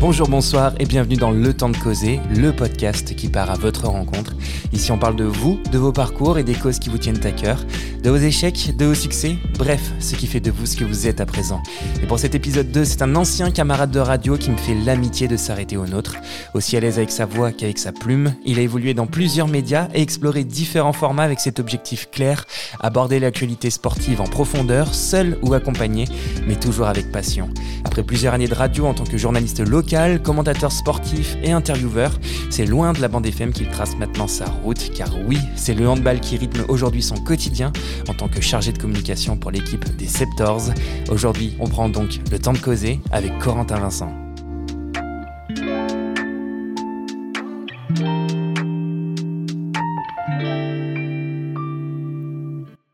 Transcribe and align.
Bonjour, 0.00 0.28
bonsoir 0.28 0.72
et 0.80 0.86
bienvenue 0.86 1.16
dans 1.16 1.30
Le 1.30 1.52
Temps 1.52 1.68
de 1.68 1.76
Causer, 1.76 2.20
le 2.34 2.52
podcast 2.52 3.14
qui 3.14 3.28
part 3.28 3.50
à 3.50 3.56
votre 3.56 3.86
rencontre. 3.86 4.32
Ici, 4.72 4.92
on 4.92 4.98
parle 4.98 5.16
de 5.16 5.24
vous, 5.24 5.60
de 5.72 5.78
vos 5.78 5.92
parcours 5.92 6.38
et 6.38 6.44
des 6.44 6.54
causes 6.54 6.78
qui 6.78 6.90
vous 6.90 6.98
tiennent 6.98 7.24
à 7.26 7.32
cœur, 7.32 7.64
de 8.02 8.10
vos 8.10 8.16
échecs, 8.16 8.76
de 8.76 8.86
vos 8.86 8.94
succès, 8.94 9.36
bref, 9.58 9.80
ce 9.98 10.14
qui 10.14 10.26
fait 10.26 10.40
de 10.40 10.50
vous 10.50 10.64
ce 10.64 10.76
que 10.76 10.84
vous 10.84 11.08
êtes 11.08 11.20
à 11.20 11.26
présent. 11.26 11.60
Et 12.02 12.06
pour 12.06 12.18
cet 12.18 12.34
épisode 12.34 12.70
2, 12.70 12.84
c'est 12.84 13.02
un 13.02 13.16
ancien 13.16 13.50
camarade 13.50 13.90
de 13.90 13.98
radio 13.98 14.36
qui 14.36 14.50
me 14.50 14.56
fait 14.56 14.74
l'amitié 14.74 15.26
de 15.26 15.36
s'arrêter 15.36 15.76
au 15.76 15.86
nôtre. 15.86 16.16
Aussi 16.54 16.76
à 16.76 16.80
l'aise 16.80 16.98
avec 16.98 17.10
sa 17.10 17.26
voix 17.26 17.50
qu'avec 17.50 17.78
sa 17.78 17.90
plume, 17.90 18.34
il 18.44 18.58
a 18.58 18.62
évolué 18.62 18.94
dans 18.94 19.06
plusieurs 19.06 19.48
médias 19.48 19.88
et 19.92 20.02
exploré 20.02 20.44
différents 20.44 20.92
formats 20.92 21.24
avec 21.24 21.40
cet 21.40 21.58
objectif 21.58 22.08
clair, 22.10 22.46
aborder 22.80 23.18
l'actualité 23.18 23.70
sportive 23.70 24.20
en 24.20 24.26
profondeur, 24.26 24.94
seul 24.94 25.38
ou 25.42 25.52
accompagné, 25.52 26.04
mais 26.46 26.54
toujours 26.54 26.86
avec 26.86 27.10
passion. 27.10 27.50
Après 27.84 28.04
plusieurs 28.04 28.34
années 28.34 28.48
de 28.48 28.54
radio 28.54 28.86
en 28.86 28.94
tant 28.94 29.04
que 29.04 29.18
journaliste 29.18 29.60
local, 29.60 30.22
commentateur 30.22 30.70
sportif 30.70 31.36
et 31.42 31.50
intervieweur. 31.50 32.12
C'est 32.50 32.66
loin 32.66 32.92
de 32.92 33.00
la 33.00 33.08
bande 33.08 33.26
FM 33.26 33.52
qu'il 33.52 33.68
trace 33.68 33.96
maintenant 33.96 34.28
sa 34.28 34.44
route, 34.44 34.59
car 34.94 35.10
oui, 35.26 35.38
c'est 35.56 35.74
le 35.74 35.88
handball 35.88 36.20
qui 36.20 36.36
rythme 36.36 36.64
aujourd'hui 36.68 37.02
son 37.02 37.16
quotidien 37.16 37.72
en 38.08 38.14
tant 38.14 38.28
que 38.28 38.40
chargé 38.40 38.72
de 38.72 38.78
communication 38.78 39.36
pour 39.36 39.50
l'équipe 39.50 39.84
des 39.96 40.06
Septors. 40.06 40.70
Aujourd'hui, 41.10 41.56
on 41.60 41.66
prend 41.66 41.88
donc 41.88 42.20
le 42.30 42.38
temps 42.38 42.52
de 42.52 42.58
causer 42.58 43.00
avec 43.10 43.38
Corentin 43.38 43.78
Vincent. 43.78 44.12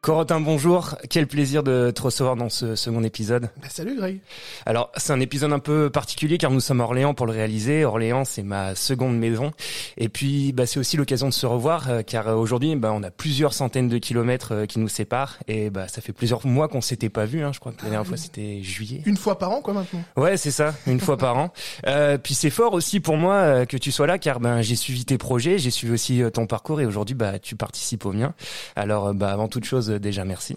Corentin, 0.07 0.39
bonjour. 0.41 0.95
Quel 1.11 1.27
plaisir 1.27 1.65
de 1.65 1.91
te 1.91 2.01
recevoir 2.01 2.37
dans 2.37 2.49
ce 2.49 2.77
second 2.77 3.03
épisode. 3.03 3.51
Bah, 3.61 3.67
salut 3.69 3.97
Greg. 3.97 4.21
Alors, 4.65 4.93
c'est 4.97 5.13
un 5.13 5.19
épisode 5.19 5.53
un 5.53 5.59
peu 5.59 5.91
particulier 5.91 6.39
car 6.39 6.53
nous 6.53 6.61
sommes 6.61 6.81
à 6.81 6.85
Orléans 6.85 7.13
pour 7.13 7.27
le 7.27 7.33
réaliser. 7.33 7.85
Orléans, 7.85 8.25
c'est 8.25 8.45
ma 8.45 8.77
seconde 8.77 9.19
maison. 9.19 9.51
Et 9.97 10.09
puis, 10.09 10.53
bah, 10.53 10.65
c'est 10.65 10.79
aussi 10.79 10.97
l'occasion 10.97 11.27
de 11.27 11.33
se 11.33 11.45
revoir 11.45 11.91
euh, 11.91 12.03
car 12.03 12.29
euh, 12.29 12.35
aujourd'hui, 12.37 12.77
bah, 12.77 12.93
on 12.95 13.03
a 13.03 13.11
plusieurs 13.11 13.53
centaines 13.53 13.89
de 13.89 13.99
kilomètres 13.99 14.55
euh, 14.55 14.67
qui 14.67 14.79
nous 14.79 14.87
séparent. 14.87 15.39
Et 15.49 15.71
bah, 15.71 15.89
ça 15.89 16.01
fait 16.01 16.13
plusieurs 16.13 16.47
mois 16.47 16.69
qu'on 16.69 16.81
s'était 16.81 17.09
pas 17.09 17.25
vu. 17.25 17.43
Hein. 17.43 17.51
Je 17.53 17.59
crois 17.59 17.73
que 17.73 17.83
la 17.83 17.91
dernière 17.91 18.07
fois, 18.07 18.17
c'était 18.17 18.63
juillet. 18.63 19.03
Une 19.07 19.17
fois 19.17 19.41
par 19.41 19.51
an, 19.51 19.61
quoi, 19.61 19.75
maintenant. 19.75 20.05
Ouais, 20.17 20.37
c'est 20.37 20.53
ça, 20.53 20.73
une 20.87 21.01
fois 21.01 21.17
par 21.17 21.37
an. 21.37 21.53
Euh, 21.87 22.19
puis 22.19 22.35
c'est 22.35 22.51
fort 22.51 22.73
aussi 22.73 23.01
pour 23.01 23.17
moi 23.17 23.65
que 23.67 23.77
tu 23.77 23.93
sois 23.93 24.07
là 24.07 24.19
car 24.19 24.41
ben, 24.41 24.61
j'ai 24.61 24.75
suivi 24.77 25.05
tes 25.05 25.19
projets, 25.19 25.59
j'ai 25.59 25.71
suivi 25.71 25.93
aussi 25.93 26.23
ton 26.33 26.47
parcours 26.47 26.81
et 26.81 26.87
aujourd'hui, 26.87 27.15
bah, 27.15 27.39
tu 27.39 27.55
participes 27.55 28.05
au 28.07 28.13
mien. 28.13 28.35
Alors, 28.75 29.15
bah, 29.15 29.31
avant 29.31 29.47
toute 29.47 29.65
chose, 29.65 29.96
déjà 29.99 30.25
merci. 30.25 30.57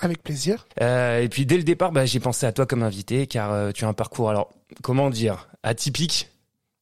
Avec 0.00 0.22
plaisir. 0.22 0.66
Euh, 0.80 1.22
et 1.22 1.28
puis 1.28 1.44
dès 1.44 1.56
le 1.56 1.64
départ, 1.64 1.92
bah, 1.92 2.06
j'ai 2.06 2.20
pensé 2.20 2.46
à 2.46 2.52
toi 2.52 2.66
comme 2.66 2.82
invité 2.82 3.26
car 3.26 3.52
euh, 3.52 3.72
tu 3.72 3.84
as 3.84 3.88
un 3.88 3.94
parcours, 3.94 4.30
alors 4.30 4.50
comment 4.82 5.10
dire, 5.10 5.48
atypique? 5.62 6.28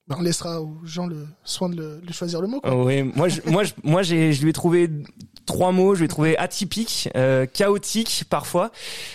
Bah, 0.06 0.16
on 0.18 0.22
laissera 0.22 0.60
aux 0.60 0.76
gens 0.84 1.06
le 1.06 1.26
soin 1.42 1.68
de, 1.68 1.76
le, 1.76 2.00
de 2.06 2.12
choisir 2.12 2.40
le 2.40 2.46
mot. 2.46 2.60
Quoi. 2.60 2.84
oui, 2.84 3.02
moi, 3.02 3.28
je, 3.28 3.40
moi, 3.46 3.64
je, 3.64 3.72
moi, 3.82 4.02
j'ai, 4.02 4.32
je 4.32 4.42
lui 4.42 4.50
ai 4.50 4.52
trouvé 4.52 4.88
trois 5.47 5.72
mots. 5.72 5.94
Je 5.94 6.02
l'ai 6.02 6.08
trouvé 6.08 6.36
atypique, 6.36 7.08
euh, 7.16 7.47
chaotique 7.47 8.25
parfois, 8.28 8.70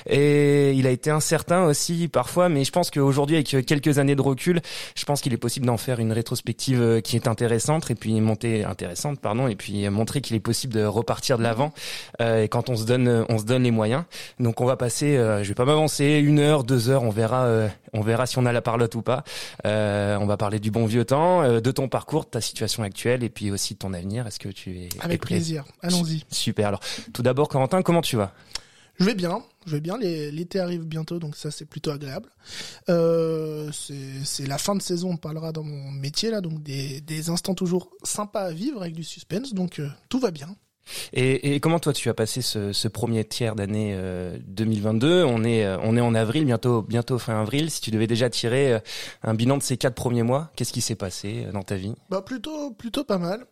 et 0.10 0.72
il 0.74 0.88
a 0.88 0.90
été 0.90 1.10
incertain 1.10 1.66
aussi 1.66 2.08
parfois. 2.08 2.50
Mais 2.50 2.64
je 2.64 2.72
pense 2.72 2.90
qu'aujourd'hui, 2.90 3.36
avec 3.36 3.66
quelques 3.66 4.00
années 4.00 4.16
de 4.16 4.22
recul, 4.22 4.62
je 4.96 5.06
pense 5.06 5.22
qu'il 5.22 5.34
est 5.34 5.38
possible 5.38 5.66
d'en 5.66 5.78
faire 5.78 6.00
une 6.00 6.12
rétrospective 6.12 6.82
euh, 6.82 7.02
qui 7.02 7.16
est 7.16 7.28
intéressante 7.28 7.92
et 7.92 7.96
puis 7.96 8.20
monter 8.22 8.64
intéressante, 8.64 9.20
pardon, 9.20 9.48
et 9.48 9.56
puis 9.56 9.88
montrer 9.90 10.22
qu'il 10.22 10.36
est 10.36 10.40
possible 10.42 10.74
de 10.74 10.84
repartir 10.84 11.38
de 11.38 11.44
l'avant. 11.44 11.74
Euh, 12.22 12.44
et 12.44 12.48
quand 12.48 12.70
on 12.70 12.76
se 12.76 12.86
donne, 12.86 13.26
on 13.30 13.38
se 13.38 13.44
donne 13.44 13.64
les 13.64 13.72
moyens. 13.72 14.04
Donc 14.40 14.62
on 14.62 14.66
va 14.66 14.78
passer, 14.78 15.18
euh, 15.18 15.44
je 15.44 15.50
vais 15.50 15.56
pas 15.56 15.66
m'avancer, 15.66 16.22
une 16.24 16.40
heure, 16.40 16.64
deux 16.64 16.90
heures, 16.90 17.04
on 17.04 17.10
verra, 17.10 17.46
euh, 17.46 17.68
on 17.94 18.02
verra 18.02 18.26
si 18.26 18.38
on 18.38 18.46
a 18.46 18.52
la 18.52 18.62
parlotte 18.62 18.96
ou 18.96 19.02
pas. 19.02 19.24
Euh, 19.66 20.18
on 20.20 20.26
va 20.26 20.38
parler 20.38 20.60
du 20.60 20.72
bon 20.72 20.86
vieux 20.86 21.06
temps, 21.06 21.60
de 21.60 21.72
ton 21.72 21.88
parcours, 21.88 22.26
de 22.26 22.30
ta 22.30 22.42
situation 22.42 22.84
actuelle 22.84 23.24
et 23.24 23.30
puis 23.30 23.52
aussi 23.52 23.74
de 23.74 23.80
ton 23.80 23.94
avenir. 23.94 24.28
Est-ce 24.28 24.40
que 24.40 24.50
tu 24.50 24.78
es 24.78 24.90
avec 25.00 25.24
es 25.24 25.26
plaisir 25.26 25.66
Allons-y. 25.82 26.21
Super. 26.30 26.68
Alors, 26.68 26.80
tout 27.14 27.22
d'abord, 27.22 27.48
Corentin, 27.50 27.82
comment 27.82 28.02
tu 28.02 28.16
vas? 28.18 28.34
Je 29.00 29.06
vais 29.06 29.16
bien. 29.16 29.42
Je 29.66 29.74
vais 29.76 29.82
bien. 29.82 29.98
L'été 29.98 30.60
arrive 30.60 30.84
bientôt, 30.84 31.18
donc 31.18 31.36
ça 31.36 31.50
c'est 31.50 31.66
plutôt 31.66 31.92
agréable. 31.92 32.30
Euh, 32.90 33.70
c'est 33.72 34.46
la 34.46 34.58
fin 34.58 34.76
de 34.76 34.82
saison. 34.82 35.12
On 35.12 35.18
parlera 35.18 35.52
dans 35.52 35.64
mon 35.64 35.92
métier 35.92 36.30
là, 36.30 36.42
donc 36.42 36.62
des, 36.62 37.02
des 37.02 37.30
instants 37.30 37.56
toujours 37.56 37.90
sympas 38.04 38.42
à 38.42 38.52
vivre 38.52 38.82
avec 38.82 38.94
du 38.94 39.04
suspense. 39.04 39.54
Donc 39.54 39.80
euh, 39.80 39.88
tout 40.10 40.20
va 40.20 40.32
bien. 40.32 40.56
Et, 41.14 41.56
et, 41.56 41.60
comment 41.60 41.80
toi 41.80 41.94
tu 41.94 42.10
as 42.10 42.14
passé 42.14 42.42
ce, 42.42 42.74
ce 42.74 42.88
premier 42.88 43.24
tiers 43.24 43.56
d'année 43.56 43.94
euh, 43.96 44.38
2022 44.48 45.24
On 45.24 45.44
est 45.44 45.64
euh, 45.66 45.78
on 45.84 45.96
est 45.96 46.02
en 46.02 46.16
avril, 46.16 46.46
bientôt 46.46 46.82
bientôt 46.82 47.18
fin 47.20 47.40
avril. 47.42 47.70
Si 47.70 47.82
tu 47.82 47.92
devais 47.92 48.08
déjà 48.08 48.30
tirer 48.30 48.74
euh, 48.74 48.80
un 49.24 49.34
bilan 49.34 49.58
de 49.58 49.64
ces 49.64 49.78
quatre 49.78 49.96
premiers 49.96 50.24
mois, 50.24 50.52
qu'est-ce 50.56 50.74
qui 50.74 50.82
s'est 50.82 50.96
passé 50.96 51.46
euh, 51.46 51.52
dans 51.52 51.64
ta 51.64 51.76
vie? 51.76 51.94
Bah 52.10 52.22
plutôt 52.22 52.72
plutôt 52.72 53.04
pas 53.04 53.18
mal. 53.18 53.46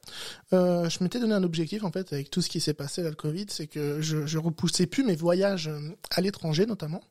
Euh, 0.52 0.90
je 0.90 1.04
m'étais 1.04 1.20
donné 1.20 1.34
un 1.34 1.44
objectif 1.44 1.84
en 1.84 1.92
fait 1.92 2.12
avec 2.12 2.32
tout 2.32 2.42
ce 2.42 2.50
qui 2.50 2.60
s'est 2.60 2.74
passé 2.74 3.04
là 3.04 3.10
le 3.10 3.16
Covid, 3.16 3.46
c'est 3.50 3.68
que 3.68 4.02
je, 4.02 4.26
je 4.26 4.38
repoussais 4.38 4.88
plus 4.88 5.04
mes 5.04 5.16
voyages 5.16 5.70
à 6.12 6.22
l'étranger 6.22 6.66
notamment, 6.66 7.02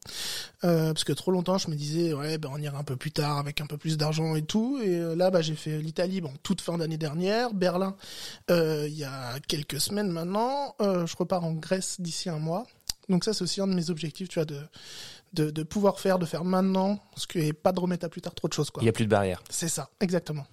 parce 0.61 1.05
que 1.05 1.13
trop 1.13 1.31
longtemps 1.31 1.59
je 1.59 1.71
me 1.71 1.77
disais 1.77 2.13
ouais 2.13 2.39
ben 2.39 2.51
on 2.53 2.59
ira 2.61 2.79
un 2.79 2.85
peu 2.85 2.97
plus 2.97 3.13
tard 3.13 3.39
avec 3.39 3.61
un 3.61 3.67
peu 3.67 3.77
plus 3.77 3.97
d'argent 3.97 4.35
et 4.35 4.43
tout. 4.43 4.81
Et 4.83 4.99
là 5.15 5.31
bah 5.31 5.41
j'ai 5.41 5.55
fait 5.55 5.79
l'Italie 5.79 6.21
bon 6.21 6.33
toute 6.43 6.61
fin 6.61 6.79
d'année 6.79 6.99
dernière, 6.99 7.55
Berlin 7.55 7.95
il 8.49 8.95
y 8.95 9.05
a 9.05 9.39
quelques 9.47 9.81
semaines 9.81 10.11
maintenant. 10.11 10.75
Euh, 10.81 11.07
je 11.07 11.17
repars 11.17 11.45
en 11.45 11.53
Grèce 11.53 12.01
d'ici 12.01 12.29
un 12.29 12.39
mois. 12.39 12.67
Donc 13.09 13.25
ça, 13.25 13.33
c'est 13.33 13.43
aussi 13.43 13.61
un 13.61 13.67
de 13.67 13.75
mes 13.75 13.89
objectifs, 13.89 14.29
tu 14.29 14.39
vois, 14.39 14.45
de, 14.45 14.59
de, 15.33 15.51
de 15.51 15.63
pouvoir 15.63 15.99
faire, 15.99 16.19
de 16.19 16.27
faire 16.27 16.45
maintenant, 16.45 16.99
ce 17.17 17.27
qui 17.27 17.39
est 17.39 17.53
pas 17.55 17.73
de 17.73 17.81
remettre 17.81 18.05
à 18.05 18.11
plus 18.11 18.21
tard 18.21 18.35
trop 18.35 18.49
de 18.49 18.53
choses. 18.53 18.71
Quoi. 18.71 18.83
Il 18.83 18.87
y 18.87 18.89
a 18.91 18.93
plus 18.93 19.07
de 19.07 19.11
barrières. 19.11 19.43
C'est 19.49 19.69
ça, 19.69 19.89
exactement. 20.01 20.47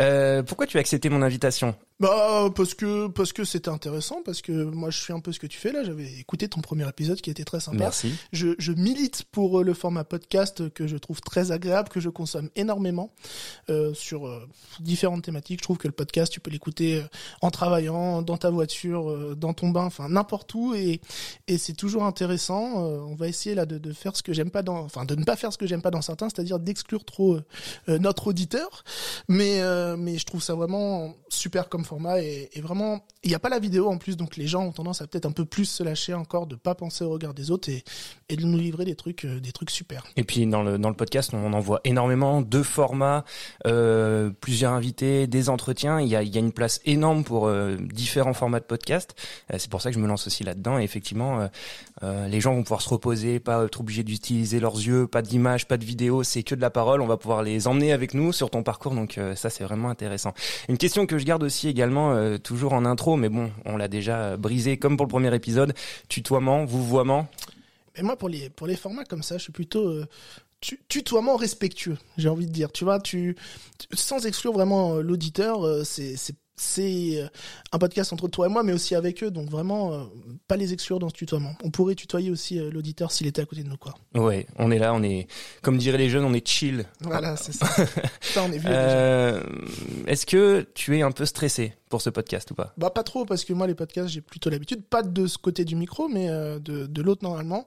Euh, 0.00 0.42
pourquoi 0.42 0.66
tu 0.66 0.78
as 0.78 0.80
accepté 0.80 1.10
mon 1.10 1.20
invitation? 1.20 1.74
Bah 2.00 2.48
parce 2.54 2.74
que 2.74 3.08
parce 3.08 3.32
que 3.32 3.44
c'était 3.44 3.70
intéressant 3.70 4.22
parce 4.24 4.40
que 4.40 4.52
moi 4.52 4.90
je 4.90 4.98
suis 4.98 5.12
un 5.12 5.18
peu 5.18 5.32
ce 5.32 5.40
que 5.40 5.48
tu 5.48 5.58
fais 5.58 5.72
là. 5.72 5.82
J'avais 5.82 6.06
écouté 6.18 6.48
ton 6.48 6.60
premier 6.60 6.88
épisode 6.88 7.20
qui 7.20 7.28
était 7.30 7.44
très 7.44 7.58
sympa. 7.58 7.78
Merci. 7.78 8.14
Je, 8.32 8.54
je 8.58 8.72
milite 8.72 9.24
pour 9.32 9.64
le 9.64 9.74
format 9.74 10.04
podcast 10.04 10.68
que 10.70 10.86
je 10.86 10.96
trouve 10.96 11.20
très 11.20 11.50
agréable 11.50 11.88
que 11.88 11.98
je 11.98 12.08
consomme 12.08 12.50
énormément 12.54 13.12
euh, 13.68 13.92
sur 13.94 14.28
euh, 14.28 14.48
différentes 14.78 15.22
thématiques. 15.22 15.58
Je 15.58 15.64
trouve 15.64 15.78
que 15.78 15.88
le 15.88 15.92
podcast 15.92 16.32
tu 16.32 16.38
peux 16.38 16.52
l'écouter 16.52 17.02
en 17.42 17.50
travaillant 17.50 18.22
dans 18.22 18.36
ta 18.36 18.50
voiture 18.50 19.10
euh, 19.10 19.34
dans 19.34 19.52
ton 19.52 19.70
bain 19.70 19.84
enfin 19.84 20.08
n'importe 20.08 20.54
où. 20.54 20.74
Et 20.74 21.00
et 21.48 21.58
c'est 21.58 21.74
toujours 21.74 22.04
intéressant. 22.04 22.84
Euh, 22.84 23.00
on 23.00 23.16
va 23.16 23.26
essayer 23.26 23.56
là 23.56 23.66
de, 23.66 23.76
de 23.78 23.92
faire 23.92 24.14
ce 24.14 24.22
que 24.22 24.32
j'aime 24.32 24.50
pas 24.50 24.62
dans 24.62 24.78
enfin 24.84 25.04
de 25.04 25.16
ne 25.16 25.24
pas 25.24 25.34
faire 25.34 25.52
ce 25.52 25.58
que 25.58 25.66
j'aime 25.66 25.82
pas 25.82 25.90
dans 25.90 26.02
certains 26.02 26.28
c'est-à-dire 26.28 26.60
d'exclure 26.60 27.04
trop 27.04 27.38
euh, 27.88 27.98
notre 27.98 28.28
auditeur. 28.28 28.84
Mais 29.28 29.60
mais 29.96 30.18
je 30.18 30.24
trouve 30.24 30.42
ça 30.42 30.54
vraiment 30.54 31.14
super 31.28 31.68
comme 31.68 31.84
format 31.88 32.20
et, 32.20 32.50
et 32.52 32.60
vraiment 32.60 33.00
il 33.24 33.30
n'y 33.30 33.34
a 33.34 33.40
pas 33.40 33.48
la 33.48 33.58
vidéo 33.58 33.88
en 33.88 33.98
plus 33.98 34.16
donc 34.16 34.36
les 34.36 34.46
gens 34.46 34.62
ont 34.62 34.72
tendance 34.72 35.02
à 35.02 35.06
peut-être 35.08 35.26
un 35.26 35.32
peu 35.32 35.44
plus 35.44 35.64
se 35.64 35.82
lâcher 35.82 36.14
encore 36.14 36.46
de 36.46 36.54
pas 36.54 36.76
penser 36.76 37.02
au 37.02 37.10
regard 37.10 37.34
des 37.34 37.50
autres 37.50 37.68
et, 37.68 37.82
de 38.36 38.44
nous 38.44 38.58
livrer 38.58 38.84
des 38.84 38.94
trucs 38.94 39.24
euh, 39.24 39.40
des 39.40 39.50
trucs 39.50 39.70
super. 39.70 40.04
Et 40.16 40.22
puis 40.22 40.46
dans 40.46 40.62
le 40.62 40.78
dans 40.78 40.88
le 40.88 40.94
podcast 40.94 41.34
on 41.34 41.52
en 41.52 41.60
voit 41.60 41.80
énormément 41.82 42.42
deux 42.42 42.62
formats 42.62 43.24
euh, 43.66 44.30
plusieurs 44.40 44.72
invités 44.72 45.26
des 45.26 45.48
entretiens. 45.48 46.00
Il 46.00 46.06
y 46.06 46.14
a 46.14 46.22
y 46.22 46.36
a 46.36 46.40
une 46.40 46.52
place 46.52 46.80
énorme 46.84 47.24
pour 47.24 47.48
euh, 47.48 47.76
différents 47.80 48.34
formats 48.34 48.60
de 48.60 48.64
podcast. 48.64 49.16
C'est 49.56 49.70
pour 49.70 49.82
ça 49.82 49.90
que 49.90 49.96
je 49.96 50.00
me 50.00 50.06
lance 50.06 50.26
aussi 50.26 50.44
là 50.44 50.54
dedans 50.54 50.78
et 50.78 50.84
effectivement 50.84 51.48
les 52.02 52.40
gens 52.40 52.54
vont 52.54 52.62
pouvoir 52.62 52.82
se 52.82 52.88
reposer 52.88 53.40
pas 53.40 53.64
être 53.64 53.80
obligés 53.80 54.04
d'utiliser 54.04 54.60
leurs 54.60 54.76
yeux 54.76 55.06
pas 55.06 55.22
d'image 55.22 55.66
pas 55.66 55.76
de 55.76 55.84
vidéo 55.84 56.22
c'est 56.22 56.44
que 56.44 56.54
de 56.54 56.60
la 56.60 56.70
parole. 56.70 57.00
On 57.00 57.06
va 57.06 57.16
pouvoir 57.16 57.42
les 57.42 57.66
emmener 57.66 57.92
avec 57.92 58.14
nous 58.14 58.32
sur 58.32 58.50
ton 58.50 58.62
parcours. 58.62 58.94
Donc 58.94 59.18
ça 59.34 59.50
c'est 59.50 59.64
vraiment 59.64 59.90
intéressant. 59.90 60.34
Une 60.68 60.78
question 60.78 61.06
que 61.06 61.18
je 61.18 61.24
garde 61.24 61.42
aussi 61.42 61.68
également 61.68 62.38
toujours 62.38 62.74
en 62.74 62.84
intro, 62.84 63.07
mais 63.16 63.28
bon, 63.28 63.50
on 63.64 63.76
l'a 63.76 63.88
déjà 63.88 64.36
brisé 64.36 64.78
comme 64.78 64.96
pour 64.96 65.06
le 65.06 65.10
premier 65.10 65.34
épisode. 65.34 65.74
Tutoiement, 66.08 66.64
vouvoiement. 66.64 67.28
Mais 67.96 68.02
moi, 68.02 68.16
pour 68.16 68.28
les 68.28 68.50
pour 68.50 68.66
les 68.66 68.76
formats 68.76 69.04
comme 69.04 69.22
ça, 69.22 69.38
je 69.38 69.44
suis 69.44 69.52
plutôt 69.52 69.88
euh, 69.88 70.06
tu, 70.60 70.80
tutoiement 70.88 71.36
respectueux. 71.36 71.98
J'ai 72.16 72.28
envie 72.28 72.46
de 72.46 72.52
dire, 72.52 72.72
tu 72.72 72.84
vois, 72.84 73.00
tu, 73.00 73.36
sans 73.92 74.26
exclure 74.26 74.52
vraiment 74.52 74.96
euh, 74.96 75.02
l'auditeur, 75.02 75.66
euh, 75.66 75.84
c'est 75.84 76.16
c'est 76.60 76.88
c'est 76.88 77.28
un 77.72 77.78
podcast 77.78 78.12
entre 78.12 78.28
toi 78.28 78.46
et 78.46 78.48
moi, 78.48 78.62
mais 78.62 78.72
aussi 78.72 78.94
avec 78.94 79.22
eux, 79.22 79.30
donc 79.30 79.50
vraiment 79.50 79.92
euh, 79.92 79.98
pas 80.46 80.56
les 80.56 80.72
exclure 80.72 80.98
dans 80.98 81.08
ce 81.08 81.14
tutoiement. 81.14 81.54
On 81.62 81.70
pourrait 81.70 81.94
tutoyer 81.94 82.30
aussi 82.30 82.58
euh, 82.58 82.70
l'auditeur 82.70 83.12
s'il 83.12 83.26
était 83.26 83.42
à 83.42 83.44
côté 83.46 83.62
de 83.62 83.68
nous, 83.68 83.76
quoi. 83.76 83.94
Ouais, 84.14 84.46
on 84.56 84.70
est 84.70 84.78
là, 84.78 84.94
on 84.94 85.02
est, 85.02 85.26
comme 85.62 85.76
diraient 85.76 85.98
les 85.98 86.08
jeunes, 86.08 86.24
on 86.24 86.32
est 86.32 86.46
chill. 86.46 86.86
Voilà, 87.02 87.36
c'est 87.36 87.52
ça. 87.52 87.66
ça, 88.20 88.44
on 88.44 88.52
est 88.52 88.58
vieux. 88.58 88.70
Euh, 88.70 89.42
Est-ce 90.06 90.24
que 90.24 90.66
tu 90.74 90.96
es 90.98 91.02
un 91.02 91.10
peu 91.10 91.26
stressé 91.26 91.74
pour 91.90 92.00
ce 92.00 92.10
podcast 92.10 92.50
ou 92.50 92.54
pas? 92.54 92.72
Bah 92.76 92.90
pas 92.90 93.02
trop, 93.02 93.24
parce 93.24 93.44
que 93.44 93.52
moi 93.52 93.66
les 93.66 93.74
podcasts 93.74 94.08
j'ai 94.08 94.20
plutôt 94.20 94.50
l'habitude, 94.50 94.82
pas 94.84 95.02
de 95.02 95.26
ce 95.26 95.36
côté 95.38 95.64
du 95.64 95.76
micro, 95.76 96.08
mais 96.08 96.28
euh, 96.30 96.58
de, 96.58 96.86
de 96.86 97.02
l'autre 97.02 97.22
normalement. 97.22 97.66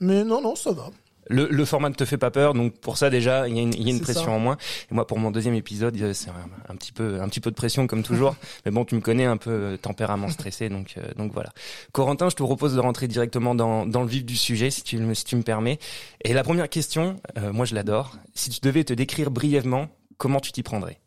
Mais 0.00 0.22
non, 0.24 0.40
non, 0.40 0.54
ça 0.54 0.72
va. 0.72 0.90
Le, 1.30 1.48
le 1.50 1.64
format 1.64 1.88
ne 1.88 1.94
te 1.94 2.04
fait 2.04 2.18
pas 2.18 2.30
peur, 2.30 2.52
donc 2.54 2.74
pour 2.78 2.98
ça 2.98 3.08
déjà 3.08 3.48
il 3.48 3.56
y 3.56 3.58
a 3.58 3.62
une, 3.62 3.72
il 3.74 3.82
y 3.82 3.86
a 3.86 3.90
une 3.90 3.96
C'est 3.98 4.02
pression 4.02 4.24
ça. 4.26 4.30
en 4.32 4.38
moins. 4.38 4.56
Et 4.90 4.94
moi 4.94 5.06
pour 5.06 5.18
mon 5.18 5.30
deuxième 5.30 5.54
épisode, 5.54 5.96
euh, 6.00 6.12
c'est 6.12 6.28
un, 6.30 6.34
un 6.68 6.76
petit 6.76 6.92
peu 6.92 7.20
un 7.22 7.28
petit 7.28 7.40
peu 7.40 7.50
de 7.50 7.54
pression 7.56 7.86
comme 7.86 8.02
toujours. 8.02 8.36
Mais 8.66 8.70
bon, 8.72 8.84
tu 8.84 8.94
me 8.94 9.00
connais 9.00 9.24
un 9.24 9.36
peu 9.36 9.50
euh, 9.50 9.76
tempérament 9.76 10.28
stressé, 10.28 10.68
donc 10.68 10.94
euh, 10.98 11.02
donc 11.16 11.32
voilà. 11.32 11.50
Corentin, 11.92 12.28
je 12.28 12.36
te 12.36 12.42
propose 12.42 12.74
de 12.74 12.80
rentrer 12.80 13.08
directement 13.08 13.54
dans 13.54 13.86
dans 13.86 14.02
le 14.02 14.08
vif 14.08 14.24
du 14.24 14.36
sujet, 14.36 14.70
si 14.70 14.82
tu 14.82 14.98
me 14.98 15.14
si 15.14 15.24
tu 15.24 15.36
me 15.36 15.42
permets. 15.42 15.78
Et 16.24 16.32
la 16.34 16.42
première 16.42 16.68
question, 16.68 17.20
euh, 17.38 17.52
moi 17.52 17.64
je 17.64 17.74
l'adore. 17.74 18.16
Si 18.34 18.50
tu 18.50 18.60
devais 18.60 18.84
te 18.84 18.92
décrire 18.92 19.30
brièvement, 19.30 19.88
comment 20.18 20.40
tu 20.40 20.52
t'y 20.52 20.62
prendrais? 20.62 20.98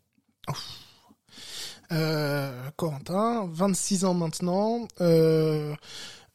Euh, 1.91 2.69
Corentin, 2.75 3.47
26 3.51 4.05
ans 4.05 4.13
maintenant, 4.13 4.87
euh, 5.01 5.73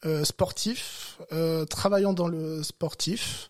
euh, 0.05 0.23
sportif, 0.23 1.17
euh, 1.33 1.65
travaillant 1.65 2.13
dans 2.13 2.27
le 2.27 2.63
sportif, 2.63 3.49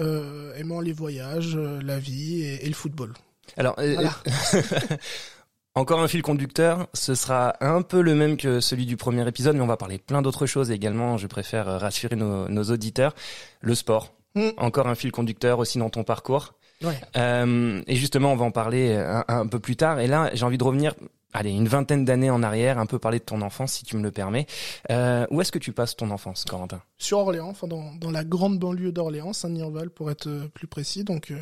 euh, 0.00 0.54
aimant 0.56 0.80
les 0.80 0.92
voyages, 0.92 1.56
la 1.56 1.98
vie 1.98 2.42
et, 2.42 2.64
et 2.64 2.68
le 2.68 2.74
football. 2.74 3.12
Alors, 3.56 3.74
Voilà. 3.76 4.10
encore 5.74 6.00
un 6.00 6.08
fil 6.08 6.22
conducteur, 6.22 6.88
ce 6.94 7.14
sera 7.14 7.54
un 7.60 7.82
peu 7.82 8.00
le 8.00 8.14
même 8.14 8.36
que 8.36 8.60
celui 8.60 8.86
du 8.86 8.96
premier 8.96 9.26
épisode, 9.28 9.56
mais 9.56 9.62
on 9.62 9.66
va 9.66 9.76
parler 9.76 9.98
de 9.98 10.02
plein 10.02 10.22
d'autres 10.22 10.46
choses 10.46 10.70
également. 10.70 11.16
Je 11.18 11.26
préfère 11.26 11.66
rassurer 11.80 12.16
nos, 12.16 12.48
nos 12.48 12.64
auditeurs. 12.64 13.14
Le 13.60 13.74
sport, 13.74 14.12
Mm. 14.36 14.50
encore 14.58 14.86
un 14.86 14.94
fil 14.94 15.12
conducteur 15.12 15.58
aussi 15.58 15.78
dans 15.78 15.88
ton 15.88 16.04
parcours. 16.04 16.52
Ouais. 16.82 17.00
Euh, 17.16 17.80
et 17.86 17.96
justement, 17.96 18.32
on 18.32 18.36
va 18.36 18.44
en 18.44 18.50
parler 18.50 18.92
un, 18.94 19.24
un 19.28 19.46
peu 19.46 19.58
plus 19.60 19.76
tard. 19.76 19.98
Et 19.98 20.06
là, 20.06 20.28
j'ai 20.34 20.44
envie 20.44 20.58
de 20.58 20.64
revenir, 20.64 20.94
allez, 21.36 21.50
une 21.50 21.68
vingtaine 21.68 22.04
d'années 22.04 22.30
en 22.30 22.42
arrière, 22.42 22.78
un 22.78 22.86
peu 22.86 22.98
parler 22.98 23.18
de 23.18 23.24
ton 23.24 23.42
enfance, 23.42 23.72
si 23.72 23.84
tu 23.84 23.96
me 23.96 24.02
le 24.02 24.10
permets. 24.10 24.46
Euh, 24.90 25.26
où 25.30 25.40
est-ce 25.40 25.52
que 25.52 25.58
tu 25.58 25.72
passes 25.72 25.94
ton 25.96 26.10
enfance, 26.10 26.44
Corentin? 26.44 26.80
Sur 26.98 27.18
Orléans, 27.18 27.48
enfin 27.48 27.66
dans, 27.66 27.94
dans 27.94 28.10
la 28.10 28.24
grande 28.24 28.58
banlieue 28.58 28.92
d'Orléans, 28.92 29.32
Saint-Nirval 29.32 29.90
pour 29.90 30.10
être 30.10 30.28
euh, 30.28 30.48
plus 30.52 30.66
précis, 30.66 31.04
donc 31.04 31.30
euh, 31.30 31.38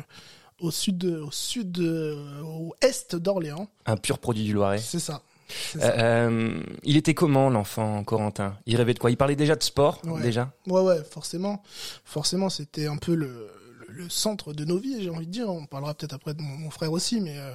au 0.59 0.71
sud, 0.71 1.05
au 1.05 1.31
sud, 1.31 1.79
euh, 1.79 2.41
au 2.43 2.73
est 2.81 3.15
d'Orléans. 3.15 3.67
Un 3.85 3.97
pur 3.97 4.19
produit 4.19 4.43
du 4.43 4.53
Loiret. 4.53 4.77
C'est 4.77 4.99
ça. 4.99 5.21
C'est 5.47 5.79
ça. 5.79 5.93
Euh, 5.99 6.59
il 6.83 6.97
était 6.97 7.13
comment 7.13 7.49
l'enfant 7.51 8.03
Corentin? 8.03 8.57
Il 8.65 8.75
rêvait 8.77 8.95
de 8.95 8.99
quoi? 8.99 9.11
Il 9.11 9.17
parlait 9.17 9.35
déjà 9.35 9.55
de 9.55 9.61
sport 9.61 9.99
Ouais. 10.03 10.21
déjà? 10.21 10.51
Ouais, 10.65 10.81
ouais, 10.81 11.03
forcément. 11.03 11.61
Forcément, 12.03 12.49
c'était 12.49 12.87
un 12.87 12.97
peu 12.97 13.13
le, 13.13 13.47
le, 13.95 14.09
centre 14.09 14.53
de 14.53 14.65
nos 14.65 14.77
vies, 14.77 15.01
j'ai 15.01 15.09
envie 15.09 15.27
de 15.27 15.31
dire. 15.31 15.49
On 15.49 15.65
parlera 15.65 15.93
peut-être 15.93 16.13
après 16.13 16.33
de 16.33 16.41
mon, 16.41 16.69
frère 16.69 16.91
aussi, 16.91 17.21
mais 17.21 17.37
euh, 17.37 17.51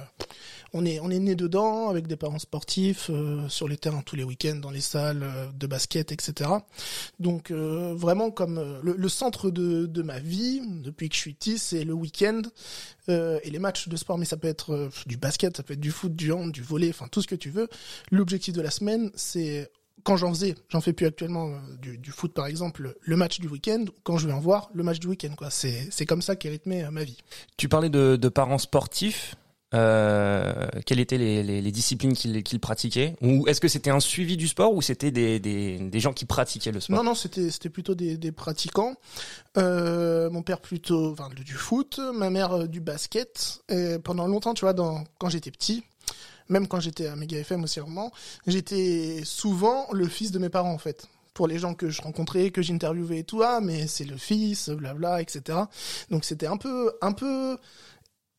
on 0.73 0.85
est 0.85 0.99
on 0.99 1.09
est 1.09 1.19
né 1.19 1.35
dedans 1.35 1.89
avec 1.89 2.07
des 2.07 2.15
parents 2.15 2.39
sportifs 2.39 3.09
euh, 3.09 3.47
sur 3.49 3.67
les 3.67 3.77
terrains 3.77 4.01
tous 4.01 4.15
les 4.15 4.23
week-ends, 4.23 4.55
dans 4.55 4.71
les 4.71 4.81
salles 4.81 5.23
euh, 5.23 5.47
de 5.53 5.67
basket, 5.67 6.11
etc. 6.11 6.49
Donc 7.19 7.51
vraiment 7.51 8.31
comme 8.31 8.79
le, 8.83 8.95
le 8.95 9.09
centre 9.09 9.49
de, 9.51 9.85
de 9.85 10.01
ma 10.01 10.19
vie 10.19 10.61
depuis 10.81 11.09
que 11.09 11.15
je 11.15 11.19
suis 11.21 11.33
petit, 11.33 11.57
c'est 11.57 11.83
le 11.83 11.93
week-end 11.93 12.41
et 13.07 13.49
les 13.49 13.59
matchs 13.59 13.87
de 13.87 13.95
sport. 13.97 14.17
Mais 14.17 14.25
ça 14.25 14.37
peut 14.37 14.47
être 14.47 14.89
du 15.05 15.17
basket, 15.17 15.57
ça 15.57 15.63
peut 15.63 15.73
être 15.73 15.79
du 15.79 15.91
foot, 15.91 16.15
du 16.15 16.31
hand, 16.31 16.51
du 16.51 16.61
volley, 16.61 16.89
enfin 16.89 17.07
tout 17.07 17.21
ce 17.21 17.27
que 17.27 17.35
tu 17.35 17.49
veux. 17.49 17.67
L'objectif 18.11 18.53
de 18.53 18.61
la 18.61 18.71
semaine, 18.71 19.11
c'est 19.15 19.69
quand 20.03 20.17
j'en 20.17 20.29
faisais, 20.29 20.55
j'en 20.69 20.81
fais 20.81 20.93
plus 20.93 21.05
actuellement 21.05 21.49
euh, 21.49 21.57
du, 21.81 21.97
du 21.97 22.11
foot 22.11 22.33
par 22.33 22.47
exemple, 22.47 22.95
le 23.01 23.15
match 23.15 23.39
du 23.39 23.47
week-end. 23.47 23.85
Quand 24.03 24.17
je 24.17 24.27
vais 24.27 24.33
en 24.33 24.39
voir, 24.39 24.69
le 24.73 24.83
match 24.83 24.99
du 24.99 25.07
week-end. 25.07 25.33
Quoi, 25.37 25.49
c'est 25.49 25.87
c'est 25.91 26.05
comme 26.05 26.21
ça 26.21 26.35
qu'est 26.35 26.49
rythmée 26.49 26.83
euh, 26.83 26.91
ma 26.91 27.03
vie. 27.03 27.17
Tu 27.57 27.69
parlais 27.69 27.89
de, 27.89 28.15
de 28.15 28.29
parents 28.29 28.57
sportifs. 28.57 29.35
Euh, 29.73 30.67
quelles 30.85 30.99
étaient 30.99 31.17
les, 31.17 31.43
les, 31.43 31.61
les 31.61 31.71
disciplines 31.71 32.11
qu'ils 32.11 32.59
pratiquaient? 32.59 33.15
Ou 33.21 33.47
est-ce 33.47 33.61
que 33.61 33.69
c'était 33.69 33.89
un 33.89 34.01
suivi 34.01 34.35
du 34.35 34.49
sport 34.49 34.73
ou 34.73 34.81
c'était 34.81 35.11
des, 35.11 35.39
des, 35.39 35.79
des 35.79 35.99
gens 36.01 36.11
qui 36.11 36.25
pratiquaient 36.25 36.73
le 36.73 36.81
sport? 36.81 36.97
Non, 36.97 37.03
non, 37.05 37.15
c'était 37.15 37.49
c'était 37.49 37.69
plutôt 37.69 37.95
des, 37.95 38.17
des 38.17 38.33
pratiquants. 38.33 38.95
Euh, 39.57 40.29
mon 40.29 40.41
père 40.43 40.59
plutôt, 40.59 41.13
enfin 41.13 41.29
du 41.33 41.53
foot, 41.53 42.01
ma 42.13 42.29
mère 42.29 42.67
du 42.67 42.81
basket. 42.81 43.61
Et 43.69 43.97
pendant 44.03 44.27
longtemps, 44.27 44.53
tu 44.53 44.65
vois, 44.65 44.73
dans 44.73 45.05
quand 45.19 45.29
j'étais 45.29 45.51
petit, 45.51 45.85
même 46.49 46.67
quand 46.67 46.79
j'étais 46.79 47.07
à 47.07 47.15
Mega 47.15 47.37
FM 47.39 47.63
aussi 47.63 47.79
vraiment, 47.79 48.11
j'étais 48.47 49.21
souvent 49.23 49.87
le 49.91 50.07
fils 50.07 50.31
de 50.31 50.39
mes 50.39 50.49
parents 50.49 50.73
en 50.73 50.77
fait. 50.77 51.07
Pour 51.33 51.47
les 51.47 51.59
gens 51.59 51.73
que 51.73 51.89
je 51.89 52.01
rencontrais, 52.01 52.51
que 52.51 52.61
j'interviewais 52.61 53.19
et 53.19 53.23
tout, 53.23 53.41
ah 53.41 53.61
mais 53.61 53.87
c'est 53.87 54.03
le 54.03 54.17
fils, 54.17 54.69
blabla, 54.69 55.21
etc. 55.21 55.59
Donc 56.09 56.25
c'était 56.25 56.47
un 56.47 56.57
peu, 56.57 56.91
un 57.01 57.13
peu 57.13 57.57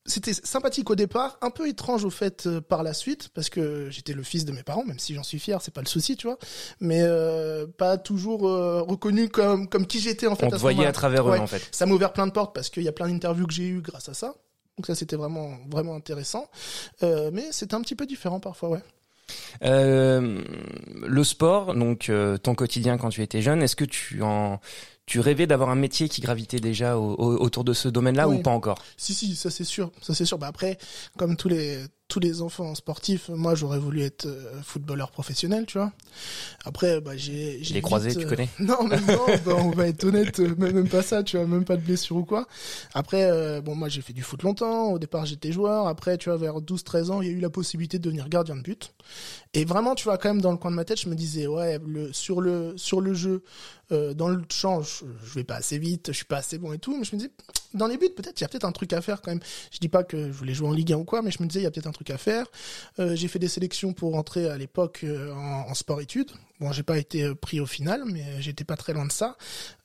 c'était 0.05 0.33
sympathique 0.35 0.91
au 0.91 0.95
départ, 0.95 1.39
un 1.43 1.51
peu 1.51 1.69
étrange 1.69 2.05
au 2.05 2.11
fait 2.11 2.47
euh, 2.47 2.61
par 2.61 2.83
la 2.83 2.93
suite, 2.93 3.29
parce 3.35 3.49
que 3.49 3.89
j'étais 3.91 4.13
le 4.13 4.23
fils 4.23 4.45
de 4.45 4.53
mes 4.53 4.63
parents, 4.63 4.85
même 4.85 4.99
si 4.99 5.15
j'en 5.15 5.23
suis 5.23 5.39
fier, 5.39 5.61
c'est 5.63 5.73
pas 5.73 5.81
le 5.81 5.87
souci, 5.87 6.17
tu 6.17 6.27
vois, 6.27 6.39
mais 6.81 7.01
euh, 7.03 7.67
pas 7.67 7.99
toujours 7.99 8.49
euh, 8.49 8.83
reconnu 8.83 9.29
comme 9.29 9.69
comme 9.69 9.87
qui 9.87 10.01
j'étais 10.01 10.27
en 10.27 10.35
fait. 10.35 10.47
On 10.47 10.51
te 10.51 10.57
voyait 10.57 10.87
à 10.87 10.93
travers 10.93 11.29
eux 11.29 11.39
en 11.39 11.47
fait. 11.47 11.63
Ça 11.71 11.87
m'a 11.87 11.95
ouvert 11.95 12.13
plein 12.13 12.27
de 12.27 12.33
portes 12.33 12.55
parce 12.55 12.69
qu'il 12.69 12.83
y 12.83 12.89
a 12.89 12.93
plein 12.93 13.09
d'interviews 13.09 13.47
que 13.47 13.55
j'ai 13.55 13.69
eues 13.69 13.81
grâce 13.81 14.09
à 14.09 14.15
ça. 14.15 14.35
Donc 14.79 14.87
ça 14.87 14.95
c'était 14.95 15.17
vraiment 15.17 15.51
vraiment 15.71 15.95
intéressant, 15.95 16.49
euh, 17.03 17.31
mais 17.33 17.45
c'était 17.53 17.75
un 17.75 17.83
petit 17.83 17.95
peu 17.95 18.07
différent 18.07 18.41
parfois, 18.41 18.71
ouais. 18.71 18.81
Euh, 19.65 20.43
le 21.07 21.25
sport, 21.25 21.75
donc 21.75 22.09
euh, 22.09 22.37
ton 22.39 22.55
quotidien 22.55 22.99
quand 22.99 23.11
tu 23.11 23.23
étais 23.23 23.43
jeune, 23.43 23.63
est-ce 23.63 23.77
que 23.77 23.85
tu 23.85 24.23
en 24.23 24.61
tu 25.05 25.21
rêvais 25.21 25.47
d'avoir 25.47 25.69
un 25.71 25.75
métier 25.75 26.09
qui 26.09 26.21
gravitait 26.21 26.61
déjà 26.61 26.97
au- 26.97 27.15
au- 27.15 27.37
autour 27.39 27.65
de 27.65 27.73
ce 27.73 27.89
domaine-là 27.89 28.29
Oui. 28.29 28.37
ou 28.37 28.43
pas 28.43 28.51
encore? 28.53 28.79
Si 28.97 29.15
si, 29.15 29.35
ça 29.37 29.51
c'est 29.51 29.65
sûr, 29.65 29.91
ça 30.01 30.15
c'est 30.15 30.25
sûr. 30.25 30.39
Bah 30.39 30.47
après, 30.47 30.79
comme 31.19 31.37
tous 31.37 31.49
les 31.49 31.79
tous 32.09 32.21
les 32.21 32.43
enfants 32.43 32.75
sportifs, 32.75 33.31
moi 33.31 33.55
j'aurais 33.55 33.79
voulu 33.79 34.03
être 34.03 34.27
euh, 34.27 34.61
footballeur 34.63 35.11
professionnel, 35.11 35.65
tu 35.67 35.79
vois. 35.79 35.93
Après, 36.65 37.01
bah 37.01 37.17
j'ai 37.17 37.59
Les 37.59 37.59
vite, 37.59 37.83
croisés, 37.83 38.15
tu 38.15 38.27
euh, 38.27 38.29
connais 38.29 38.49
Non, 38.59 38.83
même 38.85 39.05
non, 39.07 39.25
bah, 39.47 39.55
on 39.57 39.71
va 39.71 39.89
être 39.89 40.05
honnête, 40.05 40.39
euh, 40.41 40.55
même, 40.57 40.75
même 40.75 40.89
pas 40.89 41.03
ça, 41.03 41.23
tu 41.23 41.39
vois, 41.39 41.47
même 41.47 41.65
pas 41.65 41.77
de 41.77 41.83
blessure 41.83 42.17
ou 42.17 42.25
quoi. 42.25 42.47
Après, 42.93 43.31
euh, 43.31 43.63
bon, 43.63 43.75
moi 43.75 43.89
j'ai 43.89 44.03
fait 44.03 44.13
du 44.13 44.23
foot 44.23 44.43
longtemps, 44.43 44.91
au 44.93 44.99
départ 44.99 45.25
j'étais 45.25 45.53
joueur, 45.53 45.87
après, 45.87 46.19
tu 46.19 46.29
vois, 46.29 46.37
vers 46.37 46.61
12-13 46.61 47.11
ans, 47.11 47.23
il 47.23 47.29
y 47.29 47.31
a 47.31 47.35
eu 47.35 47.41
la 47.41 47.51
possibilité 47.51 47.99
de 47.99 48.05
devenir 48.05 48.29
gardien 48.29 48.57
de 48.57 48.63
but. 48.63 48.93
Et 49.55 49.65
vraiment, 49.65 49.95
tu 49.95 50.05
vois, 50.05 50.19
quand 50.19 50.29
même 50.29 50.43
dans 50.43 50.53
le 50.53 50.59
coin 50.59 50.71
de 50.71 50.77
ma 50.77 50.85
tête, 50.85 51.01
je 51.01 51.09
me 51.09 51.15
disais, 51.15 51.47
ouais, 51.47 51.79
le, 51.87 52.13
sur 52.13 52.41
le 52.41 52.75
sur 52.77 53.01
le 53.01 53.15
jeu, 53.15 53.43
euh, 53.93 54.15
dans 54.15 54.29
le 54.29 54.43
champ, 54.51 54.83
je, 54.83 55.05
je 55.25 55.35
vais 55.35 55.45
pas 55.45 55.57
assez 55.57 55.79
vite, 55.79 56.09
je 56.09 56.13
suis 56.17 56.25
pas 56.25 56.39
assez 56.39 56.57
bon 56.57 56.73
et 56.73 56.79
tout, 56.79 56.97
mais 56.97 57.05
je 57.05 57.15
me 57.15 57.21
disais, 57.21 57.33
dans 57.75 57.87
les 57.87 57.99
buts, 57.99 58.09
peut-être, 58.17 58.41
il 58.41 58.43
y 58.43 58.45
a 58.45 58.49
peut-être 58.49 58.65
un 58.65 58.73
truc 58.73 58.93
à 58.93 59.03
faire 59.03 59.21
quand 59.21 59.31
même. 59.31 59.41
Je 59.71 59.79
dis 59.79 59.89
pas 59.89 60.05
que 60.05 60.29
je 60.29 60.33
voulais 60.33 60.55
jouer 60.55 60.69
en 60.69 60.73
Ligue 60.73 60.93
1 60.93 60.97
ou 60.97 61.05
quoi, 61.05 61.21
mais 61.21 61.31
je 61.31 61.43
me 61.43 61.49
disais, 61.49 61.61
il 61.61 61.65
y 61.65 61.67
a 61.67 61.71
peut-être 61.71 61.87
un 61.87 61.93
truc 61.93 62.02
à 62.09 62.19
faire. 62.19 62.47
Euh, 62.99 63.15
j'ai 63.15 63.29
fait 63.29 63.39
des 63.39 63.49
sélections 63.49 63.93
pour 63.93 64.13
rentrer 64.13 64.49
à 64.49 64.57
l'époque 64.57 65.01
euh, 65.05 65.33
en, 65.33 65.71
en 65.71 65.75
sport-études. 65.75 66.31
Bon, 66.61 66.71
j'ai 66.71 66.85
pas 66.85 66.99
été 66.99 67.25
euh, 67.25 67.35
pris 67.35 67.59
au 67.59 67.67
final, 67.67 68.05
mais 68.07 68.25
j'étais 68.41 68.63
pas 68.63 68.77
très 68.77 68.93
loin 68.93 69.05
de 69.05 69.11
ça. 69.11 69.37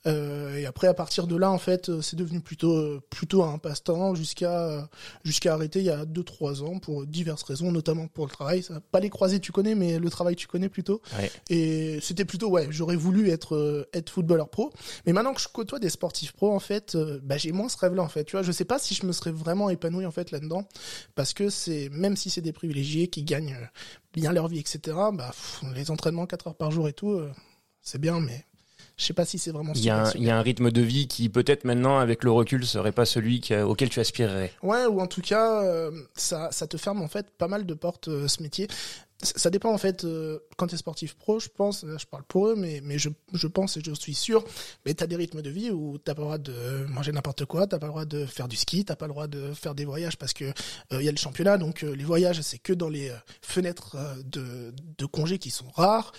Euh, 0.06 0.56
et 0.56 0.64
après, 0.64 0.86
à 0.86 0.94
partir 0.94 1.26
de 1.26 1.36
là, 1.36 1.50
en 1.50 1.58
fait, 1.58 2.00
c'est 2.00 2.14
devenu 2.14 2.40
plutôt 2.40 3.00
plutôt 3.10 3.42
un 3.42 3.58
passe-temps 3.58 4.14
jusqu'à 4.14 4.88
jusqu'à 5.24 5.54
arrêter 5.54 5.80
il 5.80 5.86
y 5.86 5.90
a 5.90 6.04
deux 6.04 6.22
trois 6.22 6.62
ans 6.62 6.78
pour 6.78 7.04
diverses 7.04 7.42
raisons, 7.42 7.72
notamment 7.72 8.06
pour 8.06 8.26
le 8.26 8.30
travail. 8.30 8.62
Ça, 8.62 8.80
pas 8.92 9.00
les 9.00 9.10
croisés, 9.10 9.40
tu 9.40 9.50
connais, 9.50 9.74
mais 9.74 9.98
le 9.98 10.08
travail, 10.08 10.36
tu 10.36 10.46
connais 10.46 10.68
plutôt. 10.68 11.02
Ouais. 11.18 11.30
Et 11.50 11.98
c'était 12.00 12.24
plutôt 12.24 12.48
ouais, 12.48 12.68
j'aurais 12.70 12.96
voulu 12.96 13.30
être 13.30 13.88
être 13.92 14.10
footballeur 14.10 14.48
pro, 14.48 14.72
mais 15.04 15.12
maintenant 15.12 15.34
que 15.34 15.40
je 15.40 15.48
côtoie 15.48 15.80
des 15.80 15.90
sportifs 15.90 16.32
pro 16.32 16.54
en 16.54 16.60
fait, 16.60 16.96
bah 17.22 17.36
j'ai 17.36 17.52
moins 17.52 17.68
ce 17.68 17.76
rêve-là 17.76 18.02
en 18.02 18.08
fait. 18.08 18.24
Tu 18.24 18.32
vois, 18.32 18.42
je 18.42 18.52
sais 18.52 18.64
pas 18.64 18.78
si 18.78 18.94
je 18.94 19.04
me 19.04 19.12
serais 19.12 19.32
vraiment 19.32 19.68
épanoui 19.68 20.06
en 20.06 20.12
fait 20.12 20.30
là-dedans, 20.30 20.68
parce 21.16 21.34
que 21.34 21.50
c'est 21.50 21.88
même 21.98 22.16
si 22.16 22.30
c'est 22.30 22.40
des 22.40 22.52
privilégiés 22.52 23.08
qui 23.08 23.22
gagnent 23.22 23.54
euh, 23.60 23.66
bien 24.14 24.32
leur 24.32 24.48
vie, 24.48 24.58
etc. 24.60 24.80
Bah 25.12 25.30
pff, 25.30 25.62
les 25.74 25.90
entraînements 25.90 26.26
4 26.26 26.48
heures 26.48 26.54
par 26.56 26.70
jour 26.70 26.88
et 26.88 26.92
tout, 26.92 27.10
euh, 27.12 27.30
c'est 27.82 28.00
bien, 28.00 28.20
mais 28.20 28.44
je 28.96 29.04
sais 29.04 29.12
pas 29.14 29.24
si 29.24 29.38
c'est 29.38 29.50
vraiment 29.52 29.72
Il 29.74 29.84
y, 29.84 29.90
a 29.90 30.10
il 30.16 30.24
y 30.24 30.30
a 30.30 30.36
un 30.36 30.42
rythme 30.42 30.70
de 30.72 30.80
vie 30.80 31.06
qui 31.06 31.28
peut-être 31.28 31.64
maintenant 31.64 31.98
avec 31.98 32.24
le 32.24 32.30
recul 32.32 32.66
serait 32.66 32.90
pas 32.92 33.04
celui 33.04 33.40
que- 33.40 33.62
auquel 33.62 33.88
tu 33.90 34.00
aspirerais. 34.00 34.52
Ouais, 34.62 34.86
ou 34.86 35.00
en 35.00 35.06
tout 35.06 35.20
cas, 35.22 35.62
euh, 35.62 35.90
ça, 36.14 36.48
ça 36.50 36.66
te 36.66 36.76
ferme 36.76 37.00
en 37.02 37.08
fait 37.08 37.30
pas 37.30 37.46
mal 37.48 37.64
de 37.66 37.74
portes 37.74 38.08
euh, 38.08 38.26
ce 38.26 38.42
métier. 38.42 38.66
Ça 39.20 39.50
dépend 39.50 39.72
en 39.72 39.78
fait 39.78 40.04
euh, 40.04 40.38
quand 40.56 40.68
t'es 40.68 40.76
sportif 40.76 41.14
pro, 41.14 41.40
je 41.40 41.48
pense, 41.48 41.82
là, 41.82 41.96
je 41.98 42.06
parle 42.06 42.22
pour 42.22 42.46
eux, 42.48 42.54
mais 42.56 42.80
mais 42.84 42.98
je 42.98 43.08
je 43.32 43.48
pense 43.48 43.76
et 43.76 43.80
je 43.84 43.92
suis 43.92 44.14
sûr, 44.14 44.44
mais 44.86 44.94
t'as 44.94 45.08
des 45.08 45.16
rythmes 45.16 45.42
de 45.42 45.50
vie 45.50 45.70
où 45.70 45.98
t'as 45.98 46.14
pas 46.14 46.20
le 46.20 46.24
droit 46.26 46.38
de 46.38 46.86
manger 46.86 47.10
n'importe 47.10 47.44
quoi, 47.44 47.66
t'as 47.66 47.80
pas 47.80 47.86
le 47.86 47.92
droit 47.92 48.04
de 48.04 48.26
faire 48.26 48.46
du 48.46 48.56
ski, 48.56 48.84
t'as 48.84 48.94
pas 48.94 49.06
le 49.06 49.12
droit 49.12 49.26
de 49.26 49.52
faire 49.54 49.74
des 49.74 49.84
voyages 49.84 50.16
parce 50.18 50.32
que 50.32 50.44
euh, 50.44 50.52
il 51.00 51.02
y 51.02 51.08
a 51.08 51.10
le 51.10 51.18
championnat, 51.18 51.58
donc 51.58 51.82
euh, 51.82 51.96
les 51.96 52.04
voyages 52.04 52.40
c'est 52.42 52.58
que 52.58 52.72
dans 52.72 52.88
les 52.88 53.08
euh, 53.10 53.16
fenêtres 53.42 53.96
euh, 53.96 54.14
de 54.24 54.72
de 54.98 55.06
congés 55.06 55.38
qui 55.38 55.50
sont 55.50 55.68
rares, 55.74 56.12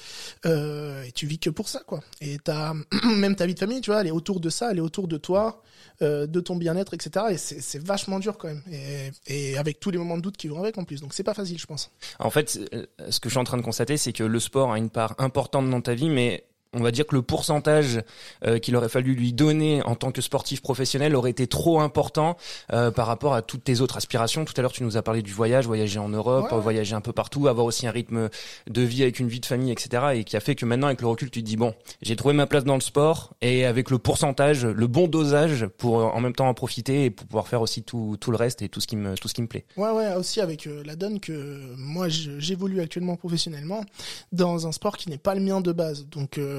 euh, 0.46 1.03
et 1.03 1.13
tu 1.13 1.25
vis 1.25 1.39
que 1.39 1.50
pour 1.50 1.70
ça 1.70 1.82
quoi. 1.88 2.01
Et 2.20 2.38
t'as 2.38 2.74
même 3.15 3.36
ta 3.38 3.46
vie 3.46 3.53
de 3.53 3.60
famille, 3.60 3.79
tu 3.79 3.91
vois, 3.91 4.01
elle 4.01 4.08
est 4.08 4.12
autour 4.12 4.41
de 4.41 4.50
ça, 4.50 4.72
elle 4.72 4.77
est 4.77 4.82
autour 4.82 5.08
de 5.08 5.18
toi, 5.18 5.63
euh, 6.01 6.27
de 6.27 6.39
ton 6.41 6.58
bien-être, 6.58 6.94
etc. 6.94 7.27
Et 7.32 7.38
c'est 7.38 7.82
vachement 7.82 8.20
dur 8.20 8.38
quand 8.38 8.50
même, 8.50 8.63
et 8.70 9.12
et 9.27 9.58
avec 9.58 9.79
tous 9.79 9.91
les 9.91 9.98
moments 9.98 10.18
de 10.18 10.22
doute 10.22 10.36
qui 10.38 10.50
vont 10.50 10.60
avec 10.60 10.77
en 10.77 10.84
plus, 10.84 11.00
donc 11.00 11.13
c'est 11.13 11.24
pas 11.24 11.34
facile, 11.34 11.58
je 11.58 11.65
pense. 11.65 11.91
En 12.20 12.29
fait, 12.29 12.60
euh, 12.74 12.86
ce 13.10 13.19
que 13.19 13.29
je 13.29 13.34
suis 13.34 13.39
en 13.39 13.43
train 13.43 13.58
de 13.58 13.62
constater, 13.62 13.98
c'est 13.98 14.13
que 14.13 14.24
le 14.24 14.39
sport 14.39 14.72
a 14.72 14.77
une 14.77 14.89
part 14.89 15.15
importante 15.17 15.69
dans 15.69 15.81
ta 15.81 15.93
vie, 15.93 16.10
mais 16.10 16.49
on 16.73 16.81
va 16.81 16.91
dire 16.91 17.07
que 17.07 17.15
le 17.15 17.21
pourcentage 17.23 18.01
euh, 18.45 18.59
qu'il 18.59 18.75
aurait 18.75 18.89
fallu 18.89 19.15
lui 19.15 19.33
donner 19.33 19.81
en 19.83 19.95
tant 19.95 20.11
que 20.11 20.21
sportif 20.21 20.61
professionnel 20.61 21.15
aurait 21.15 21.31
été 21.31 21.47
trop 21.47 21.79
important 21.81 22.38
euh, 22.73 22.91
par 22.91 23.07
rapport 23.07 23.33
à 23.33 23.41
toutes 23.41 23.63
tes 23.63 23.81
autres 23.81 23.97
aspirations. 23.97 24.45
Tout 24.45 24.53
à 24.57 24.61
l'heure, 24.61 24.71
tu 24.71 24.83
nous 24.83 24.95
as 24.95 25.01
parlé 25.01 25.23
du 25.23 25.31
voyage, 25.33 25.65
voyager 25.65 25.97
en 25.97 26.09
Europe, 26.09 26.51
Ouais. 26.51 26.57
euh, 26.57 26.59
voyager 26.59 26.93
un 26.95 27.01
peu 27.01 27.11
partout, 27.11 27.47
avoir 27.47 27.65
aussi 27.65 27.88
un 27.88 27.91
rythme 27.91 28.29
de 28.69 28.81
vie 28.83 29.01
avec 29.01 29.19
une 29.19 29.27
vie 29.27 29.39
de 29.39 29.45
famille, 29.47 29.71
etc. 29.71 30.03
Et 30.13 30.23
qui 30.23 30.38
a 30.38 30.39
fait 30.39 30.53
que 30.53 30.65
maintenant, 30.65 30.88
avec 30.88 31.01
le 31.01 31.07
recul, 31.07 31.31
tu 31.31 31.41
te 31.41 31.45
dis 31.45 31.57
bon, 31.57 31.73
j'ai 32.03 32.15
trouvé 32.15 32.35
ma 32.35 32.45
place 32.45 32.65
dans 32.65 32.75
le 32.75 32.81
sport 32.81 33.33
et 33.41 33.65
avec 33.65 33.89
le 33.89 33.97
pourcentage, 33.97 34.65
le 34.65 34.88
bon 34.88 35.07
dosage 35.07 35.65
pour 35.77 35.99
euh, 35.99 36.03
en 36.03 36.21
même 36.21 36.33
temps 36.33 36.47
en 36.49 36.53
profiter 36.53 37.05
et 37.05 37.09
pour 37.09 37.25
pouvoir 37.25 37.47
faire 37.47 37.61
aussi 37.61 37.81
tout, 37.81 38.15
tout 38.19 38.29
le 38.29 38.38
reste 38.38 38.61
et 38.61 38.69
tout 38.69 38.79
ce 38.79 38.85
qui 38.88 38.95
me 38.95 39.15
tout 39.15 39.27
ce 39.27 39.33
qui 39.33 39.41
me 39.41 39.47
plaît. 39.47 39.65
Ouais, 39.75 39.89
ouais, 39.91 40.13
aussi 40.13 40.39
avec 40.39 40.67
euh, 40.67 40.83
la 40.85 40.95
donne 40.95 41.19
que 41.19 41.73
moi 41.77 42.09
je- 42.09 42.39
j'évolue 42.39 42.79
actuellement 42.81 43.15
professionnellement 43.15 43.83
dans 44.31 44.67
un 44.67 44.71
sport 44.71 44.97
qui 44.97 45.09
n'est 45.09 45.17
pas 45.17 45.33
le 45.33 45.41
mien 45.41 45.61
de 45.61 45.71
base. 45.71 46.05
Donc, 46.07 46.38
euh, 46.38 46.57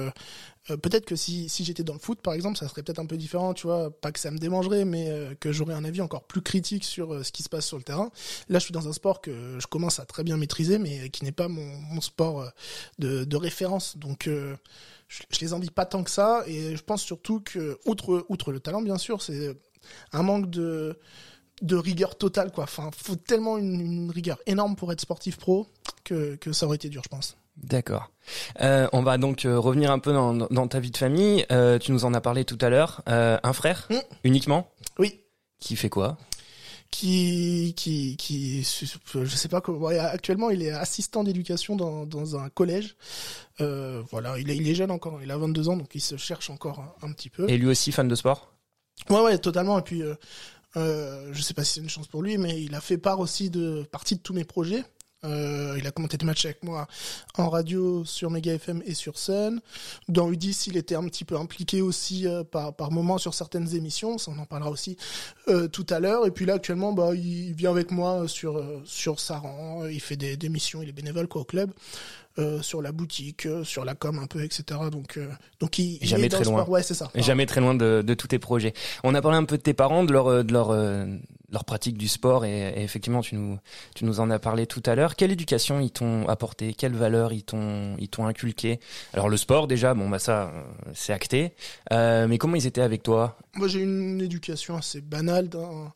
peut-être 0.67 1.05
que 1.05 1.15
si, 1.15 1.49
j'étais 1.49 1.83
dans 1.83 1.93
le 1.93 1.99
foot, 1.99 2.21
par 2.21 2.33
exemple, 2.33 2.57
ça 2.57 2.67
serait 2.67 2.83
peut-être 2.83 2.99
un 2.99 3.05
peu 3.05 3.17
différent, 3.17 3.53
tu 3.53 3.67
vois. 3.67 3.89
Pas 3.89 4.11
que 4.11 4.19
ça 4.19 4.31
me 4.31 4.37
démangerait, 4.37 4.85
mais 4.85 5.09
euh, 5.09 5.33
que 5.35 5.51
j'aurais 5.51 5.73
un 5.73 5.83
avis 5.83 6.01
encore 6.01 6.23
plus 6.23 6.41
critique 6.41 6.83
sur 6.83 7.13
euh, 7.13 7.23
ce 7.23 7.31
qui 7.31 7.43
se 7.43 7.49
passe 7.49 7.65
sur 7.65 7.77
le 7.77 7.83
terrain. 7.83 8.11
Là, 8.49 8.59
je 8.59 8.65
suis 8.65 8.73
dans 8.73 8.87
un 8.87 8.93
sport 8.93 9.21
que 9.21 9.57
je 9.59 9.67
commence 9.67 9.99
à 9.99 10.05
très 10.05 10.23
bien 10.23 10.37
maîtriser, 10.37 10.77
mais 10.77 11.09
qui 11.09 11.23
n'est 11.25 11.31
pas 11.31 11.47
mon, 11.47 12.01
sport 12.01 12.51
de, 12.99 13.35
référence. 13.35 13.97
Donc, 13.97 14.23
je, 14.27 14.55
je 15.07 15.39
les 15.39 15.53
envie 15.53 15.69
pas 15.69 15.85
tant 15.85 16.03
que 16.03 16.11
ça. 16.11 16.43
Et 16.47 16.75
je 16.75 16.83
pense 16.83 17.01
surtout 17.01 17.41
que, 17.41 17.79
outre, 17.85 18.51
le 18.51 18.59
talent, 18.59 18.81
bien 18.81 18.97
sûr, 18.97 19.21
c'est 19.21 19.55
un 20.11 20.23
manque 20.23 20.49
de 20.49 20.95
rigueur 21.71 22.17
totale 22.17 22.51
quoi. 22.51 22.65
Enfin, 22.65 22.89
faut 22.95 23.15
tellement 23.15 23.57
une, 23.57 24.11
rigueur 24.11 24.37
énorme 24.45 24.75
pour 24.75 24.91
être 24.91 25.01
sportif 25.01 25.37
pro 25.37 25.67
que 26.03 26.51
ça 26.51 26.65
aurait 26.65 26.75
été 26.75 26.89
dur, 26.89 27.01
je 27.03 27.09
pense. 27.09 27.37
D'accord. 27.57 28.11
Euh, 28.61 28.87
on 28.93 29.01
va 29.01 29.17
donc 29.17 29.45
euh, 29.45 29.59
revenir 29.59 29.91
un 29.91 29.99
peu 29.99 30.13
dans, 30.13 30.33
dans, 30.33 30.67
ta 30.67 30.79
vie 30.79 30.91
de 30.91 30.97
famille. 30.97 31.45
Euh, 31.51 31.79
tu 31.79 31.91
nous 31.91 32.05
en 32.05 32.13
as 32.13 32.21
parlé 32.21 32.45
tout 32.45 32.57
à 32.61 32.69
l'heure. 32.69 33.01
Un 33.07 33.53
frère 33.53 33.87
mmh. 33.89 33.95
uniquement 34.23 34.71
Oui. 34.97 35.19
Qui 35.59 35.75
fait 35.75 35.89
quoi? 35.89 36.17
Qui 36.89 37.73
qui 37.77 38.17
qui 38.17 38.63
je 38.63 39.35
sais 39.35 39.47
pas 39.47 39.61
comment 39.61 39.87
actuellement 39.87 40.49
il 40.49 40.61
est 40.61 40.71
assistant 40.71 41.23
d'éducation 41.23 41.77
dans 41.77 42.05
dans 42.05 42.35
un 42.35 42.49
collège 42.49 42.97
voilà 43.59 44.37
il 44.37 44.49
est 44.49 44.57
il 44.57 44.67
est 44.67 44.75
jeune 44.75 44.91
encore 44.91 45.21
il 45.23 45.31
a 45.31 45.37
22 45.37 45.69
ans 45.69 45.77
donc 45.77 45.95
il 45.95 46.01
se 46.01 46.17
cherche 46.17 46.49
encore 46.49 46.81
un, 47.01 47.07
un 47.07 47.13
petit 47.13 47.29
peu 47.29 47.49
et 47.49 47.57
lui 47.57 47.67
aussi 47.67 47.93
fan 47.93 48.09
de 48.09 48.15
sport? 48.15 48.51
Ouais 49.09 49.21
ouais 49.21 49.37
totalement 49.37 49.79
et 49.79 49.83
puis 49.83 50.03
euh, 50.77 51.29
je 51.33 51.41
sais 51.41 51.53
pas 51.53 51.63
si 51.63 51.73
c'est 51.73 51.81
une 51.81 51.89
chance 51.89 52.07
pour 52.07 52.23
lui, 52.23 52.37
mais 52.37 52.61
il 52.61 52.75
a 52.75 52.81
fait 52.81 52.97
part 52.97 53.19
aussi 53.19 53.49
de 53.49 53.83
partie 53.91 54.15
de 54.15 54.21
tous 54.21 54.33
mes 54.33 54.45
projets. 54.45 54.83
Euh, 55.23 55.75
il 55.77 55.85
a 55.85 55.91
commenté 55.91 56.17
des 56.17 56.25
matchs 56.25 56.45
avec 56.45 56.63
moi 56.63 56.87
en 57.37 57.49
radio 57.49 58.03
sur 58.05 58.31
Mega 58.31 58.53
FM 58.53 58.81
et 58.85 58.93
sur 58.93 59.17
scène. 59.17 59.61
Dans 60.07 60.31
U10, 60.31 60.63
il 60.67 60.77
était 60.77 60.95
un 60.95 61.03
petit 61.05 61.25
peu 61.25 61.37
impliqué 61.37 61.81
aussi 61.81 62.27
euh, 62.27 62.43
par 62.43 62.73
par 62.73 62.91
moment 62.91 63.17
sur 63.17 63.33
certaines 63.33 63.75
émissions. 63.75 64.17
Ça, 64.17 64.31
on 64.35 64.39
en 64.39 64.45
parlera 64.45 64.71
aussi 64.71 64.97
euh, 65.47 65.67
tout 65.67 65.85
à 65.89 65.99
l'heure. 65.99 66.25
Et 66.25 66.31
puis 66.31 66.45
là, 66.45 66.55
actuellement, 66.55 66.91
bah, 66.93 67.11
il 67.13 67.53
vient 67.53 67.71
avec 67.71 67.91
moi 67.91 68.27
sur 68.27 68.63
sur 68.85 69.19
Saran. 69.19 69.85
Il 69.87 70.01
fait 70.01 70.17
des, 70.17 70.37
des 70.37 70.49
missions. 70.49 70.81
Il 70.81 70.89
est 70.89 70.93
bénévole 70.93 71.27
quoi 71.27 71.41
au 71.41 71.45
club. 71.45 71.71
Euh, 72.39 72.61
sur 72.61 72.81
la 72.81 72.93
boutique, 72.93 73.45
euh, 73.45 73.65
sur 73.65 73.83
la 73.83 73.93
com 73.93 74.17
un 74.17 74.25
peu, 74.25 74.41
etc. 74.41 74.79
Donc, 74.89 75.17
euh, 75.17 75.27
donc 75.59 75.77
il, 75.79 75.97
il 76.01 76.07
jamais 76.07 76.29
très 76.29 76.45
loin. 76.45 76.63
Ouais, 76.63 76.81
c'est 76.81 76.93
ça. 76.93 77.11
Jamais 77.13 77.45
très 77.45 77.59
loin 77.59 77.75
de, 77.75 78.01
de 78.01 78.13
tous 78.13 78.27
tes 78.27 78.39
projets. 78.39 78.71
On 79.03 79.13
a 79.15 79.21
parlé 79.21 79.37
un 79.37 79.43
peu 79.43 79.57
de 79.57 79.61
tes 79.61 79.73
parents, 79.73 80.05
de 80.05 80.13
leur, 80.13 80.45
de 80.45 80.53
leur, 80.53 80.71
leur 81.51 81.65
pratique 81.65 81.97
du 81.97 82.07
sport, 82.07 82.45
et, 82.45 82.73
effectivement, 82.77 83.21
tu 83.21 83.35
nous, 83.35 83.59
tu 83.95 84.05
nous 84.05 84.19
en 84.19 84.29
as 84.29 84.39
parlé 84.39 84.65
tout 84.65 84.83
à 84.85 84.95
l'heure. 84.95 85.15
Quelle 85.15 85.31
éducation 85.31 85.79
ils 85.79 85.91
t'ont 85.91 86.27
apporté? 86.27 86.73
Quelles 86.73 86.95
valeurs 86.95 87.33
ils 87.33 87.43
t'ont, 87.43 87.95
ils 87.99 88.09
t'ont 88.09 88.25
inculqué 88.25 88.79
Alors 89.13 89.29
le 89.29 89.37
sport 89.37 89.67
déjà, 89.67 89.93
bon 89.93 90.09
bah 90.09 90.19
ça, 90.19 90.51
c'est 90.93 91.13
acté. 91.13 91.53
mais 91.91 92.37
comment 92.37 92.55
ils 92.55 92.67
étaient 92.67 92.81
avec 92.81 93.03
toi? 93.03 93.37
Moi, 93.55 93.67
j'ai 93.67 93.81
une 93.81 94.21
éducation 94.21 94.77
assez 94.77 95.01
banale 95.01 95.49
d'un 95.49 95.91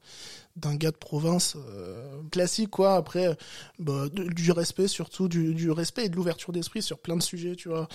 d'un 0.56 0.76
gars 0.76 0.92
de 0.92 0.96
province 0.98 1.58
euh, 1.58 2.22
classique 2.32 2.72
quoi. 2.72 2.96
Après 2.96 3.38
bah, 3.80 4.06
du 4.12 4.52
respect 4.52 4.88
surtout 4.88 5.28
du, 5.28 5.54
du 5.54 5.72
respect 5.72 6.06
et 6.06 6.10
de 6.10 6.16
l'ouverture 6.16 6.54
d'esprit 6.54 6.82
sur 6.82 7.00
plein 7.00 7.18
de 7.18 7.24
sujets 7.24 7.56
tu 7.56 7.70
vois. 7.70 7.88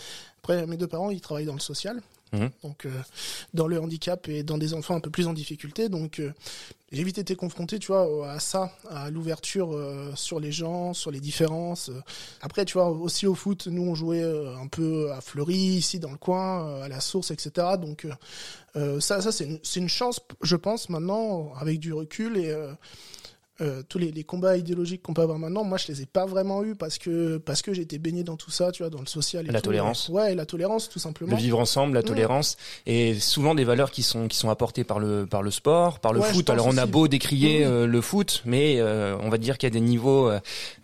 Après 0.43 0.67
mes 0.67 0.77
deux 0.77 0.87
parents 0.87 1.11
ils 1.11 1.21
travaillent 1.21 1.47
dans 1.47 1.55
le 1.55 1.61
social 1.61 2.01
Mmh. 2.33 2.47
donc 2.63 2.87
euh, 2.87 2.91
dans 3.55 3.67
le 3.67 3.81
handicap 3.81 4.29
et 4.29 4.45
dans 4.45 4.57
des 4.57 4.73
enfants 4.73 4.95
un 4.95 5.01
peu 5.01 5.11
plus 5.11 5.27
en 5.27 5.33
difficulté. 5.33 5.89
Donc 5.89 6.21
euh, 6.21 6.33
j'ai 6.93 7.03
vite 7.03 7.19
été 7.19 7.35
confronté, 7.35 7.79
tu 7.81 7.89
vois, 7.89 8.31
à 8.31 8.39
ça, 8.39 8.73
à 8.89 9.11
l'ouverture 9.11 9.73
euh, 9.73 10.13
sur 10.15 10.39
les 10.39 10.53
gens, 10.53 10.93
sur 10.93 11.11
les 11.11 11.21
différences. 11.21 11.91
Après, 12.41 12.65
tu 12.65 12.75
vois, 12.75 12.89
aussi 12.91 13.27
au 13.27 13.35
foot, 13.35 13.67
nous 13.67 13.83
on 13.83 13.95
jouait 13.95 14.25
un 14.25 14.67
peu 14.69 15.11
à 15.13 15.21
Fleury, 15.21 15.57
ici 15.57 15.99
dans 15.99 16.11
le 16.11 16.17
coin, 16.19 16.83
à 16.83 16.89
la 16.89 17.01
source, 17.01 17.31
etc. 17.31 17.67
Donc 17.81 18.07
ça, 18.75 19.21
ça 19.23 19.31
c'est 19.31 19.45
une, 19.45 19.61
une 19.77 19.89
chance, 19.89 20.21
je 20.43 20.57
pense, 20.57 20.89
maintenant, 20.89 21.53
avec 21.61 21.79
du 21.79 21.93
recul 21.93 22.37
et 22.37 22.53
euh, 23.61 23.83
tous 23.89 23.99
les, 23.99 24.11
les, 24.11 24.25
combats 24.25 24.57
idéologiques 24.57 25.03
qu'on 25.03 25.15
peut 25.15 25.23
avoir 25.23 25.39
maintenant, 25.39 25.65
moi 25.65 25.79
je 25.79 25.89
les 25.89 26.03
ai 26.03 26.07
pas 26.07 26.27
vraiment 26.27 26.65
eu 26.65 26.75
parce 26.75 26.99
que 26.99 27.39
parce 27.39 27.63
que 27.63 27.73
j'étais 27.73 27.99
baigné 27.99 28.25
dans 28.25 28.37
tout 28.37 28.51
ça, 28.51 28.73
tu 28.73 28.83
vois, 28.83 28.91
dans 28.91 29.01
le 29.01 29.07
social. 29.07 29.47
Et 29.47 29.53
la 29.53 29.61
tout. 29.61 29.67
tolérance. 29.67 30.09
Ouais, 30.09 30.35
la 30.35 30.47
tolérance 30.47 30.89
tout 30.89 30.99
simplement. 30.99 31.37
De 31.37 31.41
vivre 31.41 31.59
ensemble, 31.59 31.95
la 31.95 32.03
tolérance 32.03 32.57
mmh. 32.57 32.91
et 32.91 33.15
souvent 33.19 33.55
des 33.55 33.65
valeurs 33.65 33.91
qui 33.91 34.03
sont 34.03 34.29
qui 34.29 34.37
sont 34.37 34.51
apportées 34.51 34.85
par 34.85 34.99
le 34.99 35.27
par 35.27 35.43
le 35.43 35.51
sport, 35.51 36.01
par 36.01 36.13
le 36.13 36.21
ouais, 36.21 36.33
foot. 36.33 36.49
Alors 36.51 36.67
on 36.67 36.77
a 36.77 36.87
beau 36.87 37.09
décrier 37.09 37.65
mmh. 37.65 37.69
euh, 37.69 37.87
le 37.87 38.01
foot, 38.01 38.43
mais 38.45 38.77
euh, 38.79 39.17
on 39.21 39.29
va 39.29 39.39
dire 39.39 39.59
qu'il 39.59 39.67
y 39.69 39.73
a 39.73 39.75
des 39.75 39.81
niveaux 39.81 40.31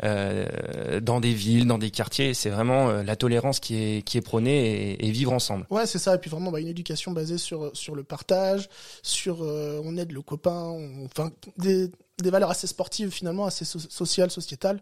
euh, 0.03 1.01
dans 1.01 1.21
des 1.21 1.33
villes, 1.33 1.67
dans 1.67 1.79
des 1.79 1.91
quartiers, 1.91 2.35
c'est 2.35 2.51
vraiment 2.51 2.89
euh, 2.89 3.03
la 3.03 3.17
tolérance 3.17 3.61
qui 3.61 3.77
est 3.77 4.03
qui 4.03 4.19
est 4.19 4.23
prônée 4.23 4.93
et, 4.93 5.07
et 5.07 5.11
vivre 5.11 5.33
ensemble. 5.33 5.67
Ouais, 5.71 5.87
c'est 5.87 5.99
ça. 5.99 6.15
Et 6.15 6.19
puis 6.19 6.31
vraiment 6.31 6.51
bah, 6.51 6.61
une 6.61 6.69
éducation 6.69 7.13
basée 7.13 7.39
sur 7.39 7.71
sur 7.75 7.95
le 7.95 8.05
partage, 8.05 8.69
sur 9.03 9.43
euh, 9.43 9.81
on 9.85 9.97
aide 9.97 10.13
le 10.13 10.23
copain, 10.23 10.63
on, 10.63 11.07
enfin 11.07 11.31
des 11.59 11.91
des 12.23 12.31
valeurs 12.31 12.51
assez 12.51 12.67
sportives 12.67 13.11
finalement, 13.11 13.45
assez 13.47 13.65
so 13.65 13.79
sociales, 13.79 14.31
sociétales. 14.31 14.81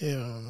Et 0.00 0.12
euh, 0.12 0.40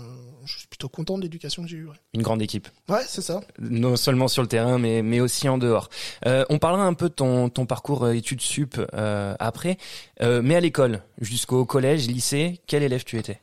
je 0.46 0.58
suis 0.58 0.66
plutôt 0.68 0.88
content 0.88 1.18
de 1.18 1.22
l'éducation 1.22 1.62
que 1.62 1.68
j'ai 1.68 1.76
eue. 1.76 1.86
Ouais. 1.86 1.96
Une 2.14 2.22
grande 2.22 2.40
équipe. 2.40 2.68
Ouais, 2.88 3.02
c'est 3.06 3.20
ça. 3.20 3.42
Non 3.58 3.96
seulement 3.96 4.28
sur 4.28 4.40
le 4.40 4.48
terrain, 4.48 4.78
mais 4.78 5.02
mais 5.02 5.20
aussi 5.20 5.48
en 5.48 5.58
dehors. 5.58 5.90
Euh, 6.26 6.44
on 6.48 6.58
parlera 6.58 6.84
un 6.84 6.94
peu 6.94 7.10
de 7.10 7.14
ton 7.14 7.50
ton 7.50 7.66
parcours 7.66 8.08
études 8.08 8.40
sup 8.40 8.80
euh, 8.94 9.34
après, 9.38 9.76
euh, 10.22 10.40
mais 10.42 10.56
à 10.56 10.60
l'école, 10.60 11.02
jusqu'au 11.20 11.66
collège, 11.66 12.08
lycée, 12.08 12.60
quel 12.66 12.82
élève 12.82 13.04
tu 13.04 13.18
étais? 13.18 13.40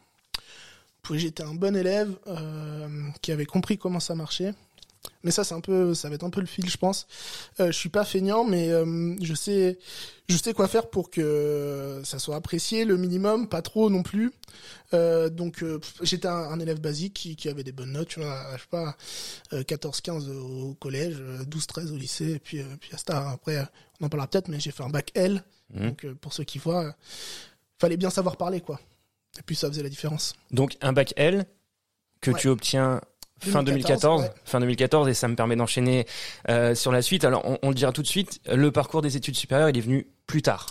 J'étais 1.13 1.43
un 1.43 1.53
bon 1.53 1.75
élève 1.75 2.13
euh, 2.27 2.87
qui 3.21 3.31
avait 3.31 3.45
compris 3.45 3.77
comment 3.77 3.99
ça 3.99 4.15
marchait. 4.15 4.53
Mais 5.23 5.31
ça, 5.31 5.43
c'est 5.43 5.55
un 5.55 5.61
peu, 5.61 5.93
ça 5.93 6.09
va 6.09 6.15
être 6.15 6.23
un 6.23 6.29
peu 6.29 6.41
le 6.41 6.47
fil, 6.47 6.69
je 6.69 6.77
pense. 6.77 7.07
Euh, 7.59 7.67
je 7.67 7.77
suis 7.77 7.89
pas 7.89 8.03
feignant, 8.05 8.43
mais 8.43 8.69
euh, 8.69 9.15
je 9.21 9.33
sais, 9.33 9.79
je 10.29 10.37
sais 10.37 10.53
quoi 10.53 10.67
faire 10.67 10.89
pour 10.89 11.09
que 11.09 12.01
ça 12.03 12.19
soit 12.19 12.35
apprécié, 12.35 12.85
le 12.85 12.97
minimum, 12.97 13.47
pas 13.47 13.61
trop 13.61 13.89
non 13.89 14.03
plus. 14.03 14.31
Euh, 14.93 15.29
donc, 15.29 15.63
j'étais 16.01 16.27
un, 16.27 16.33
un, 16.33 16.59
élève 16.59 16.79
basique 16.79 17.13
qui, 17.13 17.35
qui, 17.35 17.49
avait 17.49 17.63
des 17.63 17.71
bonnes 17.71 17.93
notes, 17.93 18.09
tu 18.09 18.19
vois, 18.19 18.45
je 18.55 18.61
sais 18.61 18.67
pas, 18.69 18.95
14-15 19.51 20.29
au 20.29 20.73
collège, 20.75 21.17
12-13 21.49 21.91
au 21.91 21.97
lycée, 21.97 22.33
et 22.33 22.39
puis, 22.39 22.61
puis 22.79 22.91
ça. 23.05 23.31
Après, 23.31 23.67
on 23.99 24.05
en 24.05 24.09
parlera 24.09 24.27
peut-être, 24.27 24.49
mais 24.49 24.59
j'ai 24.59 24.71
fait 24.71 24.83
un 24.83 24.89
bac 24.89 25.11
L. 25.15 25.43
Mmh. 25.73 25.87
Donc, 25.87 26.07
pour 26.15 26.33
ceux 26.33 26.43
qui 26.43 26.59
voient, 26.59 26.95
fallait 27.79 27.97
bien 27.97 28.09
savoir 28.09 28.37
parler, 28.37 28.61
quoi. 28.61 28.79
Et 29.39 29.43
puis 29.43 29.55
ça 29.55 29.67
faisait 29.67 29.83
la 29.83 29.89
différence. 29.89 30.33
Donc 30.51 30.77
un 30.81 30.93
bac 30.93 31.13
L 31.15 31.45
que 32.21 32.31
ouais. 32.31 32.39
tu 32.39 32.47
obtiens 32.47 33.01
fin 33.41 33.63
2014, 33.63 34.21
2014 34.21 34.21
ouais. 34.21 34.29
fin 34.45 34.59
2014 34.59 35.09
et 35.09 35.13
ça 35.13 35.27
me 35.27 35.35
permet 35.35 35.55
d'enchaîner 35.55 36.05
euh, 36.49 36.75
sur 36.75 36.91
la 36.91 37.01
suite. 37.01 37.25
Alors 37.25 37.43
on, 37.45 37.57
on, 37.61 37.69
le 37.69 37.75
dira 37.75 37.91
tout 37.91 38.01
de 38.01 38.07
suite, 38.07 38.39
le 38.51 38.71
parcours 38.71 39.01
des 39.01 39.17
études 39.17 39.35
supérieures, 39.35 39.69
il 39.69 39.77
est 39.77 39.81
venu 39.81 40.07
plus 40.27 40.41
tard. 40.41 40.67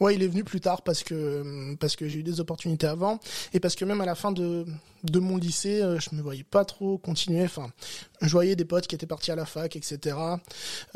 Ouais, 0.00 0.14
il 0.14 0.22
est 0.22 0.28
venu 0.28 0.42
plus 0.42 0.60
tard 0.60 0.82
parce 0.82 1.04
que 1.04 1.76
parce 1.78 1.94
que 1.94 2.08
j'ai 2.08 2.20
eu 2.20 2.22
des 2.22 2.40
opportunités 2.40 2.86
avant 2.86 3.20
et 3.52 3.60
parce 3.60 3.76
que 3.76 3.84
même 3.84 4.00
à 4.00 4.06
la 4.06 4.14
fin 4.14 4.32
de 4.32 4.64
de 5.04 5.18
mon 5.20 5.36
lycée, 5.36 5.80
je 5.98 6.16
me 6.16 6.22
voyais 6.22 6.44
pas 6.44 6.64
trop 6.64 6.96
continuer. 6.98 7.44
Enfin, 7.44 7.70
je 8.22 8.32
voyais 8.32 8.56
des 8.56 8.64
potes 8.64 8.86
qui 8.86 8.94
étaient 8.94 9.06
partis 9.06 9.30
à 9.30 9.36
la 9.36 9.44
fac, 9.44 9.76
etc. 9.76 10.16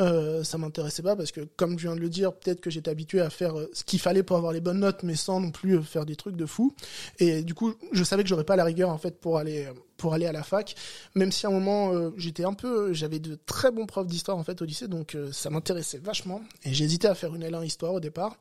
Euh, 0.01 0.45
ça 0.45 0.59
m'intéressait 0.59 1.03
pas 1.03 1.17
parce 1.17 1.33
que, 1.33 1.43
comme 1.57 1.79
je 1.79 1.87
viens 1.87 1.97
de 1.97 2.01
le 2.01 2.09
dire, 2.09 2.33
peut-être 2.33 2.61
que 2.61 2.71
j'étais 2.71 2.91
habitué 2.91 3.21
à 3.21 3.31
faire 3.31 3.55
ce 3.73 3.85
qu'il 3.85 4.01
fallait 4.01 4.23
pour 4.23 4.37
avoir 4.37 4.53
les 4.53 4.61
bonnes 4.61 4.81
notes, 4.81 5.03
mais 5.03 5.17
sans 5.17 5.41
non 5.41 5.51
plus 5.51 5.83
faire 5.83 6.07
des 6.07 6.17
trucs 6.17 6.37
de 6.37 6.47
fou. 6.47 6.75
Et 7.19 7.43
du 7.43 7.55
coup, 7.55 7.75
je 7.93 8.05
savais 8.05 8.23
que 8.23 8.29
j'aurais 8.29 8.45
pas 8.45 8.57
la 8.57 8.65
rigueur 8.65 8.91
en 8.91 8.99
fait 8.99 9.21
pour 9.21 9.39
aller 9.39 9.69
pour 9.97 10.15
aller 10.15 10.27
à 10.27 10.33
la 10.33 10.43
fac, 10.43 10.75
même 11.15 11.33
si 11.33 11.47
à 11.47 11.49
un 11.49 11.53
moment 11.53 11.93
euh, 11.93 12.11
j'étais 12.17 12.45
un 12.45 12.55
peu, 12.55 12.93
j'avais 12.93 13.19
de 13.19 13.39
très 13.47 13.71
bons 13.71 13.87
profs 13.87 14.07
d'histoire 14.07 14.37
en 14.37 14.45
fait 14.45 14.61
au 14.61 14.65
lycée, 14.65 14.89
donc 14.89 15.15
euh, 15.15 15.33
ça 15.33 15.51
m'intéressait 15.51 15.99
vachement. 15.99 16.43
Et 16.65 16.75
j'hésitais 16.75 17.09
à 17.09 17.15
faire 17.15 17.35
une 17.35 17.45
L1 17.45 17.65
histoire 17.65 17.95
au 17.95 18.01
départ. 18.01 18.37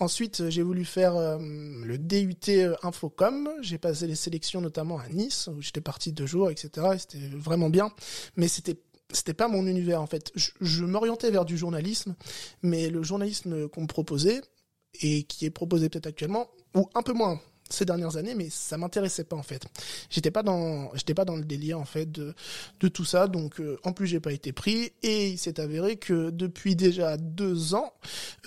Ensuite, 0.00 0.48
j'ai 0.48 0.62
voulu 0.62 0.84
faire 0.84 1.16
euh, 1.16 1.38
le 1.38 1.98
DUT 1.98 2.36
Infocom. 2.82 3.48
J'ai 3.62 3.78
passé 3.78 4.06
les 4.06 4.14
sélections 4.14 4.60
notamment 4.60 4.98
à 4.98 5.08
Nice 5.08 5.48
où 5.48 5.62
j'étais 5.62 5.80
parti 5.80 6.12
deux 6.12 6.26
jours, 6.26 6.50
etc. 6.50 6.88
Et 6.94 6.98
c'était 6.98 7.28
vraiment 7.32 7.70
bien, 7.70 7.90
mais 8.36 8.48
c'était 8.48 8.78
c'était 9.12 9.34
pas 9.34 9.48
mon 9.48 9.66
univers 9.66 10.02
en 10.02 10.06
fait. 10.06 10.30
Je, 10.34 10.84
m'orientais 10.84 11.30
vers 11.30 11.44
du 11.44 11.56
journalisme, 11.56 12.14
mais 12.62 12.90
le 12.90 13.02
journalisme 13.02 13.68
qu'on 13.68 13.82
me 13.82 13.86
proposait 13.86 14.42
et 15.00 15.22
qui 15.24 15.46
est 15.46 15.50
proposé 15.50 15.88
peut-être 15.88 16.06
actuellement, 16.06 16.48
ou 16.74 16.88
un 16.94 17.02
peu 17.02 17.12
moins 17.12 17.40
ces 17.70 17.84
dernières 17.84 18.16
années, 18.16 18.34
mais 18.34 18.48
ça 18.50 18.78
m'intéressait 18.78 19.24
pas 19.24 19.36
en 19.36 19.42
fait. 19.42 19.66
J'étais 20.08 20.30
pas 20.30 20.42
dans, 20.42 20.90
j'étais 20.94 21.12
pas 21.12 21.26
dans 21.26 21.36
le 21.36 21.44
délire 21.44 21.78
en 21.78 21.84
fait 21.84 22.10
de 22.10 22.34
de 22.80 22.88
tout 22.88 23.04
ça. 23.04 23.28
Donc 23.28 23.60
euh, 23.60 23.78
en 23.84 23.92
plus 23.92 24.06
j'ai 24.06 24.20
pas 24.20 24.32
été 24.32 24.52
pris 24.52 24.92
et 25.02 25.28
il 25.28 25.38
s'est 25.38 25.60
avéré 25.60 25.96
que 25.96 26.30
depuis 26.30 26.76
déjà 26.76 27.16
deux 27.18 27.74
ans, 27.74 27.92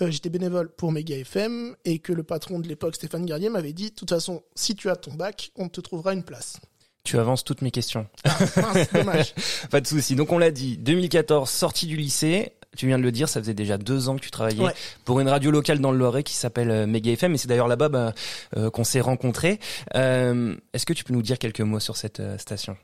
euh, 0.00 0.10
j'étais 0.10 0.30
bénévole 0.30 0.70
pour 0.74 0.90
Mega 0.90 1.16
FM 1.16 1.76
et 1.84 2.00
que 2.00 2.12
le 2.12 2.24
patron 2.24 2.58
de 2.58 2.68
l'époque 2.68 2.96
Stéphane 2.96 3.26
Garnier 3.26 3.48
m'avait 3.48 3.72
dit, 3.72 3.90
de 3.90 3.94
toute 3.94 4.10
façon, 4.10 4.42
si 4.56 4.74
tu 4.74 4.90
as 4.90 4.96
ton 4.96 5.14
bac, 5.14 5.52
on 5.56 5.68
te 5.68 5.80
trouvera 5.80 6.14
une 6.14 6.24
place. 6.24 6.60
Tu 7.04 7.18
avances 7.18 7.42
toutes 7.44 7.62
mes 7.62 7.70
questions. 7.72 8.06
Ah, 8.24 8.38
mince, 8.56 8.92
dommage. 8.92 9.34
pas 9.70 9.80
de 9.80 9.86
souci. 9.86 10.14
Donc 10.14 10.30
on 10.32 10.38
l'a 10.38 10.50
dit, 10.52 10.76
2014, 10.78 11.50
sortie 11.50 11.86
du 11.86 11.96
lycée. 11.96 12.52
Tu 12.76 12.86
viens 12.86 12.96
de 12.96 13.02
le 13.02 13.12
dire, 13.12 13.28
ça 13.28 13.38
faisait 13.40 13.52
déjà 13.52 13.76
deux 13.76 14.08
ans 14.08 14.16
que 14.16 14.22
tu 14.22 14.30
travaillais 14.30 14.64
Ouais. 14.64 14.72
pour 15.04 15.20
une 15.20 15.28
radio 15.28 15.50
locale 15.50 15.78
dans 15.80 15.90
le 15.92 15.98
Loiret 15.98 16.22
qui 16.22 16.32
s'appelle 16.34 16.70
euh, 16.70 16.86
Mega 16.86 17.10
FM, 17.12 17.34
et 17.34 17.38
c'est 17.38 17.48
d'ailleurs 17.48 17.68
là-bas 17.68 17.90
bah, 17.90 18.14
euh, 18.56 18.70
qu'on 18.70 18.84
s'est 18.84 19.02
rencontrés. 19.02 19.60
Euh, 19.94 20.54
Est-ce 20.72 20.86
que 20.86 20.94
tu 20.94 21.04
peux 21.04 21.12
nous 21.12 21.20
dire 21.20 21.38
quelques 21.38 21.60
mots 21.60 21.80
sur 21.80 21.98
cette 21.98 22.20
euh, 22.20 22.38
station? 22.38 22.74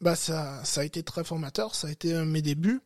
Bah 0.00 0.14
ça, 0.14 0.60
ça 0.64 0.82
a 0.82 0.84
été 0.84 1.02
très 1.02 1.24
formateur, 1.24 1.74
ça 1.74 1.88
a 1.88 1.90
été 1.90 2.12
euh, 2.12 2.24
mes 2.24 2.42
débuts. 2.42 2.80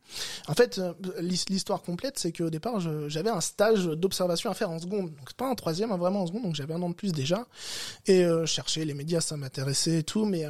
En 0.47 0.53
fait, 0.53 0.77
euh, 0.79 0.93
l'histoire 1.19 1.81
complète, 1.81 2.17
c'est 2.17 2.31
qu'au 2.31 2.49
départ, 2.49 2.79
j'avais 3.09 3.29
un 3.29 3.41
stage 3.41 3.85
d'observation 3.85 4.49
à 4.49 4.53
faire 4.53 4.69
en 4.69 4.79
seconde. 4.79 5.13
Donc 5.13 5.33
pas 5.33 5.49
un 5.49 5.55
troisième, 5.55 5.91
hein, 5.91 5.97
vraiment 5.97 6.21
en 6.21 6.27
seconde, 6.27 6.43
donc 6.43 6.55
j'avais 6.55 6.73
un 6.73 6.81
an 6.81 6.89
de 6.89 6.95
plus 6.95 7.11
déjà. 7.11 7.47
Et 8.07 8.23
euh, 8.23 8.45
chercher 8.45 8.85
les 8.85 8.93
médias, 8.93 9.21
ça 9.21 9.35
m'intéressait 9.35 9.99
et 9.99 10.03
tout. 10.03 10.25
Mais 10.25 10.45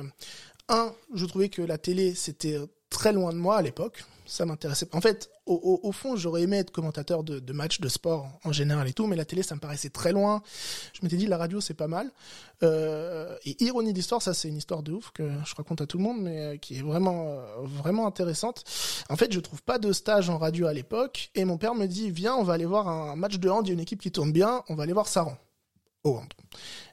un, 0.69 0.93
je 1.13 1.25
trouvais 1.25 1.49
que 1.49 1.61
la 1.61 1.77
télé, 1.77 2.13
c'était 2.13 2.59
très 2.89 3.11
loin 3.11 3.31
de 3.31 3.37
moi 3.37 3.57
à 3.57 3.61
l'époque 3.61 4.03
ça 4.31 4.45
m'intéressait. 4.45 4.87
En 4.93 5.01
fait, 5.01 5.29
au, 5.45 5.91
fond, 5.91 6.15
j'aurais 6.15 6.43
aimé 6.43 6.57
être 6.57 6.71
commentateur 6.71 7.21
de, 7.25 7.51
matchs 7.51 7.81
de 7.81 7.89
sport 7.89 8.29
en 8.45 8.53
général 8.53 8.87
et 8.87 8.93
tout, 8.93 9.05
mais 9.05 9.17
la 9.17 9.25
télé, 9.25 9.43
ça 9.43 9.55
me 9.55 9.59
paraissait 9.59 9.89
très 9.89 10.13
loin. 10.13 10.41
Je 10.93 11.01
m'étais 11.03 11.17
dit, 11.17 11.27
la 11.27 11.37
radio, 11.37 11.59
c'est 11.59 11.73
pas 11.73 11.89
mal. 11.89 12.09
Euh, 12.63 13.35
et 13.43 13.61
ironie 13.61 13.91
d'histoire, 13.91 14.21
ça, 14.21 14.33
c'est 14.33 14.47
une 14.47 14.55
histoire 14.55 14.83
de 14.83 14.93
ouf 14.93 15.11
que 15.11 15.29
je 15.45 15.53
raconte 15.55 15.81
à 15.81 15.85
tout 15.85 15.97
le 15.97 16.03
monde, 16.03 16.21
mais 16.21 16.39
euh, 16.39 16.57
qui 16.57 16.77
est 16.77 16.81
vraiment, 16.81 17.25
euh, 17.27 17.41
vraiment 17.65 18.07
intéressante. 18.07 18.63
En 19.09 19.17
fait, 19.17 19.33
je 19.33 19.39
trouve 19.41 19.61
pas 19.63 19.79
de 19.79 19.91
stage 19.91 20.29
en 20.29 20.37
radio 20.37 20.65
à 20.67 20.73
l'époque, 20.73 21.29
et 21.35 21.43
mon 21.43 21.57
père 21.57 21.75
me 21.75 21.85
dit, 21.85 22.09
viens, 22.09 22.35
on 22.35 22.43
va 22.43 22.53
aller 22.53 22.65
voir 22.65 22.87
un 22.87 23.17
match 23.17 23.37
de 23.37 23.49
hand, 23.49 23.67
il 23.67 23.71
y 23.71 23.71
a 23.71 23.73
une 23.73 23.81
équipe 23.81 23.99
qui 23.99 24.13
tourne 24.13 24.31
bien, 24.31 24.63
on 24.69 24.75
va 24.75 24.83
aller 24.83 24.93
voir 24.93 25.09
Saran. 25.09 25.35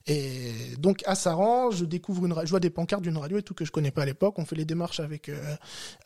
Et 0.06 0.76
donc 0.78 1.02
à 1.06 1.14
Saran, 1.14 1.70
je 1.70 1.84
découvre 1.84 2.26
une, 2.26 2.34
je 2.44 2.50
vois 2.50 2.60
des 2.60 2.70
pancartes 2.70 3.02
d'une 3.02 3.16
radio 3.16 3.38
et 3.38 3.42
tout 3.42 3.54
que 3.54 3.64
je 3.64 3.70
connais 3.70 3.90
pas 3.90 4.02
à 4.02 4.06
l'époque. 4.06 4.38
On 4.38 4.44
fait 4.44 4.56
les 4.56 4.64
démarches 4.64 5.00
avec 5.00 5.28
euh, 5.28 5.56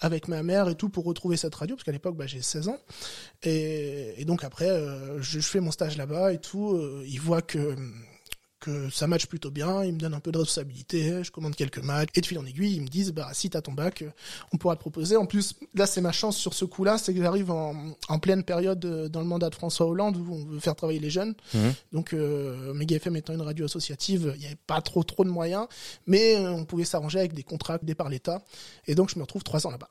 avec 0.01 0.29
ma 0.29 0.43
mère 0.43 0.69
et 0.69 0.75
tout 0.75 0.89
pour 0.89 1.05
retrouver 1.05 1.37
cette 1.37 1.55
radio 1.55 1.77
parce 1.77 1.85
qu'à 1.85 1.93
l'époque 1.93 2.17
bah, 2.17 2.27
j'ai 2.27 2.43
16 2.43 2.69
ans. 2.69 2.79
Et, 3.43 4.15
et 4.21 4.25
donc 4.25 4.45
après, 4.45 4.69
euh, 4.69 5.21
je, 5.21 5.39
je, 5.41 5.49
fais 5.49 5.61
mon 5.61 5.71
stage 5.71 5.97
là-bas 5.97 6.33
et 6.33 6.39
tout. 6.39 6.73
Euh, 6.73 7.05
ils 7.07 7.21
voient 7.21 7.43
que 7.43 7.77
que 8.63 8.89
ça 8.91 9.07
match 9.07 9.27
plutôt 9.27 9.51
bien, 9.51 9.85
ils 9.85 9.93
me 9.93 9.99
donnent 9.99 10.15
un 10.15 10.21
peu 10.21 10.33
de 10.33 10.39
responsabilité, 10.39 11.23
je 11.25 11.31
commande 11.31 11.57
quelques 11.57 11.83
matchs, 11.83 12.09
et 12.15 12.21
de 12.21 12.27
fil 12.27 12.39
en 12.39 12.47
aiguille, 12.47 12.77
ils 12.77 12.83
me 12.83 12.89
disent, 12.89 13.13
bah, 13.13 13.29
si 13.33 13.51
t'as 13.51 13.61
ton 13.61 13.73
bac, 13.73 14.05
on 14.53 14.57
pourra 14.57 14.77
te 14.77 14.81
proposer. 14.81 15.17
En 15.17 15.27
plus, 15.27 15.55
là, 15.75 15.87
c'est 15.87 16.01
ma 16.01 16.13
chance 16.13 16.37
sur 16.37 16.55
ce 16.55 16.65
coup-là, 16.65 16.97
c'est 16.97 17.13
que 17.13 17.21
j'arrive 17.21 17.51
en, 17.51 17.75
en 18.09 18.19
pleine 18.19 18.45
période 18.45 18.85
euh, 18.85 19.09
dans 19.09 19.21
le 19.21 19.27
mandat 19.27 19.51
de 19.51 19.55
François 19.55 19.87
Hollande 19.87 20.17
où 20.17 20.33
on 20.33 20.45
veut 20.45 20.61
faire 20.61 20.77
travailler 20.77 21.01
les 21.01 21.11
jeunes. 21.11 21.35
Mmh. 21.55 21.59
Donc, 21.93 22.15
euh, 22.15 22.73
Mega 22.73 22.97
FM 22.97 23.17
étant 23.17 23.35
une 23.35 23.43
radio 23.43 23.65
associative, 23.65 24.33
il 24.37 24.41
n'y 24.41 24.47
avait 24.47 24.57
pas 24.67 24.81
trop 24.81 25.03
trop 25.03 25.25
de 25.25 25.31
moyens, 25.31 25.67
mais 26.07 26.37
euh, 26.37 26.53
on 26.53 26.65
pouvait 26.65 26.85
s'arranger 26.85 27.19
avec 27.19 27.35
des 27.35 27.43
contrats 27.43 27.79
dés 27.83 27.95
par 27.95 28.09
l'État. 28.09 28.43
Et 28.87 28.95
donc, 28.95 29.11
je 29.11 29.17
me 29.17 29.23
retrouve 29.23 29.43
trois 29.43 29.67
ans 29.67 29.71
là-bas. 29.71 29.89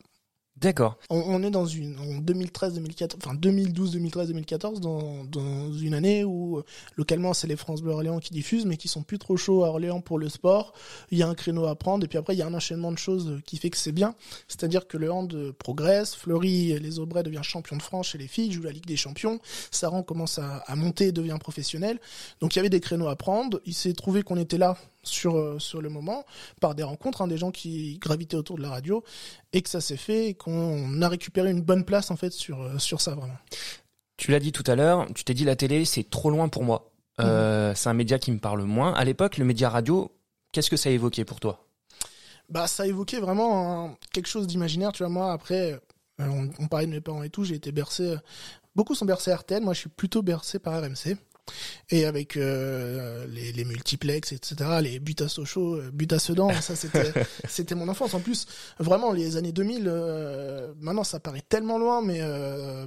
D'accord. 0.62 0.98
On, 1.10 1.42
est 1.42 1.50
dans 1.50 1.66
une 1.66 1.98
en 1.98 2.20
2013 2.20 2.76
2014 2.76 3.20
enfin 3.24 3.34
2012 3.34 3.94
2013 3.94 4.28
2014 4.28 4.80
dans 4.80 5.24
dans 5.24 5.74
une 5.74 5.96
année 5.96 6.24
où 6.24 6.60
euh, 6.60 6.64
localement 6.98 7.34
c'est 7.34 7.48
les 7.48 7.56
France 7.56 7.82
Bleu 7.82 7.94
Orléans 7.94 8.20
qui 8.20 8.32
diffusent 8.32 8.68
mais 8.68 8.78
qui 8.78 8.88
sont 8.88 9.02
plus 9.02 9.18
trop 9.18 9.38
chauds 9.38 9.64
à 9.64 9.70
Orléans 9.70 10.02
pour 10.02 10.20
le 10.20 10.30
sport. 10.30 10.74
Il 11.10 11.18
y 11.18 11.24
a 11.24 11.28
un 11.28 11.34
créneau 11.34 11.66
à 11.66 11.74
prendre 11.74 12.06
et 12.06 12.08
puis 12.08 12.20
après 12.20 12.36
il 12.36 12.38
y 12.38 12.44
a 12.44 12.46
un 12.46 12.54
enchaînement 12.54 12.92
de 12.92 13.00
choses 13.00 13.42
qui 13.44 13.58
fait 13.58 13.72
que 13.72 13.78
c'est 13.78 13.92
bien. 13.92 14.14
C'est-à-dire 14.48 14.88
que 14.88 14.98
le 14.98 15.12
hand 15.12 15.52
progresse, 15.54 16.14
Fleury 16.14 16.80
les 16.80 17.00
Aubrais 17.00 17.24
devient 17.24 17.42
champion 17.42 17.76
de 17.76 17.82
France 17.82 18.10
chez 18.10 18.20
les 18.20 18.28
filles, 18.28 18.52
joue 18.52 18.62
la 18.62 18.72
Ligue 18.72 18.86
des 18.86 18.98
Champions, 18.98 19.40
Saran 19.72 20.04
commence 20.04 20.38
à, 20.38 20.58
à 20.58 20.76
monter 20.76 21.08
et 21.08 21.12
devient 21.12 21.38
professionnel. 21.40 22.00
Donc 22.40 22.56
il 22.56 22.60
y 22.60 22.62
avait 22.62 22.70
des 22.70 22.82
créneaux 22.82 23.08
à 23.08 23.16
prendre, 23.16 23.62
il 23.66 23.74
s'est 23.74 23.94
trouvé 23.94 24.22
qu'on 24.22 24.38
était 24.38 24.60
là 24.60 24.78
sur 25.04 25.38
euh, 25.38 25.60
sur 25.60 25.82
le 25.82 25.90
moment 25.90 26.26
par 26.60 26.76
des 26.76 26.84
rencontres, 26.84 27.22
hein, 27.22 27.28
des 27.28 27.38
gens 27.38 27.52
qui 27.52 27.98
gravitaient 28.00 28.38
autour 28.38 28.58
de 28.58 28.62
la 28.62 28.70
radio 28.70 29.04
et 29.54 29.62
que 29.62 29.70
ça 29.70 29.82
s'est 29.82 29.98
fait 29.98 30.28
et 30.28 30.34
qu'on 30.34 31.02
a 31.02 31.10
récupéré 31.10 31.52
une 31.52 31.62
bonne 31.62 31.86
place 31.86 32.12
en 32.12 32.16
fait 32.16 32.32
sur 32.32 32.62
euh, 32.62 32.78
sur 32.78 33.02
ça 33.02 33.16
vraiment. 33.16 33.38
Tu 34.18 34.32
l'as 34.32 34.40
dit 34.40 34.52
tout 34.52 34.64
à 34.68 34.76
l'heure, 34.76 35.08
tu 35.16 35.24
t'es 35.24 35.34
dit 35.34 35.46
la 35.46 35.56
télé 35.56 35.86
c'est 35.86 36.10
trop 36.10 36.30
loin 36.30 36.50
pour 36.50 36.64
moi. 36.64 36.92
Euh, 37.20 37.70
mhm. 37.70 37.76
C'est 37.76 37.90
un 37.90 37.94
média 37.94 38.20
qui 38.20 38.32
me 38.32 38.40
parle 38.40 38.64
moins. 38.64 38.94
À 38.94 39.04
l'époque, 39.04 39.38
le 39.38 39.46
média 39.46 39.70
radio, 39.70 40.12
qu'est-ce 40.52 40.70
que 40.70 40.78
ça 40.78 40.90
évoquait 40.90 41.26
pour 41.26 41.40
toi? 41.40 41.68
Bah 42.50 42.68
ça 42.68 42.86
évoquait 42.86 43.20
vraiment 43.20 43.96
quelque 44.14 44.28
chose 44.28 44.48
d'imaginaire. 44.48 44.92
Tu 44.92 45.04
vois 45.04 45.10
moi 45.10 45.32
après, 45.32 45.80
on, 46.20 46.50
on, 46.60 46.68
parlait 46.68 46.86
de 46.86 46.92
mes 46.92 47.02
parents 47.02 47.24
et 47.24 47.30
tout, 47.30 47.44
j'ai 47.44 47.56
été 47.56 47.72
bercé. 47.72 48.16
Beaucoup 48.76 48.96
sont 48.96 49.06
bercés 49.06 49.34
RTL, 49.34 49.64
moi 49.64 49.74
je 49.74 49.80
suis 49.80 49.90
plutôt 49.90 50.22
bercé 50.22 50.60
par 50.60 50.82
RMC 50.82 51.18
et 51.90 52.06
avec 52.06 52.38
euh, 52.38 53.26
les, 53.28 53.52
les, 53.52 53.66
multiplex, 53.66 54.32
etc., 54.32 54.56
les 54.82 55.00
buts 55.00 55.16
à 55.20 55.28
Sochaux, 55.28 55.76
euh, 55.76 55.92
buts 55.92 56.08
à 56.12 56.20
Sedan, 56.20 56.50
ça 56.62 56.76
c'était 56.76 57.12
c'était 57.48 57.76
mon 57.76 57.90
enfance. 57.90 58.14
En 58.14 58.20
plus, 58.20 58.48
vraiment 58.80 59.12
les 59.12 59.36
années 59.38 59.52
2000, 59.52 59.86
euh, 59.88 60.74
maintenant 60.80 61.04
ça 61.04 61.20
paraît 61.20 61.44
tellement 61.48 61.78
loin, 61.78 62.02
mais 62.02 62.22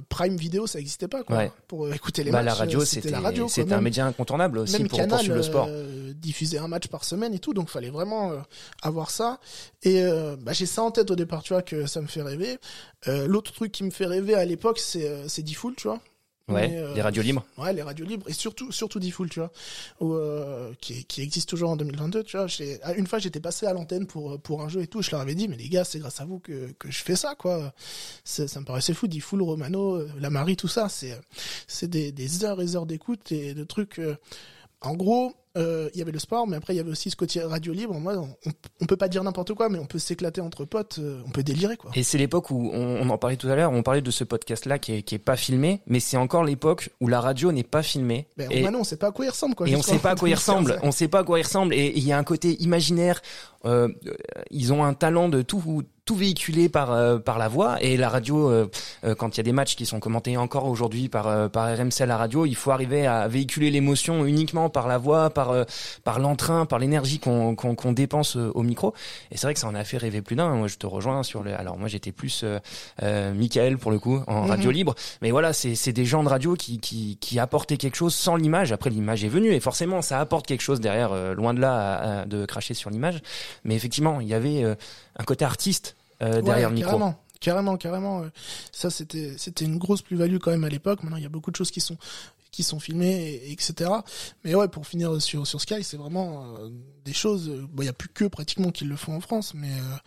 Prime 0.09 0.35
Video 0.35 0.67
ça 0.67 0.79
n'existait 0.79 1.07
pas 1.07 1.23
quoi. 1.23 1.45
Pour 1.67 1.93
écouter 1.93 2.23
les 2.23 2.31
bah, 2.31 2.41
matchs, 2.41 2.45
la 2.45 2.53
radio 2.55 2.85
c'était 2.85 3.11
la 3.11 3.19
radio. 3.19 3.47
C'était 3.47 3.73
un 3.73 3.81
média 3.81 4.05
incontournable 4.05 4.59
aussi 4.59 4.83
pour 4.85 4.97
Canal, 4.97 5.09
poursuivre 5.09 5.35
le 5.35 5.43
sport. 5.43 5.69
diffuser 6.15 6.57
un 6.57 6.67
match 6.67 6.87
par 6.87 7.03
semaine 7.03 7.33
et 7.33 7.39
tout, 7.39 7.53
donc 7.53 7.69
fallait 7.69 7.89
vraiment 7.89 8.31
avoir 8.81 9.11
ça. 9.11 9.39
Et 9.83 10.01
bah, 10.41 10.53
j'ai 10.53 10.65
ça 10.65 10.81
en 10.81 10.91
tête 10.91 11.11
au 11.11 11.15
départ, 11.15 11.43
tu 11.43 11.53
vois, 11.53 11.61
que 11.61 11.85
ça 11.85 12.01
me 12.01 12.07
fait 12.07 12.23
rêver. 12.23 12.57
L'autre 13.07 13.51
truc 13.51 13.71
qui 13.71 13.83
me 13.83 13.91
fait 13.91 14.07
rêver 14.07 14.33
à 14.33 14.45
l'époque, 14.45 14.79
c'est 14.79 15.27
c'est 15.27 15.43
tu 15.43 15.87
vois. 15.87 15.99
Ouais, 16.47 16.69
euh, 16.75 16.93
les 16.93 17.01
radios 17.01 17.23
libres. 17.23 17.43
Ouais, 17.57 17.73
les 17.73 17.81
radios 17.81 18.05
libres 18.05 18.29
et 18.29 18.33
surtout 18.33 18.71
surtout 18.71 18.99
Diffoul, 18.99 19.29
tu 19.29 19.39
vois, 19.39 19.51
où, 19.99 20.13
euh, 20.13 20.71
qui 20.79 21.03
qui 21.05 21.21
existe 21.21 21.49
toujours 21.49 21.71
en 21.71 21.75
2022, 21.75 22.23
tu 22.23 22.37
vois. 22.37 22.45
Ah, 22.83 22.93
une 22.93 23.07
fois, 23.07 23.17
j'étais 23.17 23.39
passé 23.39 23.65
à 23.65 23.73
l'antenne 23.73 24.05
pour 24.05 24.39
pour 24.39 24.61
un 24.61 24.69
jeu 24.69 24.81
et 24.83 24.87
tout, 24.87 25.01
je 25.01 25.09
leur 25.09 25.21
avais 25.21 25.33
dit 25.33 25.47
mais 25.47 25.57
les 25.57 25.69
gars, 25.69 25.83
c'est 25.83 25.97
grâce 25.97 26.21
à 26.21 26.25
vous 26.25 26.37
que 26.37 26.71
que 26.77 26.91
je 26.91 27.01
fais 27.01 27.15
ça 27.15 27.33
quoi. 27.33 27.73
Ça 28.25 28.59
me 28.59 28.65
paraissait 28.65 28.93
fou, 28.93 29.07
Diffoul, 29.07 29.41
Romano, 29.41 29.95
euh, 29.95 30.09
la 30.19 30.29
Marie, 30.29 30.55
tout 30.55 30.67
ça, 30.67 30.87
c'est 30.87 31.19
c'est 31.67 31.89
des 31.89 32.11
des 32.11 32.43
heures 32.45 32.61
et 32.61 32.75
heures 32.75 32.85
d'écoute 32.85 33.31
et 33.31 33.55
de 33.55 33.63
trucs 33.63 33.99
en 34.81 34.93
gros, 34.95 35.33
euh, 35.57 35.89
il 35.93 35.99
y 35.99 36.01
avait 36.01 36.11
le 36.11 36.19
sport, 36.19 36.47
mais 36.47 36.57
après 36.57 36.73
il 36.73 36.77
y 36.77 36.79
avait 36.79 36.91
aussi 36.91 37.09
ce 37.09 37.15
côté 37.15 37.41
radio 37.41 37.71
libre. 37.71 37.93
Moi, 37.93 38.17
on, 38.17 38.51
on 38.81 38.85
peut 38.85 38.97
pas 38.97 39.07
dire 39.07 39.23
n'importe 39.23 39.53
quoi, 39.53 39.69
mais 39.69 39.79
on 39.79 39.85
peut 39.85 39.99
s'éclater 39.99 40.41
entre 40.41 40.65
potes, 40.65 40.99
euh, 40.99 41.21
on 41.25 41.29
peut 41.29 41.43
délirer 41.43 41.77
quoi. 41.77 41.91
Et 41.95 42.03
c'est 42.03 42.17
l'époque 42.17 42.51
où 42.51 42.71
on, 42.73 43.09
en 43.09 43.17
parlait 43.17 43.37
tout 43.37 43.47
à 43.47 43.55
l'heure, 43.55 43.71
on 43.71 43.81
parlait 43.81 44.01
de 44.01 44.11
ce 44.11 44.23
podcast-là 44.23 44.79
qui 44.79 44.93
est, 44.93 45.01
qui 45.03 45.15
est 45.15 45.19
pas 45.19 45.37
filmé, 45.37 45.81
mais 45.87 46.01
c'est 46.01 46.17
encore 46.17 46.43
l'époque 46.43 46.89
où 46.99 47.07
la 47.07 47.21
radio 47.21 47.53
n'est 47.53 47.63
pas 47.63 47.83
filmée. 47.83 48.27
Ben, 48.35 48.51
et 48.51 48.61
non, 48.63 48.79
on 48.79 48.83
sait 48.83 48.97
pas 48.97 49.07
à 49.07 49.11
quoi 49.11 49.25
il 49.25 49.29
ressemble 49.29 49.55
quoi. 49.55 49.69
Et 49.69 49.75
on 49.75 49.81
sait 49.81 49.99
pas 49.99 50.11
à 50.11 50.15
quoi 50.15 50.27
il 50.27 50.35
ressemble. 50.35 50.77
On 50.83 50.91
sait 50.91 51.07
pas 51.07 51.19
à 51.19 51.23
quoi 51.23 51.39
il 51.39 51.43
ressemble. 51.43 51.73
Et 51.73 51.93
il 51.95 52.05
y 52.05 52.11
a 52.11 52.17
un 52.17 52.23
côté 52.23 52.61
imaginaire. 52.61 53.21
Euh, 53.63 53.87
ils 54.51 54.73
ont 54.73 54.83
un 54.83 54.93
talent 54.93 55.29
de 55.29 55.41
tout 55.41 55.83
tout 56.05 56.15
véhiculé 56.15 56.69
par 56.69 56.91
euh, 56.91 57.17
par 57.17 57.39
la 57.39 57.47
voix. 57.47 57.81
Et 57.81 57.97
la 57.97 58.09
radio 58.09 58.49
euh, 58.49 58.69
euh, 59.03 59.15
quand 59.15 59.35
il 59.35 59.37
y 59.37 59.39
a 59.39 59.43
des 59.43 59.51
matchs 59.51 59.75
qui 59.75 59.87
sont 59.87 59.99
commentés 59.99 60.37
encore 60.37 60.65
aujourd'hui 60.65 61.09
par 61.09 61.49
par 61.49 61.75
RMC 61.75 62.01
à 62.01 62.05
la 62.05 62.15
radio 62.15 62.45
il 62.45 62.55
faut 62.55 62.69
arriver 62.69 63.07
à 63.07 63.27
véhiculer 63.27 63.71
l'émotion 63.71 64.25
uniquement 64.25 64.69
par 64.69 64.87
la 64.87 64.99
voix 64.99 65.31
par 65.31 65.65
par 66.03 66.19
l'entrain 66.19 66.67
par 66.67 66.77
l'énergie 66.77 67.17
qu'on 67.17 67.55
qu'on 67.55 67.73
qu'on 67.73 67.91
dépense 67.91 68.35
au 68.35 68.61
micro. 68.61 68.93
Et 69.31 69.37
c'est 69.37 69.47
vrai 69.47 69.55
que 69.55 69.59
ça 69.59 69.67
en 69.67 69.73
a 69.73 69.83
fait 69.83 69.97
rêver 69.97 70.21
plus 70.21 70.35
d'un. 70.35 70.55
Moi 70.55 70.67
je 70.67 70.77
te 70.77 70.85
rejoins 70.85 71.23
sur 71.23 71.41
le 71.41 71.59
alors 71.59 71.77
moi 71.77 71.87
j'étais 71.87 72.11
plus 72.11 72.45
euh, 73.01 73.33
Michael 73.33 73.79
pour 73.79 73.89
le 73.89 73.97
coup 73.97 74.21
en 74.27 74.43
mhm. 74.43 74.49
radio 74.49 74.71
libre. 74.71 74.93
Mais 75.23 75.31
voilà 75.31 75.53
c'est 75.53 75.73
c'est 75.73 75.93
des 75.93 76.05
gens 76.05 76.23
de 76.23 76.29
radio 76.29 76.53
qui 76.53 76.79
qui 76.79 77.17
qui 77.19 77.39
apportaient 77.39 77.77
quelque 77.77 77.95
chose 77.95 78.13
sans 78.13 78.35
l'image. 78.35 78.71
Après 78.71 78.91
l'image 78.91 79.23
est 79.23 79.29
venue 79.29 79.53
et 79.53 79.59
forcément 79.59 80.03
ça 80.03 80.19
apporte 80.19 80.45
quelque 80.45 80.61
chose 80.61 80.79
derrière 80.79 81.33
loin 81.33 81.55
de 81.55 81.61
là 81.61 82.25
de 82.25 82.45
cracher 82.45 82.75
sur 82.75 82.91
l'image. 82.91 83.21
Mais 83.63 83.75
effectivement 83.75 84.21
il 84.21 84.27
y 84.27 84.35
avait 84.35 84.63
un 85.17 85.23
côté 85.23 85.45
artiste 85.45 85.94
euh, 86.21 86.41
derrière 86.41 86.69
le 86.69 86.75
micro. 86.75 86.91
Carrément. 86.91 87.21
Carrément, 87.41 87.77
carrément. 87.77 88.23
Ça, 88.71 88.89
c'était, 88.89 89.35
c'était 89.37 89.65
une 89.65 89.77
grosse 89.77 90.01
plus-value 90.01 90.37
quand 90.37 90.51
même 90.51 90.63
à 90.63 90.69
l'époque. 90.69 91.03
Maintenant, 91.03 91.17
il 91.17 91.23
y 91.23 91.27
a 91.27 91.29
beaucoup 91.29 91.51
de 91.51 91.55
choses 91.55 91.69
qui 91.69 91.81
sont, 91.81 91.97
qui 92.51 92.63
sont 92.63 92.79
filmées, 92.79 93.33
et, 93.33 93.51
etc. 93.51 93.91
Mais 94.43 94.55
ouais, 94.55 94.67
pour 94.67 94.87
finir 94.87 95.21
sur, 95.21 95.45
sur 95.45 95.61
Sky, 95.61 95.83
c'est 95.83 95.97
vraiment 95.97 96.55
euh, 96.55 96.69
des 97.03 97.13
choses. 97.13 97.49
Bon, 97.71 97.83
il 97.83 97.85
y 97.85 97.89
a 97.89 97.93
plus 97.93 98.09
que 98.09 98.25
pratiquement 98.25 98.71
qui 98.71 98.85
le 98.85 98.95
font 98.95 99.15
en 99.15 99.21
France, 99.21 99.53
mais 99.53 99.69
euh, 99.71 99.97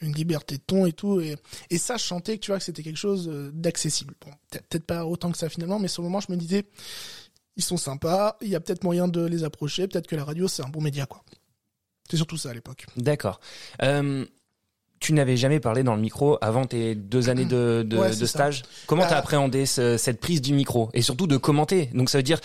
une 0.00 0.14
liberté 0.14 0.56
de 0.56 0.62
ton 0.66 0.86
et 0.86 0.92
tout. 0.92 1.20
Et, 1.20 1.36
et 1.70 1.78
ça, 1.78 1.98
je 1.98 2.04
chantais 2.04 2.38
que 2.38 2.42
tu 2.42 2.50
vois 2.50 2.58
que 2.58 2.64
c'était 2.64 2.82
quelque 2.82 2.96
chose 2.96 3.30
d'accessible. 3.52 4.14
Bon, 4.24 4.32
peut-être 4.50 4.84
pas 4.84 5.04
autant 5.04 5.30
que 5.30 5.38
ça 5.38 5.48
finalement, 5.48 5.78
mais 5.78 5.88
sur 5.88 6.02
le 6.02 6.08
moment, 6.08 6.20
je 6.20 6.32
me 6.32 6.36
disais, 6.36 6.64
ils 7.58 7.64
sont 7.64 7.76
sympas. 7.76 8.36
Il 8.40 8.48
y 8.48 8.56
a 8.56 8.60
peut-être 8.60 8.84
moyen 8.84 9.08
de 9.08 9.24
les 9.24 9.44
approcher. 9.44 9.86
Peut-être 9.86 10.06
que 10.06 10.16
la 10.16 10.24
radio, 10.24 10.48
c'est 10.48 10.64
un 10.64 10.68
bon 10.68 10.80
média, 10.80 11.04
quoi. 11.06 11.22
C'est 12.08 12.16
surtout 12.16 12.38
ça 12.38 12.50
à 12.50 12.54
l'époque. 12.54 12.86
D'accord. 12.96 13.38
Euh, 13.82 14.24
tu 15.00 15.12
n'avais 15.12 15.36
jamais 15.36 15.60
parlé 15.60 15.82
dans 15.82 15.94
le 15.94 16.00
micro 16.00 16.38
avant 16.40 16.64
tes 16.64 16.94
deux 16.94 17.28
années 17.28 17.44
de, 17.44 17.84
de, 17.86 17.96
de 18.18 18.26
stage. 18.26 18.62
Comment 18.86 19.02
t'as 19.02 19.10
bah, 19.10 19.18
appréhendé 19.18 19.66
cette 19.66 20.20
prise 20.20 20.42
du 20.42 20.52
micro 20.52 20.90
et 20.94 21.02
surtout 21.02 21.26
de 21.26 21.36
commenter 21.36 21.90
Donc 21.94 22.10
ça 22.10 22.18
veut 22.18 22.22
dire 22.22 22.40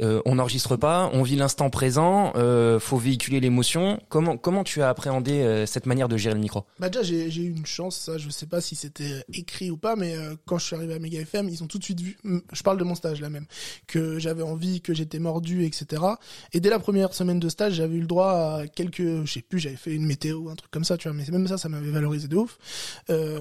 euh, 0.00 0.22
on 0.24 0.36
n'enregistre 0.36 0.76
pas, 0.76 1.10
on 1.12 1.22
vit 1.22 1.36
l'instant 1.36 1.70
présent, 1.70 2.32
euh, 2.36 2.78
faut 2.80 2.98
véhiculer 2.98 3.40
l'émotion. 3.40 4.00
Comment 4.08 4.36
comment 4.36 4.64
tu 4.64 4.82
as 4.82 4.88
appréhendé 4.88 5.32
euh, 5.32 5.66
cette 5.66 5.86
manière 5.86 6.08
de 6.08 6.16
gérer 6.16 6.34
le 6.34 6.40
micro? 6.40 6.64
Bah 6.78 6.88
déjà 6.88 7.02
j'ai 7.02 7.30
j'ai 7.30 7.42
eu 7.42 7.50
une 7.50 7.66
chance, 7.66 7.96
ça 7.96 8.18
je 8.18 8.28
sais 8.30 8.46
pas 8.46 8.60
si 8.60 8.76
c'était 8.76 9.24
écrit 9.32 9.70
ou 9.70 9.76
pas, 9.76 9.96
mais 9.96 10.16
euh, 10.16 10.34
quand 10.46 10.58
je 10.58 10.66
suis 10.66 10.76
arrivé 10.76 10.94
à 10.94 10.98
Mega 10.98 11.20
FM, 11.20 11.48
ils 11.48 11.62
ont 11.62 11.66
tout 11.66 11.78
de 11.78 11.84
suite 11.84 12.00
vu. 12.00 12.18
Je 12.52 12.62
parle 12.62 12.78
de 12.78 12.84
mon 12.84 12.94
stage 12.94 13.20
là 13.20 13.28
même, 13.28 13.46
que 13.86 14.18
j'avais 14.18 14.42
envie, 14.42 14.80
que 14.80 14.94
j'étais 14.94 15.18
mordu, 15.18 15.64
etc. 15.64 16.02
Et 16.52 16.60
dès 16.60 16.70
la 16.70 16.78
première 16.78 17.14
semaine 17.14 17.40
de 17.40 17.48
stage, 17.48 17.74
j'avais 17.74 17.96
eu 17.96 18.00
le 18.00 18.06
droit 18.06 18.60
à 18.60 18.66
quelques, 18.66 19.24
je 19.24 19.32
sais 19.32 19.42
plus, 19.42 19.58
j'avais 19.58 19.76
fait 19.76 19.94
une 19.94 20.06
météo, 20.06 20.48
un 20.48 20.54
truc 20.54 20.70
comme 20.70 20.84
ça, 20.84 20.96
tu 20.96 21.08
vois. 21.08 21.16
Mais 21.16 21.24
même 21.30 21.46
ça, 21.46 21.58
ça 21.58 21.68
m'avait 21.68 21.90
valorisé 21.98 22.28
de 22.28 22.36
ouf. 22.36 22.58
Euh, 23.10 23.40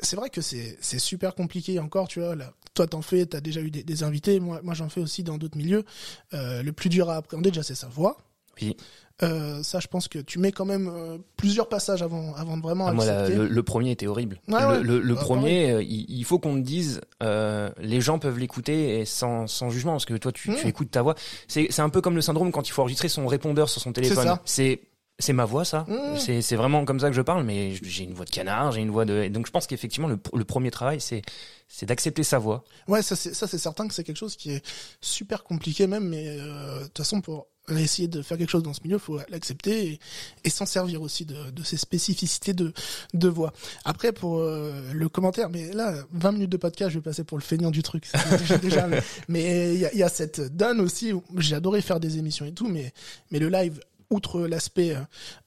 c'est 0.00 0.16
vrai 0.16 0.30
que 0.30 0.40
c'est 0.40 0.98
super 0.98 1.34
compliqué 1.34 1.78
encore, 1.78 2.08
tu 2.08 2.20
vois. 2.20 2.34
Là, 2.36 2.52
toi 2.74 2.86
t'en 2.86 3.02
fais, 3.02 3.26
t'as 3.26 3.40
déjà 3.40 3.60
eu 3.60 3.70
des, 3.70 3.82
des, 3.82 4.02
invités. 4.02 4.38
Moi 4.40 4.60
moi 4.62 4.74
j'en 4.74 4.88
fais 4.88 5.00
aussi 5.00 5.22
dans 5.22 5.38
d'autres 5.38 5.56
milieux. 5.58 5.84
Euh, 6.34 6.62
le 6.62 6.72
plus 6.72 6.88
dur 6.90 7.08
à 7.10 7.16
appréhender 7.16 7.50
déjà 7.50 7.62
c'est 7.62 7.74
sa 7.74 7.88
voix 7.88 8.16
Oui. 8.60 8.76
Euh, 9.22 9.62
ça, 9.62 9.80
je 9.80 9.86
pense 9.86 10.08
que 10.08 10.18
tu 10.18 10.38
mets 10.38 10.52
quand 10.52 10.66
même 10.66 10.88
euh, 10.94 11.16
plusieurs 11.38 11.70
passages 11.70 12.02
avant, 12.02 12.34
avant 12.34 12.58
de 12.58 12.62
vraiment 12.62 12.86
Ah, 12.86 12.92
moi, 12.92 13.06
la- 13.06 13.20
accepter. 13.22 13.38
le, 13.38 13.48
le 13.48 13.62
premier 13.62 13.92
était 13.92 14.06
horrible. 14.06 14.38
Le, 14.46 14.54
ouais. 14.54 14.82
le- 14.82 15.00
le 15.00 15.14
Bah, 15.14 15.20
premier, 15.22 15.70
euh, 15.70 15.82
il, 15.82 16.04
il 16.10 16.22
faut 16.26 16.38
qu'on 16.38 16.56
te 16.56 16.60
dise, 16.60 17.00
les 17.22 18.00
gens 18.02 18.18
peuvent 18.18 18.38
l'écouter 18.38 19.06
sans, 19.06 19.46
sans 19.46 19.70
jugement, 19.70 19.92
parce 19.92 20.04
que 20.04 20.12
toi, 20.18 20.32
tu, 20.32 20.54
tu 20.54 20.66
écoutes 20.68 20.90
ta 20.90 21.00
voix. 21.00 21.14
C'est 21.48 21.80
un 21.80 21.88
peu 21.88 22.02
comme 22.02 22.14
le 22.14 22.20
syndrome 22.20 22.52
quand 22.52 22.68
il 22.68 22.72
faut 22.72 22.82
enregistrer 22.82 23.08
son 23.08 23.26
répondeur 23.26 23.70
sur 23.70 23.80
son 23.80 23.94
téléphone. 23.94 24.22
ça. 24.22 24.42
C'est 24.44 24.82
c'est 25.18 25.32
ma 25.32 25.44
voix, 25.46 25.64
ça. 25.64 25.86
Mm. 25.88 26.40
C'est 26.42 26.56
vraiment 26.56 26.84
comme 26.84 27.00
ça 27.00 27.08
que 27.08 27.16
je 27.16 27.22
parle, 27.22 27.44
mais 27.44 27.74
j'ai 27.82 28.04
une 28.04 28.12
voix 28.14 28.24
de 28.26 28.30
canard, 28.30 28.72
j'ai 28.72 28.80
une 28.82 28.90
voix 28.90 29.04
de. 29.04 29.28
Donc, 29.28 29.46
je 29.46 29.50
pense 29.52 29.66
qu'effectivement, 29.66 30.08
le, 30.08 30.18
le 30.34 30.44
premier 30.44 30.70
travail, 30.70 31.00
c'est 31.00 31.22
c'est 31.68 31.86
d'accepter 31.86 32.22
sa 32.22 32.38
voix. 32.38 32.64
Ouais, 32.86 33.02
ça 33.02 33.16
c'est 33.16 33.58
certain 33.58 33.88
que 33.88 33.94
c'est 33.94 34.04
quelque 34.04 34.16
chose 34.18 34.36
qui 34.36 34.52
est 34.52 34.64
super 35.00 35.42
compliqué 35.42 35.86
même, 35.88 36.08
mais 36.08 36.36
euh, 36.38 36.78
de 36.80 36.84
toute 36.84 36.98
façon 36.98 37.20
pour 37.20 37.48
essayer 37.68 38.06
de 38.06 38.22
faire 38.22 38.38
quelque 38.38 38.50
chose 38.50 38.62
dans 38.62 38.72
ce 38.74 38.80
milieu, 38.84 38.98
faut 38.98 39.18
l'accepter 39.28 39.86
et, 39.88 40.00
et 40.44 40.50
s'en 40.50 40.66
servir 40.66 41.02
aussi 41.02 41.24
de, 41.24 41.50
de 41.50 41.62
ces 41.64 41.76
spécificités 41.76 42.52
de, 42.52 42.72
de 43.14 43.28
voix. 43.28 43.52
Après 43.84 44.12
pour 44.12 44.38
euh, 44.38 44.92
le 44.92 45.08
commentaire, 45.08 45.50
mais 45.50 45.72
là 45.72 45.94
20 46.12 46.32
minutes 46.32 46.50
de 46.50 46.56
podcast, 46.56 46.90
je 46.90 46.98
vais 46.98 47.02
passer 47.02 47.24
pour 47.24 47.36
le 47.36 47.42
feignant 47.42 47.72
du 47.72 47.82
truc. 47.82 48.06
c'est 48.06 48.38
déjà, 48.38 48.58
déjà, 48.86 48.88
mais- 49.26 49.74
il 49.74 49.80
y 49.80 49.86
a, 49.86 49.92
il 49.92 49.98
y 49.98 50.04
a 50.04 50.08
cette 50.08 50.40
donne 50.56 50.80
aussi. 50.80 51.12
où 51.12 51.24
J'ai 51.38 51.56
adoré 51.56 51.82
faire 51.82 51.98
des 51.98 52.18
émissions 52.18 52.44
et 52.46 52.52
tout, 52.52 52.68
mais 52.68 52.92
mais 53.32 53.40
le 53.40 53.48
live 53.48 53.80
outre 54.10 54.40
l'aspect 54.46 54.96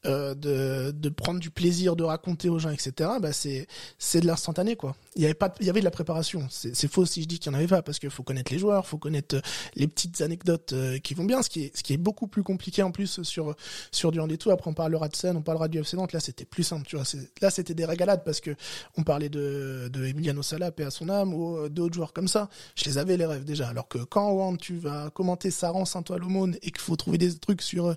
euh, 0.06 0.36
de, 0.36 0.92
de 0.92 1.10
prendre 1.10 1.40
du 1.40 1.50
plaisir, 1.50 1.96
de 1.96 2.04
raconter 2.04 2.50
aux 2.50 2.60
gens, 2.60 2.70
etc. 2.70 3.10
Bah 3.22 3.34
c'est 3.34 3.68
c'est 3.98 4.22
de 4.22 4.28
l'instantané 4.28 4.76
quoi. 4.76 4.96
Il 5.16 5.22
y 5.22 5.26
avait 5.26 5.34
pas, 5.34 5.54
il 5.60 5.66
y 5.66 5.70
avait 5.70 5.80
de 5.80 5.86
la 5.86 5.92
préparation. 5.92 6.48
C'est 6.50 6.88
faux 6.92 7.06
si 7.06 7.22
je 7.24 7.28
dis 7.28 7.40
qu'il 7.40 7.52
y 7.52 7.56
en 7.56 7.58
avait 7.58 7.68
pas 7.68 7.82
parce 7.82 8.00
qu'il 8.00 8.10
faut 8.10 8.24
connaître 8.24 8.52
les 8.52 8.60
joueurs, 8.60 8.86
faut 8.86 8.98
connaître 8.98 9.36
euh, 9.36 9.42
les 9.76 9.88
petites 9.88 10.22
anecdotes 10.22 10.74
euh, 10.74 11.00
qui 11.00 11.14
vont 11.14 11.26
bien. 11.26 11.42
Ce 11.42 11.50
qui 11.50 11.64
est 11.66 11.78
ce 11.78 11.84
qui 11.84 11.94
est 11.94 11.98
beaucoup 11.98 12.28
plus 12.28 12.44
compliqué 12.44 12.84
en 12.84 12.92
plus 12.92 13.24
sur 13.24 13.56
sur 13.92 14.12
du 14.12 14.38
tout. 14.38 14.52
Après 14.52 14.70
on 14.70 14.74
parlera 14.74 15.08
de 15.08 15.16
scène, 15.16 15.38
on 15.38 15.42
parlera 15.42 15.68
du 15.68 15.80
FC 15.80 15.98
Nantes. 15.98 16.14
Là 16.14 16.20
c'était 16.20 16.46
plus 16.46 16.64
simple, 16.64 16.86
tu 16.86 16.96
vois. 16.96 17.06
Là 17.42 17.50
c'était 17.50 17.74
des 17.74 17.86
régalades 17.86 18.24
parce 18.24 18.40
que 18.40 18.56
on 18.98 19.04
parlait 19.04 19.30
de 19.30 19.90
de 19.92 20.06
Emiliano 20.06 20.42
Sala, 20.44 20.72
paix 20.72 20.84
à 20.84 20.92
son 20.92 21.10
âme, 21.10 21.34
ou 21.34 21.58
euh, 21.58 21.70
d'autres 21.70 21.94
joueurs 21.94 22.14
comme 22.14 22.28
ça. 22.28 22.50
Je 22.76 22.86
les 22.86 22.98
avais 22.98 23.18
les 23.18 23.26
rêves 23.26 23.46
déjà. 23.46 23.68
Alors 23.70 23.88
que 23.88 24.00
quand 24.00 24.56
tu 24.58 24.78
vas 24.78 25.10
commenter 25.10 25.52
Saran, 25.52 25.86
Saint-Ouen, 25.86 26.18
l'aumône 26.18 26.56
et 26.62 26.72
qu'il 26.72 26.80
faut 26.80 26.96
trouver 26.96 27.18
des 27.18 27.38
trucs 27.38 27.62
sur 27.62 27.88
euh, 27.88 27.94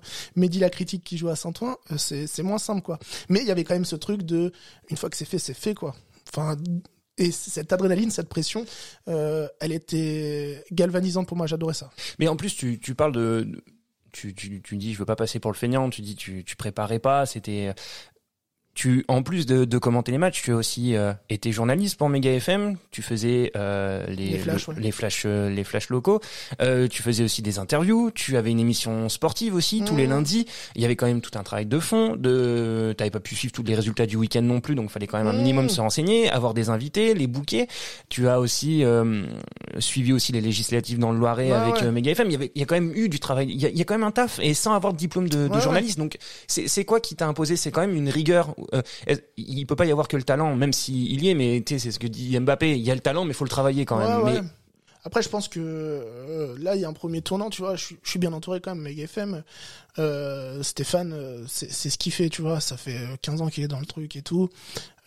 La 0.59 0.69
critique 0.69 1.03
qui 1.03 1.17
joue 1.17 1.29
à 1.29 1.35
Saint-Ouen, 1.35 1.77
euh, 1.91 1.97
c'est 1.97 2.43
moins 2.43 2.57
simple 2.57 2.81
quoi. 2.81 2.99
Mais 3.29 3.41
il 3.41 3.47
y 3.47 3.51
avait 3.51 3.63
quand 3.63 3.75
même 3.75 3.85
ce 3.85 3.95
truc 3.95 4.23
de 4.23 4.51
une 4.89 4.97
fois 4.97 5.09
que 5.09 5.17
c'est 5.17 5.25
fait, 5.25 5.39
c'est 5.39 5.53
fait 5.53 5.73
quoi. 5.73 5.95
Enfin 6.29 6.57
et 7.17 7.31
cette 7.31 7.71
adrénaline, 7.71 8.09
cette 8.09 8.27
pression, 8.27 8.65
euh, 9.07 9.47
elle 9.59 9.71
était 9.71 10.63
galvanisante 10.71 11.27
pour 11.27 11.37
moi. 11.37 11.45
J'adorais 11.45 11.75
ça. 11.75 11.91
Mais 12.17 12.27
en 12.27 12.35
plus, 12.35 12.55
tu, 12.55 12.79
tu 12.79 12.95
parles 12.95 13.11
de, 13.11 13.45
de- 13.47 13.63
tu, 14.11 14.33
tu, 14.33 14.61
tu 14.63 14.77
dis, 14.77 14.93
je 14.93 14.97
veux 14.99 15.05
pas 15.05 15.15
passer 15.15 15.39
pour 15.39 15.51
le 15.51 15.55
feignant. 15.57 15.89
Tu 15.91 16.01
dis, 16.01 16.15
tu, 16.15 16.43
tu 16.43 16.55
préparais 16.55 16.97
pas. 16.97 17.27
C'était, 17.27 17.73
tu, 18.75 19.05
en 19.07 19.21
plus 19.21 19.45
de, 19.45 19.65
de 19.65 19.77
commenter 19.77 20.11
les 20.11 20.17
matchs, 20.17 20.41
tu 20.41 20.51
as 20.51 20.55
aussi 20.55 20.95
euh, 20.95 21.13
été 21.29 21.51
journaliste 21.51 21.97
pour 21.97 22.09
Mega 22.09 22.31
FM. 22.31 22.75
Tu 22.89 23.01
faisais 23.03 23.51
euh, 23.55 24.05
les, 24.07 24.29
Les 24.29 24.37
flashs, 24.39 24.67
le- 24.67 24.73
ouais. 24.73 24.81
les 24.81 24.91
flashs, 24.91 25.23
euh, 25.25 25.49
les 25.49 25.63
flashs 25.63 25.89
locaux. 25.89 26.19
Euh, 26.61 26.87
tu 26.87 27.03
faisais 27.03 27.23
aussi 27.23 27.41
des 27.43 27.59
interviews. 27.59 28.09
Tu 28.15 28.35
avais 28.35 28.49
une 28.49 28.59
émission 28.59 29.09
sportive 29.09 29.53
aussi 29.53 29.83
tous 29.85 29.95
les 29.95 30.05
Mhm. 30.05 30.09
lundis. 30.09 30.45
Il 30.75 30.81
y 30.81 30.85
avait 30.85 30.95
quand 30.95 31.05
même 31.05 31.21
tout 31.21 31.37
un 31.37 31.43
travail 31.43 31.65
de 31.67 31.79
fond. 31.79 32.15
De, 32.15 32.95
t'avais 32.97 33.11
pas 33.11 33.19
pu 33.19 33.35
suivre 33.35 33.51
tous 33.53 33.61
les 33.63 33.75
résultats 33.75 34.05
du 34.07 34.15
week-end 34.15 34.41
non 34.41 34.59
plus, 34.59 34.73
donc 34.75 34.89
fallait 34.89 35.05
quand 35.07 35.17
même 35.19 35.27
un 35.27 35.33
Mhm. 35.33 35.37
minimum 35.37 35.69
se 35.69 35.79
renseigner, 35.79 36.29
avoir 36.29 36.53
des 36.55 36.69
invités, 36.69 37.13
les 37.13 37.27
bouquets. 37.27 37.67
Tu 38.09 38.27
as 38.27 38.39
aussi 38.39 38.83
euh, 38.83 39.23
suivi 39.79 40.13
aussi 40.13 40.31
les 40.31 40.41
législatives 40.41 40.97
dans 40.97 41.11
le 41.11 41.19
Loiret 41.19 41.51
Ouais, 41.51 41.57
avec 41.57 41.75
ouais. 41.75 41.83
euh, 41.83 41.91
Mega 41.91 42.11
FM. 42.11 42.27
Il 42.27 42.31
y 42.33 42.35
avait, 42.35 42.51
il 42.55 42.59
y 42.59 42.63
a 42.63 42.65
quand 42.65 42.75
même 42.75 42.91
eu 42.95 43.07
du 43.07 43.19
travail. 43.19 43.49
Il 43.51 43.61
y 43.61 43.65
a, 43.65 43.69
il 43.69 43.77
y 43.77 43.81
a 43.81 43.85
quand 43.85 43.93
même 43.93 44.03
un 44.03 44.11
taf 44.11 44.39
et 44.41 44.53
sans 44.55 44.73
avoir 44.73 44.93
de 44.93 44.97
diplôme 44.97 45.29
de, 45.29 45.47
de 45.47 45.59
journaliste. 45.59 45.99
Donc 45.99 46.17
c'est 46.47 46.85
quoi 46.85 46.99
qui 46.99 47.15
t'a 47.15 47.27
imposé? 47.27 47.55
C'est 47.55 47.69
quand 47.71 47.81
même 47.81 47.95
une 47.95 48.09
rigueur. 48.09 48.55
Euh, 48.73 48.81
il 49.37 49.65
peut 49.65 49.75
pas 49.75 49.85
y 49.85 49.91
avoir 49.91 50.07
que 50.07 50.17
le 50.17 50.23
talent, 50.23 50.55
même 50.55 50.73
s'il 50.73 51.23
y 51.23 51.29
est. 51.29 51.33
Mais 51.35 51.63
c'est 51.67 51.79
ce 51.91 51.99
que 51.99 52.07
dit 52.07 52.39
Mbappé. 52.39 52.71
Il 52.77 52.83
y 52.83 52.91
a 52.91 52.95
le 52.95 53.01
talent, 53.01 53.25
mais 53.25 53.33
faut 53.33 53.45
le 53.45 53.49
travailler 53.49 53.85
quand 53.85 53.97
même. 53.97 54.21
Ouais, 54.23 54.33
mais 54.33 54.39
ouais. 54.39 54.45
Après, 55.05 55.21
je 55.21 55.27
pense 55.27 55.49
que 55.49 55.59
euh, 55.59 56.55
là, 56.59 56.75
il 56.75 56.81
y 56.81 56.85
a 56.85 56.87
un 56.87 56.93
premier 56.93 57.21
tournant, 57.21 57.49
tu 57.49 57.61
vois. 57.61 57.75
Je 57.75 57.83
suis, 57.83 57.97
je 58.03 58.09
suis 58.09 58.19
bien 58.19 58.31
entouré 58.31 58.61
quand 58.61 58.73
même, 58.73 58.83
Mega 58.85 59.03
FM. 59.03 59.43
Euh, 59.99 60.63
Stéphane, 60.63 61.11
euh, 61.13 61.43
c'est 61.47 61.89
ce 61.89 61.97
qu'il 61.97 62.13
fait, 62.13 62.29
tu 62.29 62.41
vois. 62.41 62.61
Ça 62.61 62.77
fait 62.77 62.97
euh, 62.97 63.15
15 63.21 63.41
ans 63.41 63.49
qu'il 63.49 63.63
est 63.65 63.67
dans 63.67 63.81
le 63.81 63.85
truc 63.85 64.15
et 64.15 64.21
tout. 64.21 64.47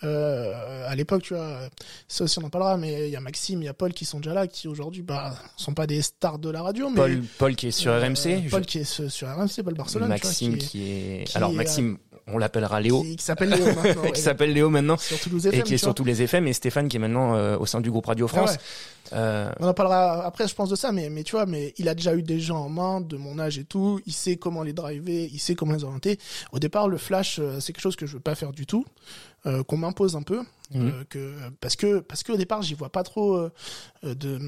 Euh, 0.04 0.52
à 0.86 0.94
l'époque, 0.94 1.22
tu 1.22 1.32
vois, 1.32 1.70
ça 2.06 2.24
aussi 2.24 2.38
on 2.38 2.42
en 2.44 2.50
parlera, 2.50 2.76
mais 2.76 3.08
il 3.08 3.10
y 3.10 3.16
a 3.16 3.20
Maxime, 3.20 3.62
il 3.62 3.64
y 3.64 3.68
a 3.68 3.72
Paul 3.72 3.94
qui 3.94 4.04
sont 4.04 4.18
déjà 4.20 4.34
là, 4.34 4.46
qui 4.46 4.68
aujourd'hui, 4.68 5.00
bah, 5.00 5.34
sont 5.56 5.72
pas 5.72 5.86
des 5.86 6.02
stars 6.02 6.38
de 6.38 6.50
la 6.50 6.60
radio, 6.60 6.90
mais 6.90 6.96
Paul, 6.96 7.22
Paul 7.38 7.56
qui 7.56 7.68
est 7.68 7.70
sur 7.70 7.92
RMC. 7.98 8.42
je- 8.44 8.50
Paul 8.50 8.66
qui 8.66 8.80
est 8.80 9.08
sur 9.08 9.26
RMC, 9.26 9.62
Paul 9.64 9.72
Barcelone, 9.74 10.08
Maxime 10.08 10.50
vois, 10.50 10.58
qui, 10.58 10.66
qui 10.66 10.82
est. 10.90 11.24
qui 11.24 11.36
Alors 11.38 11.50
est, 11.50 11.54
Maxime, 11.54 11.96
on 12.28 12.38
l'appellera 12.38 12.80
Léo. 12.80 13.02
qui, 13.02 13.16
qui 13.16 13.24
s'appelle 13.24 13.50
Léo 13.50 13.66
maintenant, 13.66 13.92
qui 13.92 13.98
ouais. 14.08 14.14
s'appelle 14.16 14.52
Léo 14.52 14.68
maintenant. 14.70 14.96
sur 14.96 15.18
Toulouse 15.20 15.46
Et 15.46 15.62
qui 15.62 15.74
est 15.74 15.78
sur 15.78 15.94
tous 15.94 16.04
les 16.04 16.22
FM 16.22 16.46
et 16.48 16.52
Stéphane 16.52 16.88
qui 16.88 16.96
est 16.96 17.00
maintenant 17.00 17.34
euh, 17.36 17.56
au 17.56 17.66
sein 17.66 17.80
du 17.80 17.90
groupe 17.90 18.06
Radio 18.06 18.26
France. 18.28 18.50
Ouais, 18.50 18.56
ouais. 18.56 18.62
Euh, 19.12 19.50
On 19.60 19.68
en 19.68 19.74
parlera 19.74 20.24
après, 20.26 20.48
je 20.48 20.54
pense, 20.54 20.68
de 20.68 20.74
ça, 20.74 20.90
mais, 20.90 21.08
mais 21.10 21.22
tu 21.22 21.32
vois, 21.32 21.46
mais 21.46 21.72
il 21.78 21.88
a 21.88 21.94
déjà 21.94 22.14
eu 22.16 22.22
des 22.22 22.40
gens 22.40 22.58
en 22.64 22.68
main 22.68 23.00
de 23.00 23.16
mon 23.16 23.38
âge 23.38 23.58
et 23.58 23.64
tout. 23.64 24.00
Il 24.06 24.12
sait 24.12 24.36
comment 24.36 24.64
les 24.64 24.72
driver, 24.72 25.28
il 25.32 25.38
sait 25.38 25.54
comment 25.54 25.74
les 25.74 25.84
orienter. 25.84 26.18
Au 26.50 26.58
départ, 26.58 26.88
le 26.88 26.96
flash, 26.98 27.38
euh, 27.38 27.60
c'est 27.60 27.72
quelque 27.72 27.82
chose 27.82 27.94
que 27.96 28.06
je 28.06 28.14
veux 28.14 28.20
pas 28.20 28.34
faire 28.34 28.50
du 28.52 28.66
tout, 28.66 28.84
euh, 29.46 29.62
qu'on 29.62 29.76
m'impose 29.76 30.16
un 30.16 30.22
peu, 30.22 30.40
Mhm. 30.74 30.88
euh, 30.88 31.04
que 31.08 31.32
parce 31.60 31.76
que 31.76 32.00
parce 32.00 32.24
qu'au 32.24 32.36
départ, 32.36 32.62
j'y 32.62 32.74
vois 32.74 32.90
pas 32.90 33.04
trop 33.04 33.48
de 34.02 34.40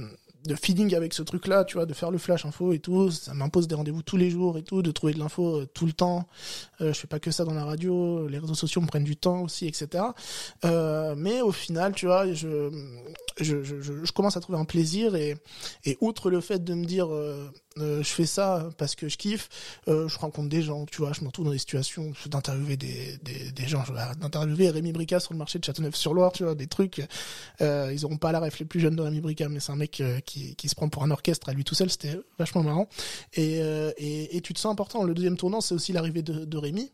de 0.44 0.55
feeling 0.55 0.94
avec 0.94 1.14
ce 1.14 1.22
truc-là, 1.22 1.64
tu 1.64 1.74
vois, 1.74 1.87
de 1.87 1.94
faire 1.94 2.11
le 2.11 2.18
flash 2.18 2.44
info 2.44 2.72
et 2.72 2.79
tout. 2.79 3.11
Ça 3.11 3.35
m'impose 3.35 3.68
des 3.68 3.74
rendez-vous 3.74 4.03
tous 4.03 4.16
les 4.16 4.31
jours 4.31 4.59
et 4.59 4.62
tout, 4.62 4.83
de 4.83 4.90
trouver 4.90 5.12
de 5.12 5.18
l'info 5.18 5.61
euh, 5.61 5.66
tout 5.66 5.87
le 5.87 5.92
temps. 5.92 6.29
Euh, 6.81 6.92
je 6.92 6.98
fais 6.98 7.07
pas 7.07 7.18
que 7.18 7.31
ça 7.31 7.44
dans 7.44 7.55
la 7.55 7.64
radio, 7.64 8.27
les 8.29 8.38
réseaux 8.38 8.55
sociaux 8.55 8.81
me 8.81 8.87
prennent 8.87 9.05
du 9.05 9.16
temps 9.16 9.42
aussi, 9.42 9.66
etc. 9.66 10.05
Euh, 10.64 11.14
mais 11.16 11.40
au 11.40 11.53
final, 11.53 11.92
tu 11.92 12.07
vois, 12.07 12.33
je, 12.33 12.70
je, 13.40 14.12
commence 14.12 14.37
à 14.37 14.40
trouver 14.40 14.59
un 14.59 14.64
plaisir 14.64 15.14
et, 15.14 15.37
et 15.85 15.96
outre 16.01 16.31
le 16.31 16.40
fait 16.40 16.62
de 16.62 16.74
me 16.74 16.85
dire 16.85 17.12
euh, 17.12 17.51
euh, 17.81 18.03
je 18.03 18.09
fais 18.09 18.27
ça 18.27 18.68
parce 18.77 18.94
que 18.94 19.09
je 19.09 19.16
kiffe, 19.16 19.48
euh, 19.88 20.09
je 20.09 20.18
rencontre 20.18 20.48
des 20.48 20.62
gens, 20.62 20.85
tu 20.87 20.98
vois, 20.98 21.12
je 21.12 21.20
me 21.20 21.27
retrouve 21.27 21.46
dans 21.46 21.53
des 21.53 21.59
situations 21.59 22.12
d'interviewer 22.27 22.77
des, 22.77 23.18
des, 23.22 23.53
des 23.53 23.68
gens, 23.68 23.85
d'interviewer 24.20 24.70
Rémi 24.70 24.92
Brica 24.92 25.20
sur 25.20 25.33
le 25.33 25.38
marché 25.38 25.59
de 25.59 25.64
Châteauneuf-sur-Loire, 25.64 26.33
tu 26.33 26.44
vois, 26.44 26.55
des 26.55 26.66
trucs, 26.66 27.07
euh, 27.61 27.90
ils 27.92 28.05
auront 28.05 28.16
pas 28.16 28.33
la 28.33 28.40
ref 28.40 28.62
plus 28.64 28.81
jeunes 28.81 28.96
de 28.96 29.03
Rémi 29.03 29.20
Brica, 29.20 29.48
mais 29.48 29.61
c'est 29.61 29.72
un 29.72 29.77
mec 29.77 30.01
euh, 30.01 30.20
qui, 30.20 30.57
qui 30.57 30.68
se 30.68 30.74
prend 30.74 30.88
pour 30.88 31.05
un 31.05 31.11
orchestre 31.11 31.48
à 31.48 31.53
lui 31.53 31.64
tout 31.64 31.74
seul, 31.74 31.90
c'était 31.90 32.18
vachement 32.38 32.62
marrant. 32.62 32.88
Et, 33.35 33.59
et, 33.59 34.37
et 34.37 34.40
tu 34.40 34.55
te 34.55 34.59
sens 34.59 34.72
important. 34.72 35.05
Le 35.05 35.14
deuxième 35.14 35.37
tournant, 35.37 35.61
c'est 35.61 35.74
aussi 35.74 35.92
l'arrivée 35.92 36.22
de, 36.22 36.44
de 36.44 36.57
Rémi. 36.57 36.90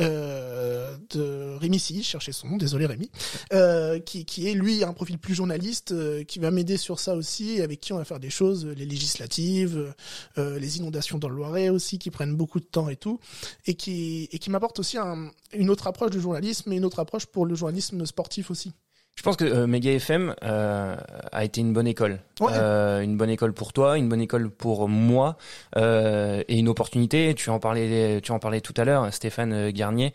Euh, 0.00 0.96
de 1.10 1.56
Rémi 1.56 1.78
Si, 1.78 2.02
je 2.02 2.08
cherchais 2.08 2.32
son 2.32 2.48
nom, 2.48 2.56
désolé 2.56 2.86
Rémi, 2.86 3.10
euh, 3.52 3.98
qui, 4.00 4.24
qui 4.24 4.48
est 4.48 4.54
lui 4.54 4.82
un 4.82 4.92
profil 4.92 5.18
plus 5.18 5.34
journaliste, 5.34 5.92
euh, 5.92 6.24
qui 6.24 6.38
va 6.38 6.50
m'aider 6.50 6.76
sur 6.76 6.98
ça 6.98 7.14
aussi, 7.14 7.60
avec 7.60 7.80
qui 7.80 7.92
on 7.92 7.98
va 7.98 8.04
faire 8.04 8.20
des 8.20 8.30
choses, 8.30 8.66
les 8.66 8.86
législatives, 8.86 9.94
euh, 10.38 10.58
les 10.58 10.78
inondations 10.78 11.18
dans 11.18 11.28
le 11.28 11.36
Loiret 11.36 11.68
aussi, 11.68 11.98
qui 11.98 12.10
prennent 12.10 12.34
beaucoup 12.34 12.60
de 12.60 12.64
temps 12.64 12.88
et 12.88 12.96
tout, 12.96 13.20
et 13.66 13.74
qui, 13.74 14.28
et 14.32 14.38
qui 14.38 14.50
m'apporte 14.50 14.78
aussi 14.78 14.98
un, 14.98 15.30
une 15.52 15.70
autre 15.70 15.86
approche 15.86 16.10
du 16.10 16.20
journalisme 16.20 16.72
et 16.72 16.76
une 16.76 16.84
autre 16.84 16.98
approche 16.98 17.26
pour 17.26 17.46
le 17.46 17.54
journalisme 17.54 18.04
sportif 18.06 18.50
aussi. 18.50 18.72
Je 19.16 19.22
pense 19.22 19.36
que 19.36 19.44
euh, 19.44 19.66
Mega 19.66 19.92
FM 19.92 20.34
euh, 20.42 20.96
a 21.32 21.44
été 21.44 21.60
une 21.60 21.72
bonne 21.72 21.86
école, 21.86 22.18
Ouais. 22.40 22.50
Euh, 22.52 23.00
une 23.00 23.16
bonne 23.16 23.30
école 23.30 23.52
pour 23.52 23.72
toi, 23.72 23.96
une 23.96 24.08
bonne 24.08 24.20
école 24.20 24.50
pour 24.50 24.88
moi 24.88 25.36
euh, 25.76 26.42
et 26.48 26.58
une 26.58 26.68
opportunité. 26.68 27.32
Tu 27.36 27.48
en 27.48 27.60
parlais, 27.60 28.20
tu 28.22 28.32
en 28.32 28.40
parlais 28.40 28.60
tout 28.60 28.74
à 28.76 28.84
l'heure, 28.84 29.14
Stéphane 29.14 29.52
euh, 29.52 29.70
Garnier, 29.72 30.12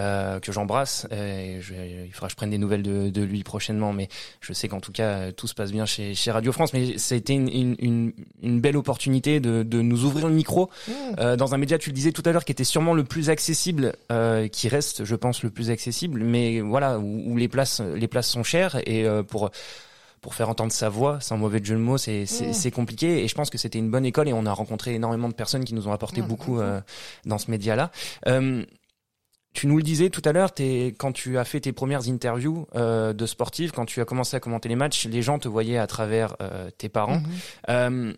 euh, 0.00 0.38
que 0.38 0.52
j'embrasse. 0.52 1.06
Je, 1.10 1.72
il 2.04 2.10
faudra 2.12 2.26
que 2.28 2.32
je 2.32 2.36
prenne 2.36 2.50
des 2.50 2.58
nouvelles 2.58 2.82
de, 2.82 3.08
de 3.08 3.22
lui 3.22 3.42
prochainement, 3.42 3.94
mais 3.94 4.08
je 4.42 4.52
sais 4.52 4.68
qu'en 4.68 4.80
tout 4.80 4.92
cas 4.92 5.32
tout 5.32 5.46
se 5.46 5.54
passe 5.54 5.72
bien 5.72 5.86
chez, 5.86 6.14
chez 6.14 6.30
Radio 6.30 6.52
France. 6.52 6.74
Mais 6.74 6.98
ça 6.98 7.14
a 7.14 7.18
été 7.18 7.32
une, 7.32 7.48
une, 7.48 7.76
une, 7.78 8.12
une 8.42 8.60
belle 8.60 8.76
opportunité 8.76 9.40
de, 9.40 9.62
de 9.62 9.80
nous 9.80 10.04
ouvrir 10.04 10.28
le 10.28 10.34
micro 10.34 10.68
euh, 11.18 11.36
dans 11.36 11.54
un 11.54 11.58
média, 11.58 11.78
tu 11.78 11.88
le 11.88 11.94
disais 11.94 12.12
tout 12.12 12.22
à 12.26 12.32
l'heure, 12.32 12.44
qui 12.44 12.52
était 12.52 12.64
sûrement 12.64 12.92
le 12.92 13.04
plus 13.04 13.30
accessible, 13.30 13.94
euh, 14.12 14.46
qui 14.48 14.68
reste, 14.68 15.04
je 15.06 15.14
pense, 15.16 15.42
le 15.42 15.48
plus 15.48 15.70
accessible, 15.70 16.20
mais 16.22 16.60
voilà, 16.60 16.98
où, 16.98 17.32
où 17.32 17.36
les 17.38 17.48
places, 17.48 17.80
les 17.80 18.08
places 18.08 18.28
sont 18.28 18.41
chères 18.44 18.80
et 18.86 19.04
euh, 19.06 19.22
pour 19.22 19.50
pour 20.20 20.34
faire 20.36 20.48
entendre 20.48 20.70
sa 20.70 20.88
voix, 20.88 21.20
sans 21.20 21.36
mauvais 21.36 21.60
jeu 21.62 21.74
de 21.74 21.80
mots, 21.80 21.98
c'est 21.98 22.26
c'est 22.26 22.48
Mm. 22.48 22.52
c'est 22.52 22.70
compliqué. 22.70 23.24
Et 23.24 23.28
je 23.28 23.34
pense 23.34 23.50
que 23.50 23.58
c'était 23.58 23.78
une 23.80 23.90
bonne 23.90 24.04
école 24.06 24.28
et 24.28 24.32
on 24.32 24.46
a 24.46 24.52
rencontré 24.52 24.94
énormément 24.94 25.28
de 25.28 25.34
personnes 25.34 25.64
qui 25.64 25.74
nous 25.74 25.88
ont 25.88 25.92
apporté 25.92 26.20
Ouais, 26.20 26.26
beaucoup 26.28 26.60
euh, 26.60 26.80
dans 27.26 27.38
ce 27.38 27.50
média-là. 27.50 27.90
Euh, 28.28 28.64
tu 29.52 29.66
nous 29.66 29.76
le 29.76 29.82
disais 29.82 30.08
tout 30.10 30.22
à 30.24 30.32
l'heure, 30.32 30.54
quand 30.98 31.12
tu 31.12 31.36
as 31.38 31.44
fait 31.44 31.60
tes 31.60 31.72
premières 31.72 32.08
interviews 32.08 32.66
euh, 32.74 33.12
de 33.12 33.26
sportifs, 33.26 33.72
quand 33.72 33.84
tu 33.84 34.00
as 34.00 34.04
commencé 34.04 34.36
à 34.36 34.40
commenter 34.40 34.68
les 34.68 34.76
matchs, 34.76 35.06
les 35.06 35.22
gens 35.22 35.38
te 35.38 35.48
voyaient 35.48 35.76
à 35.76 35.86
travers 35.86 36.36
tes 36.78 36.88
parents. 36.88 37.20
Mhm. 37.68 38.14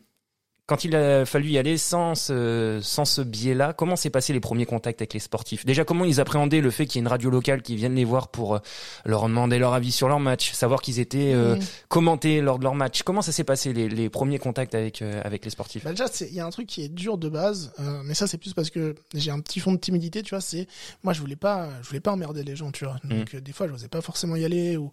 Quand 0.67 0.83
il 0.83 0.97
a 0.97 1.27
fallu 1.27 1.51
y 1.51 1.59
aller 1.59 1.77
sans 1.77 2.15
ce, 2.15 2.79
sans 2.83 3.05
ce 3.05 3.21
biais-là, 3.21 3.75
comment 3.75 3.97
s'est 3.97 4.09
passé 4.09 4.33
les 4.33 4.41
premiers 4.41 4.65
contacts 4.65 5.03
avec 5.03 5.13
les 5.13 5.21
sportifs? 5.21 5.67
Déjà, 5.67 5.85
comment 5.85 6.07
ils 6.07 6.21
appréhendaient 6.21 6.63
le 6.63 6.71
fait 6.71 6.87
qu'il 6.87 6.97
y 6.97 6.99
ait 7.01 7.05
une 7.05 7.09
radio 7.09 7.29
locale 7.29 7.61
qui 7.61 7.77
vienne 7.77 7.95
les 7.95 8.07
voir 8.07 8.29
pour 8.29 8.55
euh, 8.55 8.59
leur 9.05 9.25
demander 9.25 9.59
leur 9.59 9.75
avis 9.75 9.93
sur 9.93 10.09
leur 10.09 10.21
match, 10.21 10.53
savoir 10.53 10.81
qu'ils 10.81 11.01
étaient 11.01 11.35
euh, 11.35 11.57
commentés 11.89 12.41
lors 12.41 12.59
de 12.59 12.65
leur 12.65 12.75
match? 12.75 13.03
Comment 13.03 13.21
ça 13.21 13.31
s'est 13.31 13.45
passé 13.45 13.75
les, 13.75 13.91
les, 13.91 14.09
premiers 14.09 14.39
contacts 14.39 14.75
avec 14.75 15.03
euh, 15.03 15.21
avec 15.23 15.45
les 15.45 15.51
sportifs? 15.51 15.85
Bah 15.85 15.91
Déjà, 15.91 16.07
il 16.23 16.35
y 16.35 16.41
a 16.41 16.47
un 16.47 16.51
truc 16.51 16.67
qui 16.67 16.83
est 16.83 16.89
dur 16.89 17.19
de 17.19 17.29
base, 17.29 17.75
mais 18.05 18.15
ça 18.15 18.27
c'est 18.27 18.39
plus 18.39 18.55
parce 18.55 18.71
que 18.71 18.95
j'ai 19.13 19.31
un 19.31 19.41
petit 19.41 19.61
fond 19.61 19.73
de 19.73 19.79
timidité, 19.79 20.23
tu 20.23 20.31
vois. 20.31 20.41
C'est 20.41 20.67
moi, 21.03 21.13
je 21.13 21.21
voulais 21.21 21.37
pas, 21.37 21.69
je 21.83 21.89
voulais 21.89 22.01
pas 22.01 22.13
emmerder 22.13 22.43
les 22.43 22.57
gens, 22.57 22.73
tu 22.73 22.87
vois. 22.87 22.97
Mm. 23.05 23.09
Donc 23.11 23.37
des 23.37 23.53
fois, 23.53 23.67
je 23.67 23.73
n'osais 23.73 23.89
pas 23.89 24.01
forcément 24.01 24.35
y 24.35 24.47
aller 24.47 24.79
ou 24.79 24.91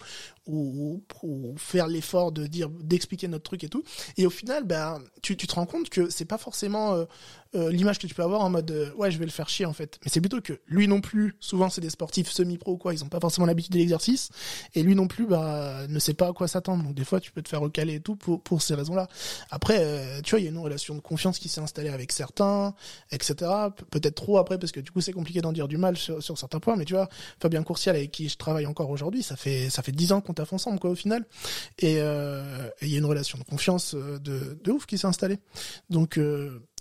ou, 0.47 1.03
ou, 1.23 1.55
faire 1.57 1.87
l'effort 1.87 2.31
de 2.31 2.47
dire 2.47 2.69
d'expliquer 2.69 3.27
notre 3.27 3.43
truc 3.43 3.63
et 3.63 3.69
tout. 3.69 3.83
Et 4.17 4.25
au 4.25 4.29
final, 4.29 4.65
tu, 5.21 5.37
tu 5.37 5.47
te 5.47 5.55
rends 5.55 5.60
compte 5.65 5.89
que 5.89 6.09
c'est 6.09 6.25
pas 6.25 6.37
forcément 6.37 7.05
euh, 7.55 7.61
euh, 7.61 7.71
l'image 7.71 7.99
que 7.99 8.07
tu 8.07 8.15
peux 8.15 8.23
avoir 8.23 8.41
en 8.41 8.49
mode 8.49 8.71
euh, 8.71 8.91
ouais 8.95 9.11
je 9.11 9.17
vais 9.17 9.25
le 9.25 9.31
faire 9.31 9.49
chier 9.49 9.65
en 9.65 9.73
fait. 9.73 9.99
Mais 10.03 10.11
c'est 10.11 10.21
plutôt 10.21 10.41
que 10.41 10.59
lui 10.67 10.87
non 10.87 11.01
plus 11.01 11.35
souvent 11.39 11.69
c'est 11.69 11.81
des 11.81 11.89
sportifs 11.89 12.29
semi 12.29 12.57
pro 12.57 12.77
quoi 12.77 12.93
ils 12.93 13.03
ont 13.03 13.09
pas 13.09 13.19
forcément 13.19 13.45
l'habitude 13.45 13.73
de 13.73 13.79
l'exercice 13.79 14.29
et 14.73 14.83
lui 14.83 14.95
non 14.95 15.07
plus 15.07 15.25
bah 15.25 15.85
ne 15.87 15.99
sait 15.99 16.13
pas 16.13 16.29
à 16.29 16.33
quoi 16.33 16.47
s'attendre. 16.47 16.83
Donc 16.83 16.93
des 16.93 17.03
fois 17.03 17.19
tu 17.19 17.31
peux 17.31 17.41
te 17.41 17.49
faire 17.49 17.61
recaler 17.61 17.95
et 17.95 17.99
tout 17.99 18.15
pour 18.15 18.41
pour 18.41 18.61
ces 18.61 18.75
raisons 18.75 18.95
là 18.95 19.07
après 19.49 19.77
euh, 19.79 20.21
tu 20.21 20.31
vois 20.31 20.39
il 20.39 20.43
y 20.43 20.47
a 20.47 20.51
une 20.51 20.57
relation 20.57 20.95
de 20.95 21.01
confiance 21.01 21.39
qui 21.39 21.49
s'est 21.49 21.61
installée 21.61 21.89
avec 21.89 22.11
certains 22.11 22.73
etc 23.11 23.51
peut-être 23.89 24.15
trop 24.15 24.37
après 24.37 24.57
parce 24.57 24.71
que 24.71 24.79
du 24.79 24.91
coup 24.91 25.01
c'est 25.01 25.13
compliqué 25.13 25.41
d'en 25.41 25.51
dire 25.51 25.67
du 25.67 25.77
mal 25.77 25.97
sur, 25.97 26.21
sur, 26.21 26.37
certains 26.37 26.59
points 26.59 26.75
mais 26.75 26.85
tu 26.85 26.93
vois 26.93 27.09
Fabien 27.39 27.63
Courcial 27.63 27.95
avec 27.95 28.11
qui 28.11 28.29
je 28.29 28.37
travaille 28.37 28.65
encore 28.65 28.89
aujourd'hui 28.89 29.23
ça 29.23 29.35
fait 29.35 29.69
ça 29.69 29.83
fait 29.83 29.91
dix 29.91 30.11
ans 30.11 30.21
qu'on 30.21 30.33
taffe 30.33 30.53
ensemble 30.53 30.79
quoi 30.79 30.89
au 30.89 30.95
final. 30.95 31.25
Et 31.79 31.95
il 31.95 32.87
y 32.87 32.95
a 32.95 32.97
une 32.97 33.05
relation 33.05 33.37
de 33.37 33.43
confiance 33.43 33.93
de 33.95 34.59
de 34.63 34.71
ouf 34.71 34.85
qui 34.85 34.97
s'est 34.97 35.07
installée. 35.07 35.39
Donc 35.89 36.17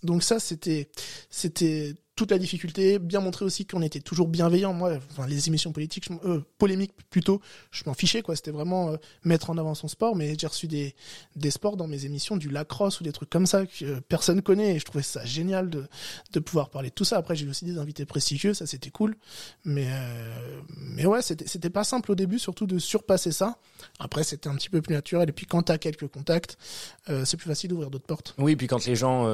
donc 0.03 0.23
ça, 0.23 0.41
c'était, 0.41 0.89
c'était 1.31 1.95
toute 2.21 2.33
la 2.33 2.39
difficulté, 2.39 2.99
bien 2.99 3.21
montrer 3.21 3.47
aussi 3.47 3.65
qu'on 3.65 3.81
était 3.81 4.01
toujours 4.01 4.29
bienveillant. 4.29 4.75
Moi, 4.75 4.99
enfin, 5.11 5.27
les 5.27 5.49
émissions 5.49 5.73
politiques, 5.73 6.11
euh, 6.27 6.43
polémiques 6.59 6.93
plutôt, 7.09 7.41
je 7.71 7.83
m'en 7.87 7.95
fichais 7.95 8.21
quoi. 8.21 8.37
C'était 8.37 8.51
vraiment 8.51 8.91
euh, 8.91 8.97
mettre 9.25 9.49
en 9.49 9.57
avant 9.57 9.75
son 9.75 9.89
sport. 9.89 10.17
Mais 10.17 10.35
j'ai 10.39 10.47
reçu 10.47 10.69
des 10.69 10.95
des 11.35 11.51
sports 11.51 11.79
dans 11.79 11.87
mes 11.87 12.05
émissions, 12.05 12.37
du 12.37 12.51
lacrosse 12.51 13.01
ou 13.01 13.05
des 13.05 13.13
trucs 13.13 13.31
comme 13.31 13.47
ça 13.47 13.65
que 13.65 13.85
euh, 13.87 14.01
personne 14.07 14.43
connaît. 14.43 14.77
Et 14.77 14.79
je 14.79 14.85
trouvais 14.85 15.03
ça 15.03 15.25
génial 15.25 15.71
de 15.71 15.87
de 16.33 16.41
pouvoir 16.41 16.69
parler 16.69 16.91
de 16.91 16.95
tout 16.95 17.07
ça. 17.07 17.17
Après, 17.17 17.37
j'ai 17.37 17.47
eu 17.47 17.49
aussi 17.49 17.65
des 17.65 17.79
invités 17.79 18.05
prestigieux, 18.05 18.53
ça 18.53 18.67
c'était 18.67 18.91
cool. 18.91 19.17
Mais 19.65 19.87
euh, 19.89 20.61
mais 20.77 21.07
ouais, 21.07 21.23
c'était 21.23 21.49
c'était 21.49 21.71
pas 21.71 21.85
simple 21.85 22.13
au 22.13 22.15
début, 22.15 22.39
surtout 22.39 22.67
de 22.67 22.79
surpasser 22.79 23.33
ça. 23.33 23.57
Après, 23.99 24.25
c'était 24.25 24.51
un 24.51 24.57
petit 24.57 24.69
peu 24.69 24.83
plus 24.83 24.93
naturel. 24.93 25.31
Et 25.31 25.33
puis 25.33 25.47
quand 25.47 25.63
t'as 25.63 25.79
quelques 25.79 26.09
contacts, 26.09 26.59
c'est 27.07 27.39
plus 27.39 27.49
facile 27.49 27.71
d'ouvrir 27.71 27.91
d'autres 27.91 28.07
portes. 28.07 28.35
Oui, 28.37 28.57
puis 28.57 28.67
quand 28.67 28.85
les 28.85 28.95
gens 28.95 29.27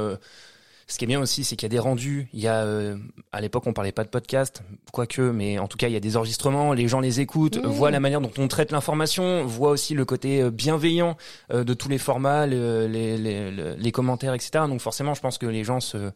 ce 0.89 0.99
qui 0.99 1.05
est 1.05 1.09
bien 1.09 1.21
aussi, 1.21 1.43
c'est 1.43 1.57
qu'il 1.57 1.65
y 1.65 1.71
a 1.71 1.75
des 1.75 1.81
rendus. 1.81 2.29
Il 2.33 2.41
y 2.41 2.47
a, 2.47 2.63
euh, 2.63 2.97
à 3.33 3.41
l'époque, 3.41 3.67
on 3.67 3.73
parlait 3.73 3.91
pas 3.91 4.05
de 4.05 4.09
podcast, 4.09 4.63
quoique, 4.93 5.21
mais 5.21 5.59
en 5.59 5.67
tout 5.67 5.77
cas, 5.77 5.89
il 5.89 5.93
y 5.93 5.97
a 5.97 6.01
des 6.01 6.17
enregistrements. 6.17 6.73
Les 6.75 6.87
gens 6.87 7.01
les 7.01 7.21
écoutent, 7.21 7.57
mmh. 7.57 7.67
voient 7.67 7.91
la 7.91 7.99
manière 7.99 8.21
dont 8.21 8.31
on 8.39 8.47
traite 8.47 8.71
l'information, 8.71 9.45
voient 9.45 9.71
aussi 9.71 9.95
le 9.95 10.05
côté 10.05 10.43
euh, 10.43 10.51
bienveillant 10.51 11.17
euh, 11.53 11.65
de 11.65 11.75
tous 11.75 11.89
les 11.89 11.99
formats, 11.99 12.47
les, 12.47 12.87
les, 12.87 13.19
les, 13.19 13.77
les, 13.77 13.93
commentaires, 13.93 14.35
etc. 14.35 14.65
Donc 14.69 14.81
forcément, 14.81 15.15
je 15.15 15.21
pense 15.21 15.39
que 15.39 15.47
les 15.47 15.65
gens 15.65 15.81
se 15.81 16.13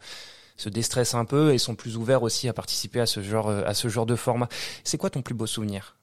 se 0.57 0.69
déstressent 0.69 1.15
un 1.15 1.25
peu 1.25 1.55
et 1.55 1.59
sont 1.59 1.75
plus 1.75 1.97
ouverts 1.97 2.23
aussi 2.23 2.47
à 2.47 2.53
participer 2.53 3.01
à 3.01 3.07
ce 3.07 3.23
genre 3.23 3.49
à 3.49 3.73
ce 3.73 3.89
genre 3.89 4.05
de 4.05 4.15
format. 4.15 4.49
C'est 4.85 4.99
quoi 4.99 5.09
ton 5.09 5.23
plus 5.23 5.35
beau 5.35 5.47
souvenir? 5.47 5.97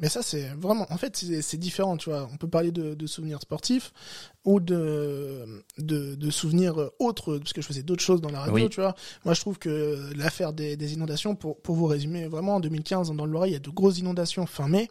Mais 0.00 0.08
ça, 0.08 0.22
c'est 0.22 0.48
vraiment, 0.56 0.86
en 0.90 0.96
fait, 0.96 1.16
c'est 1.16 1.56
différent, 1.56 1.96
tu 1.96 2.10
vois. 2.10 2.28
On 2.32 2.36
peut 2.36 2.48
parler 2.48 2.70
de, 2.70 2.94
de 2.94 3.06
souvenirs 3.06 3.40
sportifs, 3.40 3.92
ou 4.44 4.60
de, 4.60 5.62
de, 5.78 6.14
de 6.14 6.30
souvenirs 6.30 6.90
autres, 6.98 7.36
parce 7.38 7.52
que 7.52 7.60
je 7.60 7.66
faisais 7.66 7.82
d'autres 7.82 8.02
choses 8.02 8.20
dans 8.20 8.30
la 8.30 8.40
radio, 8.40 8.68
tu 8.68 8.80
vois. 8.80 8.94
Moi, 9.24 9.34
je 9.34 9.40
trouve 9.40 9.58
que 9.58 10.10
l'affaire 10.16 10.52
des, 10.52 10.76
des 10.76 10.94
inondations, 10.94 11.34
pour, 11.34 11.60
pour 11.60 11.74
vous 11.74 11.86
résumer, 11.86 12.28
vraiment, 12.28 12.56
en 12.56 12.60
2015, 12.60 13.12
dans 13.12 13.26
le 13.26 13.32
Loiret, 13.32 13.50
il 13.50 13.52
y 13.52 13.56
a 13.56 13.60
de 13.60 13.70
grosses 13.70 13.98
inondations 13.98 14.46
fin 14.46 14.68
mai, 14.68 14.88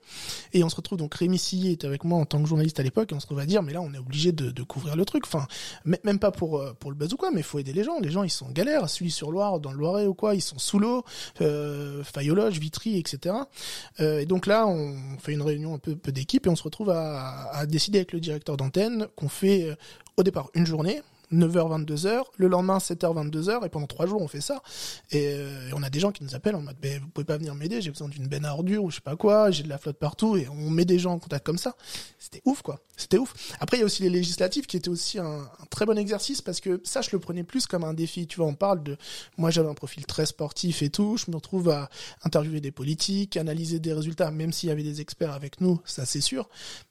et 0.54 0.64
on 0.64 0.70
se 0.70 0.76
retrouve, 0.76 0.98
donc 1.00 1.16
Rémi 1.16 1.40
Sillet 1.40 1.72
était 1.72 1.88
avec 1.88 2.04
moi 2.04 2.20
en 2.20 2.26
tant 2.26 2.42
que 2.42 2.48
journaliste 2.48 2.80
à 2.80 2.84
l'époque, 2.84 3.12
et 3.12 3.16
on 3.16 3.20
se 3.20 3.26
trouve 3.26 3.40
à 3.40 3.46
dire, 3.46 3.64
mais 3.64 3.74
là, 3.74 3.82
on 3.82 3.94
est 3.94 3.98
obligé 3.98 4.32
de, 4.32 4.52
de 4.52 4.64
couvrir 4.64 4.96
le 4.96 5.06
truc, 5.06 5.24
enfin, 5.26 5.48
même 5.86 6.20
pas 6.20 6.32
pour, 6.32 6.64
pour 6.80 6.92
le 6.92 6.98
buzz 6.98 7.14
ou 7.14 7.18
quoi, 7.18 7.32
mais 7.32 7.40
il 7.40 7.44
faut 7.44 7.60
aider 7.60 7.74
les 7.74 7.84
gens. 7.84 8.00
Les 8.00 8.12
gens, 8.12 8.24
ils 8.24 8.30
sont 8.30 8.46
en 8.46 8.52
galère, 8.52 8.88
celui 8.90 9.10
sur 9.10 9.32
Loire, 9.32 9.60
dans 9.60 9.72
le 9.72 9.78
Loiret 9.78 10.06
ou 10.06 10.14
quoi, 10.14 10.36
ils 10.36 10.42
sont 10.42 10.60
sous 10.60 10.78
l'eau, 10.78 11.04
euh, 11.42 12.04
Fayologe, 12.04 12.60
Vitry, 12.60 12.98
etc. 12.98 13.36
Euh, 14.00 14.20
et 14.20 14.26
donc 14.26 14.46
là, 14.46 14.68
on 14.68 14.97
fait 15.20 15.34
une 15.34 15.42
réunion 15.42 15.74
un 15.76 15.80
peu, 15.80 15.96
peu 15.96 16.12
d'équipe, 16.12 16.46
et 16.46 16.50
on 16.50 16.56
se 16.56 16.64
retrouve 16.64 16.90
à, 16.90 17.50
à 17.54 17.66
décider 17.66 18.00
avec 18.00 18.14
le 18.14 18.20
directeur 18.20 18.58
d'antenne 18.58 19.08
qu'on 19.16 19.30
fait 19.30 19.70
euh, 19.70 19.76
au 20.18 20.24
départ 20.24 20.50
une 20.54 20.66
journée 20.66 21.02
9h 21.34 21.86
22h, 21.86 22.24
le 22.38 22.48
lendemain 22.48 22.78
7h 22.78 23.30
22h 23.30 23.66
et 23.66 23.70
pendant 23.70 23.88
trois 23.88 24.06
jours 24.06 24.22
on 24.22 24.28
fait 24.28 24.42
ça 24.42 24.62
et, 25.12 25.28
euh, 25.28 25.72
on 25.76 25.84
a 25.84 25.90
des 25.90 26.00
gens 26.00 26.12
qui 26.12 26.24
nous 26.24 26.36
appellent 26.36 26.56
en 26.56 26.62
mode 26.62 26.78
vous 26.82 27.08
pouvez 27.10 27.26
pas 27.26 27.38
venir 27.38 27.54
m'aider, 27.54 27.82
j'ai 27.82 27.92
besoin 27.92 28.08
d'une 28.08 28.28
benne 28.28 28.46
à 28.46 28.54
ordures 28.54 28.84
ou 28.84 28.90
je 28.90 28.96
sais 28.96 29.02
pas 29.02 29.16
quoi, 29.16 29.52
j'ai 29.52 29.64
de 29.64 29.70
la 29.70 29.78
flotte 29.78 29.98
partout 29.98 30.38
et 30.38 30.48
on 30.48 30.70
met 30.70 30.86
des 30.86 31.00
gens 31.00 31.14
en 31.14 31.20
contact 31.20 31.46
comme 31.46 31.58
ça. 31.58 31.76
C'était 32.18 32.42
ouf 32.46 32.62
quoi. 32.62 32.80
C'était 32.96 33.18
ouf. 33.18 33.34
Après 33.60 33.78
il 33.78 33.82
y 33.82 33.84
a 33.84 33.86
aussi 33.86 34.04
les 34.04 34.10
législatives 34.10 34.66
qui 34.66 34.78
étaient 34.78 34.90
aussi 34.90 35.20
un, 35.20 35.50
très 35.70 35.86
bon 35.86 35.98
exercice 35.98 36.42
parce 36.42 36.62
que 36.62 36.80
ça 36.84 37.02
je 37.02 37.10
le 37.12 37.20
prenais 37.20 37.44
plus 37.44 37.68
comme 37.68 37.84
un 37.84 37.94
défi, 37.94 38.26
tu 38.28 38.38
vois, 38.38 38.46
on 38.46 38.56
parle 38.56 38.84
de 38.84 38.98
moi 39.38 39.52
j'avais 39.52 39.70
un 39.70 39.74
profil 39.74 40.06
très 40.06 40.26
sportif 40.26 40.82
et 40.82 40.90
tout, 40.90 41.18
je 41.18 41.30
me 41.30 41.36
retrouve 41.36 41.70
à 41.70 41.90
interviewer 42.24 42.62
des 42.62 42.72
politiques, 42.72 43.36
analyser 43.36 43.80
des 43.80 43.94
résultats 43.94 44.32
même 44.32 44.54
s'il 44.54 44.70
y 44.70 44.72
avait 44.72 44.84
des 44.84 45.02
experts 45.02 45.34
avec 45.34 45.60
nous, 45.60 45.82
ça 45.84 46.06
c'est 46.06 46.22
sûr. 46.22 46.48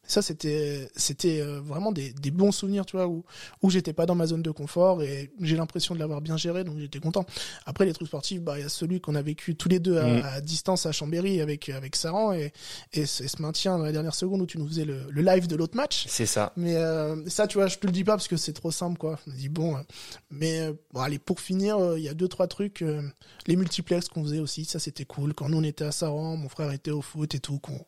Ça 0.09 0.23
c'était 0.23 0.89
c'était 0.95 1.41
euh, 1.41 1.61
vraiment 1.61 1.91
des, 1.91 2.13
des 2.13 2.31
bons 2.31 2.53
souvenirs, 2.53 2.87
tu 2.87 2.97
vois, 2.97 3.09
où 3.09 3.25
où 3.63 3.71
j'étais 3.71 3.93
pas 3.93 4.07
dans 4.07 4.15
ma 4.15 4.26
zone 4.27 4.43
de 4.43 4.51
confort 4.51 5.03
et 5.03 5.31
j'ai 5.41 5.57
l'impression 5.57 5.95
de 5.95 6.01
l'avoir 6.01 6.21
bien 6.21 6.37
géré, 6.37 6.65
donc 6.65 6.79
j'étais 6.79 7.01
content. 7.01 7.25
Après 7.65 7.85
les 7.85 7.93
trucs 7.93 8.09
sportifs, 8.09 8.41
bah 8.43 8.59
il 8.59 8.63
y 8.63 8.65
a 8.65 8.69
celui 8.69 9.01
qu'on 9.01 9.15
a 9.15 9.23
vécu 9.23 9.57
tous 9.57 9.69
les 9.69 9.79
deux 9.79 9.99
à, 9.99 10.41
mm. 10.41 10.41
distance 10.43 10.87
à 10.87 10.93
Chambéry 10.93 11.41
avec 11.41 11.69
avec 11.69 11.97
Saran 11.97 12.33
et 12.33 12.53
et, 12.93 13.07
ce 13.07 13.43
maintien 13.43 13.79
dans 13.79 13.85
la 13.85 13.93
dernière 13.93 14.15
seconde 14.15 14.43
où 14.43 14.47
tu 14.47 14.59
nous 14.59 14.67
faisais 14.67 14.85
le, 14.85 15.03
le 15.09 15.23
live 15.23 15.47
de 15.47 15.57
l'autre 15.57 15.77
match. 15.77 16.07
C'est 16.09 16.27
ça. 16.27 16.53
Mais 16.57 16.77
euh, 16.77 17.29
ça, 17.29 17.47
tu 17.47 17.59
vois, 17.59 17.67
je 17.67 17.79
te 17.79 17.87
le 17.87 17.93
dis 17.93 18.05
pas 18.05 18.13
parce 18.13 18.29
que 18.29 18.37
c'est 18.37 18.53
trop 18.53 18.71
simple, 18.71 18.99
quoi. 18.99 19.19
Je 19.27 19.33
me 19.33 19.37
dis 19.37 19.49
bon, 19.49 19.77
euh, 19.77 19.81
mais 20.31 20.61
euh, 20.61 20.73
bon 20.93 21.01
allez 21.01 21.19
pour 21.19 21.41
finir, 21.41 21.79
il 21.97 22.03
y 22.03 22.09
a 22.09 22.15
deux 22.15 22.29
trois 22.29 22.47
trucs, 22.47 22.85
les 23.47 23.57
multiplex 23.57 24.09
qu'on 24.09 24.23
faisait 24.23 24.39
aussi, 24.39 24.65
ça 24.65 24.79
c'était 24.79 25.05
cool. 25.05 25.35
Quand 25.35 25.49
nous 25.49 25.59
on 25.59 25.63
était 25.63 25.85
à 25.85 25.93
Saran, 25.93 26.37
mon 26.37 26.49
frère 26.49 26.73
était 26.73 26.91
au 26.91 27.03
foot 27.03 27.35
et 27.35 27.41
tout, 27.41 27.59
qu'on 27.59 27.81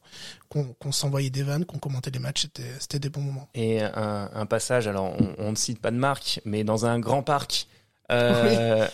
qu'on 0.79 0.93
s'envoyait 0.93 1.31
des 1.31 1.43
vannes, 1.43 1.65
qu'on 1.65 1.79
commentait 1.79 2.11
les 2.11 2.19
matchs, 2.19 2.43
c'était 2.43 2.73
c'était 2.79 2.99
des 2.99 3.11
bons 3.11 3.21
moments. 3.21 3.49
Et 3.55 3.83
un, 3.83 4.31
un 4.33 4.47
passage, 4.47 4.89
alors 4.89 5.15
on, 5.19 5.35
on 5.39 5.51
ne 5.51 5.57
cite 5.57 5.81
pas 5.81 5.91
de 5.91 5.97
marque, 5.97 6.28
mais 6.45 6.65
dans 6.65 6.87
un 6.87 6.99
grand 6.99 7.23
parc. 7.23 7.67
Euh, 8.11 8.87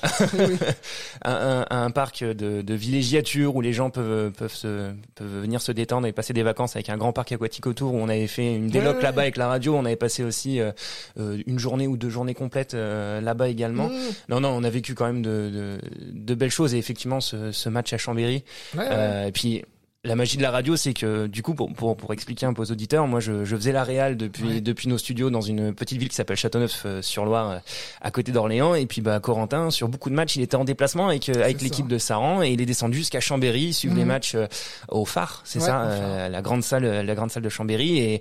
un, 1.24 1.64
un, 1.70 1.90
parc 1.92 2.24
de, 2.24 2.62
de, 2.62 2.74
villégiature 2.74 3.54
où 3.54 3.60
les 3.60 3.72
gens 3.72 3.88
peuvent 3.88 4.32
peuvent 4.32 4.52
se 4.52 4.90
peuvent 5.14 5.42
venir 5.42 5.62
se 5.62 5.70
détendre 5.70 6.08
et 6.08 6.12
passer 6.12 6.32
des 6.32 6.42
vacances 6.42 6.74
avec 6.74 6.88
un 6.88 6.96
grand 6.96 7.12
parc 7.12 7.30
aquatique 7.30 7.68
autour 7.68 7.94
où 7.94 7.98
on 7.98 8.08
avait 8.08 8.26
fait 8.26 8.56
une 8.56 8.66
déloc 8.66 9.00
là-bas 9.00 9.22
avec 9.22 9.36
la 9.36 9.46
radio. 9.46 9.76
On 9.76 9.84
avait 9.84 9.94
passé 9.94 10.24
aussi 10.24 10.58
euh, 10.58 10.72
euh, 11.20 11.40
une 11.46 11.60
journée 11.60 11.86
ou 11.86 11.96
deux 11.96 12.10
journées 12.10 12.34
complètes 12.34 12.74
là-bas 12.74 13.48
également. 13.48 13.88
Non 14.28 14.40
non 14.40 14.48
on 14.48 14.64
a 14.64 14.70
vécu 14.70 14.96
quand 14.96 15.06
même 15.06 15.22
de, 15.22 15.48
de, 15.48 15.78
de 16.10 16.34
belles 16.34 16.50
choses 16.50 16.74
et 16.74 16.78
effectivement 16.78 17.20
ce, 17.20 17.52
ce 17.52 17.68
match 17.68 17.92
à 17.92 17.98
Chambéry 17.98 18.42
et 18.76 19.30
puis 19.32 19.62
la 20.04 20.16
magie 20.16 20.36
de 20.36 20.42
la 20.42 20.50
radio, 20.50 20.76
c'est 20.76 20.92
que 20.92 21.26
du 21.26 21.42
coup, 21.42 21.54
pour, 21.54 21.72
pour, 21.72 21.96
pour, 21.96 22.12
expliquer 22.12 22.44
un 22.44 22.52
peu 22.52 22.62
aux 22.62 22.70
auditeurs, 22.70 23.06
moi 23.06 23.20
je, 23.20 23.44
je 23.44 23.56
faisais 23.56 23.72
la 23.72 23.84
réal 23.84 24.16
depuis 24.16 24.60
depuis 24.60 24.88
nos 24.88 24.98
studios 24.98 25.30
dans 25.30 25.40
une 25.40 25.74
petite 25.74 25.98
ville 25.98 26.10
qui 26.10 26.14
s'appelle 26.14 26.36
Châteauneuf-sur-Loire, 26.36 27.50
euh, 27.50 27.58
à 28.02 28.10
côté 28.10 28.30
d'Orléans. 28.30 28.74
Et 28.74 28.84
puis 28.84 29.00
bah 29.00 29.18
Corentin, 29.20 29.70
sur 29.70 29.88
beaucoup 29.88 30.10
de 30.10 30.14
matchs, 30.14 30.36
il 30.36 30.42
était 30.42 30.56
en 30.56 30.64
déplacement 30.64 31.08
avec 31.08 31.28
euh, 31.30 31.42
avec 31.42 31.62
l'équipe 31.62 31.88
de 31.88 31.96
Saran 31.96 32.42
et 32.42 32.50
il 32.50 32.60
est 32.60 32.66
descendu 32.66 32.98
jusqu'à 32.98 33.20
Chambéry, 33.20 33.72
suivre 33.72 33.94
les 33.94 34.02
mhm. 34.02 34.08
matchs 34.08 34.34
euh, 34.34 34.46
au 34.88 35.06
phare, 35.06 35.40
c'est 35.44 35.60
ça, 35.60 36.28
la 36.28 36.42
grande 36.42 36.62
salle, 36.62 36.84
la 36.84 37.14
grande 37.14 37.30
salle 37.30 37.42
de 37.42 37.48
Chambéry. 37.48 37.98
Et, 37.98 38.20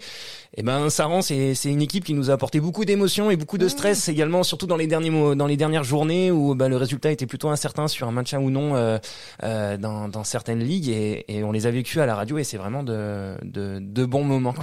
et 0.55 0.63
ben 0.63 0.89
Saran, 0.89 1.21
c'est 1.21 1.55
c'est 1.55 1.69
une 1.69 1.81
équipe 1.81 2.03
qui 2.03 2.13
nous 2.13 2.29
a 2.29 2.33
apporté 2.33 2.59
beaucoup 2.59 2.85
d'émotions 2.85 3.31
et 3.31 3.35
beaucoup 3.35 3.57
de 3.57 3.67
stress 3.67 4.07
également, 4.07 4.43
surtout 4.43 4.67
dans 4.67 4.77
les 4.77 4.87
derniers 4.87 5.35
dans 5.35 5.47
les 5.47 5.57
dernières 5.57 5.83
journées 5.83 6.31
où 6.31 6.55
bah, 6.55 6.69
le 6.69 6.77
résultat 6.77 7.11
était 7.11 7.25
plutôt 7.25 7.49
incertain 7.49 7.87
sur 7.87 8.07
un 8.07 8.11
maintien 8.11 8.39
ou 8.39 8.49
non 8.49 8.75
euh, 8.75 9.77
dans 9.77 10.07
dans 10.07 10.23
certaines 10.23 10.59
ligues 10.59 10.89
et, 10.89 11.25
et 11.27 11.43
on 11.43 11.51
les 11.51 11.67
a 11.67 11.71
vécu 11.71 11.99
à 11.99 12.05
la 12.05 12.15
radio 12.15 12.37
et 12.37 12.43
c'est 12.43 12.57
vraiment 12.57 12.83
de, 12.83 13.35
de, 13.43 13.79
de, 13.79 14.05
bons 14.05 14.23
moments. 14.23 14.55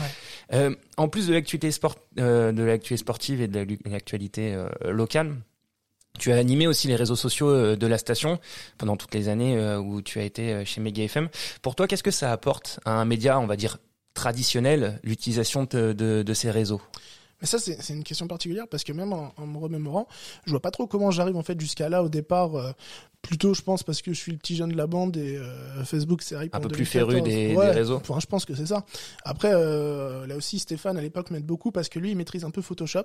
Euh, 0.53 0.75
en 0.97 1.09
plus 1.09 1.29
de 1.29 1.35
l'actualité 1.35 1.71
sport, 1.71 1.97
euh, 2.19 2.53
de 2.53 2.63
l'actualité 2.63 2.97
sportive 2.97 3.41
et 3.41 3.49
de 3.49 3.67
l'actualité 3.87 4.55
euh, 4.55 4.69
locale, 4.91 5.37
tu 6.19 6.33
as 6.33 6.37
animé 6.37 6.67
aussi 6.67 6.89
les 6.89 6.97
réseaux 6.97 7.17
sociaux 7.17 7.49
euh, 7.49 7.77
de 7.77 7.87
la 7.87 7.99
station 7.99 8.39
pendant 8.79 8.97
toutes 8.97 9.15
les 9.15 9.29
années 9.29 9.57
euh, 9.57 9.79
où 9.79 10.03
tu 10.03 10.19
as 10.19 10.25
été 10.25 10.65
chez 10.65 10.81
Mega 10.81 11.05
FM. 11.05 11.29
Pour 11.63 11.75
toi, 11.75 11.87
qu'est-ce 11.87 12.03
que 12.03 12.11
ça 12.11 12.33
apporte 12.33 12.81
à 12.85 12.93
un 12.93 13.05
média, 13.05 13.39
on 13.39 13.47
va 13.47 13.57
dire 13.57 13.79
traditionnel, 14.21 15.01
l'utilisation 15.03 15.65
de, 15.65 15.93
de, 15.95 16.23
de 16.23 16.35
ces 16.35 16.51
réseaux 16.51 16.83
Mais 17.41 17.47
ça, 17.47 17.59
c'est 17.59 17.95
une 17.95 18.05
question 18.05 18.27
particulière 18.29 18.69
parce 18.71 18.85
que 18.85 18.93
même 18.93 19.13
en, 19.15 19.33
en 19.39 19.47
me 19.47 19.59
remémorant, 19.59 20.07
je 20.45 20.51
vois 20.51 20.61
pas 20.61 20.71
trop 20.71 20.87
comment 20.87 21.11
j'arrive 21.11 21.37
en 21.37 21.43
fait 21.43 21.59
jusqu'à 21.59 21.89
là 21.89 22.03
au 22.03 22.09
départ. 22.11 22.55
euh, 22.55 22.73
plutôt, 23.23 23.53
je 23.53 23.61
pense, 23.61 23.83
parce 23.83 24.01
que 24.01 24.15
je 24.15 24.19
suis 24.19 24.33
le 24.33 24.39
petit 24.39 24.57
jeune 24.57 24.71
de 24.73 24.77
la 24.79 24.87
bande 24.87 25.15
et 25.19 25.37
euh, 25.37 25.85
Facebook, 25.85 26.23
c'est 26.23 26.37
Un 26.37 26.61
peu 26.61 26.69
plus 26.69 26.87
féru 26.87 27.21
des, 27.21 27.55
Ouais, 27.55 27.67
des 27.67 27.73
réseaux. 27.73 27.97
Enfin, 27.97 28.19
je 28.19 28.25
pense 28.27 28.47
que 28.47 28.55
c'est 28.55 28.65
ça. 28.65 28.87
Après, 29.25 29.51
euh, 29.53 30.27
là 30.27 30.37
aussi, 30.37 30.59
Stéphane 30.59 30.97
à 30.97 31.03
l'époque 31.03 31.31
m'aide 31.31 31.45
beaucoup 31.45 31.71
parce 31.71 31.91
que 31.91 31.99
lui, 31.99 32.13
il 32.13 32.17
maîtrise 32.17 32.45
un 32.45 32.51
peu 32.51 32.63
Photoshop. 32.63 33.05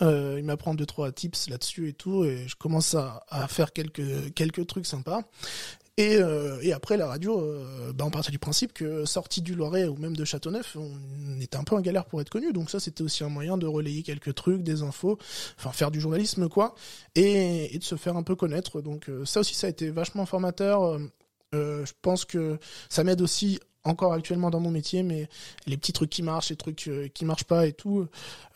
Il 0.00 0.44
m'apprend 0.44 0.74
deux 0.74 0.86
trois 0.86 1.10
tips 1.10 1.48
là-dessus 1.48 1.88
et 1.88 1.92
tout, 1.94 2.24
et 2.24 2.46
je 2.46 2.54
commence 2.54 2.94
à, 2.94 3.24
à 3.28 3.48
faire 3.48 3.72
quelques 3.72 4.32
quelques 4.34 4.66
trucs 4.68 4.86
sympas. 4.86 5.22
Et, 6.00 6.16
euh, 6.16 6.58
et 6.62 6.72
après 6.72 6.96
la 6.96 7.06
radio, 7.06 7.38
euh, 7.38 7.92
bah 7.92 8.06
on 8.06 8.10
partait 8.10 8.30
du 8.30 8.38
principe 8.38 8.72
que 8.72 9.04
sorti 9.04 9.42
du 9.42 9.54
Loiret 9.54 9.86
ou 9.86 9.96
même 9.96 10.16
de 10.16 10.24
Châteauneuf, 10.24 10.74
on 10.76 11.38
était 11.42 11.58
un 11.58 11.64
peu 11.64 11.76
en 11.76 11.82
galère 11.82 12.06
pour 12.06 12.22
être 12.22 12.30
connu. 12.30 12.54
Donc 12.54 12.70
ça, 12.70 12.80
c'était 12.80 13.02
aussi 13.02 13.22
un 13.22 13.28
moyen 13.28 13.58
de 13.58 13.66
relayer 13.66 14.02
quelques 14.02 14.34
trucs, 14.34 14.62
des 14.62 14.80
infos, 14.80 15.18
enfin 15.58 15.72
faire 15.72 15.90
du 15.90 16.00
journalisme 16.00 16.48
quoi, 16.48 16.74
et, 17.16 17.76
de 17.76 17.84
se 17.84 17.96
faire 17.96 18.16
un 18.16 18.22
peu 18.22 18.34
connaître. 18.34 18.80
Donc 18.80 19.10
euh, 19.10 19.26
ça 19.26 19.40
aussi, 19.40 19.54
ça 19.54 19.66
a 19.66 19.70
été 19.70 19.90
vachement 19.90 20.24
formateur. 20.24 20.98
Je 21.52 21.92
pense 22.00 22.24
que 22.24 22.58
ça 22.88 23.04
m'aide 23.04 23.20
aussi 23.20 23.60
encore 23.84 24.12
actuellement 24.12 24.50
dans 24.50 24.60
mon 24.60 24.70
métier, 24.70 25.02
mais 25.02 25.28
les 25.66 25.76
petits 25.78 25.92
trucs 25.92 26.10
qui 26.10 26.22
marchent, 26.22 26.50
les 26.50 26.56
trucs 26.56 26.86
euh, 26.88 27.08
qui 27.14 27.24
marchent 27.24 27.44
pas 27.44 27.66
et 27.66 27.72
tout, 27.72 28.06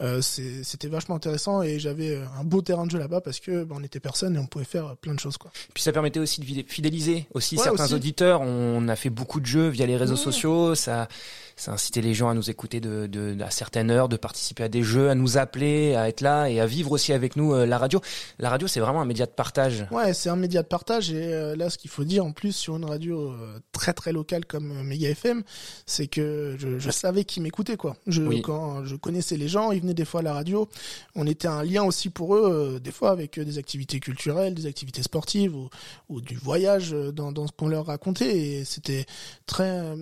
euh, 0.03 0.21
c'est- 0.21 0.63
c'était 0.65 0.89
vachement 0.89 1.15
intéressant 1.15 1.63
et 1.63 1.79
j'avais 1.79 2.11
euh, 2.17 2.25
un 2.39 2.45
beau 2.45 2.61
terrain 2.61 2.85
de 2.85 2.91
jeu 2.91 2.99
là-bas 2.99 3.21
parce 3.23 3.41
que 3.41 3.65
bah, 3.65 3.75
on 3.79 3.83
était 3.83 4.01
personne 4.01 4.37
et 4.37 4.39
on 4.39 4.47
pouvait 4.47 4.67
faire 4.67 4.97
plein 4.97 5.15
de 5.15 5.21
choses 5.21 5.39
quoi. 5.39 5.51
Puis 5.73 5.83
ça 5.83 5.93
permettait 5.93 6.21
aussi 6.21 6.41
de 6.41 6.47
fidé- 6.47 6.65
fidéliser 6.69 7.27
aussi 7.33 7.57
Ouais, 7.57 7.65
certains 7.65 7.85
aussi. 7.85 7.95
auditeurs. 7.95 8.43
On 8.43 8.87
a 8.89 8.97
fait 8.97 9.11
beaucoup 9.11 9.41
de 9.41 9.47
jeux 9.47 9.69
via 9.69 9.87
les 9.87 9.97
réseaux 9.97 10.15
Ouais. 10.17 10.21
sociaux. 10.21 10.75
Ça, 10.75 11.09
ça 11.57 11.73
incitait 11.73 12.01
les 12.01 12.15
gens 12.15 12.29
à 12.29 12.35
nous 12.35 12.51
écouter 12.51 12.81
de, 12.81 13.07
de, 13.07 13.37
à 13.43 13.51
certaines 13.51 13.91
heures, 13.91 14.09
de 14.09 14.17
participer 14.17 14.65
à 14.65 14.69
des 14.69 14.83
jeux, 14.83 15.09
à 15.11 15.15
nous 15.15 15.39
appeler, 15.39 15.95
à 15.95 16.09
être 16.09 16.21
là 16.21 16.49
et 16.49 16.61
à 16.61 16.67
vivre 16.67 16.93
aussi 16.93 17.13
avec 17.13 17.37
nous 17.37 17.55
euh, 17.55 17.67
la 17.67 17.79
radio. 17.79 18.01
La 18.39 18.51
radio, 18.51 18.67
c'est 18.67 18.81
vraiment 18.81 19.01
un 19.01 19.05
média 19.05 19.27
de 19.27 19.31
partage. 19.31 19.87
Ouais, 19.91 20.13
c'est 20.15 20.29
un 20.29 20.37
média 20.37 20.63
de 20.63 20.67
partage 20.67 21.11
et 21.13 21.33
euh, 21.33 21.57
là, 21.57 21.71
ce 21.71 21.79
qu'il 21.79 21.91
faut 21.91 22.05
dire 22.05 22.25
en 22.25 22.33
plus 22.33 22.53
sur 22.53 22.77
une 22.77 22.85
radio 22.85 23.31
euh, 23.31 23.59
très 23.73 23.93
très 23.93 24.13
locale 24.13 24.47
comme 24.47 24.83
Mega 24.83 25.09
FM, 25.11 25.43
c'est 25.87 26.07
que 26.07 26.57
je, 26.59 26.79
je 26.79 26.91
savais 26.91 27.25
qui 27.25 27.41
m'écoutait 27.41 27.77
quoi. 27.77 27.97
Je, 28.07 28.23
Oui. 28.23 28.43
Quand 28.43 28.85
je 28.85 28.97
connaissais 28.97 29.37
les 29.37 29.49
gens, 29.49 29.71
ils 29.71 29.81
venaient 29.81 29.95
des 29.95 30.05
fois 30.05 30.21
à 30.21 30.23
la 30.23 30.33
radio. 30.33 30.69
On 31.15 31.27
était 31.27 31.49
un 31.49 31.63
lien 31.63 31.85
aussi 31.85 32.11
pour 32.11 32.37
eux, 32.37 32.81
des 32.83 32.93
fois 32.93 33.11
avec 33.11 33.39
des 33.39 33.59
activités 33.59 34.01
culturelles, 34.01 34.55
des 34.55 34.67
activités 34.67 35.03
sportives 35.03 35.55
ou, 35.55 35.69
ou 36.09 36.21
du 36.21 36.37
voyage 36.37 36.91
dans, 36.93 37.33
dans 37.33 37.47
ce 37.47 37.53
qu'on 37.53 37.69
leur 37.69 37.87
racontait 37.87 38.37
et 38.37 38.65
c'était 38.65 39.07
très 39.47 39.95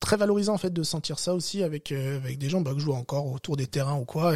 très 0.00 0.16
valorisant 0.16 0.54
en 0.54 0.58
fait 0.58 0.72
de 0.72 0.82
sentir 0.82 1.18
ça 1.18 1.34
aussi 1.34 1.62
avec 1.62 1.92
euh, 1.92 2.16
avec 2.18 2.38
des 2.38 2.48
gens 2.48 2.60
bah, 2.60 2.74
que 2.74 2.80
je 2.80 2.88
encore 2.88 3.30
autour 3.32 3.56
des 3.56 3.66
terrains 3.66 3.96
ou 3.96 4.04
quoi 4.04 4.34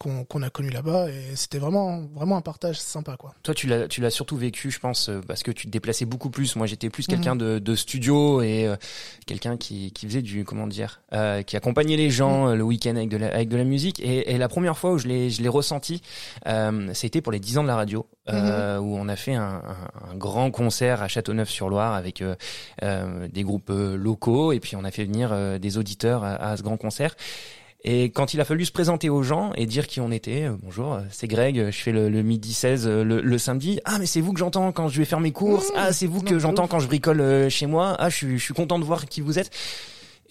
qu'on 0.00 0.42
a 0.42 0.48
connu 0.48 0.70
là-bas 0.70 1.10
et 1.10 1.36
c'était 1.36 1.58
vraiment 1.58 2.00
vraiment 2.14 2.38
un 2.38 2.40
partage 2.40 2.80
sympa 2.80 3.16
quoi. 3.18 3.34
Toi, 3.42 3.52
tu 3.54 3.66
l'as, 3.66 3.86
tu 3.86 4.00
l'as 4.00 4.08
surtout 4.08 4.36
vécu, 4.38 4.70
je 4.70 4.78
pense, 4.78 5.10
euh, 5.10 5.20
parce 5.26 5.42
que 5.42 5.50
tu 5.50 5.66
te 5.66 5.70
déplaçais 5.70 6.06
beaucoup 6.06 6.30
plus. 6.30 6.56
Moi, 6.56 6.66
j'étais 6.66 6.88
plus 6.88 7.06
quelqu'un 7.06 7.36
de, 7.36 7.58
de 7.58 7.74
studio 7.74 8.40
et 8.40 8.66
euh, 8.66 8.76
quelqu'un 9.26 9.58
qui, 9.58 9.92
qui 9.92 10.06
faisait 10.06 10.22
du, 10.22 10.44
comment 10.44 10.66
dire, 10.66 11.02
euh, 11.12 11.42
qui 11.42 11.54
accompagnait 11.56 11.98
les 11.98 12.08
gens 12.08 12.48
euh, 12.48 12.54
le 12.54 12.62
week-end 12.62 12.96
avec 12.96 13.10
de 13.10 13.18
la, 13.18 13.26
avec 13.28 13.50
de 13.50 13.56
la 13.58 13.64
musique. 13.64 14.00
Et, 14.00 14.32
et 14.32 14.38
la 14.38 14.48
première 14.48 14.78
fois 14.78 14.92
où 14.92 14.98
je 14.98 15.06
l'ai, 15.06 15.28
je 15.28 15.42
l'ai 15.42 15.48
ressenti, 15.50 16.00
euh, 16.46 16.88
c'était 16.94 17.20
pour 17.20 17.32
les 17.32 17.40
10 17.40 17.58
ans 17.58 17.62
de 17.62 17.68
la 17.68 17.76
radio, 17.76 18.06
euh, 18.30 18.78
où 18.78 18.96
on 18.96 19.06
a 19.06 19.16
fait 19.16 19.34
un, 19.34 19.62
un, 19.66 20.12
un 20.12 20.16
grand 20.16 20.50
concert 20.50 21.02
à 21.02 21.08
Châteauneuf-sur-Loire 21.08 21.92
avec 21.92 22.24
des 22.80 23.42
groupes 23.42 23.70
locaux, 23.70 24.52
et 24.52 24.60
puis 24.60 24.76
on 24.76 24.84
a 24.84 24.90
fait 24.90 25.04
venir 25.04 25.58
des 25.60 25.76
auditeurs 25.76 26.24
à, 26.24 26.36
à 26.36 26.56
ce 26.56 26.62
grand 26.62 26.78
concert. 26.78 27.14
Et 27.82 28.10
quand 28.10 28.34
il 28.34 28.40
a 28.40 28.44
fallu 28.44 28.64
se 28.66 28.72
présenter 28.72 29.08
aux 29.08 29.22
gens 29.22 29.52
et 29.56 29.64
dire 29.66 29.86
qui 29.86 30.00
on 30.00 30.10
était, 30.10 30.44
euh, 30.44 30.56
bonjour, 30.62 30.94
euh, 30.94 31.00
c'est 31.10 31.26
Greg, 31.26 31.58
euh, 31.58 31.70
je 31.70 31.78
fais 31.78 31.92
le, 31.92 32.10
le 32.10 32.22
midi 32.22 32.52
16 32.52 32.86
euh, 32.86 33.04
le, 33.04 33.22
le 33.22 33.38
samedi. 33.38 33.80
Ah 33.86 33.98
mais 33.98 34.06
c'est 34.06 34.20
vous 34.20 34.34
que 34.34 34.38
j'entends 34.38 34.70
quand 34.72 34.88
je 34.88 34.98
vais 34.98 35.06
faire 35.06 35.20
mes 35.20 35.32
courses. 35.32 35.70
Mmh. 35.70 35.76
Ah 35.76 35.92
c'est 35.92 36.06
vous 36.06 36.20
que 36.20 36.38
j'entends 36.38 36.66
quand 36.66 36.78
je 36.78 36.86
bricole 36.86 37.48
chez 37.48 37.66
moi. 37.66 37.96
Ah 37.98 38.10
je 38.10 38.16
suis, 38.16 38.38
je 38.38 38.44
suis 38.44 38.54
content 38.54 38.78
de 38.78 38.84
voir 38.84 39.06
qui 39.06 39.22
vous 39.22 39.38
êtes. 39.38 39.50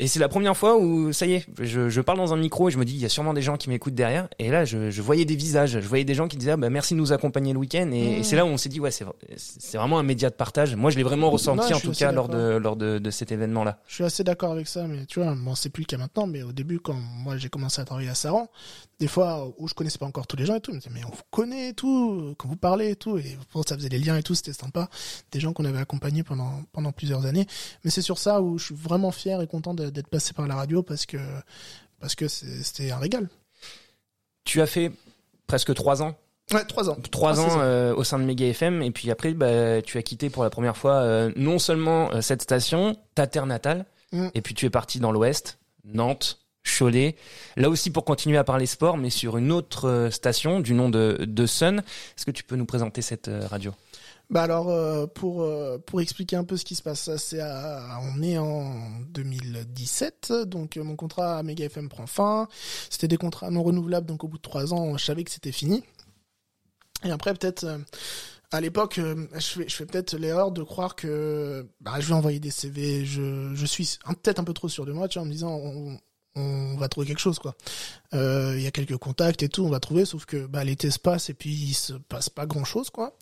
Et 0.01 0.07
c'est 0.07 0.19
la 0.19 0.29
première 0.29 0.55
fois 0.55 0.77
où 0.77 1.11
ça 1.11 1.25
y 1.25 1.33
est, 1.33 1.45
je, 1.61 1.89
je 1.89 2.01
parle 2.01 2.17
dans 2.17 2.33
un 2.33 2.37
micro 2.37 2.69
et 2.69 2.71
je 2.71 2.77
me 2.77 2.85
dis 2.85 2.93
il 2.93 3.01
y 3.01 3.05
a 3.05 3.09
sûrement 3.09 3.33
des 3.33 3.41
gens 3.41 3.57
qui 3.57 3.69
m'écoutent 3.69 3.95
derrière. 3.95 4.29
Et 4.39 4.49
là 4.49 4.63
je, 4.65 4.89
je 4.91 5.01
voyais 5.01 5.25
des 5.25 5.35
visages, 5.35 5.71
je 5.79 5.87
voyais 5.87 6.05
des 6.05 6.15
gens 6.15 6.27
qui 6.29 6.37
disaient 6.37 6.51
ah, 6.51 6.57
bah 6.57 6.69
merci 6.69 6.93
de 6.93 6.99
nous 6.99 7.11
accompagner 7.11 7.51
le 7.53 7.59
week-end. 7.59 7.89
Et, 7.91 7.99
Mmh. 7.99 8.19
et 8.19 8.23
c'est 8.23 8.35
là 8.37 8.45
où 8.45 8.47
on 8.47 8.57
s'est 8.57 8.69
dit 8.69 8.79
ouais 8.79 8.91
c'est 8.91 9.05
c'est 9.35 9.77
vraiment 9.77 9.99
un 9.99 10.03
média 10.03 10.29
de 10.29 10.35
partage. 10.35 10.75
Moi 10.75 10.89
je 10.89 10.97
l'ai 10.97 11.03
vraiment 11.03 11.29
ressenti 11.29 11.71
Non, 11.71 11.77
en 11.77 11.79
tout 11.81 11.91
cas 11.91 12.11
lors 12.11 12.29
de 12.29 12.57
lors 12.57 12.75
de, 12.77 12.97
de 12.99 13.11
cet 13.11 13.31
événement 13.31 13.63
là. 13.63 13.79
Je 13.87 13.95
suis 13.95 14.03
assez 14.05 14.23
d'accord 14.23 14.51
avec 14.53 14.67
ça, 14.67 14.87
mais 14.87 15.05
tu 15.05 15.19
vois, 15.19 15.35
bon, 15.35 15.53
c'est 15.55 15.69
plus 15.69 15.81
le 15.81 15.87
cas 15.87 15.97
maintenant, 15.97 16.27
mais 16.27 16.43
au 16.43 16.51
début, 16.53 16.79
quand 16.79 16.93
moi 16.95 17.35
j'ai 17.37 17.49
commencé 17.49 17.81
à 17.81 17.85
travailler 17.85 18.09
à 18.09 18.15
Saran, 18.15 18.47
des 18.99 19.07
fois 19.07 19.51
où 19.57 19.67
je 19.67 19.73
connaissais 19.73 19.97
pas 19.97 20.05
encore 20.05 20.27
tous 20.27 20.35
les 20.35 20.45
gens 20.45 20.55
et 20.55 20.59
tout, 20.61 20.71
ils 20.71 20.75
me 20.75 20.79
disaient, 20.79 20.93
mais 20.93 21.03
on 21.05 21.09
vous 21.09 21.21
connaît 21.31 21.69
et 21.69 21.73
tout, 21.73 22.35
quand 22.37 22.47
vous 22.49 22.55
parlez 22.57 22.89
et 22.91 22.95
tout, 22.95 23.17
et 23.17 23.37
ça 23.65 23.75
faisait 23.75 23.89
des 23.89 23.97
liens 23.99 24.17
et 24.17 24.23
tout, 24.23 24.35
c'était 24.35 24.53
sympa. 24.53 24.89
Des 25.31 25.39
gens 25.39 25.53
qu'on 25.53 25.65
avait 25.65 25.79
accompagnés 25.79 26.23
pendant, 26.23 26.61
pendant 26.73 26.91
plusieurs 26.91 27.25
années. 27.25 27.45
Mais 27.83 27.91
c'est 27.91 28.01
sur 28.01 28.17
ça 28.17 28.41
où 28.41 28.57
je 28.57 28.65
suis 28.65 28.75
vraiment 28.75 29.11
fier 29.11 29.41
et 29.41 29.47
content 29.47 29.73
d'être 29.73 30.07
passé 30.09 30.33
par 30.33 30.47
la 30.47 30.55
radio 30.55 30.83
parce 30.83 31.05
que, 31.05 31.17
parce 31.99 32.15
que 32.15 32.27
c'était 32.27 32.91
un 32.91 32.97
régal. 32.97 33.29
Tu 34.43 34.61
as 34.61 34.67
fait 34.67 34.91
presque 35.47 35.73
trois 35.73 36.01
ans 36.01 36.15
Ouais, 36.51 36.65
trois 36.65 36.89
ans. 36.89 36.95
trois 37.11 37.33
Trois 37.33 37.39
ans 37.41 37.59
euh, 37.61 37.93
au 37.95 38.03
sein 38.03 38.17
de 38.17 38.23
Mega 38.23 38.47
FM 38.47 38.81
et 38.81 38.89
puis 38.89 39.11
après 39.11 39.35
bah, 39.35 39.83
tu 39.83 39.99
as 39.99 40.01
quitté 40.01 40.31
pour 40.31 40.43
la 40.43 40.49
première 40.49 40.75
fois 40.75 40.93
euh, 40.95 41.31
non 41.35 41.59
seulement 41.59 42.11
euh, 42.11 42.21
cette 42.21 42.41
station, 42.41 42.97
ta 43.15 43.27
terre 43.27 43.45
natale, 43.45 43.85
Mm. 44.11 44.29
et 44.33 44.41
puis 44.41 44.55
tu 44.55 44.65
es 44.65 44.71
parti 44.71 44.99
dans 44.99 45.11
l'ouest, 45.11 45.59
Nantes, 45.83 46.39
Cholet, 46.63 47.15
là 47.55 47.69
aussi 47.69 47.89
pour 47.89 48.05
continuer 48.05 48.37
à 48.37 48.43
parler 48.43 48.65
sport 48.65 48.97
mais 48.97 49.09
sur 49.09 49.37
une 49.37 49.51
autre 49.51 49.87
euh, 49.87 50.11
station 50.11 50.59
du 50.59 50.73
nom 50.73 50.89
de, 50.89 51.25
de 51.27 51.45
Sun. 51.45 51.79
Est-ce 51.79 52.25
que 52.25 52.31
tu 52.31 52.43
peux 52.43 52.55
nous 52.55 52.65
présenter 52.65 53.01
cette 53.01 53.27
euh, 53.27 53.47
radio? 53.47 53.73
Bah 54.29 54.43
alors 54.43 54.69
euh, 54.69 55.07
pour 55.07 55.47
pour 55.87 56.01
expliquer 56.01 56.35
un 56.35 56.43
peu 56.43 56.55
ce 56.55 56.63
qui 56.63 56.75
se 56.75 56.83
passe, 56.83 57.09
c'est 57.17 57.41
on 57.41 58.21
est 58.21 58.37
en 58.37 58.75
2017, 59.09 60.33
donc 60.45 60.77
mon 60.77 60.95
contrat 60.95 61.39
à 61.39 61.43
Mega 61.43 61.65
FM 61.65 61.89
prend 61.89 62.05
fin. 62.05 62.47
C'était 62.91 63.07
des 63.07 63.17
contrats 63.17 63.49
non 63.49 63.63
renouvelables, 63.63 64.05
donc 64.05 64.23
au 64.23 64.27
bout 64.27 64.37
de 64.37 64.43
trois 64.43 64.71
ans, 64.73 64.97
je 64.97 65.05
savais 65.05 65.23
que 65.23 65.31
c'était 65.31 65.51
fini. 65.51 65.83
Et 67.03 67.09
après 67.09 67.33
peut-être 67.33 67.65
à 68.51 68.61
l'époque, 68.61 68.99
je 68.99 69.39
fais, 69.39 69.67
je 69.67 69.75
fais 69.75 69.85
peut-être 69.85 70.15
l'erreur 70.15 70.51
de 70.51 70.61
croire 70.61 70.95
que 70.95 71.67
bah, 71.81 71.99
je 71.99 72.07
vais 72.07 72.13
envoyer 72.13 72.39
des 72.39 72.51
CV. 72.51 73.05
Je, 73.05 73.53
je 73.55 73.65
suis 73.65 73.97
peut-être 74.23 74.39
un 74.39 74.43
peu 74.43 74.53
trop 74.53 74.69
sûr 74.69 74.85
de 74.85 74.91
moi, 74.91 75.07
tu 75.07 75.17
vois, 75.17 75.23
en 75.23 75.27
me 75.27 75.31
disant 75.31 75.59
on 76.35 76.75
va 76.77 76.87
trouver 76.87 77.07
quelque 77.07 77.19
chose 77.19 77.39
quoi. 77.39 77.55
Euh, 78.13 78.53
Il 78.57 78.63
y 78.63 78.67
a 78.67 78.71
quelques 78.71 78.97
contacts 78.97 79.43
et 79.43 79.49
tout, 79.49 79.63
on 79.65 79.69
va 79.69 79.79
trouver. 79.79 80.05
Sauf 80.05 80.25
que 80.25 80.45
bah, 80.45 80.63
l'été 80.63 80.89
se 80.91 80.99
passe 80.99 81.29
et 81.29 81.33
puis 81.33 81.49
il 81.51 81.73
se 81.73 81.93
passe 81.93 82.29
pas 82.29 82.45
grand 82.45 82.63
chose 82.63 82.89
quoi. 82.89 83.15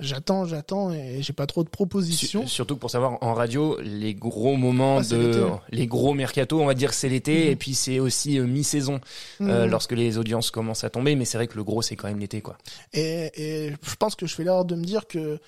J'attends, 0.00 0.44
j'attends 0.46 0.92
et 0.92 1.22
j'ai 1.22 1.32
pas 1.32 1.46
trop 1.46 1.62
de 1.64 1.68
propositions. 1.68 2.42
Su- 2.42 2.48
Surtout 2.48 2.76
pour 2.76 2.90
savoir 2.90 3.18
en 3.22 3.34
radio 3.34 3.78
les 3.82 4.14
gros 4.14 4.56
moments 4.56 4.98
Ah, 4.98 5.02
de 5.04 5.42
les 5.70 5.86
gros 5.86 6.14
mercato, 6.14 6.60
on 6.60 6.66
va 6.66 6.74
dire 6.74 6.92
c'est 6.94 7.08
l'été 7.08 7.44
Mhm. 7.46 7.50
et 7.52 7.56
puis 7.56 7.74
c'est 7.74 7.98
aussi 8.00 8.38
euh, 8.38 8.46
mi-saison 8.46 9.00
euh, 9.42 9.64
Mhm. 9.64 9.70
lorsque 9.70 9.92
les 9.92 10.18
audiences 10.18 10.50
commencent 10.50 10.84
à 10.84 10.90
tomber 10.90 11.14
mais 11.14 11.24
c'est 11.24 11.38
vrai 11.38 11.46
que 11.46 11.56
le 11.56 11.64
gros 11.64 11.82
c'est 11.82 11.96
quand 11.96 12.08
même 12.08 12.18
l'été 12.18 12.40
quoi. 12.40 12.56
Et, 12.92 13.30
et 13.36 13.72
je 13.82 13.94
pense 13.96 14.16
que 14.16 14.26
je 14.26 14.34
fais 14.34 14.44
l'erreur 14.44 14.64
de 14.64 14.74
me 14.74 14.84
dire 14.84 15.06
que 15.06 15.38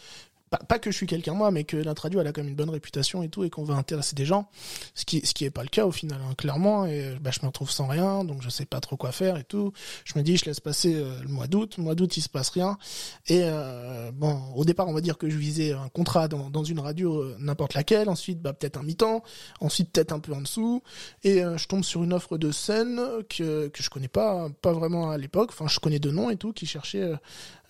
pas, 0.50 0.58
pas 0.58 0.78
que 0.78 0.90
je 0.90 0.96
suis 0.96 1.06
quelqu'un 1.06 1.34
moi, 1.34 1.50
mais 1.50 1.64
que 1.64 1.76
notre 1.76 2.02
radio 2.02 2.20
elle 2.20 2.26
a 2.26 2.32
quand 2.32 2.42
même 2.42 2.50
une 2.50 2.56
bonne 2.56 2.70
réputation 2.70 3.22
et 3.22 3.28
tout, 3.28 3.44
et 3.44 3.50
qu'on 3.50 3.64
va 3.64 3.74
intéresser 3.74 4.14
des 4.14 4.24
gens, 4.24 4.48
ce 4.94 5.04
qui 5.04 5.24
ce 5.26 5.34
qui 5.34 5.44
est 5.44 5.50
pas 5.50 5.62
le 5.62 5.68
cas 5.68 5.86
au 5.86 5.92
final, 5.92 6.20
hein, 6.20 6.34
clairement. 6.36 6.86
Et 6.86 7.16
bah, 7.20 7.30
je 7.32 7.40
me 7.42 7.46
retrouve 7.46 7.70
sans 7.70 7.86
rien, 7.86 8.24
donc 8.24 8.42
je 8.42 8.48
sais 8.48 8.66
pas 8.66 8.80
trop 8.80 8.96
quoi 8.96 9.12
faire 9.12 9.36
et 9.36 9.44
tout. 9.44 9.72
Je 10.04 10.18
me 10.18 10.22
dis 10.22 10.36
je 10.36 10.44
laisse 10.44 10.60
passer 10.60 10.94
euh, 10.94 11.20
le 11.22 11.28
mois 11.28 11.46
d'août, 11.46 11.74
le 11.78 11.84
mois 11.84 11.94
d'août 11.94 12.16
il 12.16 12.22
se 12.22 12.28
passe 12.28 12.50
rien. 12.50 12.78
Et 13.26 13.40
euh, 13.44 14.10
bon, 14.12 14.40
au 14.54 14.64
départ 14.64 14.88
on 14.88 14.92
va 14.92 15.00
dire 15.00 15.18
que 15.18 15.28
je 15.28 15.36
visais 15.36 15.72
un 15.72 15.88
contrat 15.88 16.28
dans, 16.28 16.50
dans 16.50 16.64
une 16.64 16.80
radio 16.80 17.22
euh, 17.22 17.36
n'importe 17.38 17.74
laquelle, 17.74 18.08
ensuite 18.08 18.40
bah 18.40 18.52
peut-être 18.52 18.78
un 18.78 18.82
mi-temps, 18.82 19.22
ensuite 19.60 19.92
peut-être 19.92 20.12
un 20.12 20.20
peu 20.20 20.32
en 20.32 20.40
dessous, 20.40 20.82
et 21.22 21.44
euh, 21.44 21.56
je 21.56 21.66
tombe 21.66 21.84
sur 21.84 22.02
une 22.04 22.12
offre 22.12 22.38
de 22.38 22.50
scène 22.52 23.00
que 23.28 23.68
que 23.68 23.82
je 23.82 23.90
connais 23.90 24.08
pas 24.08 24.48
pas 24.62 24.72
vraiment 24.72 25.10
à 25.10 25.18
l'époque. 25.18 25.50
Enfin 25.52 25.66
je 25.68 25.78
connais 25.80 25.98
deux 25.98 26.12
noms 26.12 26.30
et 26.30 26.36
tout 26.36 26.52
qui 26.52 26.66
cherchaient 26.66 27.12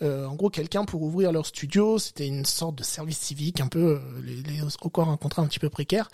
euh, 0.02 0.26
en 0.26 0.34
gros 0.34 0.50
quelqu'un 0.50 0.84
pour 0.84 1.02
ouvrir 1.02 1.32
leur 1.32 1.46
studio. 1.46 1.98
C'était 1.98 2.26
une 2.26 2.44
sorte 2.44 2.76
de 2.76 2.82
service 2.82 3.18
civique, 3.18 3.60
un 3.60 3.68
peu 3.68 3.78
euh, 3.96 3.98
les, 4.22 4.36
les- 4.42 4.62
encore 4.82 5.08
un 5.08 5.16
contrat 5.16 5.42
un 5.42 5.46
petit 5.46 5.58
peu 5.58 5.70
précaire 5.70 6.08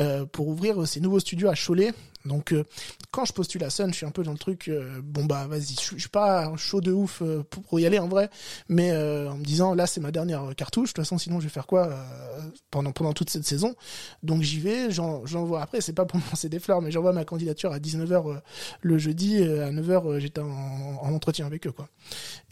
euh, 0.00 0.24
pour 0.26 0.48
ouvrir 0.48 0.82
euh, 0.82 0.86
ces 0.86 1.00
nouveaux 1.00 1.20
studios 1.20 1.48
à 1.48 1.54
Cholet. 1.54 1.92
Donc 2.24 2.52
euh, 2.52 2.64
quand 3.10 3.24
je 3.24 3.32
postule 3.32 3.62
à 3.64 3.70
Sun, 3.70 3.90
je 3.90 3.96
suis 3.96 4.06
un 4.06 4.10
peu 4.10 4.22
dans 4.22 4.32
le 4.32 4.38
truc. 4.38 4.68
euh, 4.68 5.00
bon 5.02 5.24
bah 5.24 5.46
vas-y, 5.46 5.74
je, 5.74 5.96
suis- 5.98 6.08
pas 6.08 6.54
chaud 6.56 6.80
de 6.80 6.92
ouf 6.92 7.20
euh, 7.22 7.42
pour, 7.42 7.78
y 7.80 7.86
aller 7.86 7.98
en 7.98 8.08
vrai, 8.08 8.30
mais 8.68 8.92
en 8.92 9.36
me 9.36 9.44
disant 9.44 9.74
là 9.74 9.86
c'est 9.86 10.00
ma 10.00 10.10
dernière 10.10 10.54
cartouche. 10.56 10.90
De 10.90 10.94
toute 10.94 11.04
façon 11.04 11.18
sinon 11.18 11.38
je 11.40 11.44
vais 11.44 11.50
faire 11.52 11.66
quoi 11.66 11.90
pendant 12.70 12.92
pendant 12.92 13.12
toute 13.12 13.30
cette 13.30 13.44
saison? 13.44 13.74
Donc 14.22 14.42
j'y 14.42 14.60
vais, 14.60 14.90
j'en- 14.90 15.26
j'envoie 15.26 15.62
après. 15.62 15.80
C'est 15.80 15.92
pas 15.92 16.04
pour 16.06 16.18
me 16.18 16.24
lancer 16.30 16.48
des 16.48 16.60
fleurs, 16.60 16.80
mais 16.82 16.90
j'envoie 16.90 17.12
ma 17.12 17.24
candidature 17.24 17.72
à 17.72 17.78
19h 17.78 18.40
le 18.80 18.98
jeudi. 18.98 19.42
à 19.42 19.70
9h 19.70 20.18
j'étais 20.20 20.40
en, 20.40 20.48
en 21.02 21.12
entretien 21.14 21.46
avec 21.46 21.66
eux 21.66 21.72
quoi. 21.72 21.88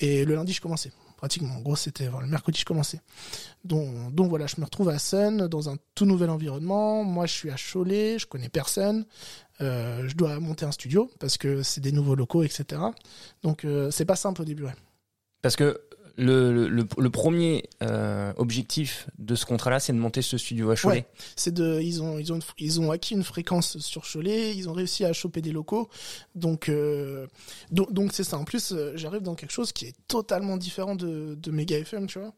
Et 0.01 0.25
le 0.25 0.35
lundi 0.35 0.53
je 0.53 0.61
commençais 0.61 0.93
pratiquement. 1.17 1.55
En 1.55 1.61
gros, 1.61 1.77
c'était 1.77 2.07
le 2.21 2.27
mercredi, 2.27 2.59
je 2.59 2.65
commençais. 2.65 3.01
Donc, 3.65 4.13
donc 4.13 4.29
voilà, 4.29 4.49
je 4.49 4.57
me 4.59 4.65
retrouve 4.65 4.89
à 4.89 4.99
Sun, 4.99 5.47
dans 5.47 5.69
un 5.71 5.77
tout 5.95 6.05
nouvel 6.05 6.31
environnement. 6.31 7.05
Moi, 7.05 7.27
je 7.27 7.33
suis 7.33 7.51
à 7.51 7.55
Cholet, 7.55 8.19
je 8.19 8.27
connais 8.27 8.49
personne. 8.49 9.05
Euh, 9.63 10.09
je 10.09 10.17
dois 10.17 10.41
monter 10.41 10.65
un 10.65 10.73
studio 10.73 11.11
parce 11.21 11.39
que 11.39 11.63
c'est 11.63 11.81
des 11.81 11.93
nouveaux 11.93 12.15
locaux, 12.15 12.43
etc. 12.43 12.83
Donc 13.43 13.65
euh, 13.65 13.91
c'est 13.91 14.05
pas 14.05 14.17
simple 14.17 14.43
au 14.43 14.45
début. 14.45 14.65
Ouais. 14.65 14.75
Parce 15.41 15.57
que 15.57 15.81
le, 16.17 16.69
le, 16.69 16.87
le 16.97 17.11
premier 17.11 17.65
euh, 17.83 18.33
objectif 18.37 19.09
de 19.19 19.35
ce 19.35 19.47
contrat-là, 19.47 19.81
c'est 19.81 19.93
de 19.93 19.99
monter 19.99 20.23
ce 20.23 20.37
studio 20.37 20.71
à 20.71 20.77
Cholet. 20.77 20.97
Ouais, 20.97 21.07
c'est 21.37 21.53
de, 21.55 21.81
ils 21.81 22.03
ont, 22.03 22.19
ils 22.19 22.33
ont, 22.33 22.39
ils 22.59 22.81
ont 22.81 22.91
acquis 22.91 23.15
une 23.15 23.25
fréquence 23.25 23.79
sur 23.79 24.03
Cholet, 24.11 24.55
ils 24.55 24.69
ont 24.69 24.73
réussi 24.73 25.05
à 25.05 25.13
choper 25.13 25.41
des 25.41 25.53
locaux, 25.53 25.89
donc, 26.35 26.69
euh, 26.69 27.27
donc, 27.71 27.93
donc 27.93 28.13
c'est 28.13 28.25
ça. 28.25 28.37
En 28.37 28.45
plus, 28.45 28.73
euh, 28.73 28.93
j'arrive 28.95 29.23
dans 29.23 29.35
quelque 29.35 29.53
chose 29.53 29.73
qui 29.73 29.87
est 29.87 29.95
totalement 30.09 30.57
différent 30.57 30.95
de, 30.95 31.35
de 31.35 31.51
Mega 31.51 31.79
FM, 31.79 32.07
tu 32.07 32.19
vois, 32.19 32.33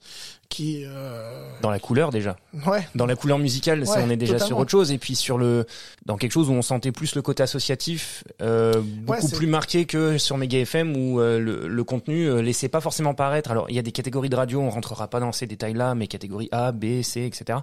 qui 0.48 0.84
euh... 0.86 1.50
dans 1.62 1.70
la 1.70 1.80
couleur 1.80 2.10
déjà. 2.10 2.36
Ouais. 2.66 2.86
Dans 2.94 3.06
la 3.06 3.16
couleur 3.16 3.38
musicale, 3.38 3.86
ça, 3.86 4.00
on 4.04 4.10
est 4.10 4.16
déjà 4.16 4.34
totalement. 4.34 4.48
sur 4.48 4.58
autre 4.58 4.70
chose, 4.70 4.92
et 4.92 4.98
puis 4.98 5.16
sur 5.16 5.38
le, 5.38 5.66
dans 6.06 6.16
quelque 6.16 6.32
chose 6.32 6.48
où 6.48 6.52
on 6.52 6.62
sentait 6.62 6.92
plus 6.92 7.14
le 7.14 7.22
côté 7.22 7.42
associatif, 7.42 8.24
beaucoup 8.38 9.28
plus 9.28 9.46
marqué 9.46 9.84
que 9.84 10.18
sur 10.18 10.36
Mega 10.36 10.58
FM 10.58 10.96
où 10.96 11.18
le, 11.18 11.66
le 11.68 11.84
contenu 11.84 12.40
laissait 12.42 12.68
pas 12.68 12.80
forcément 12.80 13.14
paraître. 13.14 13.50
Alors 13.50 13.63
il 13.68 13.74
y 13.74 13.78
a 13.78 13.82
des 13.82 13.92
catégories 13.92 14.28
de 14.28 14.36
radio, 14.36 14.60
on 14.60 14.70
rentrera 14.70 15.08
pas 15.08 15.20
dans 15.20 15.32
ces 15.32 15.46
détails-là, 15.46 15.94
mais 15.94 16.06
catégories 16.06 16.48
A, 16.52 16.72
B, 16.72 17.02
C, 17.02 17.24
etc. 17.24 17.58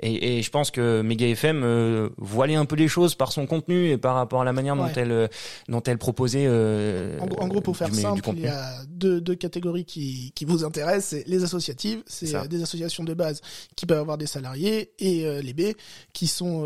Et, 0.00 0.38
et 0.38 0.42
je 0.42 0.50
pense 0.50 0.70
que 0.70 1.02
Mega 1.02 1.26
FM 1.26 1.62
euh, 1.64 2.08
voilait 2.18 2.54
un 2.54 2.64
peu 2.64 2.76
les 2.76 2.88
choses 2.88 3.14
par 3.14 3.32
son 3.32 3.46
contenu 3.46 3.90
et 3.90 3.98
par 3.98 4.14
rapport 4.14 4.40
à 4.42 4.44
la 4.44 4.52
manière 4.52 4.76
dont 4.76 4.88
elle, 4.96 5.12
euh, 5.12 5.28
dont 5.68 5.82
elle 5.82 5.98
proposait. 5.98 6.44
euh, 6.46 7.18
En, 7.20 7.26
gros- 7.26 7.42
en 7.42 7.48
gros, 7.48 7.60
pour 7.60 7.76
faire 7.76 7.88
du, 7.88 7.94
du 7.96 8.00
simple, 8.02 8.18
il 8.18 8.22
contenu. 8.22 8.42
y 8.42 8.48
a 8.48 8.84
deux, 8.88 9.20
deux 9.20 9.34
catégories 9.34 9.84
qui, 9.84 10.32
qui 10.34 10.44
vous 10.44 10.64
intéressent. 10.64 11.20
C'est 11.20 11.24
les 11.28 11.42
associatives, 11.44 12.02
c'est 12.06 12.48
des 12.48 12.62
associations 12.62 13.04
de 13.04 13.14
base 13.14 13.40
qui 13.76 13.86
peuvent 13.86 13.98
avoir 14.00 14.18
des 14.18 14.26
salariés, 14.26 14.92
et 14.98 15.24
euh, 15.26 15.40
les 15.42 15.54
B 15.54 15.74
qui 16.12 16.26
sont 16.26 16.64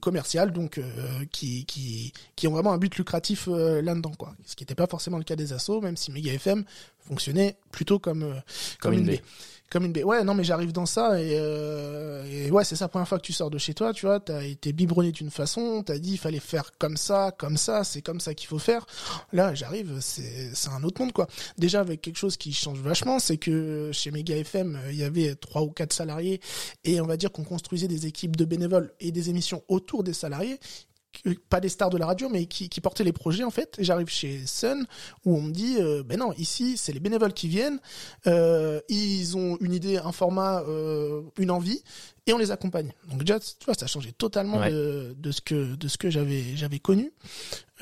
Commerciales. 0.00 0.52
donc 0.52 0.80
qui, 1.32 1.64
qui, 1.66 2.12
qui 2.36 2.46
ont 2.48 2.52
vraiment 2.52 2.72
un 2.72 2.78
but 2.78 2.94
lucratif 2.96 3.46
là-dedans. 3.48 4.12
quoi. 4.18 4.34
Ce 4.44 4.54
qui 4.56 4.62
n'était 4.64 4.74
pas 4.74 4.86
forcément 4.86 5.18
le 5.18 5.24
cas 5.24 5.36
des 5.36 5.52
assos, 5.52 5.80
même 5.80 5.96
si 5.96 6.10
Mega 6.12 6.32
FM 6.32 6.64
fonctionnait 7.06 7.56
plutôt 7.70 7.98
comme, 7.98 8.22
euh, 8.22 8.34
comme, 8.80 8.94
une, 8.94 9.06
B. 9.06 9.18
Comme 9.70 9.84
une. 9.84 10.04
Ouais, 10.04 10.22
non, 10.24 10.34
mais 10.34 10.44
j'arrive 10.44 10.72
dans 10.72 10.86
ça 10.86 11.20
et, 11.20 11.36
euh, 11.38 12.24
et 12.24 12.50
ouais, 12.50 12.64
c'est 12.64 12.76
ça, 12.76 12.86
la 12.86 12.88
première 12.88 13.08
fois 13.08 13.18
que 13.18 13.24
tu 13.24 13.32
sors 13.32 13.50
de 13.50 13.58
chez 13.58 13.74
toi, 13.74 13.92
tu 13.92 14.06
vois, 14.06 14.20
t'as 14.20 14.42
été 14.42 14.72
biberonné 14.72 15.12
d'une 15.12 15.30
façon, 15.30 15.82
t'as 15.84 15.98
dit 15.98 16.12
il 16.12 16.18
fallait 16.18 16.40
faire 16.40 16.70
comme 16.78 16.96
ça, 16.96 17.32
comme 17.36 17.56
ça, 17.56 17.84
c'est 17.84 18.02
comme 18.02 18.20
ça 18.20 18.34
qu'il 18.34 18.48
faut 18.48 18.58
faire. 18.58 18.86
Là, 19.32 19.54
j'arrive, 19.54 19.98
c'est 20.00 20.54
c'est 20.54 20.70
un 20.70 20.82
autre 20.84 21.00
monde, 21.00 21.12
quoi. 21.12 21.26
Déjà, 21.58 21.80
avec 21.80 22.00
quelque 22.00 22.18
chose 22.18 22.36
qui 22.36 22.52
change 22.52 22.78
vachement, 22.80 23.18
c'est 23.18 23.38
que 23.38 23.90
chez 23.92 24.10
Mega 24.10 24.36
FM, 24.36 24.76
euh, 24.76 24.92
il 24.92 24.98
y 24.98 25.04
avait 25.04 25.34
trois 25.34 25.62
ou 25.62 25.70
quatre 25.70 25.92
salariés 25.92 26.40
et 26.84 27.00
on 27.00 27.06
va 27.06 27.16
dire 27.16 27.32
qu'on 27.32 27.44
construisait 27.44 27.88
des 27.88 28.06
équipes 28.06 28.36
de 28.36 28.44
bénévoles 28.44 28.92
et 29.00 29.12
des 29.12 29.30
émissions 29.30 29.62
autour 29.68 30.04
des 30.04 30.12
salariés 30.12 30.58
pas 31.48 31.60
des 31.60 31.68
stars 31.68 31.90
de 31.90 31.98
la 31.98 32.06
radio, 32.06 32.28
mais 32.28 32.46
qui, 32.46 32.68
qui 32.68 32.80
portaient 32.80 33.04
les 33.04 33.12
projets 33.12 33.44
en 33.44 33.50
fait. 33.50 33.76
Et 33.78 33.84
j'arrive 33.84 34.08
chez 34.08 34.46
Sun 34.46 34.86
où 35.24 35.36
on 35.36 35.42
me 35.42 35.52
dit, 35.52 35.76
euh, 35.78 36.02
ben 36.02 36.18
non, 36.18 36.32
ici 36.34 36.76
c'est 36.76 36.92
les 36.92 37.00
bénévoles 37.00 37.32
qui 37.32 37.48
viennent, 37.48 37.80
euh, 38.26 38.80
ils 38.88 39.36
ont 39.36 39.56
une 39.60 39.72
idée, 39.72 39.96
un 39.98 40.12
format, 40.12 40.62
euh, 40.62 41.22
une 41.38 41.50
envie, 41.50 41.82
et 42.26 42.32
on 42.32 42.38
les 42.38 42.50
accompagne. 42.50 42.92
Donc 43.10 43.20
déjà, 43.24 43.38
tu 43.38 43.64
vois, 43.66 43.74
ça 43.74 43.84
a 43.84 43.88
changé 43.88 44.12
totalement 44.12 44.58
Ouais. 44.58 44.70
de, 44.70 45.14
de 45.18 45.30
ce 45.30 45.40
que 45.40 45.74
de 45.76 45.88
ce 45.88 45.96
que 45.98 46.10
j'avais 46.10 46.56
j'avais 46.56 46.78
connu. 46.80 47.12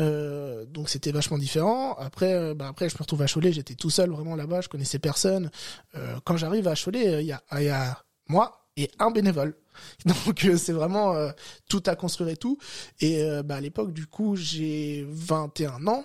Euh, 0.01 0.65
donc 0.67 0.89
c'était 0.89 1.13
vachement 1.13 1.39
différent. 1.39 1.95
Après, 1.99 2.33
euh, 2.35 2.55
bah 2.55 2.69
après 2.69 2.89
je 2.89 2.95
me 2.95 2.99
retrouve 2.99 3.23
à 3.23 3.27
Cholet, 3.27 3.53
j'étais 3.53 3.75
tout 3.75 3.91
seul 3.91 4.11
vraiment 4.11 4.35
là-bas, 4.37 4.61
je 4.61 4.69
connaissais 4.69 4.99
personne. 4.99 5.51
Euh, 5.95 6.17
quand 6.25 6.37
j'arrive 6.37 6.67
à 6.69 6.75
Cholet, 6.75 7.09
euh, 7.09 7.21
il 7.23 7.27
y 7.29 7.33
a, 7.33 7.43
il 7.59 7.65
y 7.65 7.69
a 7.69 8.03
moi 8.29 8.67
et 8.77 8.91
un 8.99 9.11
bénévole. 9.11 9.55
Donc 10.07 10.45
euh, 10.45 10.57
c'est 10.57 10.73
vraiment 10.73 11.15
euh, 11.15 11.31
tout 11.69 11.83
à 11.87 11.97
construire 11.97 12.31
et 12.31 12.37
tout. 12.37 12.59
Et 13.01 13.23
euh, 13.23 13.43
bah, 13.43 13.57
à 13.57 13.61
l'époque, 13.61 13.93
du 13.93 14.07
coup, 14.07 14.37
j'ai 14.37 15.07
21 15.09 15.87
ans. 15.87 16.05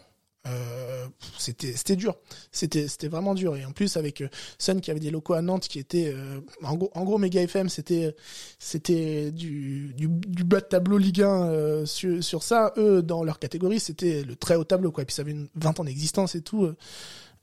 C'était 1.38 1.74
c'était 1.74 1.96
dur. 1.96 2.16
C'était 2.52 2.88
c'était 2.88 3.08
vraiment 3.08 3.36
dur. 3.36 3.56
Et 3.56 3.66
en 3.66 3.72
plus 3.72 3.98
avec 3.98 4.24
Sun 4.58 4.82
qui 4.82 4.90
avait 4.90 5.00
des 5.00 5.12
locaux 5.12 5.34
à 5.34 5.44
Nantes 5.44 5.68
qui 5.68 5.78
étaient 5.78 6.16
en 6.64 6.76
gros 6.76 6.90
en 6.96 7.04
gros 7.04 7.20
Mega 7.20 7.40
FM 7.44 7.70
c'était 7.70 8.16
c'était 8.58 9.32
du, 9.32 9.94
du 9.96 10.44
bas 10.44 10.60
de 10.60 10.66
tableau 10.66 10.98
Ligue 10.98 11.22
1 11.22 11.44
euh, 11.44 11.86
sur 11.86 12.24
sur 12.24 12.42
ça. 12.42 12.74
Eux 12.78 13.04
dans 13.04 13.24
leur 13.24 13.38
catégorie 13.38 13.80
c'était 13.80 14.24
le 14.24 14.36
très 14.36 14.56
haut 14.56 14.64
tableau 14.64 14.92
quoi. 14.92 15.04
Et 15.04 15.06
puis 15.06 15.14
ça 15.14 15.22
avait 15.22 15.34
une 15.34 15.50
20 15.54 15.82
ans 15.82 15.84
d'existence 15.84 16.34
et 16.34 16.42
tout 16.42 16.74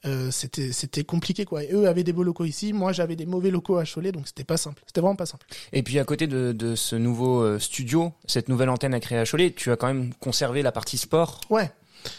euh, 0.07 0.31
c'était 0.31 0.73
c'était 0.73 1.05
compliqué 1.05 1.45
quoi. 1.45 1.65
Et 1.65 1.73
eux 1.73 1.89
avaient 1.89 2.05
des 2.05 2.13
beaux 2.13 2.23
locaux 2.23 2.45
ici 2.45 2.73
moi 2.73 2.93
j'avais 2.93 3.17
des 3.17 3.27
mauvais 3.27 3.51
locaux 3.51 3.77
à 3.79 3.85
Cholet 3.85 4.13
donc 4.13 4.27
c'était 4.27 4.45
pas 4.45 4.57
simple. 4.57 4.83
C'était 4.87 5.01
vraiment 5.01 5.17
pas 5.17 5.27
simple. 5.27 5.47
Et 5.73 5.83
puis 5.83 5.99
à 5.99 6.05
côté 6.05 6.27
de, 6.27 6.53
de 6.53 6.75
ce 6.75 6.97
nouveau 6.97 7.41
euh, 7.41 7.59
studio, 7.59 8.13
cette 8.27 8.49
nouvelle 8.49 8.69
antenne 8.69 8.95
à 8.95 9.01
créer 9.01 9.19
à 9.19 9.25
Cholet, 9.25 9.53
tu 9.53 9.71
as 9.71 9.77
quand 9.77 9.89
même 9.89 10.13
conservé 10.15 10.63
la 10.63 10.73
partie 10.73 10.99
sport. 10.99 11.41
Ouais 11.51 11.71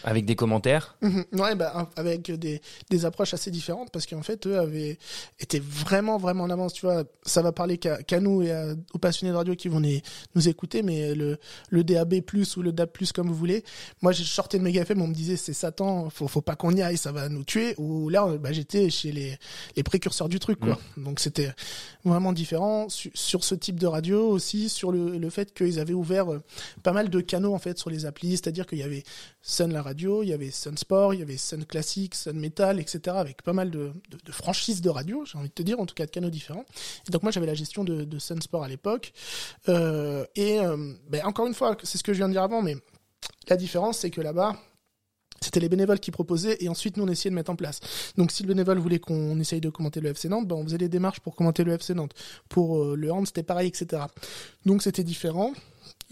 avec 0.04 0.24
des 0.24 0.36
commentaires. 0.36 0.96
Mhm. 1.02 1.24
Ouais, 1.32 1.54
bah, 1.54 1.88
avec 1.96 2.30
des, 2.30 2.60
des 2.90 3.04
approches 3.04 3.34
assez 3.34 3.50
différentes 3.50 3.90
parce 3.92 4.06
qu'en 4.06 4.22
fait, 4.22 4.46
eux 4.46 4.58
avaient 4.58 4.98
été 5.40 5.60
vraiment, 5.60 6.18
vraiment 6.18 6.44
en 6.44 6.50
avance. 6.50 6.72
Tu 6.72 6.86
vois, 6.86 7.04
ça 7.22 7.42
va 7.42 7.52
parler 7.52 7.78
qu'à 7.78 8.20
nous 8.20 8.42
et 8.42 8.52
à- 8.52 8.74
aux 8.94 8.98
passionnés 8.98 9.32
de 9.32 9.36
radio 9.36 9.54
qui 9.54 9.68
vont 9.68 9.80
les- 9.80 10.02
nous 10.34 10.48
écouter, 10.48 10.82
mais 10.82 11.14
le, 11.14 11.38
le 11.70 11.84
DAB+, 11.84 12.14
ou 12.56 12.62
le 12.62 12.72
DAB+, 12.72 12.90
comme 13.14 13.28
vous 13.28 13.34
voulez. 13.34 13.64
Moi, 14.02 14.12
j'ai 14.12 14.24
sorti 14.24 14.58
de 14.58 14.62
Mega 14.62 14.82
FM, 14.82 15.02
on 15.02 15.06
me 15.08 15.14
disait, 15.14 15.36
c'est 15.36 15.52
Satan, 15.52 16.10
faut, 16.10 16.28
faut 16.28 16.40
pas 16.42 16.56
qu'on 16.56 16.70
y 16.74 16.82
aille, 16.82 16.96
ça 16.96 17.12
va 17.12 17.28
nous 17.28 17.44
tuer. 17.44 17.74
Ou 17.78 18.08
là, 18.08 18.26
bah, 18.38 18.52
j'étais 18.52 18.90
chez 18.90 19.12
les, 19.12 19.38
les 19.76 19.82
précurseurs 19.82 20.28
du 20.28 20.38
truc, 20.38 20.60
quoi. 20.60 20.78
Donc, 20.96 21.20
c'était 21.20 21.50
vraiment 22.04 22.32
différent 22.32 22.88
Su- 22.88 23.10
sur 23.14 23.44
ce 23.44 23.54
type 23.54 23.78
de 23.78 23.86
radio 23.86 24.28
aussi, 24.28 24.68
sur 24.68 24.92
le, 24.92 25.18
le 25.18 25.30
fait 25.30 25.52
qu'ils 25.54 25.78
avaient 25.78 25.92
ouvert 25.94 26.32
euh, 26.32 26.42
pas 26.82 26.92
mal 26.92 27.08
de 27.10 27.20
canaux, 27.20 27.54
en 27.54 27.58
fait, 27.58 27.78
sur 27.78 27.90
les 27.90 28.06
applis. 28.06 28.30
C'est-à-dire 28.32 28.66
qu'il 28.66 28.78
y 28.78 28.82
avait 28.82 29.02
Sun 29.42 29.72
la 29.78 29.82
radio, 29.82 30.24
il 30.24 30.28
y 30.28 30.32
avait 30.32 30.50
Sun 30.50 30.76
Sport, 30.76 31.14
il 31.14 31.20
y 31.20 31.22
avait 31.22 31.36
Sun 31.36 31.64
Classic, 31.64 32.12
Sun 32.12 32.38
Metal, 32.38 32.80
etc. 32.80 33.16
avec 33.16 33.42
pas 33.42 33.52
mal 33.52 33.70
de, 33.70 33.92
franchises 34.30 34.80
de 34.80 34.90
radio, 34.90 35.24
j'ai 35.24 35.38
envie 35.38 35.48
de 35.48 35.54
te 35.54 35.62
dire, 35.62 35.78
en 35.78 35.86
tout 35.86 35.94
cas 35.94 36.04
de 36.04 36.10
canaux 36.10 36.30
différents. 36.30 36.64
Et 37.06 37.10
donc 37.12 37.22
moi 37.22 37.30
j'avais 37.30 37.46
la 37.46 37.54
gestion 37.54 37.84
de, 37.84 38.02
de 38.02 38.18
Sun 38.18 38.42
Sport 38.42 38.64
à 38.64 38.68
l'époque. 38.68 39.12
Euh, 39.68 40.26
et 40.34 40.58
euh, 40.58 40.94
ben, 41.08 41.24
encore 41.24 41.46
une 41.46 41.54
fois, 41.54 41.76
c'est 41.84 41.96
ce 41.96 42.02
que 42.02 42.12
je 42.12 42.18
viens 42.18 42.28
de 42.28 42.32
dire 42.32 42.42
avant, 42.42 42.60
mais 42.60 42.76
la 43.48 43.56
différence 43.56 43.98
c'est 43.98 44.10
que 44.10 44.20
là-bas, 44.20 44.56
c'était 45.40 45.60
les 45.60 45.68
bénévoles 45.68 46.00
qui 46.00 46.10
proposaient 46.10 46.56
et 46.58 46.68
ensuite 46.68 46.96
nous 46.96 47.04
on 47.04 47.08
essayait 47.08 47.30
de 47.30 47.36
mettre 47.36 47.52
en 47.52 47.56
place. 47.56 47.78
Donc 48.16 48.32
si 48.32 48.42
le 48.42 48.48
bénévole 48.48 48.78
voulait 48.78 48.98
qu'on 48.98 49.38
essaye 49.38 49.60
de 49.60 49.70
commenter 49.70 50.00
le 50.00 50.10
FC 50.10 50.28
Nantes, 50.28 50.48
ben, 50.48 50.56
on 50.56 50.64
faisait 50.64 50.78
les 50.78 50.88
démarches 50.88 51.20
pour 51.20 51.36
commenter 51.36 51.62
le 51.62 51.72
FC 51.74 51.94
Nantes. 51.94 52.14
Pour 52.48 52.82
euh, 52.82 52.96
le 52.96 53.12
hand 53.12 53.26
c'était 53.26 53.44
pareil, 53.44 53.68
etc. 53.68 54.02
Donc 54.66 54.82
c'était 54.82 55.04
différent. 55.04 55.52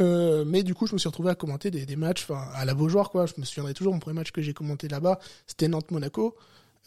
Euh, 0.00 0.44
mais 0.46 0.62
du 0.62 0.74
coup, 0.74 0.86
je 0.86 0.92
me 0.92 0.98
suis 0.98 1.08
retrouvé 1.08 1.30
à 1.30 1.34
commenter 1.34 1.70
des, 1.70 1.96
matchs, 1.96 2.26
à 2.30 2.64
la 2.64 2.74
Beaujoire 2.74 3.10
quoi. 3.10 3.26
Je 3.26 3.34
me 3.38 3.44
souviendrai 3.44 3.74
toujours 3.74 3.92
mon 3.92 3.98
premier 3.98 4.16
match 4.16 4.30
que 4.30 4.42
j'ai 4.42 4.52
commenté 4.52 4.88
là-bas, 4.88 5.18
c'était 5.46 5.68
Nantes 5.68 5.90
Monaco. 5.90 6.36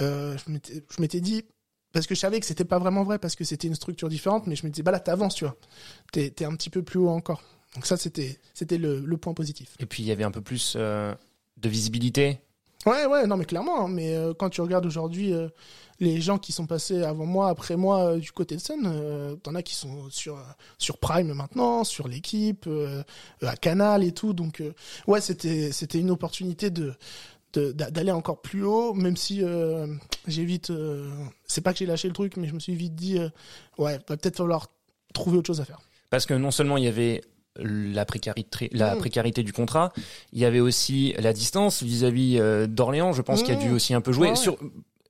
Euh, 0.01 0.37
je 0.37 1.01
m'étais, 1.01 1.19
dit 1.19 1.43
parce 1.91 2.07
que 2.07 2.15
je 2.15 2.19
savais 2.19 2.39
que 2.39 2.45
c'était 2.45 2.65
pas 2.65 2.79
vraiment 2.79 3.03
vrai 3.03 3.19
parce 3.19 3.35
que 3.35 3.43
c'était 3.43 3.67
une 3.67 3.75
structure 3.75 4.09
différente, 4.09 4.47
mais 4.47 4.55
je 4.55 4.65
me 4.65 4.71
disais 4.71 4.83
bah 4.83 4.91
là 4.91 4.99
t'avances, 4.99 5.35
tu 5.35 5.43
vois, 5.43 5.57
t'es, 6.11 6.29
t'es 6.29 6.45
un 6.45 6.55
petit 6.55 6.69
peu 6.69 6.83
plus 6.83 6.99
haut 6.99 7.09
encore. 7.09 7.43
Donc 7.75 7.85
ça 7.85 7.97
c'était, 7.97 8.39
le 8.71 9.17
point 9.17 9.33
positif. 9.33 9.75
Et 9.79 9.85
puis 9.85 10.03
il 10.03 10.05
y 10.05 10.11
avait 10.11 10.23
un 10.23 10.31
peu 10.31 10.41
plus 10.41 10.73
euh, 10.75 11.13
de 11.57 11.69
visibilité. 11.69 12.39
Ouais, 12.85 13.05
ouais, 13.05 13.27
non, 13.27 13.35
mais 13.37 13.45
clairement. 13.45 13.85
hein, 13.85 13.87
mais 13.89 14.15
euh, 14.15 14.33
quand 14.33 14.49
tu 14.49 14.61
regardes 14.61 14.85
aujourd'hui 14.85 15.33
euh, 15.33 15.49
les 15.99 16.21
gens 16.21 16.37
qui 16.37 16.53
sont 16.53 16.65
passés 16.65 17.03
avant 17.03 17.25
moi, 17.25 17.49
après 17.49 17.75
moi, 17.75 18.05
euh, 18.13 18.17
du 18.19 18.31
côté 18.31 18.55
de 18.55 18.61
euh, 18.85 19.35
t'en 19.35 19.53
as 19.55 19.63
qui 19.63 19.75
sont 19.75 20.09
sur 20.09 20.37
sur 20.77 20.97
Prime 20.97 21.33
maintenant, 21.33 21.83
sur 21.83 22.07
l'équipe, 22.07 22.67
à 23.41 23.55
Canal 23.57 24.03
et 24.03 24.13
tout. 24.13 24.31
Donc, 24.33 24.63
ouais, 25.07 25.19
c'était 25.21 25.71
une 25.99 26.11
opportunité 26.11 26.69
de 26.69 26.93
de- 27.53 27.71
d'a- 27.71 27.89
d'aller 27.91 28.11
encore 28.11 28.41
plus 28.41 28.63
haut, 28.63 28.93
même 28.93 29.17
si 29.17 29.41
j'ai 30.27 30.45
vite, 30.45 30.71
c'est 31.45 31.61
pas 31.61 31.73
que 31.73 31.79
j'ai 31.79 31.85
lâché 31.87 32.07
le 32.07 32.13
truc, 32.13 32.37
mais 32.37 32.47
je 32.47 32.53
me 32.53 32.59
suis 32.59 32.75
vite 32.75 32.95
dit, 32.95 33.17
ouais, 33.77 33.97
va 34.07 34.17
peut-être 34.17 34.37
falloir 34.37 34.67
trouver 35.13 35.37
autre 35.39 35.47
chose 35.47 35.59
à 35.59 35.65
faire. 35.65 35.79
Parce 36.11 36.25
que 36.27 36.33
non 36.35 36.51
seulement 36.51 36.77
il 36.77 36.83
y 36.85 36.87
avait 36.87 37.21
la 37.63 38.05
précarité, 38.05 38.69
la 38.73 38.95
Mm. 38.95 38.99
précarité 38.99 39.43
du 39.43 39.53
contrat, 39.53 39.91
il 40.33 40.39
y 40.39 40.45
avait 40.45 40.59
aussi 40.59 41.13
la 41.19 41.33
distance 41.33 41.83
vis-à-vis 41.83 42.37
euh, 42.39 42.67
d'Orléans. 42.67 43.13
Je 43.13 43.21
pense 43.21 43.43
qu'il 43.43 43.53
y 43.53 43.57
a 43.57 43.59
dû 43.59 43.69
Mm. 43.69 43.73
aussi 43.73 43.93
un 43.93 44.01
peu 44.01 44.11
jouer. 44.11 44.27
Ouais, 44.27 44.29
ouais. 44.31 44.35
Sur, 44.35 44.57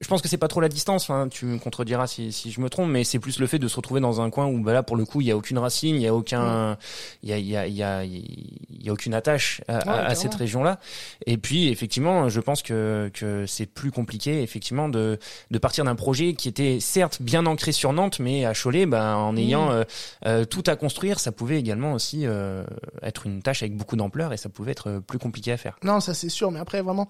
je 0.02 0.08
pense 0.08 0.22
que 0.22 0.28
c'est 0.30 0.38
pas 0.38 0.48
trop 0.48 0.62
la 0.62 0.70
distance. 0.70 1.04
Enfin, 1.04 1.28
tu 1.28 1.46
me 1.46 1.58
contrediras 1.60 2.08
si, 2.08 2.32
si 2.32 2.52
je 2.52 2.62
me 2.62 2.70
trompe, 2.70 2.90
mais 2.90 3.04
c'est 3.04 3.20
plus 3.20 3.40
le 3.40 3.48
fait 3.48 3.60
de 3.60 3.68
se 3.68 3.76
retrouver 3.76 4.00
dans 4.00 4.22
un 4.22 4.30
coin 4.30 4.46
où, 4.48 4.60
bah 4.62 4.72
là, 4.74 4.82
pour 4.82 4.96
le 4.96 5.04
coup, 5.06 5.20
il 5.22 5.28
y 5.28 5.32
a 5.32 5.36
aucune 5.38 5.58
racine, 5.58 5.96
il 5.96 6.02
y 6.02 6.08
a 6.08 6.14
aucun, 6.16 6.78
il 7.22 7.30
y 7.30 7.34
a, 7.34 7.38
il 7.38 7.46
y 7.46 7.56
a, 7.58 7.68
il 7.68 7.74
y 7.76 7.84
a, 7.84 8.04
y 8.06 8.90
a 8.90 8.94
aucune 8.94 9.14
attache 9.14 9.62
à, 9.68 9.78
à- 9.80 10.06
à 10.08 10.16
cette 10.16 10.36
région-là. 10.36 10.80
Et 11.26 11.38
puis, 11.38 11.68
effectivement, 11.68 12.30
je 12.30 12.40
pense 12.40 12.62
que 12.64 13.12
que 13.14 13.46
c'est 13.46 13.66
plus 13.66 13.92
compliqué, 13.92 14.42
effectivement, 14.42 14.88
de 14.90 15.20
de 15.52 15.58
partir 15.58 15.84
d'un 15.84 15.96
projet 15.96 16.34
qui 16.34 16.48
était 16.48 16.80
certes 16.80 17.22
bien 17.22 17.46
ancré 17.46 17.72
sur 17.74 17.92
Nantes, 17.92 18.20
mais 18.20 18.46
à 18.46 18.54
Cholet, 18.54 18.86
bah, 18.86 19.18
en 19.18 19.36
ayant 19.36 19.68
Mm. 19.68 19.72
euh, 19.72 19.84
euh, 20.26 20.46
tout 20.46 20.64
à 20.68 20.76
construire, 20.78 21.20
ça 21.20 21.32
pouvait 21.34 21.60
également 21.60 21.92
aussi 21.94 22.26
euh, 22.26 22.64
être 23.02 23.26
une 23.26 23.42
tâche 23.42 23.64
avec 23.64 23.76
beaucoup 23.76 23.98
d'ampleur 23.98 24.32
et 24.32 24.38
ça 24.38 24.48
pouvait 24.48 24.72
être 24.72 24.90
euh, 24.90 25.00
plus 25.02 25.20
compliqué 25.20 25.52
à 25.52 25.58
faire. 25.58 25.76
Non, 25.84 26.00
ça 26.00 26.14
c'est 26.14 26.30
sûr, 26.30 26.52
mais 26.52 26.60
après 26.60 26.82
vraiment, 26.82 27.08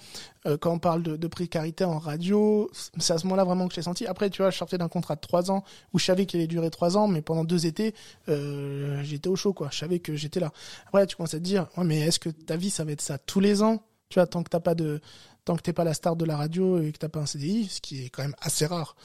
euh, 0.47 0.57
quand 0.57 0.71
on 0.71 0.79
parle 0.79 1.03
de, 1.03 1.15
de 1.15 1.27
précarité 1.27 1.83
en 1.83 1.99
radio, 1.99 2.69
c'est 2.97 3.13
à 3.13 3.17
ce 3.17 3.25
moment-là 3.25 3.43
vraiment 3.43 3.67
que 3.67 3.73
j'ai 3.73 3.81
senti. 3.81 4.05
Après, 4.05 4.29
tu 4.29 4.41
vois, 4.41 4.51
je 4.51 4.57
sortais 4.57 4.77
d'un 4.77 4.87
contrat 4.87 5.15
de 5.15 5.21
trois 5.21 5.51
ans 5.51 5.63
où 5.93 5.99
je 5.99 6.05
savais 6.05 6.25
qu'il 6.25 6.39
allait 6.39 6.47
durer 6.47 6.69
trois 6.69 6.97
ans, 6.97 7.07
mais 7.07 7.21
pendant 7.21 7.43
deux 7.43 7.65
étés, 7.65 7.93
euh, 8.27 9.01
j'étais 9.03 9.29
au 9.29 9.35
chaud, 9.35 9.53
quoi. 9.53 9.69
Je 9.71 9.77
savais 9.77 9.99
que 9.99 10.15
j'étais 10.15 10.39
là. 10.39 10.51
Après, 10.87 11.05
tu 11.07 11.15
commences 11.15 11.33
à 11.33 11.39
te 11.39 11.43
dire, 11.43 11.67
ouais, 11.77 11.83
mais 11.83 11.99
est-ce 11.99 12.19
que 12.19 12.29
ta 12.29 12.55
vie, 12.55 12.69
ça 12.69 12.83
va 12.83 12.91
être 12.91 13.01
ça 13.01 13.17
tous 13.17 13.39
les 13.39 13.61
ans? 13.63 13.83
Tu 14.09 14.15
vois, 14.15 14.25
tant 14.25 14.41
que 14.41 14.49
t'as 14.49 14.59
pas 14.59 14.73
de, 14.75 15.01
tant 15.45 15.55
que 15.55 15.61
t'es 15.61 15.73
pas 15.73 15.83
la 15.83 15.93
star 15.93 16.15
de 16.15 16.25
la 16.25 16.37
radio 16.37 16.81
et 16.81 16.91
que 16.91 16.97
t'as 16.97 17.09
pas 17.09 17.19
un 17.19 17.25
CDI, 17.25 17.67
ce 17.67 17.81
qui 17.81 18.05
est 18.05 18.09
quand 18.09 18.23
même 18.23 18.35
assez 18.41 18.65
rare 18.65 18.95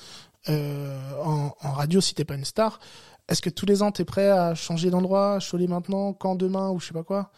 euh, 0.48 0.98
en, 1.22 1.54
radio 1.62 2.00
si 2.00 2.14
t'es 2.14 2.24
pas 2.24 2.34
une 2.34 2.44
star. 2.44 2.80
Est-ce 3.28 3.40
que 3.40 3.50
tous 3.50 3.64
les 3.66 3.82
ans 3.82 3.90
t'es 3.90 4.04
prêt 4.04 4.28
à 4.28 4.54
changer 4.54 4.90
d'endroit, 4.90 5.38
Cholet 5.40 5.66
maintenant, 5.66 6.12
quand 6.12 6.34
demain 6.34 6.70
ou 6.70 6.80
je 6.80 6.88
sais 6.88 6.92
pas 6.92 7.02
quoi? 7.02 7.30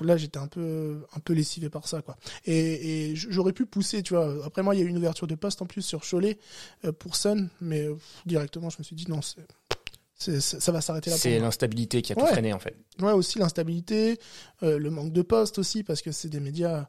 Là 0.00 0.16
j'étais 0.16 0.38
un 0.38 0.46
peu 0.46 1.04
un 1.14 1.20
peu 1.20 1.32
lessivé 1.34 1.68
par 1.68 1.86
ça 1.88 2.00
quoi. 2.02 2.16
Et, 2.46 3.10
et 3.10 3.16
j'aurais 3.16 3.52
pu 3.52 3.66
pousser, 3.66 4.02
tu 4.02 4.14
vois. 4.14 4.34
Après 4.44 4.62
moi 4.62 4.74
il 4.74 4.78
y 4.80 4.82
a 4.82 4.86
eu 4.86 4.88
une 4.88 4.98
ouverture 4.98 5.26
de 5.26 5.34
poste 5.34 5.60
en 5.62 5.66
plus 5.66 5.82
sur 5.82 6.00
Cholet 6.08 6.38
euh, 6.84 6.92
pour 6.92 7.16
Sun, 7.16 7.48
mais 7.60 7.86
directement 8.26 8.70
je 8.70 8.76
me 8.78 8.84
suis 8.84 8.96
dit 8.96 9.06
non 9.08 9.20
c'est 9.22 9.42
ça 10.16 10.72
va 10.72 10.80
s'arrêter 10.80 11.10
là. 11.10 11.16
C'est 11.18 11.38
l'instabilité 11.38 12.00
qui 12.00 12.12
a 12.12 12.14
tout 12.16 12.22
Ouais. 12.22 12.30
freiné 12.30 12.52
en 12.54 12.58
fait. 12.58 12.76
Ouais, 13.00 13.12
aussi 13.12 13.38
l'instabilité, 13.38 14.18
euh, 14.62 14.78
le 14.78 14.88
manque 14.88 15.12
de 15.12 15.20
postes 15.22 15.58
aussi, 15.58 15.82
parce 15.82 16.00
que 16.00 16.12
c'est 16.12 16.28
des 16.30 16.40
médias, 16.40 16.88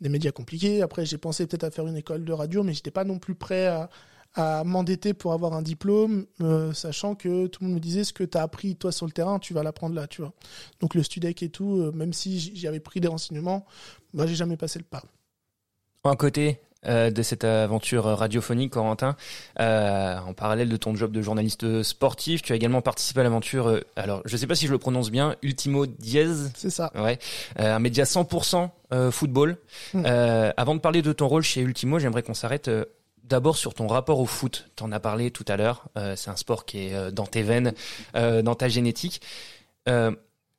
des 0.00 0.08
médias 0.10 0.30
compliqués. 0.30 0.82
Après, 0.82 1.04
j'ai 1.04 1.18
pensé 1.18 1.46
peut-être 1.46 1.64
à 1.64 1.70
faire 1.70 1.86
une 1.88 1.96
école 1.96 2.24
de 2.24 2.32
radio, 2.32 2.62
mais 2.62 2.74
j'étais 2.74 2.90
pas 2.92 3.02
non 3.04 3.18
plus 3.18 3.34
prêt 3.34 3.66
à, 3.66 3.88
à 4.36 4.64
m'endetter 4.64 5.14
pour 5.14 5.32
avoir 5.32 5.54
un 5.54 5.62
diplôme, 5.62 6.26
euh, 6.40 6.72
sachant 6.72 7.14
que 7.14 7.46
tout 7.46 7.62
le 7.62 7.68
monde 7.68 7.76
me 7.76 7.80
disait 7.80 8.04
ce 8.04 8.12
que 8.12 8.24
t'as 8.24 8.42
appris 8.42 8.76
toi 8.76 8.92
sur 8.92 9.06
le 9.06 9.12
terrain, 9.12 9.38
tu 9.38 9.54
vas 9.54 9.62
l'apprendre 9.62 9.94
là, 9.94 10.06
tu 10.06 10.20
vois. 10.20 10.32
Donc 10.80 10.94
le 10.94 11.02
studec 11.02 11.42
et 11.42 11.48
tout, 11.48 11.80
euh, 11.80 11.92
même 11.92 12.12
si 12.12 12.38
j'y 12.38 12.68
avais 12.68 12.80
pris 12.80 13.00
des 13.00 13.08
renseignements, 13.08 13.64
moi 14.12 14.26
j'ai 14.26 14.34
jamais 14.34 14.56
passé 14.56 14.78
le 14.78 14.84
pas. 14.84 15.02
À 16.04 16.14
côté 16.14 16.60
euh, 16.86 17.10
de 17.10 17.22
cette 17.22 17.42
aventure 17.42 18.04
radiophonique, 18.04 18.74
Corentin, 18.74 19.16
en 19.58 20.34
parallèle 20.34 20.68
de 20.68 20.76
ton 20.76 20.94
job 20.94 21.10
de 21.10 21.22
journaliste 21.22 21.82
sportif, 21.82 22.42
tu 22.42 22.52
as 22.52 22.56
également 22.56 22.82
participé 22.82 23.20
à 23.20 23.22
l'aventure, 23.24 23.80
alors 23.96 24.22
je 24.24 24.36
sais 24.36 24.46
pas 24.46 24.54
si 24.54 24.66
je 24.66 24.72
le 24.72 24.78
prononce 24.78 25.10
bien, 25.10 25.34
Ultimo 25.42 25.86
Diez, 25.86 26.28
C'est 26.54 26.70
ça. 26.70 26.92
ouais, 26.94 27.18
un 27.56 27.80
média 27.80 28.04
100% 28.04 28.70
euh, 28.92 29.10
football. 29.10 29.56
Mm. 29.94 30.02
Euh, 30.06 30.52
avant 30.56 30.76
de 30.76 30.80
parler 30.80 31.02
de 31.02 31.12
ton 31.12 31.26
rôle 31.26 31.42
chez 31.42 31.60
Ultimo, 31.60 31.98
j'aimerais 31.98 32.22
qu'on 32.22 32.34
s'arrête 32.34 32.70
d'abord 33.28 33.56
sur 33.56 33.74
ton 33.74 33.86
rapport 33.86 34.20
au 34.20 34.26
foot. 34.26 34.68
T'en 34.76 34.92
as 34.92 35.00
parlé 35.00 35.30
tout 35.30 35.44
à 35.48 35.56
l'heure, 35.56 35.88
euh, 35.96 36.16
c'est 36.16 36.30
un 36.30 36.36
sport 36.36 36.64
qui 36.64 36.86
est 36.86 36.94
euh, 36.94 37.10
dans 37.10 37.26
tes 37.26 37.42
veines, 37.42 37.74
euh, 38.14 38.42
dans 38.42 38.54
ta 38.54 38.68
génétique. 38.68 39.20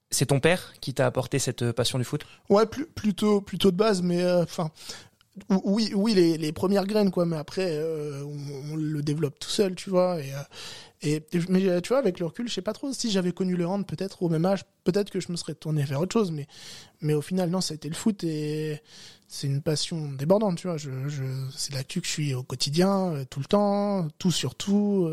C'est 0.09 0.27
ton 0.27 0.39
père 0.39 0.73
qui 0.79 0.93
t'a 0.93 1.05
apporté 1.05 1.37
cette 1.37 1.73
passion 1.73 1.99
du 1.99 2.05
foot? 2.05 2.25
Ouais, 2.47 2.65
plutôt, 2.65 3.41
plutôt 3.41 3.71
de 3.71 3.75
base, 3.75 4.01
mais 4.01 4.25
enfin, 4.31 4.71
oui, 5.49 5.91
oui, 5.95 6.13
les, 6.13 6.51
premières 6.51 6.85
graines, 6.85 7.11
quoi. 7.11 7.25
Mais 7.25 7.37
après, 7.37 7.67
euh, 7.69 8.23
on, 8.71 8.75
le 8.75 9.01
développe 9.01 9.39
tout 9.39 9.49
seul, 9.49 9.75
tu 9.75 9.89
vois. 9.89 10.19
Et, 10.21 10.33
euh, 11.15 11.19
mais 11.49 11.65
euh, 11.67 11.81
tu 11.81 11.89
vois, 11.89 11.99
avec 11.99 12.19
le 12.19 12.25
recul, 12.25 12.47
je 12.47 12.53
sais 12.53 12.61
pas 12.61 12.73
trop 12.73 12.91
si 12.91 13.11
j'avais 13.11 13.31
connu 13.31 13.55
le 13.55 13.67
hand, 13.67 13.85
peut-être 13.85 14.23
au 14.23 14.29
même 14.29 14.45
âge, 14.45 14.65
peut-être 14.83 15.09
que 15.09 15.19
je 15.19 15.31
me 15.31 15.37
serais 15.37 15.55
tourné 15.55 15.83
vers 15.83 16.01
autre 16.01 16.13
chose. 16.13 16.31
Mais, 16.31 16.47
mais 17.01 17.13
au 17.13 17.21
final, 17.21 17.49
non, 17.49 17.61
ça 17.61 17.73
a 17.73 17.75
été 17.75 17.87
le 17.89 17.95
foot 17.95 18.23
et 18.23 18.81
c'est 19.27 19.47
une 19.47 19.61
passion 19.61 20.11
débordante, 20.11 20.57
tu 20.57 20.67
vois. 20.67 20.77
Je, 20.77 20.89
c'est 21.55 21.73
là-dessus 21.73 22.01
que 22.01 22.07
je 22.07 22.11
suis 22.11 22.33
au 22.33 22.43
quotidien, 22.43 23.25
tout 23.29 23.39
le 23.39 23.45
temps, 23.45 24.07
tout 24.17 24.31
sur 24.31 24.55
tout. 24.55 25.09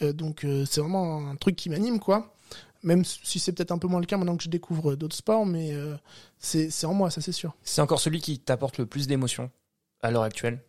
donc, 0.00 0.46
c'est 0.66 0.80
vraiment 0.80 1.30
un 1.30 1.36
truc 1.36 1.56
qui 1.56 1.70
m'anime, 1.70 1.98
quoi 1.98 2.34
même 2.82 3.04
si 3.04 3.38
c'est 3.38 3.52
peut-être 3.52 3.72
un 3.72 3.78
peu 3.78 3.86
moins 3.88 4.00
le 4.00 4.06
cas 4.06 4.16
maintenant 4.16 4.36
que 4.36 4.42
je 4.42 4.48
découvre 4.48 4.94
d'autres 4.96 5.16
sports, 5.16 5.46
mais 5.46 5.72
euh, 5.72 5.94
c'est 6.38 6.70
en 6.84 6.94
moi, 6.94 7.10
ça 7.10 7.20
c'est 7.20 7.32
sûr. 7.32 7.54
C'est 7.62 7.80
encore 7.82 8.00
celui 8.00 8.20
qui 8.20 8.38
t'apporte 8.38 8.78
le 8.78 8.86
plus 8.86 9.06
d'émotions 9.06 9.50
à 10.02 10.10
l'heure 10.10 10.22
actuelle? 10.22 10.60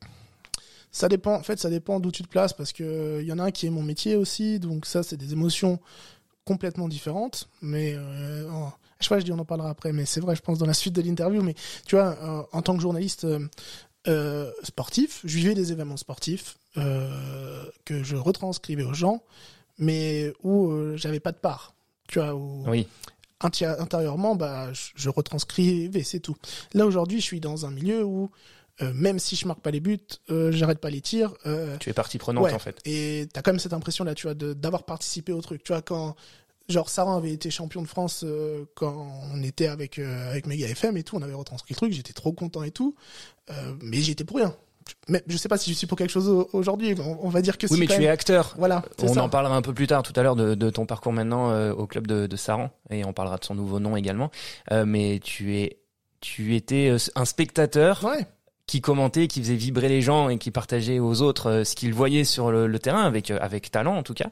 Ça 0.91 1.07
dépend, 1.07 1.36
en 1.36 1.43
fait, 1.43 1.57
ça 1.57 1.70
dépend 1.70 2.01
d'où 2.01 2.12
tu 2.12 2.22
te 2.24 2.28
places, 2.28 2.51
parce 2.51 2.74
que 2.74 3.20
il 3.22 3.28
y 3.28 3.32
en 3.32 3.39
a 3.39 3.43
un 3.43 3.51
qui 3.51 3.66
est 3.66 3.70
mon 3.70 3.82
métier 3.84 4.16
aussi, 4.18 4.59
donc 4.59 4.86
ça 4.86 5.03
c'est 5.03 5.16
des 5.16 5.32
émotions 5.32 5.80
complètement 6.43 6.88
différentes, 6.89 7.47
mais 7.62 7.93
euh, 7.95 8.49
en- 8.49 8.74
je 8.99 9.05
sais 9.05 9.09
pas, 9.09 9.20
je 9.20 9.24
dis 9.26 9.32
on 9.32 9.39
en 9.39 9.45
parlera 9.45 9.70
après, 9.70 9.93
mais 9.93 10.05
c'est 10.05 10.20
vrai, 10.20 10.36
je 10.36 10.41
pense 10.41 10.57
dans 10.59 10.66
la 10.66 10.74
suite 10.74 10.93
de 10.93 11.01
l'interview, 11.01 11.41
mais 11.41 11.55
tu 11.86 11.95
vois, 11.95 12.18
euh, 12.22 12.43
en 12.51 12.62
tant 12.62 12.76
que 12.76 12.82
journaliste 12.82 13.24
euh, 13.24 13.47
euh, 14.07 14.51
sportif, 14.64 15.22
je 15.24 15.38
vivais 15.38 15.53
des 15.53 15.72
événements 15.72 15.95
sportifs 15.97 16.57
euh, 16.78 17.64
que 17.86 18.03
je 18.03 18.16
retranscrivais 18.18 18.84
aux 18.84 18.93
gens, 18.93 19.24
mais 19.78 20.34
où 20.43 20.72
euh, 20.72 20.97
j'avais 20.97 21.20
pas 21.22 21.32
de 21.32 21.38
part, 21.38 21.74
tu 22.12 22.20
vois, 22.20 22.36
où 22.36 22.64
Oui. 22.68 22.88
intérieurement, 23.39 24.36
bah, 24.36 24.70
je, 24.74 25.09
retranscrivais, 25.09 26.03
c'est 26.03 26.20
tout. 26.20 26.36
Là 26.74 26.86
aujourd'hui, 26.86 27.20
je 27.20 27.26
suis 27.26 27.39
dans 27.39 27.66
un 27.66 27.72
milieu 27.72 28.03
où 28.03 28.30
euh, 28.82 28.91
même 28.93 29.20
si 29.20 29.36
je 29.36 29.47
marque 29.47 29.62
pas 29.62 29.72
les 29.72 29.80
buts, 29.80 29.99
euh, 30.30 30.51
j'arrête 30.51 30.80
pas 30.80 30.89
les 30.89 31.01
tirs. 31.01 31.34
euh, 31.45 31.78
Tu 31.80 31.89
es 31.89 31.93
partie 31.93 32.18
prenante 32.18 32.43
ouais. 32.45 32.53
en 32.53 32.59
fait. 32.59 32.80
Et 32.86 33.28
t'as 33.34 33.41
quand 33.41 33.51
même 33.51 33.59
cette 33.59 33.74
impression 33.74 34.03
là, 34.03 34.14
tu 34.16 34.28
vois, 34.28 34.34
d'avoir 34.34 34.84
participé 34.84 35.32
au 35.32 35.41
truc. 35.41 35.64
Tu 35.64 35.72
vois, 35.72 35.82
quand 35.82 36.16
genre 36.70 36.89
Saran 36.89 37.18
avait 37.18 37.32
été 37.32 37.49
champion 37.51 37.82
de 37.82 37.88
France 37.88 38.26
quand 38.76 39.07
on 39.34 39.43
était 39.43 39.68
avec 39.68 39.99
avec 39.99 40.47
Mega 40.47 40.68
FM 40.68 40.97
et 40.97 41.03
tout, 41.03 41.16
on 41.18 41.22
avait 41.22 41.34
retranscrit 41.34 41.74
le 41.74 41.78
truc, 41.78 41.93
j'étais 41.93 42.14
trop 42.14 42.32
content 42.32 42.64
et 42.64 42.72
tout, 42.72 42.95
mais 43.82 43.97
j'étais 43.97 44.24
pour 44.24 44.38
rien. 44.38 44.55
Mais 45.08 45.24
je 45.28 45.38
sais 45.38 45.50
pas 45.50 45.58
si 45.58 45.72
je 45.72 45.78
suis 45.78 45.88
pour 45.88 45.98
quelque 45.98 46.10
chose 46.10 46.28
au- 46.30 46.50
aujourd'hui. 46.54 46.96
On, 47.00 47.18
on 47.26 47.30
va 47.30 47.42
dire 47.42 47.58
que 47.58 47.68
Oui, 47.70 47.80
mais 47.80 47.88
tu 47.88 48.02
es 48.04 48.08
acteur. 48.08 48.56
Voilà. 48.58 48.84
On 49.02 49.14
ça. 49.14 49.24
en 49.24 49.30
parlera 49.30 49.56
un 49.56 49.62
peu 49.62 49.74
plus 49.74 49.88
tard 49.88 50.04
tout 50.04 50.14
à 50.16 50.24
l'heure 50.24 50.36
de, 50.36 50.56
de 50.56 50.70
ton 50.70 50.86
parcours 50.86 51.14
maintenant 51.14 51.52
euh, 51.52 51.74
au 51.74 51.88
club 51.88 52.08
de, 52.08 52.28
de 52.28 52.36
Saran 52.36 52.70
et 52.90 53.06
on 53.06 53.14
parlera 53.14 53.38
de 53.38 53.46
son 53.46 53.56
nouveau 53.56 53.80
nom 53.80 53.96
également. 53.96 54.32
Euh, 54.72 54.86
mais 54.86 55.20
tu 55.24 55.58
es, 55.58 55.80
tu 56.22 56.56
étais 56.56 56.90
euh, 56.90 56.98
un 57.16 57.26
spectateur 57.26 58.04
Ouais. 58.04 58.26
qui 58.68 58.80
commentait, 58.82 59.28
qui 59.28 59.42
faisait 59.42 59.56
vibrer 59.56 59.90
les 59.90 60.02
gens 60.02 60.30
et 60.30 60.38
qui 60.38 60.52
partageait 60.52 61.00
aux 61.00 61.22
autres 61.22 61.64
ce 61.66 61.76
qu'ils 61.76 61.94
voyaient 61.94 62.24
sur 62.24 62.52
le, 62.52 62.68
le 62.68 62.80
terrain 62.80 63.04
avec 63.04 63.32
avec 63.32 63.70
talent 63.72 63.96
en 63.98 64.04
tout 64.04 64.14
cas. 64.14 64.30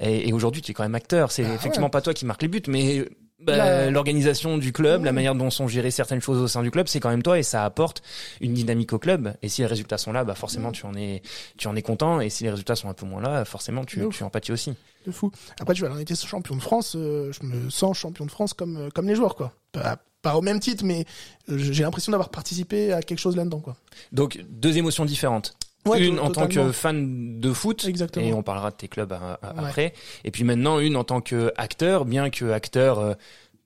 Et, 0.00 0.28
et 0.28 0.32
aujourd'hui, 0.32 0.62
tu 0.62 0.70
es 0.70 0.74
quand 0.74 0.84
même 0.84 0.94
acteur. 0.94 1.30
C'est 1.32 1.44
Ah, 1.44 1.54
effectivement 1.54 1.86
ouais. 1.88 1.90
pas 1.90 2.00
toi 2.00 2.14
qui 2.14 2.24
marque 2.26 2.42
les 2.42 2.48
buts, 2.48 2.62
mais 2.68 3.04
bah, 3.44 3.90
l'organisation 3.90 4.58
du 4.58 4.72
club, 4.72 5.04
la 5.04 5.12
manière 5.12 5.34
dont 5.34 5.50
sont 5.50 5.68
gérées 5.68 5.90
certaines 5.90 6.20
choses 6.20 6.40
au 6.40 6.48
sein 6.48 6.62
du 6.62 6.70
club, 6.70 6.88
c'est 6.88 7.00
quand 7.00 7.10
même 7.10 7.22
toi 7.22 7.38
et 7.38 7.42
ça 7.42 7.64
apporte 7.64 8.02
une 8.40 8.54
dynamique 8.54 8.92
au 8.92 8.98
club. 8.98 9.34
Et 9.42 9.48
si 9.48 9.62
les 9.62 9.66
résultats 9.66 9.98
sont 9.98 10.12
là, 10.12 10.24
bah 10.24 10.34
forcément 10.34 10.72
tu 10.72 10.86
en 10.86 10.94
es 10.94 11.22
tu 11.56 11.68
en 11.68 11.76
es 11.76 11.82
content. 11.82 12.20
Et 12.20 12.30
si 12.30 12.44
les 12.44 12.50
résultats 12.50 12.76
sont 12.76 12.88
un 12.88 12.94
peu 12.94 13.06
moins 13.06 13.20
là, 13.20 13.44
forcément 13.44 13.84
tu, 13.84 14.06
tu 14.10 14.22
en 14.24 14.30
pâtis 14.30 14.52
aussi. 14.52 14.74
de 15.06 15.12
fou. 15.12 15.30
Après, 15.60 15.74
tu 15.74 15.82
vois, 15.84 15.94
on 15.94 15.98
était 15.98 16.14
champion 16.14 16.56
de 16.56 16.62
France, 16.62 16.94
euh, 16.96 17.32
je 17.32 17.46
me 17.46 17.70
sens 17.70 17.98
champion 17.98 18.26
de 18.26 18.30
France 18.30 18.54
comme, 18.54 18.90
comme 18.94 19.08
les 19.08 19.14
joueurs, 19.14 19.34
quoi. 19.34 19.52
Pas, 19.72 19.98
pas 20.22 20.36
au 20.36 20.40
même 20.40 20.60
titre, 20.60 20.84
mais 20.84 21.04
euh, 21.50 21.58
j'ai 21.58 21.82
l'impression 21.82 22.12
d'avoir 22.12 22.28
participé 22.30 22.92
à 22.92 23.02
quelque 23.02 23.18
chose 23.18 23.36
là-dedans, 23.36 23.60
quoi. 23.60 23.76
Donc 24.12 24.44
deux 24.48 24.78
émotions 24.78 25.04
différentes. 25.04 25.54
Ouais, 25.86 26.06
une 26.06 26.18
en 26.20 26.30
tant 26.30 26.46
que 26.46 26.70
fan 26.72 27.40
de 27.40 27.52
foot, 27.52 27.84
Exactement. 27.86 28.24
et 28.26 28.32
on 28.32 28.42
parlera 28.42 28.70
de 28.70 28.76
tes 28.76 28.88
clubs 28.88 29.12
à- 29.12 29.38
à- 29.42 29.52
Ouais. 29.54 29.58
après. 29.68 29.92
Et 30.24 30.30
puis 30.30 30.44
maintenant 30.44 30.78
une 30.78 30.96
en 30.96 31.04
tant 31.04 31.20
que 31.20 31.52
acteur, 31.56 32.04
bien 32.04 32.30
que 32.30 32.50
acteur 32.52 32.98
euh, 33.00 33.14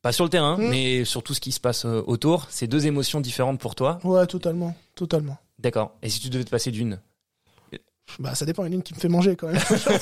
pas 0.02 0.12
sur 0.12 0.24
le 0.24 0.30
terrain, 0.30 0.56
Mm. 0.56 0.68
mais 0.68 1.04
sur 1.04 1.22
tout 1.22 1.34
ce 1.34 1.40
qui 1.40 1.52
se 1.52 1.60
passe 1.60 1.84
euh, 1.84 2.02
autour. 2.06 2.46
C'est 2.48 2.66
deux 2.66 2.86
émotions 2.86 3.20
différentes 3.20 3.58
pour 3.60 3.74
toi? 3.74 3.98
Ouais, 4.04 4.26
totalement, 4.26 4.74
totalement. 4.94 5.36
D'accord. 5.58 5.94
Et 6.02 6.08
si 6.08 6.20
tu 6.20 6.30
devais 6.30 6.44
te 6.44 6.50
passer 6.50 6.70
d'une? 6.70 7.00
Bah, 8.20 8.34
ça 8.36 8.44
dépend, 8.46 8.64
il 8.64 8.70
y 8.70 8.72
a 8.72 8.76
une 8.76 8.82
qui 8.84 8.94
me 8.94 8.98
fait 9.00 9.08
manger 9.08 9.34
quand 9.34 9.48
même. 9.48 9.58
Ça, 9.68 9.98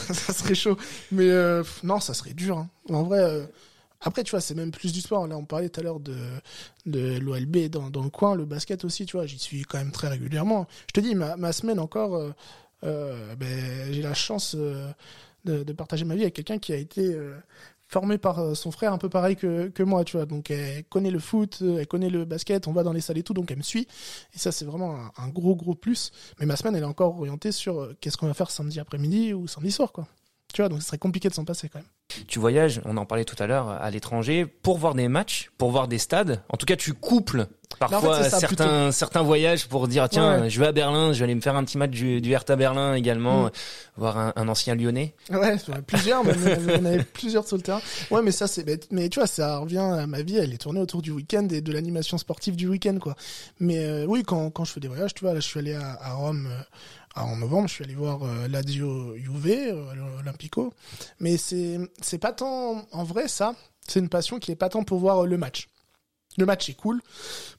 ça 0.00 0.32
serait 0.32 0.54
chaud. 0.54 0.76
Mais 1.12 1.28
euh, 1.28 1.62
non, 1.84 2.00
ça 2.00 2.14
serait 2.14 2.32
dur. 2.32 2.56
hein. 2.58 2.68
En 2.88 3.02
vrai, 3.02 3.18
euh, 3.20 3.44
après, 4.00 4.24
tu 4.24 4.30
vois, 4.30 4.40
c'est 4.40 4.54
même 4.54 4.70
plus 4.70 4.92
du 4.92 5.00
sport. 5.00 5.26
Là, 5.26 5.36
on 5.36 5.44
parlait 5.44 5.68
tout 5.68 5.80
à 5.80 5.82
l'heure 5.82 6.00
de, 6.00 6.16
de 6.86 7.18
l'OLB 7.18 7.68
dans, 7.68 8.02
le 8.02 8.10
coin, 8.10 8.34
le 8.34 8.46
basket 8.46 8.84
aussi, 8.84 9.04
tu 9.04 9.16
vois, 9.16 9.26
j'y 9.26 9.38
suis 9.38 9.62
quand 9.64 9.78
même 9.78 9.92
très 9.92 10.08
régulièrement. 10.08 10.66
Je 10.88 10.92
te 10.92 11.00
dis, 11.00 11.14
ma, 11.14 11.36
ma 11.36 11.52
semaine 11.52 11.78
encore, 11.78 12.16
euh, 12.16 12.30
euh, 12.84 13.34
ben, 13.36 13.92
j'ai 13.92 14.00
la 14.00 14.14
chance 14.14 14.56
euh, 14.58 14.90
de, 15.44 15.72
partager 15.74 16.06
ma 16.06 16.14
vie 16.14 16.22
avec 16.22 16.34
quelqu'un 16.34 16.58
qui 16.58 16.72
a 16.72 16.76
été 16.76 17.14
formé 17.88 18.16
par 18.16 18.56
son 18.56 18.70
frère 18.70 18.92
un 18.94 18.98
peu 18.98 19.10
pareil 19.10 19.36
que, 19.36 19.82
moi, 19.82 20.02
tu 20.04 20.16
vois. 20.16 20.24
Donc, 20.24 20.50
elle 20.50 20.84
connaît 20.84 21.10
le 21.10 21.18
foot, 21.18 21.62
elle 21.62 21.86
connaît 21.86 22.10
le 22.10 22.24
basket, 22.24 22.68
on 22.68 22.72
va 22.72 22.82
dans 22.82 22.94
les 22.94 23.02
salles 23.02 23.18
et 23.18 23.22
tout, 23.22 23.34
donc 23.34 23.50
elle 23.50 23.58
me 23.58 23.62
suit. 23.62 23.86
Et 24.34 24.38
ça, 24.38 24.50
c'est 24.50 24.64
vraiment 24.64 24.96
un, 25.18 25.28
gros, 25.28 25.56
gros 25.56 25.74
plus. 25.74 26.10
Mais 26.38 26.46
ma 26.46 26.56
semaine, 26.56 26.74
elle 26.74 26.84
est 26.84 26.86
encore 26.86 27.18
orientée 27.18 27.52
sur 27.52 27.90
qu'est-ce 28.00 28.16
qu'on 28.16 28.28
va 28.28 28.34
faire 28.34 28.50
samedi 28.50 28.80
après-midi 28.80 29.34
ou 29.34 29.46
samedi 29.46 29.72
soir, 29.72 29.92
quoi. 29.92 30.06
Tu 30.52 30.62
vois, 30.62 30.68
donc 30.68 30.80
ce 30.82 30.88
serait 30.88 30.98
compliqué 30.98 31.28
de 31.28 31.34
s'en 31.34 31.44
passer 31.44 31.68
quand 31.68 31.78
même. 31.78 31.88
Tu 32.26 32.40
voyages, 32.40 32.80
on 32.84 32.96
en 32.96 33.06
parlait 33.06 33.24
tout 33.24 33.40
à 33.40 33.46
l'heure, 33.46 33.68
à 33.68 33.88
l'étranger 33.90 34.44
pour 34.44 34.78
voir 34.78 34.94
des 34.96 35.06
matchs, 35.06 35.50
pour 35.58 35.70
voir 35.70 35.86
des 35.86 35.98
stades. 35.98 36.42
En 36.48 36.56
tout 36.56 36.66
cas, 36.66 36.74
tu 36.74 36.92
couples 36.92 37.46
parfois 37.78 38.24
ça, 38.24 38.40
certains 38.40 38.90
certains 38.90 39.22
voyages 39.22 39.68
pour 39.68 39.86
dire 39.86 40.08
tiens, 40.08 40.40
Ouais. 40.42 40.50
je 40.50 40.58
vais 40.58 40.66
à 40.66 40.72
Berlin, 40.72 41.12
je 41.12 41.20
vais 41.20 41.24
aller 41.24 41.36
me 41.36 41.40
faire 41.40 41.54
un 41.54 41.62
petit 41.62 41.78
match 41.78 41.92
du, 41.92 42.20
du 42.20 42.32
Hertha 42.32 42.56
Berlin 42.56 42.94
également, 42.94 43.44
Mm. 43.44 43.50
voir 43.96 44.18
un, 44.18 44.32
un 44.34 44.48
ancien 44.48 44.74
Lyonnais. 44.74 45.14
Ouais, 45.30 45.56
plusieurs, 45.86 46.24
mais 46.24 46.32
en 46.78 46.84
avait 46.84 47.04
plusieurs 47.04 47.46
sur 47.46 47.56
le 47.56 47.62
terrain. 47.62 47.80
Ouais, 48.10 48.22
mais 48.22 48.32
ça, 48.32 48.48
c'est, 48.48 48.66
mais, 48.66 48.80
mais 48.90 49.08
tu 49.08 49.20
vois, 49.20 49.28
ça 49.28 49.58
revient 49.58 49.78
à 49.78 50.08
ma 50.08 50.22
vie, 50.22 50.36
elle 50.36 50.52
est 50.52 50.58
tournée 50.58 50.80
autour 50.80 51.02
du 51.02 51.12
week-end 51.12 51.46
et 51.52 51.60
de 51.60 51.72
l'animation 51.72 52.18
sportive 52.18 52.56
du 52.56 52.66
week-end, 52.66 52.98
quoi. 53.00 53.14
Mais 53.60 53.78
euh, 53.84 54.04
oui, 54.08 54.24
quand, 54.24 54.50
quand 54.50 54.64
je 54.64 54.72
fais 54.72 54.80
des 54.80 54.88
voyages, 54.88 55.14
tu 55.14 55.24
vois, 55.24 55.32
là, 55.32 55.38
je 55.38 55.46
suis 55.46 55.60
allé 55.60 55.74
à, 55.74 55.96
à 56.02 56.14
Rome 56.14 56.48
euh, 56.50 56.60
en 57.16 57.36
novembre, 57.36 57.68
je 57.68 57.74
suis 57.74 57.84
allé 57.84 57.94
voir 57.94 58.22
euh, 58.22 58.48
Lazio 58.48 59.16
Juve, 59.16 59.46
euh, 59.46 59.94
l'Olympico. 59.94 60.72
Mais 61.18 61.36
c'est, 61.36 62.18
pas 62.20 62.32
tant, 62.32 62.86
en 62.92 63.04
vrai, 63.04 63.28
ça, 63.28 63.54
c'est 63.86 64.00
une 64.00 64.08
passion 64.08 64.38
qui 64.38 64.52
est 64.52 64.56
pas 64.56 64.68
tant 64.68 64.84
pour 64.84 64.98
voir 64.98 65.24
euh, 65.24 65.26
le 65.26 65.36
match. 65.36 65.68
le 66.38 66.46
match 66.46 66.68
est 66.68 66.74
cool, 66.74 67.02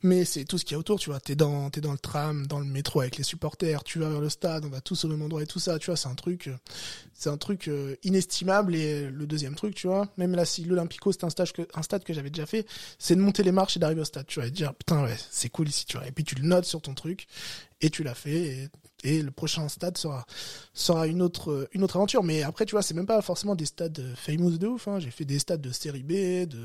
mais 0.01 0.23
c'est 0.23 0.45
tout 0.45 0.57
ce 0.57 0.63
qu'il 0.63 0.75
y 0.75 0.75
a 0.75 0.79
autour, 0.79 0.99
tu 0.99 1.09
vois. 1.09 1.19
T'es 1.19 1.35
dans, 1.35 1.69
dans 1.69 1.91
le 1.91 1.97
tram, 1.97 2.47
dans 2.47 2.59
le 2.59 2.65
métro 2.65 3.01
avec 3.01 3.17
les 3.17 3.23
supporters, 3.23 3.83
tu 3.83 3.99
vas 3.99 4.07
vers 4.07 4.21
le 4.21 4.29
stade, 4.29 4.63
on 4.63 4.69
va 4.69 4.79
tous 4.79 5.03
au 5.03 5.09
même 5.09 5.21
endroit 5.21 5.43
et 5.43 5.47
tout 5.47 5.59
ça, 5.59 5.77
tu 5.77 5.87
vois. 5.87 5.97
C'est 5.97 6.07
un 6.07 6.15
truc, 6.15 6.47
euh, 6.47 6.57
c'est 7.13 7.29
un 7.29 7.37
truc 7.37 7.69
inestimable. 8.03 8.73
Et 8.73 9.09
le 9.09 9.27
deuxième 9.27 9.55
truc, 9.55 9.75
tu 9.75 9.87
vois, 9.87 10.07
même 10.15 10.33
là, 10.33 10.45
si 10.45 10.63
l'Olympico 10.63 11.11
c'est 11.11 11.25
un 11.25 11.29
stade 11.29 12.03
que 12.05 12.13
j'avais 12.13 12.29
déjà 12.29 12.45
fait, 12.45 12.65
c'est 12.99 13.17
de 13.17 13.21
monter 13.21 13.43
les 13.43 13.51
marches 13.51 13.75
et 13.75 13.79
d'arriver 13.81 14.01
au 14.01 14.05
stade, 14.05 14.27
tu 14.27 14.39
vois, 14.39 14.47
et 14.47 14.51
de 14.51 14.55
dire 14.55 14.73
putain 14.73 15.03
ouais, 15.03 15.17
c'est 15.29 15.49
cool 15.49 15.67
ici, 15.67 15.85
tu 15.85 15.97
vois. 15.97 16.07
Et 16.07 16.13
puis 16.13 16.23
tu 16.23 16.35
le 16.35 16.47
notes 16.47 16.65
sur 16.65 16.81
ton 16.81 16.93
truc 16.93 17.27
et 17.81 17.89
tu 17.89 18.03
l'as 18.03 18.15
fait. 18.15 18.69
Et 19.03 19.21
le 19.21 19.31
prochain 19.31 19.67
stade 19.69 19.97
sera 19.97 20.25
sera 20.73 21.07
une 21.07 21.21
autre 21.21 21.67
une 21.73 21.83
autre 21.83 21.97
aventure. 21.97 22.23
Mais 22.23 22.43
après 22.43 22.65
tu 22.65 22.71
vois 22.71 22.81
c'est 22.81 22.93
même 22.93 23.05
pas 23.05 23.21
forcément 23.21 23.55
des 23.55 23.65
stades 23.65 24.03
famous 24.15 24.57
de 24.57 24.67
ouf 24.67 24.87
hein. 24.87 24.99
j'ai 24.99 25.11
fait 25.11 25.25
des 25.25 25.39
stades 25.39 25.61
de 25.61 25.71
série 25.71 26.03
B 26.03 26.47
de 26.47 26.59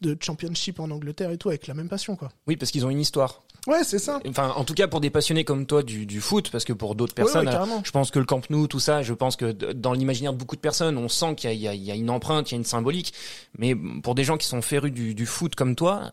de 0.00 0.16
championship 0.20 0.80
en 0.80 0.90
Angleterre 0.90 1.30
et 1.30 1.38
tout 1.38 1.48
avec 1.48 1.66
la 1.66 1.74
même 1.74 1.88
passion 1.88 2.16
quoi. 2.16 2.30
Oui 2.46 2.56
parce 2.56 2.70
qu'ils 2.70 2.86
ont 2.86 2.90
une 2.90 3.00
histoire. 3.00 3.42
Ouais 3.66 3.84
c'est 3.84 3.98
ça. 3.98 4.20
Enfin 4.28 4.52
en 4.56 4.64
tout 4.64 4.74
cas 4.74 4.88
pour 4.88 5.00
des 5.00 5.10
passionnés 5.10 5.44
comme 5.44 5.66
toi 5.66 5.82
du, 5.82 6.06
du 6.06 6.20
foot 6.20 6.50
parce 6.50 6.64
que 6.64 6.72
pour 6.72 6.94
d'autres 6.94 7.14
personnes 7.14 7.50
je 7.84 7.90
pense 7.90 8.10
que 8.10 8.18
le 8.18 8.24
Camp 8.24 8.48
Nou 8.50 8.66
tout 8.66 8.80
ça 8.80 9.02
je 9.02 9.14
pense 9.14 9.36
que 9.36 9.52
dans 9.52 9.92
l'imaginaire 9.92 10.32
de 10.32 10.38
beaucoup 10.38 10.56
de 10.56 10.60
personnes 10.60 10.96
on 10.96 11.08
sent 11.08 11.34
qu'il 11.34 11.52
y 11.52 11.68
a, 11.68 11.74
il 11.74 11.82
y 11.82 11.90
a 11.90 11.94
une 11.94 12.10
empreinte 12.10 12.50
il 12.50 12.54
y 12.54 12.56
a 12.56 12.58
une 12.58 12.64
symbolique. 12.64 13.12
Mais 13.58 13.74
pour 14.02 14.14
des 14.14 14.24
gens 14.24 14.36
qui 14.36 14.46
sont 14.46 14.62
férus 14.62 14.92
du, 14.92 15.14
du 15.14 15.26
foot 15.26 15.54
comme 15.54 15.74
toi 15.74 16.12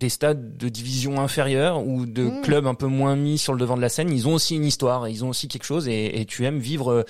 des 0.00 0.08
stades 0.08 0.56
de 0.56 0.68
division 0.68 1.20
inférieure 1.20 1.86
ou 1.86 2.06
de 2.06 2.24
mmh. 2.24 2.42
clubs 2.42 2.66
un 2.66 2.74
peu 2.74 2.86
moins 2.86 3.16
mis 3.16 3.38
sur 3.38 3.52
le 3.52 3.58
devant 3.58 3.76
de 3.76 3.82
la 3.82 3.88
scène, 3.88 4.10
ils 4.10 4.28
ont 4.28 4.34
aussi 4.34 4.56
une 4.56 4.64
histoire, 4.64 5.08
ils 5.08 5.24
ont 5.24 5.28
aussi 5.28 5.48
quelque 5.48 5.64
chose 5.64 5.88
et, 5.88 6.20
et 6.20 6.24
tu 6.24 6.44
aimes 6.44 6.58
vivre 6.58 6.90
euh, 6.90 7.02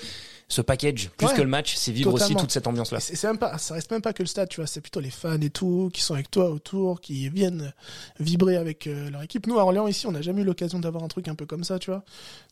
ce 0.47 0.61
package 0.61 1.09
plus 1.17 1.33
que 1.33 1.41
le 1.41 1.47
match, 1.47 1.75
c'est 1.75 1.91
vivre 1.91 2.13
aussi 2.13 2.35
toute 2.35 2.51
cette 2.51 2.67
ambiance 2.67 2.91
là. 2.91 2.99
C'est 2.99 3.21
même 3.23 3.37
pas 3.37 3.57
ça 3.57 3.73
reste 3.73 3.89
même 3.91 4.01
pas 4.01 4.13
que 4.13 4.21
le 4.21 4.27
stade, 4.27 4.49
tu 4.49 4.57
vois, 4.57 4.67
c'est 4.67 4.81
plutôt 4.81 4.99
les 4.99 5.09
fans 5.09 5.41
et 5.41 5.49
tout 5.49 5.89
qui 5.91 6.01
sont 6.01 6.13
avec 6.13 6.29
toi 6.29 6.49
autour, 6.49 7.01
qui 7.01 7.29
viennent 7.29 7.73
vibrer 8.19 8.55
avec 8.55 8.85
euh, 8.85 9.09
leur 9.09 9.23
équipe. 9.23 9.47
Nous 9.47 9.57
à 9.57 9.63
Orléans 9.63 9.87
ici, 9.87 10.05
on 10.05 10.11
n'a 10.11 10.21
jamais 10.21 10.41
eu 10.41 10.45
l'occasion 10.45 10.79
d'avoir 10.79 11.03
un 11.03 11.07
truc 11.07 11.27
un 11.27 11.35
peu 11.35 11.45
comme 11.45 11.63
ça, 11.63 11.79
tu 11.79 11.89
vois. 11.89 12.03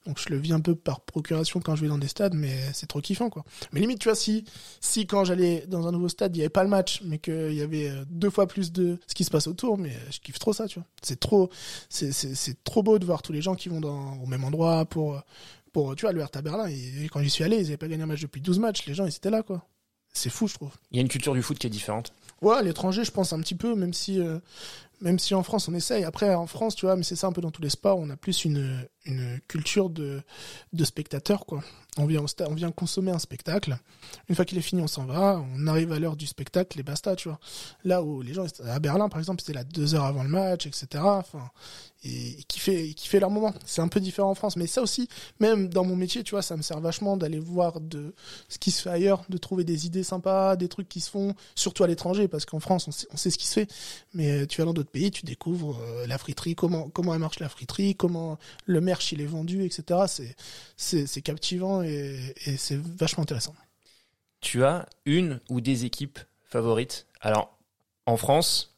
Donc 0.08 0.20
je 0.20 0.30
le 0.30 0.38
vis 0.38 0.54
un 0.54 0.60
peu 0.60 0.76
par 0.76 1.02
procuration 1.02 1.60
quand 1.60 1.76
je 1.76 1.82
vais 1.82 1.88
dans 1.88 1.98
des 1.98 2.08
stades 2.08 2.34
mais 2.34 2.58
c'est 2.74 2.88
trop 2.88 3.00
kiffant 3.00 3.30
quoi. 3.30 3.46
Mais 3.72 3.80
limite, 3.80 4.00
tu 4.00 4.10
vois 4.10 4.16
si 4.16 4.44
si 4.82 5.06
quand 5.06 5.24
j'allais 5.24 5.66
dans 5.68 5.88
un 5.88 5.91
nouveau 5.91 6.10
stade, 6.10 6.36
il 6.36 6.39
y 6.39 6.41
avait 6.41 6.50
pas 6.50 6.64
le 6.64 6.70
match 6.70 7.02
mais 7.06 7.20
qu'il 7.20 7.54
y 7.54 7.62
avait 7.62 7.89
euh, 7.89 8.04
deux 8.10 8.32
fois 8.32 8.48
plus 8.48 8.72
de 8.72 8.98
ce 9.08 9.14
qui 9.14 9.24
se 9.24 9.30
passe 9.30 9.48
autour, 9.48 9.78
mais 9.78 9.94
je 10.10 10.20
kiffe 10.20 10.39
trop 10.39 10.54
ça, 10.54 10.68
tu 10.68 10.80
vois. 10.80 10.88
C'est 11.04 11.20
trop 11.20 11.50
c'est 11.89 12.12
c'est 12.12 12.64
trop 12.64 12.82
beau 12.82 12.98
de 12.98 13.06
voir 13.06 13.22
tous 13.22 13.34
les 13.34 13.41
gens 13.41 13.54
qui 13.54 13.70
vont 13.70 13.82
dans 13.82 14.18
au 14.24 14.26
même 14.26 14.44
endroit 14.44 14.86
pour 14.86 15.22
pour, 15.74 15.95
tu 15.95 16.05
vois, 16.05 16.13
le 16.13 16.21
Hertha 16.21 16.41
Berlin, 16.41 16.67
et, 16.67 17.09
quand 17.11 17.21
j'y 17.21 17.30
suis 17.30 17.43
allé, 17.43 17.57
ils 17.57 17.63
n'avaient 17.63 17.78
pas 17.78 17.88
gagné 17.88 18.03
un 18.03 18.07
match 18.07 18.21
depuis 18.21 18.39
12 18.39 18.59
matchs. 18.59 18.86
Les 18.86 18.93
gens, 18.93 19.05
ils 19.05 19.15
étaient 19.15 19.32
là, 19.32 19.43
quoi. 19.43 19.67
C'est 20.13 20.30
fou, 20.30 20.47
je 20.47 20.53
trouve. 20.53 20.71
Il 20.91 20.97
y 20.97 20.99
a 20.99 21.01
une 21.01 21.09
culture 21.09 21.34
du 21.34 21.41
foot 21.41 21.57
qui 21.57 21.65
est 21.65 21.71
différente. 21.71 22.13
Ouais, 22.41 22.55
à 22.55 22.61
l'étranger, 22.61 23.03
je 23.03 23.11
pense 23.11 23.34
un 23.34 23.39
petit 23.39 23.55
peu, 23.55 23.74
même 23.74 23.93
si, 23.93 24.19
euh, 24.19 24.38
même 25.01 25.17
si 25.17 25.34
en 25.34 25.41
France, 25.41 25.67
on 25.67 25.74
essaye. 25.74 26.03
Après, 26.03 26.36
en 26.36 26.45
France, 26.45 26.76
tu 26.76 26.86
vois, 26.86 26.95
mais 26.95 27.01
c'est 27.01 27.15
ça 27.15 27.26
un 27.26 27.32
peu 27.32 27.41
dans 27.41 27.49
tous 27.49 27.63
les 27.63 27.71
sports, 27.71 27.97
on 27.97 28.09
a 28.11 28.15
plus 28.15 28.45
une, 28.45 28.88
une 29.05 29.39
culture 29.47 29.89
de, 29.89 30.21
de 30.71 30.86
spectateurs, 30.86 31.47
quoi. 31.47 31.63
On 31.97 32.05
vient, 32.05 32.24
on 32.47 32.53
vient 32.53 32.71
consommer 32.71 33.11
un 33.11 33.19
spectacle. 33.19 33.78
Une 34.30 34.36
fois 34.36 34.45
qu'il 34.45 34.57
est 34.57 34.61
fini, 34.61 34.82
on 34.82 34.88
s'en 34.88 35.05
va. 35.05 35.43
On 35.55 35.67
arrive 35.67 35.91
à 35.91 35.99
l'heure 35.99 36.15
du 36.15 36.26
spectacle 36.26 36.80
et 36.80 36.84
basta, 36.84 37.15
tu 37.15 37.30
vois. 37.30 37.39
Là 37.84 38.03
où 38.03 38.21
les 38.21 38.34
gens, 38.34 38.45
à 38.65 38.80
Berlin, 38.80 39.09
par 39.09 39.19
exemple, 39.19 39.41
c'était 39.41 39.53
là 39.53 39.63
deux 39.63 39.93
heures 39.93 40.05
avant 40.05 40.24
le 40.24 40.30
match, 40.30 40.65
etc. 40.65 40.88
Enfin, 41.03 41.49
et, 42.04 42.43
qui 42.47 42.60
fait, 42.60 42.93
qui 42.93 43.08
fait 43.08 43.20
leur 43.20 43.30
moment. 43.30 43.54
C'est 43.66 43.82
un 43.82 43.88
peu 43.88 43.99
différent 43.99 44.32
en 44.32 44.36
France. 44.36 44.58
Mais 44.58 44.68
ça 44.68 44.82
aussi, 44.82 45.08
même 45.39 45.70
dans 45.70 45.86
mon 45.86 45.95
métier, 45.95 46.24
tu 46.24 46.32
vois, 46.32 46.41
ça 46.41 46.58
me 46.58 46.62
sert 46.62 46.80
vachement 46.80 47.18
d'aller 47.18 47.39
voir 47.39 47.80
de 47.80 48.14
ce 48.49 48.58
qui 48.58 48.72
se 48.72 48.82
fait 48.82 48.89
ailleurs, 48.89 49.24
de 49.30 49.38
trouver 49.38 49.64
des 49.64 49.86
idées 49.86 50.04
sympas, 50.04 50.56
des 50.56 50.68
trucs 50.68 50.89
qui 50.89 50.99
se 50.99 51.10
font, 51.10 51.36
surtout 51.56 51.84
à 51.84 51.88
l'étranger, 51.88 52.28
parce 52.28 52.45
qu'en 52.45 52.60
France, 52.60 52.88
on 52.88 53.18
sait, 53.18 53.30
ce 53.30 53.38
qui 53.38 53.47
se 53.47 53.54
fait. 53.54 53.72
Mais 54.14 54.47
tu 54.47 54.62
vas 54.62 54.66
dans 54.66 54.74
d'autres 54.74 54.91
pays, 54.91 55.12
tu 55.12 55.26
découvres 55.26 55.80
euh, 55.82 56.08
la 56.08 56.18
friterie, 56.18 56.56
comment, 56.56 56.89
comment 56.89 57.14
elle 57.14 57.20
marche 57.20 57.39
la 57.39 57.49
friterie, 57.49 57.95
comment 57.95 58.38
le 58.66 58.82
maire 58.82 58.99
il 59.14 59.22
est 59.22 59.26
vendu, 59.26 59.64
etc. 59.64 60.01
C'est, 60.76 61.08
c'est, 61.08 61.22
captivant 61.22 61.82
et, 61.82 62.34
c'est 62.58 62.80
vachement 62.80 63.24
intéressant. 63.24 63.56
Tu 64.41 64.64
as 64.64 64.88
une 65.06 65.39
ou 65.49 65.62
des 65.62 65.86
équipes 65.86 66.20
favorites? 66.43 67.08
Alors, 67.22 67.58
en 68.06 68.18
France, 68.18 68.76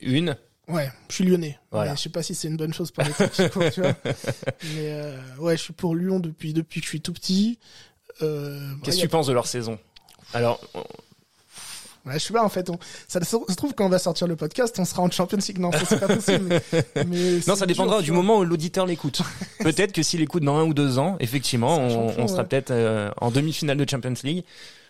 une 0.00 0.36
Ouais, 0.68 0.90
je 1.08 1.14
suis 1.14 1.24
lyonnais. 1.24 1.58
Voilà. 1.70 1.94
je 1.94 2.00
sais 2.00 2.08
pas 2.08 2.22
si 2.22 2.34
c'est 2.34 2.48
une 2.48 2.56
bonne 2.56 2.74
chose 2.74 2.90
pour 2.90 3.04
les 3.04 3.70
tu 3.70 3.80
vois. 3.80 3.94
Mais 4.74 4.90
euh, 4.90 5.18
ouais, 5.38 5.56
je 5.56 5.62
suis 5.62 5.72
pour 5.72 5.94
Lyon 5.94 6.18
depuis 6.18 6.52
depuis 6.52 6.80
que 6.80 6.86
je 6.86 6.90
suis 6.90 7.00
tout 7.00 7.12
petit. 7.12 7.58
Euh, 8.22 8.72
Qu'est-ce 8.82 8.96
que 8.96 9.02
tu 9.02 9.08
penses 9.08 9.28
de 9.28 9.32
leur 9.32 9.46
saison? 9.46 9.78
Alors, 10.34 10.60
Ouais, 12.06 12.14
je 12.14 12.18
sais 12.20 12.32
pas, 12.32 12.44
en 12.44 12.48
fait, 12.48 12.70
on, 12.70 12.78
ça 13.08 13.20
se 13.20 13.54
trouve 13.56 13.74
quand 13.74 13.84
on 13.84 13.88
va 13.88 13.98
sortir 13.98 14.28
le 14.28 14.36
podcast, 14.36 14.76
on 14.78 14.84
sera 14.84 15.02
en 15.02 15.10
Champions 15.10 15.38
League. 15.38 15.58
Non, 15.58 15.72
c'est 15.72 15.98
pas 15.98 16.06
possible. 16.06 16.60
Mais, 17.08 17.40
non, 17.48 17.56
ça 17.56 17.66
dépendra 17.66 18.00
du 18.00 18.12
moment 18.12 18.38
où 18.38 18.44
l'auditeur 18.44 18.86
l'écoute. 18.86 19.22
peut-être 19.58 19.92
que 19.92 20.04
s'il 20.04 20.22
écoute 20.22 20.44
dans 20.44 20.56
un 20.56 20.64
ou 20.64 20.72
deux 20.72 21.00
ans, 21.00 21.16
effectivement, 21.18 21.78
on, 21.78 22.14
on, 22.16 22.28
sera 22.28 22.44
peut-être 22.44 22.70
euh, 22.70 23.10
en 23.20 23.32
demi-finale 23.32 23.76
de 23.76 23.90
Champions 23.90 24.14
League. 24.22 24.44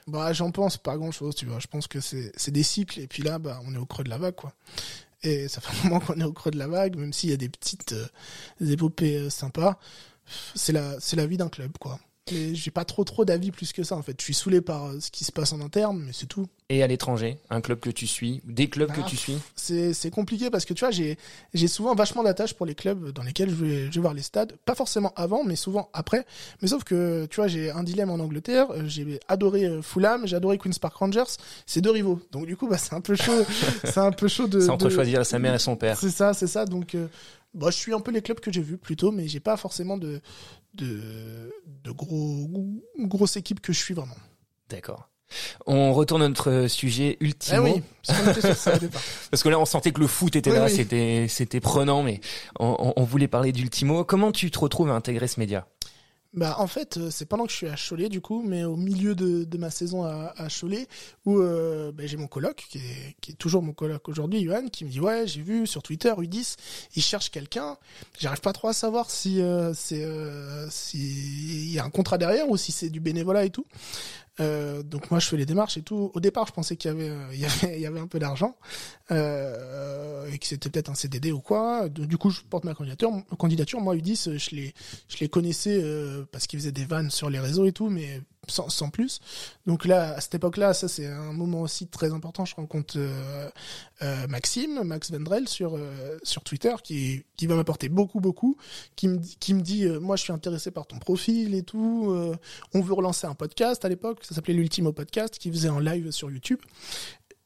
Bah, 0.07 0.35
j'en 0.35 0.51
pense 0.51 0.77
pas 0.77 0.97
grand-chose, 0.99 1.35
tu 1.35 1.47
vois. 1.47 1.59
Je 1.59 1.67
pense 1.69 1.87
que 1.87 2.01
c'est 2.01 2.51
des 2.51 2.63
cycles 2.63 3.01
et 3.01 3.07
puis 3.07 3.23
là, 3.23 3.39
bah, 3.39 3.61
on 3.67 3.75
est 3.75 3.79
au 3.79 3.87
creux 3.87 4.05
de 4.05 4.11
la 4.11 4.19
vague, 4.19 4.35
quoi. 4.35 4.53
Et 5.27 5.49
ça 5.49 5.61
fait 5.61 5.87
un 5.87 5.89
moment 5.89 6.01
qu'on 6.01 6.21
est 6.21 6.25
au 6.25 6.33
creux 6.33 6.53
de 6.53 6.59
la 6.59 6.69
vague, 6.69 6.97
même 6.97 7.13
s'il 7.13 7.31
y 7.31 7.33
a 7.33 7.37
des 7.37 7.49
petites 7.49 7.95
euh, 7.95 8.07
épopées 8.65 9.19
euh, 9.19 9.31
sympas. 9.31 9.77
C'est 10.55 10.73
la 10.73 11.01
c'est 11.01 11.17
la 11.17 11.27
vie 11.27 11.37
d'un 11.37 11.49
club, 11.49 11.73
quoi 11.79 11.99
j'ai 12.29 12.71
pas 12.73 12.85
trop 12.85 13.05
trop 13.05 13.25
d'avis 13.25 13.53
plus 13.53 13.73
que 13.73 13.85
ça 13.85 13.97
en 13.97 14.03
fait. 14.03 14.17
Je 14.19 14.25
suis 14.25 14.35
saoulé 14.35 14.61
par 14.61 14.87
euh, 14.87 15.01
ce 15.01 15.11
qui 15.11 15.25
se 15.25 15.31
passe 15.31 15.53
en 15.53 15.61
interne, 15.61 16.03
mais 16.07 16.13
c'est 16.13 16.27
tout. 16.27 16.47
Et 16.69 16.83
à 16.83 16.89
l'étranger, 16.89 17.39
un 17.51 17.61
club 17.61 17.79
que 17.79 17.91
tu 17.91 18.09
suis, 18.09 18.43
des 18.45 18.69
clubs 18.69 18.91
que 18.91 19.01
bah, 19.01 19.07
tu 19.09 19.17
suis 19.17 19.39
C'est 19.55 20.11
compliqué 20.11 20.51
parce 20.51 20.65
que 20.65 20.75
tu 20.75 20.81
vois, 20.81 20.91
j'ai 20.91 21.17
j'ai 21.55 21.69
souvent 21.69 21.95
vachement 21.95 22.25
d'attache 22.25 22.55
pour 22.55 22.67
les 22.67 22.75
clubs 22.75 23.13
dans 23.13 23.23
lesquels 23.23 23.51
je 23.51 23.55
vais 23.55 23.87
je 23.87 23.93
vais 23.93 24.01
voir 24.01 24.15
les 24.15 24.23
stades, 24.23 24.55
pas 24.65 24.75
forcément 24.75 25.13
avant, 25.15 25.45
mais 25.45 25.55
souvent 25.55 25.89
après. 25.93 26.27
Mais 26.63 26.69
sauf 26.69 26.83
que 26.83 27.27
tu 27.27 27.37
vois, 27.37 27.47
j'ai 27.47 27.71
un 27.71 27.85
dilemme 27.85 28.11
en 28.11 28.19
Angleterre, 28.19 28.67
euh, 28.73 28.83
j'ai 28.87 29.21
adoré 29.29 29.65
euh, 29.65 29.81
Fulham, 29.81 30.27
j'ai 30.27 30.35
adoré 30.35 30.59
Queens 30.59 30.79
Park 30.81 30.97
Rangers, 30.97 31.37
c'est 31.67 31.81
deux 31.81 31.93
rivaux. 31.93 32.21
Donc 32.33 32.47
du 32.47 32.57
coup, 32.57 32.67
bah 32.67 32.79
c'est 32.79 32.95
un 32.95 33.01
peu 33.01 33.15
chaud, 33.15 33.45
c'est 33.85 33.99
un 33.99 34.13
peu 34.13 34.27
chaud 34.27 34.49
de 34.49 34.59
C'est 34.59 34.71
entre 34.71 34.91
choisir 34.91 35.25
sa 35.25 35.39
mère 35.39 35.55
et 35.55 35.61
son 35.61 35.77
père. 35.77 35.97
C'est 35.97 36.11
ça, 36.11 36.35
c'est 36.35 36.49
ça. 36.49 36.65
Donc 36.65 36.97
bah, 37.55 37.69
je 37.71 37.77
suis 37.77 37.95
un 37.95 38.01
peu 38.01 38.11
les 38.11 38.23
clubs 38.23 38.41
que 38.41 38.53
j'ai 38.53 38.63
vus 38.63 38.79
plutôt, 38.79 39.13
mais 39.13 39.29
j'ai 39.29 39.41
pas 39.41 39.57
forcément 39.57 39.97
de, 39.97 40.21
de, 40.75 41.53
de 41.85 41.91
gros, 41.91 42.49
grosses 42.99 43.37
équipes 43.37 43.61
que 43.61 43.73
je 43.73 43.79
suis 43.79 43.95
vraiment. 43.95 44.17
D'accord. 44.69 45.09
On 45.67 45.93
retourne 45.93 46.23
à 46.23 46.29
notre 46.29 46.67
sujet 46.69 47.17
ultime. 47.21 47.55
Ah 47.57 47.63
oui, 47.63 47.83
parce 49.31 49.43
que 49.43 49.49
là, 49.49 49.59
on 49.59 49.65
sentait 49.65 49.91
que 49.91 50.01
le 50.01 50.07
foot 50.07 50.37
était 50.37 50.53
là, 50.53 50.69
c'était 50.69 51.27
c'était 51.29 51.59
prenant, 51.59 52.05
mais 52.05 52.21
on, 52.61 52.93
on 52.95 53.03
voulait 53.03 53.27
parler 53.27 53.51
d'Ultimo. 53.51 54.05
Comment 54.05 54.31
tu 54.31 54.53
te 54.53 54.59
retrouves 54.61 54.89
à 54.91 54.95
intégrer 54.95 55.27
ce 55.27 55.41
média? 55.41 55.67
Bah 56.37 56.57
en 56.59 56.67
fait 56.67 56.99
euh, 56.99 57.11
c'est 57.11 57.25
pendant 57.25 57.47
que 57.47 57.51
je 57.51 57.57
suis 57.57 57.67
à 57.67 57.75
Cholet 57.77 58.09
du 58.09 58.21
coup, 58.21 58.43
mais 58.47 58.65
au 58.65 58.77
milieu 58.77 59.15
de, 59.15 59.45
de 59.45 59.59
ma 59.59 59.71
saison 59.71 60.05
à, 60.05 60.35
à 60.37 60.49
Cholet 60.49 60.87
où 61.25 61.39
euh, 61.39 61.93
bah, 61.93 62.05
j'ai 62.07 62.17
mon 62.17 62.27
coloc 62.27 62.67
qui 62.69 62.79
est, 62.79 63.17
qui 63.21 63.33
est 63.33 63.35
toujours 63.35 63.63
mon 63.63 63.73
coloc 63.73 64.09
aujourd'hui, 64.09 64.45
Johan, 64.45 64.69
qui 64.69 64.85
me 64.85 64.91
dit 64.91 65.01
ouais 65.01 65.27
j'ai 65.27 65.41
vu 65.41 65.67
sur 65.67 65.83
Twitter 65.83 66.11
U10 66.11 66.57
il 66.95 67.03
cherche 67.03 67.31
quelqu'un. 67.31 67.77
J'arrive 68.19 68.41
pas 68.41 68.53
trop 68.53 68.69
à 68.69 68.73
savoir 68.73 69.11
si 69.11 69.41
euh, 69.41 69.73
c'est 69.75 70.05
euh, 70.05 70.69
si 70.71 70.99
il 70.99 71.73
y 71.73 71.79
a 71.79 71.85
un 71.85 71.91
contrat 71.91 72.19
derrière 72.19 72.49
ou 72.49 72.57
si 72.57 72.73
c'est 72.73 72.91
du 72.91 73.01
bénévolat 73.01 73.45
et 73.45 73.51
tout. 73.51 73.67
Euh, 74.41 74.83
donc 74.83 75.11
moi 75.11 75.19
je 75.19 75.29
fais 75.29 75.37
les 75.37 75.47
démarches 75.47 75.77
et 75.77 75.83
tout. 75.83 76.11
Au 76.15 76.21
départ 76.21 76.47
je 76.47 76.53
pensais 76.53 76.77
qu'il 76.77 76.91
y 76.91 76.95
avait 76.95 77.09
euh, 77.09 77.33
il 77.75 77.81
y 77.81 77.87
avait 77.87 78.01
un 78.01 78.07
peu 78.07 78.19
d'argent 78.19 78.57
euh, 79.11 80.31
et 80.31 80.39
que 80.39 80.47
c'était 80.47 80.69
peut-être 80.69 80.91
un 80.91 80.95
CDD 80.95 81.33
ou 81.33 81.41
quoi. 81.41 81.89
Du 81.89 82.19
coup 82.19 82.31
je 82.31 82.43
porte 82.43 82.65
ma 82.65 82.75
candidature. 82.75 83.81
Moi 83.81 83.97
U10 83.97 84.39
je 84.39 84.57
les 84.57 84.75
je 85.09 85.19
les 85.21 85.29
connaissais 85.29 85.83
parce 86.33 86.47
qu'ils 86.47 86.59
faisaient 86.59 86.73
des 86.73 86.85
vannes 86.85 87.11
sur 87.11 87.31
les 87.31 87.39
réseaux 87.39 87.65
et 87.67 87.73
tout, 87.73 87.89
mais 87.89 88.21
sans, 88.49 88.69
sans 88.69 88.91
plus. 88.91 89.21
Donc 89.67 89.85
là, 89.85 90.15
à 90.15 90.21
cette 90.21 90.35
époque-là, 90.35 90.75
ça 90.75 90.89
c'est 90.89 91.07
un 91.07 91.33
moment 91.33 91.63
aussi 91.63 91.87
très 91.87 92.13
important. 92.13 92.45
Je 92.45 92.55
rencontre 92.55 92.95
euh, 92.99 93.49
euh, 94.03 94.27
Maxime, 94.29 94.83
Max 94.85 95.11
Vendrel 95.11 95.49
sur 95.49 95.77
euh, 95.77 96.19
sur 96.23 96.43
Twitter, 96.43 96.75
qui 96.83 97.25
qui 97.37 97.47
va 97.47 97.57
m'apporter 97.57 97.89
beaucoup 97.89 98.21
beaucoup, 98.21 98.57
qui 98.95 99.09
me 99.09 99.19
qui 99.41 99.55
me 99.55 99.61
dit, 99.61 99.87
moi 100.01 100.17
je 100.17 100.23
suis 100.23 100.33
intéressé 100.33 100.71
par 100.71 100.87
ton 100.87 100.99
profil 100.99 101.55
et 101.55 101.63
tout. 101.63 102.15
on 102.75 102.81
veut 102.81 102.95
relancer 102.95 103.27
un 103.27 103.35
podcast 103.35 103.85
à 103.85 103.89
l'époque, 103.89 104.21
ça 104.23 104.35
s'appelait 104.35 104.55
l'Ultimo 104.55 104.93
Podcast, 104.93 105.39
qui 105.39 105.51
faisait 105.51 105.69
en 105.69 105.79
live 105.79 106.11
sur 106.11 106.31
YouTube. 106.31 106.61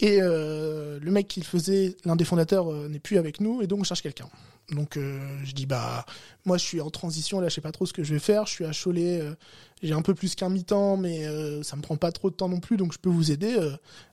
Et 0.01 0.19
le 0.21 1.11
mec 1.11 1.29
qui 1.29 1.41
le 1.41 1.45
faisait, 1.45 1.97
l'un 2.05 2.17
des 2.17 2.25
fondateurs, 2.25 2.73
n'est 2.89 2.99
plus 2.99 3.19
avec 3.19 3.41
nous, 3.41 3.63
et 3.63 3.67
donc 3.67 3.81
on 3.81 3.85
cherche 3.85 4.03
quelqu'un. 4.03 4.29
Donc 4.73 4.97
euh, 4.97 5.19
je 5.45 5.53
dis 5.53 5.67
bah 5.67 6.05
moi 6.45 6.57
je 6.57 6.65
suis 6.65 6.81
en 6.81 6.91
transition 6.91 7.41
là, 7.41 7.49
je 7.49 7.55
sais 7.55 7.61
pas 7.61 7.73
trop 7.73 7.87
ce 7.87 7.93
que 7.93 8.05
je 8.05 8.15
vais 8.15 8.21
faire. 8.21 8.47
Je 8.47 8.53
suis 8.53 8.65
à 8.65 8.71
Cholet, 8.73 9.21
euh, 9.21 9.35
j'ai 9.83 9.95
un 9.95 10.03
peu 10.03 10.15
plus 10.15 10.35
qu'un 10.35 10.49
mi-temps, 10.49 10.97
mais 10.97 11.27
euh, 11.27 11.63
ça 11.63 11.77
me 11.77 11.83
prend 11.83 11.97
pas 11.97 12.13
trop 12.13 12.31
de 12.31 12.37
temps 12.37 12.49
non 12.49 12.61
plus, 12.61 12.77
donc 12.77 12.93
je 12.93 12.99
peux 12.99 13.11
vous 13.11 13.31
aider. 13.33 13.57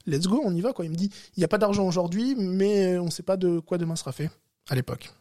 let's 0.05 0.27
go, 0.27 0.41
on 0.43 0.53
y 0.55 0.61
va 0.61 0.73
quoi. 0.73 0.85
Il 0.85 0.91
me 0.91 0.95
dit 0.95 1.11
il 1.35 1.41
y 1.41 1.43
a 1.43 1.47
pas 1.47 1.57
d'argent 1.57 1.87
aujourd'hui, 1.87 2.35
mais 2.35 2.97
on 2.97 3.09
sait 3.09 3.23
pas 3.23 3.37
de 3.37 3.59
quoi 3.59 3.77
demain 3.77 3.95
sera 3.95 4.11
fait 4.11 4.29
à 4.69 4.75
l'époque. 4.75 5.11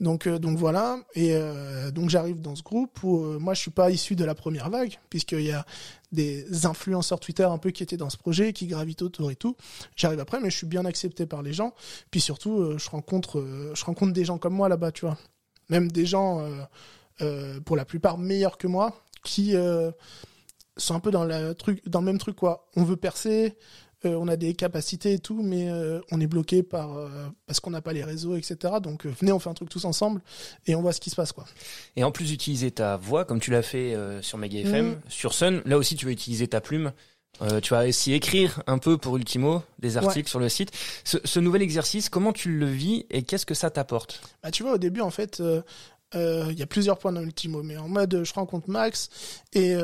Donc, 0.00 0.26
euh, 0.26 0.38
donc 0.38 0.58
voilà. 0.58 0.98
Et 1.14 1.30
euh, 1.32 1.90
donc 1.90 2.10
j'arrive 2.10 2.40
dans 2.40 2.54
ce 2.54 2.62
groupe 2.62 3.02
où 3.02 3.24
euh, 3.24 3.38
moi 3.38 3.54
je 3.54 3.60
suis 3.60 3.70
pas 3.70 3.90
issu 3.90 4.16
de 4.16 4.24
la 4.24 4.34
première 4.34 4.70
vague, 4.70 4.98
puisqu'il 5.10 5.42
y 5.42 5.52
a 5.52 5.64
des 6.12 6.66
influenceurs 6.66 7.20
Twitter 7.20 7.44
un 7.44 7.58
peu 7.58 7.70
qui 7.70 7.82
étaient 7.82 7.96
dans 7.96 8.10
ce 8.10 8.16
projet, 8.16 8.52
qui 8.52 8.66
gravitent 8.66 9.02
autour 9.02 9.30
et 9.30 9.36
tout. 9.36 9.56
J'arrive 9.96 10.20
après, 10.20 10.40
mais 10.40 10.50
je 10.50 10.56
suis 10.56 10.66
bien 10.66 10.84
accepté 10.84 11.26
par 11.26 11.42
les 11.42 11.52
gens. 11.52 11.74
Puis 12.10 12.20
surtout, 12.20 12.78
je 12.78 12.90
rencontre, 12.90 13.44
je 13.74 13.84
rencontre 13.84 14.12
des 14.12 14.24
gens 14.24 14.38
comme 14.38 14.54
moi 14.54 14.68
là-bas, 14.68 14.92
tu 14.92 15.04
vois. 15.04 15.18
Même 15.68 15.90
des 15.90 16.06
gens, 16.06 16.46
pour 17.64 17.76
la 17.76 17.84
plupart 17.84 18.18
meilleurs 18.18 18.56
que 18.56 18.68
moi, 18.68 19.02
qui 19.24 19.54
sont 20.76 20.94
un 20.94 21.00
peu 21.00 21.10
dans, 21.10 21.24
la 21.24 21.54
truc, 21.54 21.86
dans 21.88 22.00
le 22.00 22.06
même 22.06 22.18
truc 22.18 22.36
quoi. 22.36 22.68
On 22.76 22.84
veut 22.84 22.96
percer, 22.96 23.56
on 24.14 24.28
a 24.28 24.36
des 24.36 24.54
capacités 24.54 25.14
et 25.14 25.18
tout, 25.18 25.42
mais 25.42 25.70
euh, 25.70 26.00
on 26.10 26.20
est 26.20 26.26
bloqué 26.26 26.62
par 26.62 26.96
euh, 26.96 27.08
parce 27.46 27.60
qu'on 27.60 27.70
n'a 27.70 27.80
pas 27.80 27.92
les 27.92 28.04
réseaux, 28.04 28.36
etc. 28.36 28.74
Donc 28.82 29.06
venez, 29.06 29.32
on 29.32 29.38
fait 29.38 29.50
un 29.50 29.54
truc 29.54 29.68
tous 29.68 29.84
ensemble 29.84 30.20
et 30.66 30.74
on 30.74 30.82
voit 30.82 30.92
ce 30.92 31.00
qui 31.00 31.10
se 31.10 31.16
passe 31.16 31.32
quoi. 31.32 31.44
Et 31.96 32.04
en 32.04 32.12
plus 32.12 32.26
d'utiliser 32.26 32.70
ta 32.70 32.96
voix, 32.96 33.24
comme 33.24 33.40
tu 33.40 33.50
l'as 33.50 33.62
fait 33.62 33.96
sur 34.22 34.38
Mega 34.38 34.60
FM, 34.60 34.90
mm. 34.90 35.00
sur 35.08 35.34
Sun, 35.34 35.62
là 35.64 35.78
aussi 35.78 35.96
tu 35.96 36.06
vas 36.06 36.12
utiliser 36.12 36.48
ta 36.48 36.60
plume. 36.60 36.92
tu 37.62 37.74
vas 37.74 37.86
aussi 37.86 38.12
écrire 38.12 38.62
un 38.66 38.78
peu 38.78 38.98
pour 38.98 39.16
Ultimo 39.16 39.62
des 39.78 39.96
articles 39.96 40.28
sur 40.28 40.38
le 40.38 40.48
site. 40.48 40.70
Ce, 41.04 41.40
nouvel 41.40 41.62
exercice, 41.62 42.08
comment 42.08 42.32
tu 42.32 42.58
le 42.58 42.66
vis 42.66 43.06
et 43.10 43.22
qu'est-ce 43.22 43.46
que 43.46 43.54
ça 43.54 43.70
t'apporte? 43.70 44.20
Bah 44.42 44.50
tu 44.50 44.62
vois, 44.62 44.72
au 44.72 44.78
début 44.78 45.00
en 45.00 45.10
fait. 45.10 45.42
il 46.14 46.58
y 46.58 46.62
a 46.62 46.66
plusieurs 46.66 46.98
points 46.98 47.12
dans 47.12 47.22
Ultimo, 47.22 47.62
mais 47.62 47.76
en 47.76 47.88
mode 47.88 48.22
je 48.24 48.32
rencontre 48.34 48.70
Max 48.70 49.08
et 49.52 49.74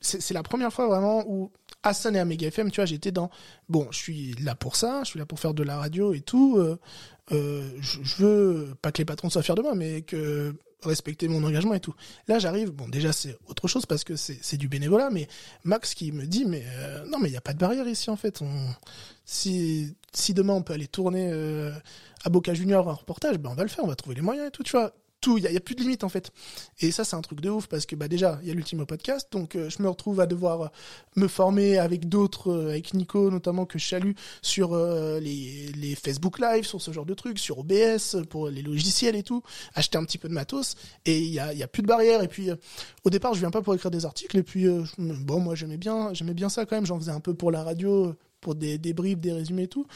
c'est 0.00 0.34
la 0.34 0.42
première 0.42 0.72
fois 0.72 0.86
vraiment 0.86 1.24
où 1.26 1.50
à 1.82 1.94
Sun 1.94 2.16
et 2.16 2.18
à 2.18 2.24
Mega 2.24 2.48
FM, 2.48 2.70
tu 2.70 2.76
vois, 2.80 2.86
j'étais 2.86 3.12
dans 3.12 3.30
bon, 3.68 3.86
je 3.90 3.98
suis 3.98 4.32
là 4.34 4.54
pour 4.54 4.76
ça, 4.76 5.00
je 5.04 5.10
suis 5.10 5.18
là 5.18 5.26
pour 5.26 5.40
faire 5.40 5.54
de 5.54 5.62
la 5.62 5.78
radio 5.78 6.12
et 6.12 6.20
tout. 6.20 6.56
Euh, 6.58 6.78
euh, 7.32 7.68
je, 7.80 8.16
veux 8.22 8.74
pas 8.80 8.90
que 8.90 8.98
les 8.98 9.04
patrons 9.04 9.30
soient 9.30 9.42
fiers 9.42 9.54
de 9.54 9.62
moi, 9.62 9.74
mais 9.74 10.02
que 10.02 10.54
respecter 10.82 11.28
mon 11.28 11.42
engagement 11.44 11.74
et 11.74 11.80
tout. 11.80 11.94
Là, 12.28 12.38
j'arrive, 12.38 12.70
bon, 12.70 12.88
déjà 12.88 13.12
c'est 13.12 13.36
autre 13.48 13.66
chose 13.68 13.84
parce 13.84 14.04
que 14.04 14.16
c'est 14.16 14.56
du 14.56 14.68
bénévolat, 14.68 15.10
mais 15.10 15.28
Max 15.64 15.94
qui 15.94 16.12
me 16.12 16.24
dit, 16.24 16.44
mais 16.44 16.64
euh, 16.66 17.04
non, 17.06 17.18
mais 17.18 17.28
il 17.28 17.32
y 17.32 17.36
a 17.36 17.40
pas 17.40 17.52
de 17.52 17.58
barrière 17.58 17.86
ici 17.88 18.10
en 18.10 18.16
fait. 18.16 18.40
Si 19.24 19.94
si 20.12 20.34
demain 20.34 20.54
on 20.54 20.62
peut 20.62 20.72
aller 20.72 20.86
tourner 20.88 21.32
à 22.24 22.30
Boca 22.30 22.54
Junior 22.54 22.88
un 22.88 22.94
reportage, 22.94 23.38
ben 23.38 23.50
on 23.50 23.54
va 23.54 23.62
le 23.62 23.68
faire, 23.68 23.84
on 23.84 23.88
va 23.88 23.96
trouver 23.96 24.16
les 24.16 24.22
moyens 24.22 24.48
et 24.48 24.50
tout, 24.50 24.62
tu 24.62 24.72
vois 24.72 24.94
tout, 25.20 25.38
il 25.38 25.44
y, 25.44 25.56
a 25.56 25.60
plus 25.60 25.74
de 25.74 25.80
limite 25.80 26.04
en 26.04 26.08
fait. 26.08 26.30
Et 26.80 26.90
ça 26.90 27.04
c'est 27.04 27.16
un 27.16 27.20
truc 27.20 27.40
de 27.40 27.50
ouf 27.50 27.66
parce 27.66 27.86
que 27.86 27.96
bah 27.96 28.08
déjà 28.08 28.38
il 28.42 28.48
y 28.48 28.50
a 28.50 28.54
l'ultimo 28.54 28.86
podcast, 28.86 29.28
donc 29.32 29.56
euh, 29.56 29.68
je 29.68 29.82
me 29.82 29.88
retrouve 29.88 30.20
à 30.20 30.26
devoir 30.26 30.62
euh, 30.62 30.68
me 31.16 31.26
former 31.26 31.78
avec 31.78 32.08
d'autres, 32.08 32.52
euh, 32.52 32.70
avec 32.70 32.94
Nico 32.94 33.30
notamment 33.30 33.66
que 33.66 33.78
je 33.78 33.88
salue 33.88 34.12
sur 34.42 34.76
les, 34.76 35.72
les 35.74 35.94
Facebook 35.94 36.38
Live, 36.38 36.64
sur 36.64 36.80
ce 36.80 36.92
genre 36.92 37.06
de 37.06 37.14
trucs, 37.14 37.38
sur 37.38 37.58
OBS 37.58 38.24
pour 38.30 38.48
les 38.48 38.62
logiciels 38.62 39.16
et 39.16 39.22
tout, 39.22 39.42
acheter 39.74 39.98
un 39.98 40.04
petit 40.04 40.18
peu 40.18 40.28
de 40.28 40.34
matos 40.34 40.76
et 41.04 41.18
il 41.18 41.32
y 41.32 41.40
a, 41.40 41.52
y 41.52 41.62
a 41.62 41.68
plus 41.68 41.82
de 41.82 41.88
barrières. 41.88 42.22
Et 42.22 42.28
puis 42.28 42.50
au 43.04 43.10
départ 43.10 43.34
je 43.34 43.40
viens 43.40 43.50
pas 43.50 43.62
pour 43.62 43.74
écrire 43.74 43.90
des 43.90 44.04
articles 44.04 44.36
et 44.36 44.42
puis 44.42 44.66
bon 44.98 45.40
moi 45.40 45.54
j'aimais 45.54 45.78
bien, 45.78 46.12
j'aimais 46.14 46.34
bien 46.34 46.48
ça 46.48 46.64
quand 46.64 46.76
même, 46.76 46.86
j'en 46.86 46.98
faisais 46.98 47.12
un 47.12 47.20
peu 47.20 47.34
pour 47.34 47.50
la 47.50 47.62
radio 47.62 48.14
pour 48.40 48.54
des, 48.54 48.78
des 48.78 48.92
briefs, 48.92 49.18
des 49.18 49.32
résumés 49.32 49.64
et 49.64 49.68
tout. 49.68 49.86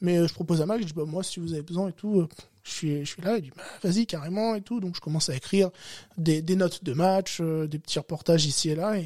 Mais 0.00 0.26
je 0.26 0.32
propose 0.32 0.62
à 0.62 0.66
Max, 0.66 0.82
je 0.82 0.86
dis 0.86 0.94
bah 0.94 1.04
moi 1.06 1.22
si 1.22 1.40
vous 1.40 1.52
avez 1.52 1.62
besoin 1.62 1.88
et 1.88 1.92
tout, 1.92 2.26
je 2.62 3.04
suis, 3.04 3.22
là, 3.22 3.36
il 3.36 3.42
dit, 3.42 3.52
bah, 3.56 3.62
vas-y, 3.82 4.06
carrément, 4.06 4.54
et 4.54 4.62
tout. 4.62 4.80
Donc, 4.80 4.94
je 4.94 5.00
commence 5.00 5.28
à 5.28 5.34
écrire 5.34 5.70
des, 6.18 6.42
notes 6.56 6.84
de 6.84 6.92
match, 6.92 7.38
euh, 7.40 7.66
des 7.66 7.78
petits 7.78 7.98
reportages 7.98 8.46
ici 8.46 8.70
et 8.70 8.74
là, 8.74 8.96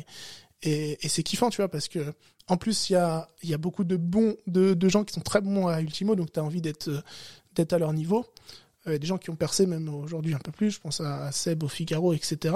et, 0.63 0.99
c'est 1.09 1.23
kiffant, 1.23 1.51
tu 1.51 1.59
vois, 1.59 1.69
parce 1.69 1.89
que, 1.89 2.15
en 2.49 2.57
plus, 2.57 2.91
il 2.91 2.95
y 2.95 2.97
a, 2.97 3.59
beaucoup 3.59 3.85
de 3.85 3.97
bons, 3.97 4.37
de, 4.47 4.89
gens 4.89 5.05
qui 5.05 5.15
sont 5.15 5.21
très 5.21 5.41
bons 5.41 5.67
à 5.67 5.81
Ultimo, 5.81 6.15
donc 6.17 6.33
tu 6.33 6.41
as 6.41 6.45
envie 6.45 6.61
d'être, 6.61 6.91
d'être 7.55 7.73
à 7.73 7.79
leur 7.79 7.93
niveau. 7.93 8.25
Euh, 8.87 8.99
des 8.99 9.07
gens 9.07 9.17
qui 9.17 9.31
ont 9.31 9.37
percé 9.37 9.67
même 9.67 9.89
aujourd'hui 9.89 10.35
un 10.35 10.39
peu 10.39 10.53
plus, 10.53 10.73
je 10.73 10.81
pense 10.81 11.01
à 11.01 11.33
Seb, 11.33 11.63
au 11.63 11.69
Figaro, 11.69 12.13
etc. 12.13 12.55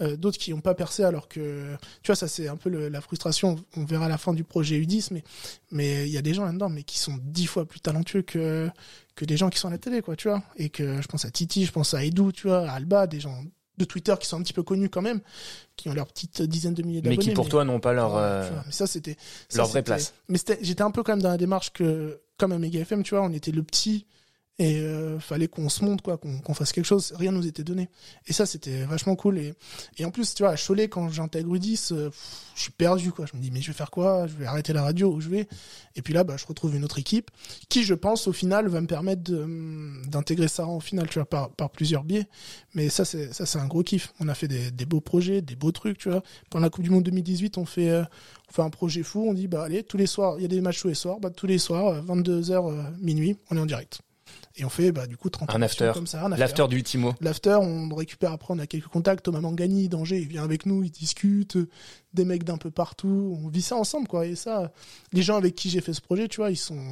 Euh, 0.00 0.16
D'autres 0.16 0.38
qui 0.38 0.50
n'ont 0.52 0.60
pas 0.60 0.74
percé 0.74 1.04
alors 1.04 1.28
que, 1.28 1.76
tu 2.02 2.06
vois, 2.06 2.16
ça 2.16 2.26
c'est 2.26 2.48
un 2.48 2.56
peu 2.56 2.70
le, 2.70 2.88
la 2.88 3.00
frustration. 3.00 3.56
On 3.76 3.84
verra 3.84 4.06
à 4.06 4.08
la 4.08 4.18
fin 4.18 4.32
du 4.32 4.44
projet 4.44 4.80
U10, 4.80 5.08
mais 5.12 5.24
mais 5.70 6.06
il 6.06 6.12
y 6.12 6.16
a 6.16 6.22
des 6.22 6.32
gens 6.32 6.44
là-dedans, 6.44 6.70
mais 6.70 6.84
qui 6.84 6.98
sont 6.98 7.18
dix 7.22 7.46
fois 7.46 7.66
plus 7.66 7.80
talentueux 7.80 8.22
que 8.22 8.70
que 9.14 9.24
des 9.24 9.36
gens 9.36 9.50
qui 9.50 9.58
sont 9.58 9.68
à 9.68 9.72
la 9.72 9.78
télé, 9.78 10.00
quoi, 10.00 10.16
tu 10.16 10.28
vois. 10.28 10.42
Et 10.56 10.70
que 10.70 11.02
je 11.02 11.06
pense 11.08 11.24
à 11.24 11.30
Titi, 11.30 11.66
je 11.66 11.72
pense 11.72 11.92
à 11.92 12.02
Edu, 12.04 12.32
tu 12.32 12.46
vois, 12.46 12.68
à 12.68 12.72
Alba, 12.72 13.06
des 13.06 13.20
gens 13.20 13.42
de 13.76 13.84
Twitter 13.84 14.14
qui 14.20 14.26
sont 14.26 14.38
un 14.38 14.42
petit 14.42 14.52
peu 14.52 14.62
connus 14.62 14.88
quand 14.88 15.02
même, 15.02 15.20
qui 15.76 15.88
ont 15.88 15.94
leur 15.94 16.06
petite 16.08 16.42
dizaine 16.42 16.74
de 16.74 16.82
milliers 16.82 17.00
d'abonnés. 17.00 17.18
Mais 17.18 17.24
qui 17.24 17.30
pour 17.30 17.48
toi 17.48 17.64
n'ont 17.64 17.80
pas 17.80 17.92
leur 17.92 18.16
euh, 18.16 18.48
mais 18.66 18.72
ça 18.72 18.86
c'était 18.86 19.16
leur 19.54 19.68
vraie 19.68 19.82
place. 19.82 20.14
Mais 20.28 20.38
j'étais 20.60 20.82
un 20.82 20.90
peu 20.90 21.02
quand 21.02 21.12
même 21.12 21.22
dans 21.22 21.30
la 21.30 21.36
démarche 21.36 21.72
que 21.72 22.20
comme 22.38 22.52
à 22.52 22.58
Mega 22.58 22.80
FM, 22.80 23.02
tu 23.02 23.14
vois, 23.14 23.24
on 23.24 23.32
était 23.32 23.50
le 23.50 23.62
petit 23.62 24.06
et 24.58 24.80
euh, 24.80 25.20
fallait 25.20 25.46
qu'on 25.46 25.68
se 25.68 25.84
montre 25.84 26.02
quoi 26.02 26.18
qu'on 26.18 26.54
fasse 26.54 26.72
quelque 26.72 26.84
chose. 26.84 27.12
Rien 27.16 27.30
nous 27.30 27.46
était 27.46 27.62
donné. 27.62 27.88
Et 28.26 28.32
ça 28.32 28.44
c'était 28.44 28.84
vachement 28.84 29.14
cool. 29.14 29.38
Et 29.38 29.54
et 29.98 30.04
en 30.04 30.10
plus 30.10 30.34
tu 30.34 30.42
vois 30.42 30.52
à 30.52 30.56
Cholet 30.56 30.88
quand 30.88 31.08
j'intègre 31.10 31.56
U10 31.56 31.92
euh, 31.92 32.10
je 32.56 32.62
suis 32.62 32.72
perdu 32.72 33.12
quoi. 33.12 33.26
Je 33.26 33.36
me 33.36 33.42
dis 33.42 33.52
mais 33.52 33.60
je 33.60 33.68
vais 33.68 33.76
faire 33.76 33.90
quoi? 33.90 34.26
Je 34.26 34.34
vais 34.34 34.46
arrêter 34.46 34.72
la 34.72 34.82
radio. 34.82 35.12
Où 35.12 35.20
je 35.20 35.28
vais? 35.28 35.46
Et 35.94 36.02
puis 36.02 36.12
là 36.12 36.24
bah 36.24 36.36
je 36.36 36.44
retrouve 36.44 36.74
une 36.74 36.84
autre 36.84 36.98
équipe 36.98 37.30
qui 37.68 37.84
je 37.84 37.94
pense 37.94 38.26
au 38.26 38.32
final 38.32 38.66
va 38.68 38.80
me 38.80 38.88
permettre 38.88 39.32
hum, 39.32 40.02
d'intégrer 40.08 40.48
ça 40.48 40.66
en 40.66 40.80
final 40.80 41.08
tu 41.08 41.14
vois 41.14 41.28
par 41.28 41.50
par 41.50 41.70
plusieurs 41.70 42.02
biais 42.02 42.26
mais 42.74 42.88
ça 42.88 43.04
c'est 43.04 43.32
ça 43.32 43.46
c'est 43.46 43.58
un 43.58 43.66
gros 43.66 43.84
kiff. 43.84 44.12
On 44.18 44.28
a 44.28 44.34
fait 44.34 44.48
des, 44.48 44.72
des 44.72 44.86
beaux 44.86 45.00
projets 45.00 45.40
des 45.40 45.54
beaux 45.54 45.72
trucs 45.72 45.98
tu 45.98 46.10
vois. 46.10 46.22
Pendant 46.50 46.64
la 46.64 46.70
Coupe 46.70 46.82
du 46.82 46.90
Monde 46.90 47.04
2018 47.04 47.58
on 47.58 47.64
fait 47.64 47.90
euh, 47.90 48.02
on 48.48 48.52
fait 48.52 48.62
un 48.62 48.70
projet 48.70 49.04
fou. 49.04 49.24
On 49.28 49.34
dit 49.34 49.46
bah 49.46 49.62
allez 49.62 49.84
tous 49.84 49.98
les 49.98 50.06
soirs 50.06 50.34
il 50.38 50.42
y 50.42 50.46
a 50.46 50.48
des 50.48 50.60
matchs 50.60 50.80
tous 50.80 50.88
les 50.88 50.94
soirs. 50.94 51.20
Bah 51.20 51.30
tous 51.30 51.46
les 51.46 51.58
soirs 51.58 52.04
22h 52.04 52.98
minuit 53.00 53.36
on 53.50 53.56
est 53.56 53.60
en 53.60 53.66
direct 53.66 54.00
et 54.58 54.64
on 54.64 54.68
fait 54.68 54.90
bah, 54.90 55.06
du 55.06 55.16
coup 55.16 55.30
30 55.30 55.54
un 55.54 55.62
after. 55.62 55.92
comme 55.94 56.06
ça. 56.06 56.24
Un 56.24 56.30
L'after 56.30 56.66
d'Ultimo. 56.68 57.14
L'after, 57.20 57.58
on 57.60 57.94
récupère 57.94 58.32
après, 58.32 58.52
on 58.52 58.58
a 58.58 58.66
quelques 58.66 58.88
contacts. 58.88 59.24
Thomas 59.24 59.40
Mangani, 59.40 59.88
Danger, 59.88 60.18
il 60.18 60.26
vient 60.26 60.42
avec 60.42 60.66
nous, 60.66 60.82
il 60.82 60.90
discute. 60.90 61.56
Des 62.12 62.24
mecs 62.24 62.42
d'un 62.42 62.58
peu 62.58 62.70
partout. 62.70 63.38
On 63.42 63.48
vit 63.48 63.62
ça 63.62 63.76
ensemble, 63.76 64.08
quoi. 64.08 64.26
Et 64.26 64.34
ça, 64.34 64.72
les 65.12 65.22
gens 65.22 65.36
avec 65.36 65.54
qui 65.54 65.70
j'ai 65.70 65.80
fait 65.80 65.92
ce 65.92 66.00
projet, 66.00 66.26
tu 66.26 66.38
vois, 66.38 66.50
ils 66.50 66.56
sont, 66.56 66.82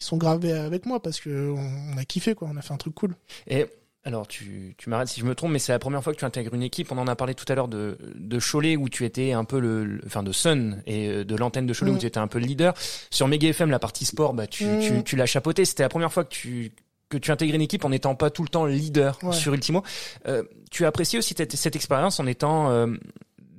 ils 0.00 0.04
sont 0.04 0.16
gravés 0.16 0.52
avec 0.52 0.86
moi 0.86 1.02
parce 1.02 1.20
que 1.20 1.50
on, 1.50 1.98
a 1.98 2.04
kiffé, 2.04 2.34
quoi. 2.34 2.48
On 2.52 2.56
a 2.56 2.62
fait 2.62 2.72
un 2.72 2.78
truc 2.78 2.94
cool. 2.94 3.16
Et 3.48 3.66
alors, 4.04 4.28
tu, 4.28 4.74
tu 4.78 4.90
m'arrêtes 4.90 5.08
si 5.08 5.20
je 5.20 5.24
me 5.24 5.34
trompe, 5.34 5.52
mais 5.52 5.58
c'est 5.58 5.72
la 5.72 5.78
première 5.78 6.02
fois 6.02 6.12
que 6.12 6.18
tu 6.18 6.24
intègres 6.24 6.54
une 6.54 6.62
équipe. 6.62 6.90
On 6.92 6.98
en 6.98 7.06
a 7.06 7.16
parlé 7.16 7.34
tout 7.34 7.44
à 7.48 7.54
l'heure 7.54 7.68
de, 7.68 7.98
de 8.14 8.38
Cholet, 8.38 8.76
où 8.76 8.88
tu 8.88 9.04
étais 9.04 9.32
un 9.32 9.44
peu 9.44 9.58
le, 9.58 10.00
enfin 10.06 10.22
de 10.22 10.32
Sun 10.32 10.82
et 10.86 11.08
euh, 11.08 11.24
de 11.24 11.36
l'antenne 11.36 11.66
de 11.66 11.74
Cholet, 11.74 11.90
où 11.90 11.94
mm. 11.94 11.98
tu 11.98 12.06
étais 12.06 12.18
un 12.18 12.26
peu 12.28 12.38
le 12.38 12.46
leader. 12.46 12.74
Sur 13.10 13.26
Mega 13.28 13.48
FM, 13.48 13.70
la 13.70 13.78
partie 13.78 14.04
sport, 14.04 14.34
bah, 14.34 14.46
tu, 14.46 14.64
tu, 14.80 14.92
mm. 14.92 15.02
tu 15.04 15.16
l'as 15.16 15.26
chapeauté. 15.26 15.64
C'était 15.64 15.84
la 15.84 15.88
première 15.88 16.12
fois 16.12 16.24
que 16.24 16.30
tu, 16.30 16.72
que 17.12 17.18
tu 17.18 17.30
intègres 17.30 17.54
une 17.54 17.60
équipe 17.60 17.84
en 17.84 17.90
n'étant 17.90 18.14
pas 18.14 18.30
tout 18.30 18.42
le 18.42 18.48
temps 18.48 18.64
leader 18.64 19.18
sur 19.32 19.52
Ultimo. 19.52 19.82
Euh, 20.26 20.42
tu 20.70 20.86
apprécies 20.86 21.18
aussi 21.18 21.34
cette, 21.36 21.54
cette 21.54 21.76
expérience 21.76 22.18
en 22.20 22.26
étant 22.26 22.70
euh, 22.70 22.86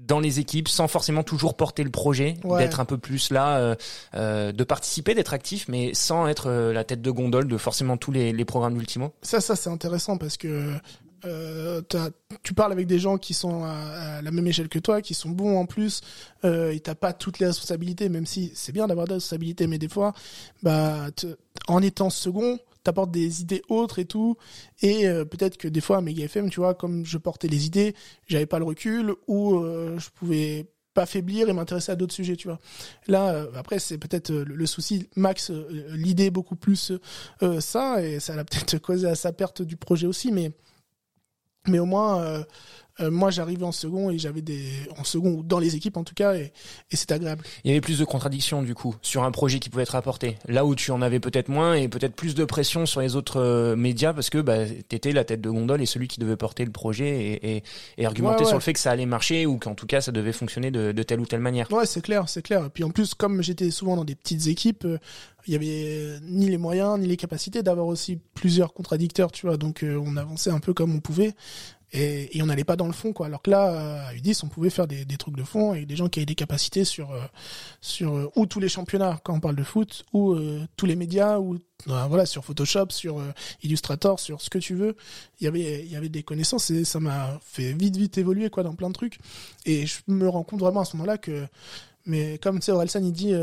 dans 0.07 0.19
les 0.19 0.39
équipes 0.39 0.67
sans 0.67 0.87
forcément 0.87 1.23
toujours 1.23 1.55
porter 1.55 1.83
le 1.83 1.91
projet, 1.91 2.35
d'être 2.57 2.79
un 2.79 2.85
peu 2.85 2.97
plus 2.97 3.29
là, 3.29 3.75
euh, 4.15 4.51
de 4.51 4.63
participer, 4.63 5.13
d'être 5.13 5.33
actif, 5.33 5.67
mais 5.69 5.93
sans 5.93 6.27
être 6.27 6.51
la 6.51 6.83
tête 6.83 7.01
de 7.01 7.11
gondole 7.11 7.47
de 7.47 7.57
forcément 7.57 7.95
tous 7.95 8.11
les, 8.11 8.33
les 8.33 8.45
programmes 8.45 8.77
d'Ultimo? 8.77 9.13
Ça, 9.21 9.39
ça 9.39 9.55
c'est 9.55 9.69
intéressant 9.69 10.17
parce 10.17 10.35
que 10.35 10.73
euh, 11.25 11.81
tu 12.43 12.53
parles 12.53 12.71
avec 12.71 12.87
des 12.87 12.99
gens 12.99 13.17
qui 13.17 13.33
sont 13.33 13.63
à, 13.63 14.21
la 14.21 14.31
même 14.31 14.45
échelle 14.47 14.69
que 14.69 14.79
toi, 14.79 15.01
qui 15.01 15.13
sont 15.13 15.29
bons 15.29 15.57
en 15.57 15.65
plus, 15.65 16.01
euh, 16.43 16.71
et 16.71 16.79
t'as 16.79 16.95
pas 16.95 17.13
toutes 17.13 17.39
les 17.39 17.45
responsabilités, 17.45 18.09
même 18.09 18.25
si 18.25 18.51
c'est 18.55 18.71
bien 18.71 18.87
d'avoir 18.87 19.07
des 19.07 19.15
responsabilités, 19.15 19.67
mais 19.67 19.77
des 19.77 19.87
fois, 19.87 20.13
bah, 20.63 21.07
en 21.67 21.81
étant 21.81 22.09
second, 22.09 22.59
t'apportes 22.83 23.11
des 23.11 23.41
idées 23.41 23.61
autres 23.69 23.99
et 23.99 24.05
tout, 24.05 24.37
et 24.81 25.07
euh, 25.07 25.25
peut-être 25.25 25.57
que 25.57 25.67
des 25.67 25.81
fois 25.81 25.97
à 25.97 26.01
Mega 26.01 26.25
FM, 26.25 26.49
tu 26.49 26.59
vois, 26.59 26.73
comme 26.73 27.05
je 27.05 27.17
portais 27.17 27.47
les 27.47 27.65
idées, 27.65 27.95
j'avais 28.27 28.45
pas 28.45 28.59
le 28.59 28.65
recul, 28.65 29.13
ou 29.27 29.55
euh, 29.55 29.97
je 29.97 30.09
pouvais 30.09 30.67
pas 30.93 31.05
faiblir 31.05 31.49
et 31.49 31.53
m'intéresser 31.53 31.91
à 31.91 31.95
d'autres 31.95 32.13
sujets, 32.13 32.35
tu 32.35 32.47
vois. 32.47 32.59
Là, 33.07 33.33
euh, 33.33 33.47
après, 33.55 33.79
c'est 33.79 33.97
peut-être 33.97 34.31
le, 34.31 34.65
souci. 34.67 35.09
Max, 35.15 35.51
l'idée 35.89 36.29
beaucoup 36.29 36.55
plus 36.55 36.91
ça, 37.59 38.03
et 38.03 38.19
ça 38.19 38.35
l'a 38.35 38.43
peut-être 38.45 38.77
causé 38.77 39.07
à 39.07 39.15
sa 39.15 39.31
perte 39.31 39.61
du 39.61 39.77
projet 39.77 40.07
aussi, 40.07 40.31
mais 40.31 40.51
mais 41.65 41.79
au 41.79 41.85
moins 41.85 42.43
euh, 42.99 43.09
moi, 43.09 43.31
j'arrivais 43.31 43.63
en 43.63 43.71
second 43.71 44.11
et 44.11 44.19
j'avais 44.19 44.41
des 44.41 44.69
en 44.99 45.03
second 45.03 45.31
ou 45.31 45.43
dans 45.43 45.57
les 45.57 45.75
équipes 45.75 45.97
en 45.97 46.03
tout 46.03 46.13
cas 46.13 46.35
et, 46.35 46.53
et 46.91 46.95
c'est 46.95 47.11
agréable. 47.11 47.43
Il 47.63 47.69
y 47.69 47.71
avait 47.71 47.81
plus 47.81 47.97
de 47.97 48.05
contradictions 48.05 48.61
du 48.61 48.75
coup 48.75 48.95
sur 49.01 49.23
un 49.23 49.31
projet 49.31 49.59
qui 49.59 49.69
pouvait 49.69 49.83
être 49.83 49.95
apporté. 49.95 50.37
Là 50.47 50.63
où 50.63 50.75
tu 50.75 50.91
en 50.91 51.01
avais 51.01 51.19
peut-être 51.19 51.49
moins 51.49 51.73
et 51.73 51.87
peut-être 51.87 52.15
plus 52.15 52.35
de 52.35 52.45
pression 52.45 52.85
sur 52.85 53.01
les 53.01 53.15
autres 53.15 53.39
euh, 53.39 53.75
médias 53.75 54.13
parce 54.13 54.29
que 54.29 54.37
bah 54.37 54.65
t'étais 54.87 55.11
la 55.11 55.23
tête 55.23 55.41
de 55.41 55.49
gondole 55.49 55.81
et 55.81 55.87
celui 55.87 56.07
qui 56.07 56.19
devait 56.19 56.37
porter 56.37 56.65
le 56.65 56.71
projet 56.71 57.09
et, 57.09 57.55
et, 57.57 57.63
et 57.97 58.05
argumenter 58.05 58.45
sur 58.45 58.55
le 58.55 58.61
fait 58.61 58.73
que 58.73 58.79
ça 58.79 58.91
allait 58.91 59.07
marcher 59.07 59.47
ou 59.47 59.57
qu'en 59.57 59.73
tout 59.73 59.87
cas 59.87 60.01
ça 60.01 60.11
devait 60.11 60.31
fonctionner 60.31 60.69
de, 60.69 60.91
de 60.91 61.03
telle 61.03 61.19
ou 61.19 61.25
telle 61.25 61.39
manière. 61.39 61.71
Ouais, 61.71 61.87
c'est 61.87 62.01
clair, 62.01 62.29
c'est 62.29 62.43
clair. 62.43 62.65
Et 62.65 62.69
puis 62.69 62.83
en 62.83 62.91
plus, 62.91 63.15
comme 63.15 63.41
j'étais 63.41 63.71
souvent 63.71 63.95
dans 63.95 64.05
des 64.05 64.15
petites 64.15 64.45
équipes, 64.47 64.85
euh, 64.85 64.99
il 65.45 65.53
y 65.53 65.55
avait 65.55 66.19
ni 66.21 66.49
les 66.49 66.57
moyens 66.57 66.97
ni 66.99 67.07
les 67.07 67.17
capacités 67.17 67.63
d'avoir 67.63 67.87
aussi 67.87 68.17
plusieurs 68.33 68.73
contradicteurs, 68.73 69.31
tu 69.31 69.45
vois. 69.45 69.57
Donc 69.57 69.83
on 69.83 70.15
avançait 70.15 70.51
un 70.51 70.59
peu 70.59 70.73
comme 70.73 70.95
on 70.95 70.99
pouvait 70.99 71.33
et, 71.93 72.35
et 72.35 72.41
on 72.41 72.47
n'allait 72.47 72.63
pas 72.63 72.75
dans 72.75 72.87
le 72.87 72.93
fond 72.93 73.13
quoi. 73.13 73.27
Alors 73.27 73.41
que 73.41 73.51
là, 73.51 74.07
à 74.07 74.13
U10, 74.15 74.41
on 74.43 74.47
pouvait 74.47 74.71
faire 74.71 74.87
des, 74.87 75.05
trucs 75.17 75.35
de 75.35 75.43
fond 75.43 75.71
avec 75.71 75.85
des 75.85 75.95
gens 75.95 76.09
qui 76.09 76.19
avaient 76.19 76.25
des 76.25 76.35
capacités 76.35 76.83
sur 76.83 77.11
euh, 77.11 77.21
sur 77.81 78.15
euh, 78.15 78.31
ou 78.35 78.47
tous 78.47 78.59
les 78.59 78.67
championnats 78.67 79.19
quand 79.23 79.35
on 79.35 79.39
parle 79.39 79.55
de 79.55 79.63
foot, 79.63 80.03
ou 80.11 80.33
euh, 80.33 80.65
tous 80.75 80.87
les 80.87 80.95
médias, 80.95 81.39
ou 81.39 81.59
voilà 81.85 82.25
sur 82.25 82.43
Photoshop, 82.45 82.87
sur 82.89 83.21
Illustrator, 83.61 84.19
sur 84.19 84.41
ce 84.41 84.49
que 84.49 84.57
tu 84.57 84.73
veux. 84.73 84.95
Il 85.39 85.43
y 85.43 85.47
avait 85.47 85.83
il 85.85 85.91
y 85.91 85.95
avait 85.95 86.09
des 86.09 86.23
connaissances 86.23 86.71
et 86.71 86.83
ça 86.83 86.99
m'a 86.99 87.39
fait 87.43 87.73
vite 87.73 87.97
vite 87.97 88.17
évoluer 88.17 88.49
quoi 88.49 88.63
dans 88.63 88.73
plein 88.73 88.89
de 88.89 88.93
trucs. 88.93 89.19
Et 89.65 89.85
je 89.85 89.97
me 90.07 90.27
rends 90.27 90.43
compte 90.43 90.61
vraiment 90.61 90.81
à 90.81 90.85
ce 90.85 90.95
moment-là 90.97 91.17
que 91.17 91.45
mais 92.05 92.39
comme 92.39 92.59
tu 92.59 92.65
sais 92.65 92.71
Orelsan 92.71 93.03
il 93.03 93.11
dit 93.11 93.33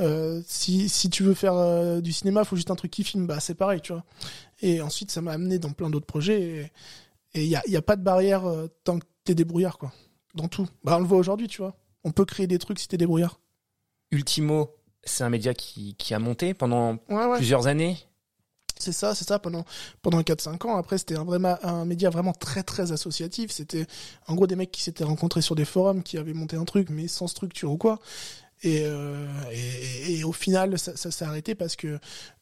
euh, 0.00 0.40
si, 0.46 0.88
si 0.88 1.08
tu 1.08 1.22
veux 1.22 1.34
faire 1.34 1.54
euh, 1.54 2.00
du 2.00 2.12
cinéma, 2.12 2.44
faut 2.44 2.56
juste 2.56 2.70
un 2.70 2.76
truc 2.76 2.90
qui 2.90 3.04
filme. 3.04 3.26
Bah, 3.26 3.40
c'est 3.40 3.54
pareil, 3.54 3.80
tu 3.80 3.92
vois. 3.92 4.04
Et 4.60 4.80
ensuite, 4.80 5.10
ça 5.10 5.20
m'a 5.20 5.32
amené 5.32 5.58
dans 5.58 5.72
plein 5.72 5.90
d'autres 5.90 6.06
projets. 6.06 6.40
Et 6.40 6.72
il 7.42 7.48
y 7.48 7.56
a, 7.56 7.62
y 7.66 7.76
a 7.76 7.82
pas 7.82 7.96
de 7.96 8.02
barrière 8.02 8.46
euh, 8.46 8.68
tant 8.84 8.98
que 8.98 9.06
t'es 9.24 9.34
débrouillard, 9.34 9.78
quoi. 9.78 9.92
Dans 10.34 10.48
tout. 10.48 10.68
Bah, 10.82 10.96
on 10.96 11.00
le 11.00 11.06
voit 11.06 11.18
aujourd'hui, 11.18 11.48
tu 11.48 11.62
vois. 11.62 11.76
On 12.04 12.12
peut 12.12 12.24
créer 12.24 12.46
des 12.46 12.58
trucs 12.58 12.78
si 12.78 12.88
t'es 12.88 12.96
débrouillard. 12.96 13.40
Ultimo, 14.10 14.76
c'est 15.02 15.24
un 15.24 15.30
média 15.30 15.54
qui, 15.54 15.94
qui 15.96 16.14
a 16.14 16.18
monté 16.18 16.54
pendant 16.54 16.96
plusieurs 17.36 17.66
années. 17.66 17.98
C'est 18.78 18.92
ça, 18.92 19.14
c'est 19.14 19.26
ça, 19.26 19.38
pendant, 19.38 19.64
pendant 20.02 20.20
4-5 20.20 20.66
ans. 20.66 20.76
Après, 20.76 20.98
c'était 20.98 21.16
un, 21.16 21.24
vraiment, 21.24 21.56
un 21.62 21.84
média 21.84 22.10
vraiment 22.10 22.32
très, 22.32 22.62
très 22.62 22.92
associatif. 22.92 23.50
C'était, 23.50 23.86
en 24.26 24.34
gros, 24.34 24.46
des 24.46 24.56
mecs 24.56 24.72
qui 24.72 24.82
s'étaient 24.82 25.04
rencontrés 25.04 25.42
sur 25.42 25.54
des 25.54 25.64
forums, 25.64 26.02
qui 26.02 26.18
avaient 26.18 26.34
monté 26.34 26.56
un 26.56 26.64
truc, 26.64 26.90
mais 26.90 27.08
sans 27.08 27.28
structure 27.28 27.70
ou 27.70 27.76
quoi. 27.78 28.00
Euh, 28.64 29.26
et, 30.08 30.24
au 30.24 30.32
final, 30.32 30.78
ça, 30.78 30.96
s'est 30.96 31.24
arrêté 31.24 31.54
parce 31.54 31.76
que 31.76 31.98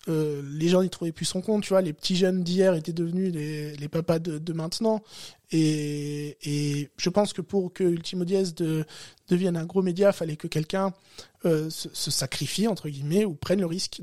euh, 0.09 0.43
les 0.53 0.69
gens 0.69 0.83
n'y 0.83 0.91
trouvaient 0.91 1.13
plus 1.13 1.25
son 1.25 1.41
compte. 1.41 1.63
Tu 1.63 1.71
vois, 1.71 1.83
les 1.83 1.93
petits 1.93 2.17
jeunes 2.17 2.43
d'hier 2.43 2.75
étaient 2.75 2.93
devenus 2.93 3.33
les, 3.33 3.75
les 3.77 3.89
papas 3.89 4.19
de, 4.19 4.53
maintenant. 4.53 5.03
Et, 5.51 6.37
et, 6.43 6.91
je 6.97 7.11
pense 7.11 7.33
que 7.33 7.41
pour 7.41 7.73
que 7.73 7.85
Ultimo 7.85 8.25
Diez 8.25 8.53
de, 8.57 8.85
devienne 9.29 9.57
un 9.57 9.65
gros 9.65 9.83
média, 9.83 10.13
fallait 10.13 10.37
que 10.37 10.47
quelqu'un 10.47 10.93
euh, 11.45 11.69
se, 11.71 11.89
se, 11.93 12.11
sacrifie 12.11 12.69
entre 12.69 12.89
guillemets 12.89 13.25
ou 13.25 13.35
prenne 13.35 13.61
le 13.61 13.67
risque 13.67 14.01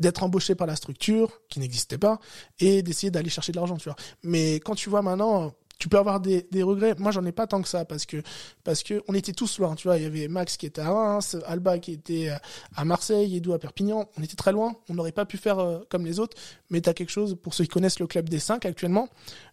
d'être 0.00 0.22
embauché 0.22 0.54
par 0.54 0.66
la 0.66 0.76
structure 0.76 1.40
qui 1.48 1.60
n'existait 1.60 1.98
pas 1.98 2.18
et 2.58 2.82
d'essayer 2.82 3.10
d'aller 3.10 3.30
chercher 3.30 3.52
de 3.52 3.56
l'argent. 3.56 3.78
Mais 4.22 4.56
quand 4.56 4.74
tu 4.74 4.90
vois 4.90 5.02
maintenant 5.02 5.54
tu 5.78 5.88
peux 5.88 5.98
avoir 5.98 6.20
des, 6.20 6.46
regrets. 6.62 6.94
Moi, 6.98 7.12
j'en 7.12 7.24
ai 7.24 7.32
pas 7.32 7.46
tant 7.46 7.60
que 7.60 7.68
ça 7.68 7.84
parce 7.84 8.06
que 8.06 8.22
parce 8.64 8.82
que 8.82 9.02
on 9.08 9.14
était 9.14 9.32
tous 9.32 9.58
loin. 9.58 9.74
Tu 9.74 9.88
vois, 9.88 9.98
il 9.98 10.04
y 10.04 10.06
avait 10.06 10.28
Max 10.28 10.56
qui 10.56 10.66
était 10.66 10.80
à 10.80 10.90
Reims, 10.90 11.36
Alba 11.46 11.78
qui 11.78 11.92
était 11.92 12.30
à 12.74 12.84
Marseille, 12.84 13.36
Edou 13.36 13.52
à 13.52 13.58
Perpignan. 13.58 14.08
On 14.18 14.22
était 14.22 14.36
très 14.36 14.52
loin. 14.52 14.76
On 14.88 14.94
n'aurait 14.94 15.12
pas 15.12 15.26
pu 15.26 15.36
faire 15.36 15.58
euh, 15.58 15.80
comme 15.90 16.06
les 16.06 16.18
autres. 16.18 16.36
Mais 16.70 16.80
tu 16.80 16.92
quelque 16.94 17.10
chose 17.10 17.36
pour 17.40 17.54
ceux 17.54 17.64
qui 17.64 17.70
connaissent 17.70 18.00
le 18.00 18.06
club 18.06 18.28
des 18.28 18.38
cinq 18.38 18.64
actuellement, 18.64 19.08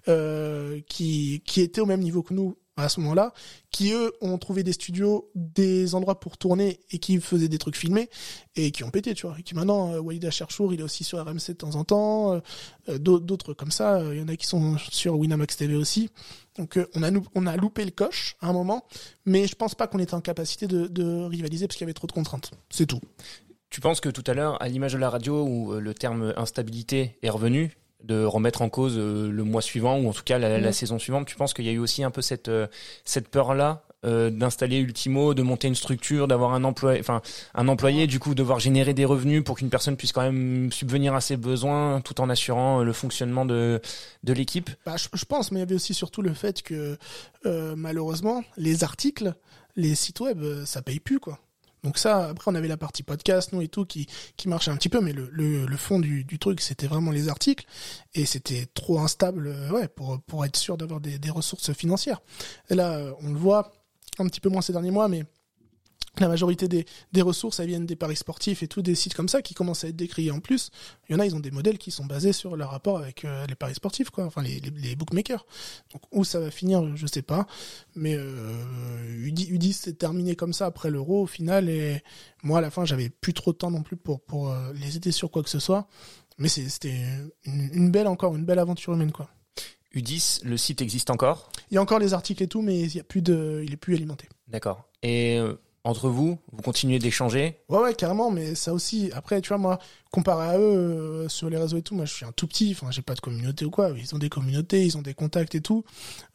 euh, 0.08 0.80
qui 0.88 1.42
qui 1.46 1.62
était 1.62 1.82
au 1.82 1.86
même 1.86 2.02
niveau 2.02 2.24
que 2.24 2.34
nous 2.34 2.56
à 2.76 2.90
ce 2.90 3.00
moment-là, 3.02 3.34
qui 3.70 3.92
eux 3.92 4.14
ont 4.22 4.38
trouvé 4.38 4.64
des 4.64 4.74
studios, 4.74 5.30
des 5.36 5.94
endroits 5.94 6.20
pour 6.20 6.38
tourner 6.38 6.80
et 6.92 6.98
qui 6.98 7.20
faisaient 7.22 7.48
des 7.48 7.60
trucs 7.60 7.78
filmés 7.78 8.10
et 8.56 8.72
qui 8.72 8.84
ont 8.84 8.90
pété, 8.90 9.14
tu 9.14 9.28
vois. 9.28 9.38
Et 9.40 9.44
qui 9.44 9.54
maintenant, 9.54 9.94
euh, 9.94 10.00
Walida 10.00 10.32
Cherchour, 10.32 10.74
il 10.74 10.80
est 10.80 10.84
aussi 10.84 11.04
sur 11.04 11.24
RMC 11.24 11.50
de 11.50 11.54
temps 11.54 11.76
en 11.76 11.84
temps, 11.84 12.34
euh, 12.34 12.40
euh, 12.90 12.98
d'autres 12.98 13.54
comme 13.54 13.72
ça. 13.72 14.02
Il 14.12 14.20
y 14.20 14.22
en 14.22 14.28
a 14.28 14.36
qui 14.36 14.48
sont 14.48 14.78
sur 14.90 15.18
Winamax 15.18 15.58
TV 15.58 15.76
aussi. 15.76 16.10
Donc 16.58 16.80
on 16.96 17.04
a 17.04 17.10
on 17.36 17.48
a 17.48 17.58
loupé 17.58 17.84
le 17.84 17.92
coche 17.92 18.36
à 18.40 18.48
un 18.48 18.54
moment, 18.54 18.86
mais 19.26 19.48
je 19.48 19.56
pense 19.56 19.74
pas 19.74 19.88
qu'on 19.88 19.98
était 19.98 20.14
en 20.14 20.22
capacité 20.22 20.68
de 20.68 21.26
rivaliser 21.26 21.68
parce 21.68 21.78
qu'il 21.78 21.86
y 21.86 21.88
avait 21.88 21.94
trop 21.94 22.06
de 22.08 22.12
contraintes. 22.12 22.52
C'est 22.70 22.86
tout. 22.86 23.02
Tu 23.72 23.82
penses 23.82 24.02
que 24.02 24.10
tout 24.10 24.24
à 24.28 24.36
l'heure, 24.36 24.62
à 24.62 24.68
l'image 24.68 24.94
de 24.94 25.00
la 25.00 25.10
radio 25.10 25.44
où 25.44 25.74
le 25.74 25.94
terme 25.96 26.32
instabilité 26.38 27.18
est 27.24 27.30
revenu, 27.32 27.76
de 28.04 28.24
remettre 28.24 28.62
en 28.62 28.70
cause 28.70 28.96
euh, 28.98 29.32
le 29.32 29.44
mois 29.44 29.62
suivant 29.62 29.98
ou 29.98 30.10
en 30.10 30.14
tout 30.14 30.24
cas 30.24 30.38
la, 30.38 30.60
la 30.60 30.74
saison 30.74 31.00
suivante. 31.00 31.26
Tu 31.26 31.36
penses 31.36 31.54
qu'il 31.54 31.66
y 31.66 31.70
a 31.70 31.72
eu 31.72 31.80
aussi 31.80 32.04
un 32.04 32.12
peu 32.12 32.22
cette 32.22 32.50
euh, 32.50 32.68
cette 33.06 33.30
peur 33.30 33.54
là 33.54 33.84
euh, 34.06 34.30
d'installer 34.30 34.80
Ultimo, 34.80 35.34
de 35.34 35.42
monter 35.42 35.70
une 35.70 35.76
structure, 35.76 36.28
d'avoir 36.28 36.54
un 36.54 36.66
employé, 36.66 37.00
enfin 37.00 37.22
un 37.56 37.68
employé, 37.70 38.06
du 38.06 38.20
coup 38.20 38.36
devoir 38.36 38.60
générer 38.60 38.94
des 38.94 39.06
revenus 39.06 39.44
pour 39.44 39.58
qu'une 39.58 39.70
personne 39.70 39.96
puisse 39.96 40.12
quand 40.12 40.22
même 40.22 40.72
subvenir 40.72 41.16
à 41.16 41.22
ses 41.22 41.38
besoins, 41.38 42.02
tout 42.02 42.20
en 42.20 42.30
assurant 42.30 42.84
le 42.84 42.94
fonctionnement 42.94 43.46
de 43.46 43.82
de 44.24 44.34
l'équipe? 44.34 44.70
Bah, 44.86 44.96
je, 44.98 45.08
je, 45.14 45.26
pense, 45.26 45.52
mais 45.52 45.60
il 45.60 45.62
y 45.62 45.64
avait 45.64 45.76
aussi 45.76 45.94
surtout 45.94 46.22
le 46.22 46.34
fait 46.34 46.62
que 46.62 46.98
malheureusement 47.46 48.44
les 48.58 48.84
articles, 48.84 49.34
les 49.76 49.96
sites 49.96 50.20
web, 50.20 50.44
ça 50.66 50.82
paye 50.82 51.00
plus 51.00 51.20
quoi. 51.20 51.40
Donc 51.84 51.98
ça, 51.98 52.30
après 52.30 52.50
on 52.50 52.56
avait 52.56 52.68
la 52.68 52.78
partie 52.78 53.04
podcast, 53.04 53.52
nous 53.52 53.62
et 53.62 53.68
tout, 53.68 53.86
qui, 53.86 54.08
qui 54.38 54.48
marchait 54.48 54.72
un 54.72 54.78
petit 54.78 54.90
peu, 54.90 55.02
mais 55.02 55.14
le, 55.14 55.30
le, 55.32 55.78
fond 55.78 56.00
du, 56.00 56.24
du 56.24 56.40
truc, 56.40 56.62
c'était 56.62 56.88
vraiment 56.88 57.12
les 57.12 57.28
articles, 57.30 57.66
et 58.14 58.26
c'était 58.26 58.66
trop 58.74 59.00
instable, 59.00 59.48
euh, 59.48 59.70
ouais, 59.72 59.88
pour, 59.88 60.22
pour 60.22 60.46
être 60.46 60.56
sûr 60.56 60.78
d'avoir 60.78 61.02
des, 61.02 61.20
des 61.20 61.30
ressources 61.30 61.74
financières. 61.74 62.22
Là, 62.70 63.14
on 63.22 63.34
le 63.34 63.38
voit 63.38 63.72
un 64.20 64.28
petit 64.28 64.40
peu 64.40 64.50
moins 64.50 64.62
ces 64.62 64.74
derniers 64.74 64.92
mois, 64.92 65.08
mais 65.08 65.26
la 66.20 66.28
majorité 66.28 66.68
des, 66.68 66.86
des 67.12 67.22
ressources, 67.22 67.60
elles 67.60 67.68
viennent 67.68 67.86
des 67.86 67.96
paris 67.96 68.16
sportifs 68.16 68.62
et 68.62 68.68
tout, 68.68 68.82
des 68.82 68.94
sites 68.94 69.16
comme 69.16 69.30
ça 69.30 69.42
qui 69.42 69.54
commencent 69.54 69.84
à 69.84 69.88
être 69.88 69.96
décriés 69.96 70.32
en 70.32 70.40
plus. 70.40 70.70
Il 71.10 71.14
y 71.14 71.16
en 71.16 71.20
a, 71.20 71.26
ils 71.26 71.36
ont 71.36 71.40
des 71.40 71.52
modèles 71.52 71.78
qui 71.78 71.90
sont 71.90 72.06
basés 72.06 72.34
sur 72.34 72.56
leur 72.56 72.70
rapport 72.70 73.00
avec 73.00 73.26
euh, 73.26 73.46
les 73.48 73.56
paris 73.56 73.76
sportifs, 73.76 74.12
quoi. 74.12 74.26
Enfin, 74.26 74.44
les, 74.44 74.60
les, 74.60 74.70
les, 74.70 74.96
bookmakers. 74.96 75.46
Donc, 75.92 76.04
où 76.12 76.24
ça 76.24 76.40
va 76.40 76.52
finir, 76.52 76.96
je 76.96 77.08
sais 77.08 77.24
pas. 77.24 77.48
Mais 77.96 78.16
euh, 78.16 79.28
U10 79.28 79.74
s'est 79.74 79.94
terminé 79.94 80.36
comme 80.36 80.54
ça 80.54 80.68
après 80.68 80.92
l'euro 80.92 81.24
au 81.24 81.28
final. 81.28 81.68
Et 81.68 82.04
moi, 82.44 82.60
à 82.60 82.62
la 82.62 82.70
fin, 82.70 82.86
j'avais 82.86 83.10
plus 83.10 83.34
trop 83.34 83.52
de 83.52 83.58
temps 83.58 83.72
non 83.72 83.82
plus 83.82 83.98
pour, 83.98 84.22
pour 84.22 84.52
euh, 84.52 84.72
les 84.74 84.98
aider 84.98 85.12
sur 85.12 85.32
quoi 85.32 85.42
que 85.42 85.50
ce 85.50 85.60
soit. 85.60 85.88
Mais 86.38 86.48
c'était 86.48 86.96
une, 87.46 87.70
une 87.74 87.92
belle, 87.92 88.08
encore, 88.08 88.36
une 88.36 88.46
belle 88.46 88.60
aventure 88.60 88.94
humaine, 88.94 89.12
quoi. 89.12 89.30
U10, 89.96 90.44
le 90.44 90.58
site 90.58 90.82
existe 90.82 91.10
encore? 91.10 91.52
Il 91.70 91.76
y 91.76 91.78
a 91.78 91.82
encore 91.82 92.00
les 92.00 92.14
articles 92.14 92.42
et 92.42 92.48
tout, 92.48 92.62
mais 92.62 92.82
il 92.82 92.96
y 92.96 93.00
a 93.00 93.04
plus 93.04 93.22
de, 93.22 93.62
il 93.64 93.74
est 93.74 93.78
plus 93.78 93.96
alimenté. 93.96 94.28
D'accord. 94.48 94.90
Et 95.04 95.38
euh, 95.38 95.56
entre 95.84 96.08
vous 96.08 96.40
Vous 96.52 96.62
continuez 96.62 96.98
d'échanger? 97.00 97.60
Ouais, 97.68 97.80
ouais, 97.80 97.94
carrément, 97.94 98.32
mais 98.32 98.56
ça 98.56 98.74
aussi, 98.74 99.12
après, 99.14 99.42
tu 99.42 99.50
vois, 99.50 99.58
moi, 99.58 99.80
comparé 100.12 100.56
à 100.56 100.58
eux, 100.58 100.62
euh, 100.62 101.30
sur 101.30 101.50
les 101.50 101.58
réseaux 101.58 101.78
et 101.78 101.82
tout, 101.82 101.94
moi, 101.94 102.06
je 102.06 102.14
suis 102.14 102.26
un 102.26 102.32
tout 102.32 102.48
petit, 102.48 102.72
enfin, 102.72 102.90
j'ai 102.92 103.02
pas 103.02 103.16
de 103.16 103.20
communauté 103.20 103.66
ou 103.66 103.70
quoi, 103.70 103.90
ils 103.98 104.16
ont 104.16 104.18
des 104.18 104.30
communautés, 104.30 104.86
ils 104.86 104.98
ont 104.98 105.02
des 105.02 105.14
contacts 105.14 105.56
et 105.56 105.62
tout. 105.62 105.84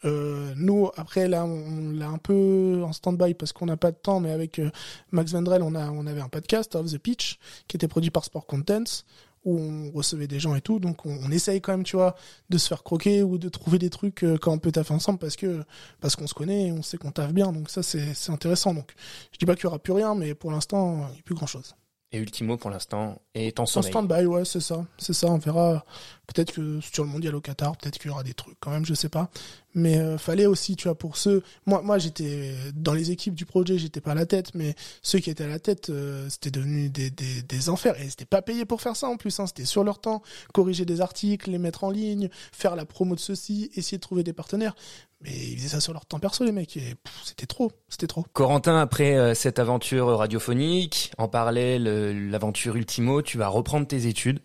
Euh, 0.04 0.52
nous, 0.56 0.90
après, 0.96 1.28
là, 1.28 1.46
on, 1.46 1.92
l'a 1.92 2.08
un 2.08 2.18
peu 2.18 2.82
en 2.84 2.92
stand-by 2.92 3.34
parce 3.34 3.52
qu'on 3.52 3.66
n'a 3.66 3.78
pas 3.78 3.90
de 3.90 3.96
temps, 3.96 4.20
mais 4.20 4.32
avec 4.32 4.58
euh, 4.58 4.70
Max 5.12 5.32
Vendrell, 5.32 5.62
on, 5.62 5.74
a, 5.74 5.90
on 5.90 6.06
avait 6.06 6.20
un 6.20 6.28
podcast, 6.28 6.74
Off 6.74 6.92
the 6.92 6.98
Pitch, 6.98 7.38
qui 7.68 7.76
était 7.76 7.88
produit 7.88 8.10
par 8.10 8.24
Sport 8.24 8.46
Contents, 8.46 9.04
où 9.48 9.58
on 9.58 9.90
recevait 9.90 10.26
des 10.26 10.40
gens 10.40 10.54
et 10.54 10.60
tout. 10.60 10.78
Donc 10.78 11.06
on, 11.06 11.30
essaye 11.30 11.60
quand 11.60 11.72
même, 11.72 11.84
tu 11.84 11.96
vois, 11.96 12.14
de 12.50 12.58
se 12.58 12.68
faire 12.68 12.82
croquer 12.82 13.22
ou 13.22 13.38
de 13.38 13.48
trouver 13.48 13.78
des 13.78 13.90
trucs 13.90 14.24
euh, 14.24 14.36
quand 14.38 14.52
on 14.52 14.58
peut 14.58 14.72
taffer 14.72 14.94
ensemble 14.94 15.18
parce 15.18 15.36
que 15.36 15.62
parce 16.00 16.16
qu'on 16.16 16.26
se 16.26 16.34
connaît 16.34 16.68
et 16.68 16.72
on 16.72 16.82
sait 16.82 16.98
qu'on 16.98 17.10
taffe 17.10 17.32
bien. 17.32 17.52
Donc 17.52 17.70
ça 17.70 17.82
c'est 17.82 18.14
c'est 18.14 18.32
intéressant. 18.32 18.74
Donc 18.74 18.94
je 19.32 19.38
dis 19.38 19.46
pas 19.46 19.54
qu'il 19.54 19.64
y 19.64 19.66
aura 19.66 19.78
plus 19.78 19.92
rien, 19.92 20.14
mais 20.14 20.34
pour 20.34 20.50
l'instant 20.50 21.08
il 21.08 21.14
n'y 21.14 21.20
a 21.20 21.22
plus 21.22 21.34
grand 21.34 21.46
chose. 21.46 21.74
Et 22.10 22.18
Ultimo 22.18 22.56
pour 22.56 22.70
l'instant 22.70 23.20
est 23.34 23.60
en 23.60 23.66
sommeil. 23.66 23.90
En 23.94 24.00
stand-by, 24.06 24.24
ouais, 24.24 24.46
c'est 24.46 24.60
ça, 24.60 24.86
c'est 24.96 25.12
ça. 25.12 25.26
On 25.26 25.36
verra. 25.36 25.84
Peut-être 26.26 26.52
que 26.52 26.80
sur 26.80 27.04
le 27.04 27.10
mondial 27.10 27.34
au 27.34 27.40
Qatar, 27.42 27.76
peut-être 27.76 27.98
qu'il 27.98 28.10
y 28.10 28.10
aura 28.10 28.22
des 28.22 28.32
trucs 28.32 28.56
quand 28.60 28.70
même, 28.70 28.86
je 28.86 28.94
sais 28.94 29.10
pas. 29.10 29.30
Mais 29.74 29.98
euh, 29.98 30.16
fallait 30.16 30.46
aussi, 30.46 30.74
tu 30.74 30.88
vois, 30.88 30.96
pour 30.96 31.18
ceux. 31.18 31.42
Moi, 31.66 31.82
moi, 31.82 31.98
j'étais 31.98 32.54
dans 32.74 32.94
les 32.94 33.10
équipes 33.10 33.34
du 33.34 33.44
projet, 33.44 33.78
j'étais 33.78 34.00
pas 34.00 34.12
à 34.12 34.14
la 34.14 34.24
tête, 34.24 34.54
mais 34.54 34.74
ceux 35.02 35.18
qui 35.18 35.28
étaient 35.28 35.44
à 35.44 35.48
la 35.48 35.58
tête, 35.58 35.90
euh, 35.90 36.26
c'était 36.30 36.50
devenu 36.50 36.88
des, 36.88 37.10
des, 37.10 37.42
des 37.42 37.68
enfers. 37.68 38.00
Et 38.00 38.08
c'était 38.08 38.24
pas 38.24 38.40
payé 38.40 38.64
pour 38.64 38.80
faire 38.80 38.96
ça 38.96 39.08
en 39.08 39.18
plus. 39.18 39.38
Hein. 39.38 39.46
C'était 39.46 39.66
sur 39.66 39.84
leur 39.84 40.00
temps, 40.00 40.22
corriger 40.54 40.86
des 40.86 41.02
articles, 41.02 41.50
les 41.50 41.58
mettre 41.58 41.84
en 41.84 41.90
ligne, 41.90 42.30
faire 42.52 42.74
la 42.74 42.86
promo 42.86 43.14
de 43.14 43.20
ceci, 43.20 43.70
essayer 43.74 43.98
de 43.98 44.02
trouver 44.02 44.22
des 44.22 44.32
partenaires. 44.32 44.74
Mais 45.20 45.30
ils 45.30 45.56
faisaient 45.56 45.68
ça 45.68 45.80
sur 45.80 45.92
leur 45.92 46.06
temps 46.06 46.20
perso, 46.20 46.44
les 46.44 46.52
mecs. 46.52 46.76
Et 46.76 46.94
c'était 47.24 47.46
trop, 47.46 47.72
c'était 47.88 48.06
trop. 48.06 48.24
Corentin, 48.32 48.78
après 48.78 49.16
euh, 49.16 49.34
cette 49.34 49.58
aventure 49.58 50.16
radiophonique, 50.16 51.10
en 51.18 51.28
parallèle 51.28 52.30
l'aventure 52.30 52.76
Ultimo, 52.76 53.22
tu 53.22 53.36
vas 53.38 53.48
reprendre 53.48 53.86
tes 53.86 54.06
études. 54.06 54.40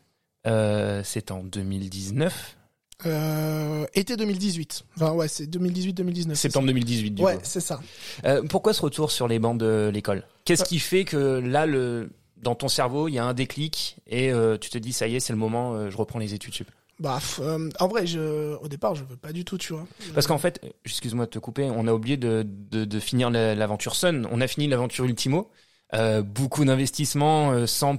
Euh, 0.45 1.01
c'est 1.03 1.31
en 1.31 1.43
2019. 1.43 2.57
Euh, 3.05 3.85
été 3.93 4.15
2018. 4.15 4.85
Enfin 4.95 5.11
ouais, 5.11 5.27
c'est 5.27 5.45
2018-2019. 5.45 6.35
Septembre 6.35 6.67
2018. 6.67 7.11
Du 7.11 7.23
ouais, 7.23 7.37
c'est 7.43 7.59
ça. 7.59 7.81
Euh, 8.25 8.43
pourquoi 8.43 8.73
ce 8.73 8.81
retour 8.81 9.11
sur 9.11 9.27
les 9.27 9.39
bancs 9.39 9.57
de 9.57 9.89
l'école? 9.93 10.23
Qu'est-ce 10.45 10.63
qui 10.63 10.79
fait 10.79 11.05
que 11.05 11.39
là, 11.39 11.65
le 11.65 12.11
dans 12.37 12.55
ton 12.55 12.67
cerveau, 12.67 13.07
il 13.07 13.13
y 13.13 13.19
a 13.19 13.25
un 13.25 13.33
déclic 13.33 13.97
et 14.05 14.31
euh, 14.31 14.57
tu 14.57 14.69
te 14.69 14.77
dis 14.77 14.91
ça 14.91 15.07
y 15.07 15.15
est, 15.15 15.21
c'est 15.21 15.31
le 15.31 15.39
moment, 15.39 15.89
je 15.89 15.95
reprends 15.95 16.19
les 16.19 16.33
études 16.33 16.53
sup? 16.53 16.69
Bah, 16.99 17.19
euh, 17.39 17.69
en 17.79 17.87
vrai, 17.87 18.05
je, 18.07 18.55
au 18.57 18.67
départ, 18.67 18.95
je 18.95 19.03
veux 19.03 19.17
pas 19.17 19.33
du 19.33 19.43
tout, 19.43 19.57
tu 19.57 19.73
vois. 19.73 19.85
Parce 20.13 20.27
qu'en 20.27 20.37
fait, 20.37 20.61
excuse-moi 20.85 21.25
de 21.25 21.31
te 21.31 21.39
couper, 21.39 21.69
on 21.69 21.87
a 21.87 21.93
oublié 21.93 22.17
de, 22.17 22.45
de, 22.71 22.85
de 22.85 22.99
finir 22.99 23.29
l'aventure 23.29 23.95
Sun. 23.95 24.27
On 24.31 24.41
a 24.41 24.47
fini 24.47 24.67
l'aventure 24.67 25.05
Ultimo. 25.05 25.49
Euh, 25.93 26.21
beaucoup 26.21 26.65
d'investissements 26.65 27.67
sans 27.67 27.97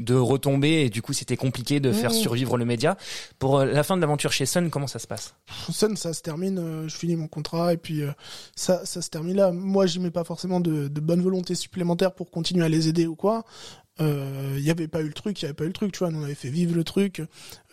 de 0.00 0.14
retomber 0.14 0.82
et 0.82 0.90
du 0.90 1.02
coup 1.02 1.12
c'était 1.12 1.36
compliqué 1.36 1.80
de 1.80 1.92
faire 1.92 2.10
mmh. 2.10 2.14
survivre 2.14 2.56
le 2.56 2.64
média. 2.64 2.96
Pour 3.38 3.58
euh, 3.58 3.66
la 3.66 3.82
fin 3.82 3.96
de 3.96 4.00
l'aventure 4.00 4.32
chez 4.32 4.46
Sun, 4.46 4.70
comment 4.70 4.86
ça 4.86 4.98
se 4.98 5.06
passe? 5.06 5.34
Sun, 5.70 5.96
ça 5.96 6.12
se 6.12 6.22
termine, 6.22 6.58
euh, 6.58 6.88
je 6.88 6.96
finis 6.96 7.16
mon 7.16 7.28
contrat 7.28 7.72
et 7.74 7.76
puis 7.76 8.02
euh, 8.02 8.10
ça, 8.56 8.84
ça 8.86 9.02
se 9.02 9.10
termine 9.10 9.36
là. 9.36 9.52
Moi, 9.52 9.86
j'y 9.86 10.00
mets 10.00 10.10
pas 10.10 10.24
forcément 10.24 10.60
de, 10.60 10.88
de 10.88 11.00
bonne 11.00 11.20
volonté 11.20 11.54
supplémentaire 11.54 12.14
pour 12.14 12.30
continuer 12.30 12.64
à 12.64 12.68
les 12.68 12.88
aider 12.88 13.06
ou 13.06 13.14
quoi. 13.14 13.44
Il 14.00 14.06
euh, 14.06 14.58
y 14.58 14.70
avait 14.70 14.88
pas 14.88 15.02
eu 15.02 15.08
le 15.08 15.12
truc, 15.12 15.40
il 15.40 15.44
y 15.44 15.44
avait 15.44 15.54
pas 15.54 15.64
eu 15.64 15.68
le 15.68 15.72
truc, 15.74 15.92
tu 15.92 15.98
vois. 15.98 16.08
on 16.08 16.22
avait 16.22 16.34
fait 16.34 16.48
vivre 16.48 16.74
le 16.74 16.84
truc. 16.84 17.22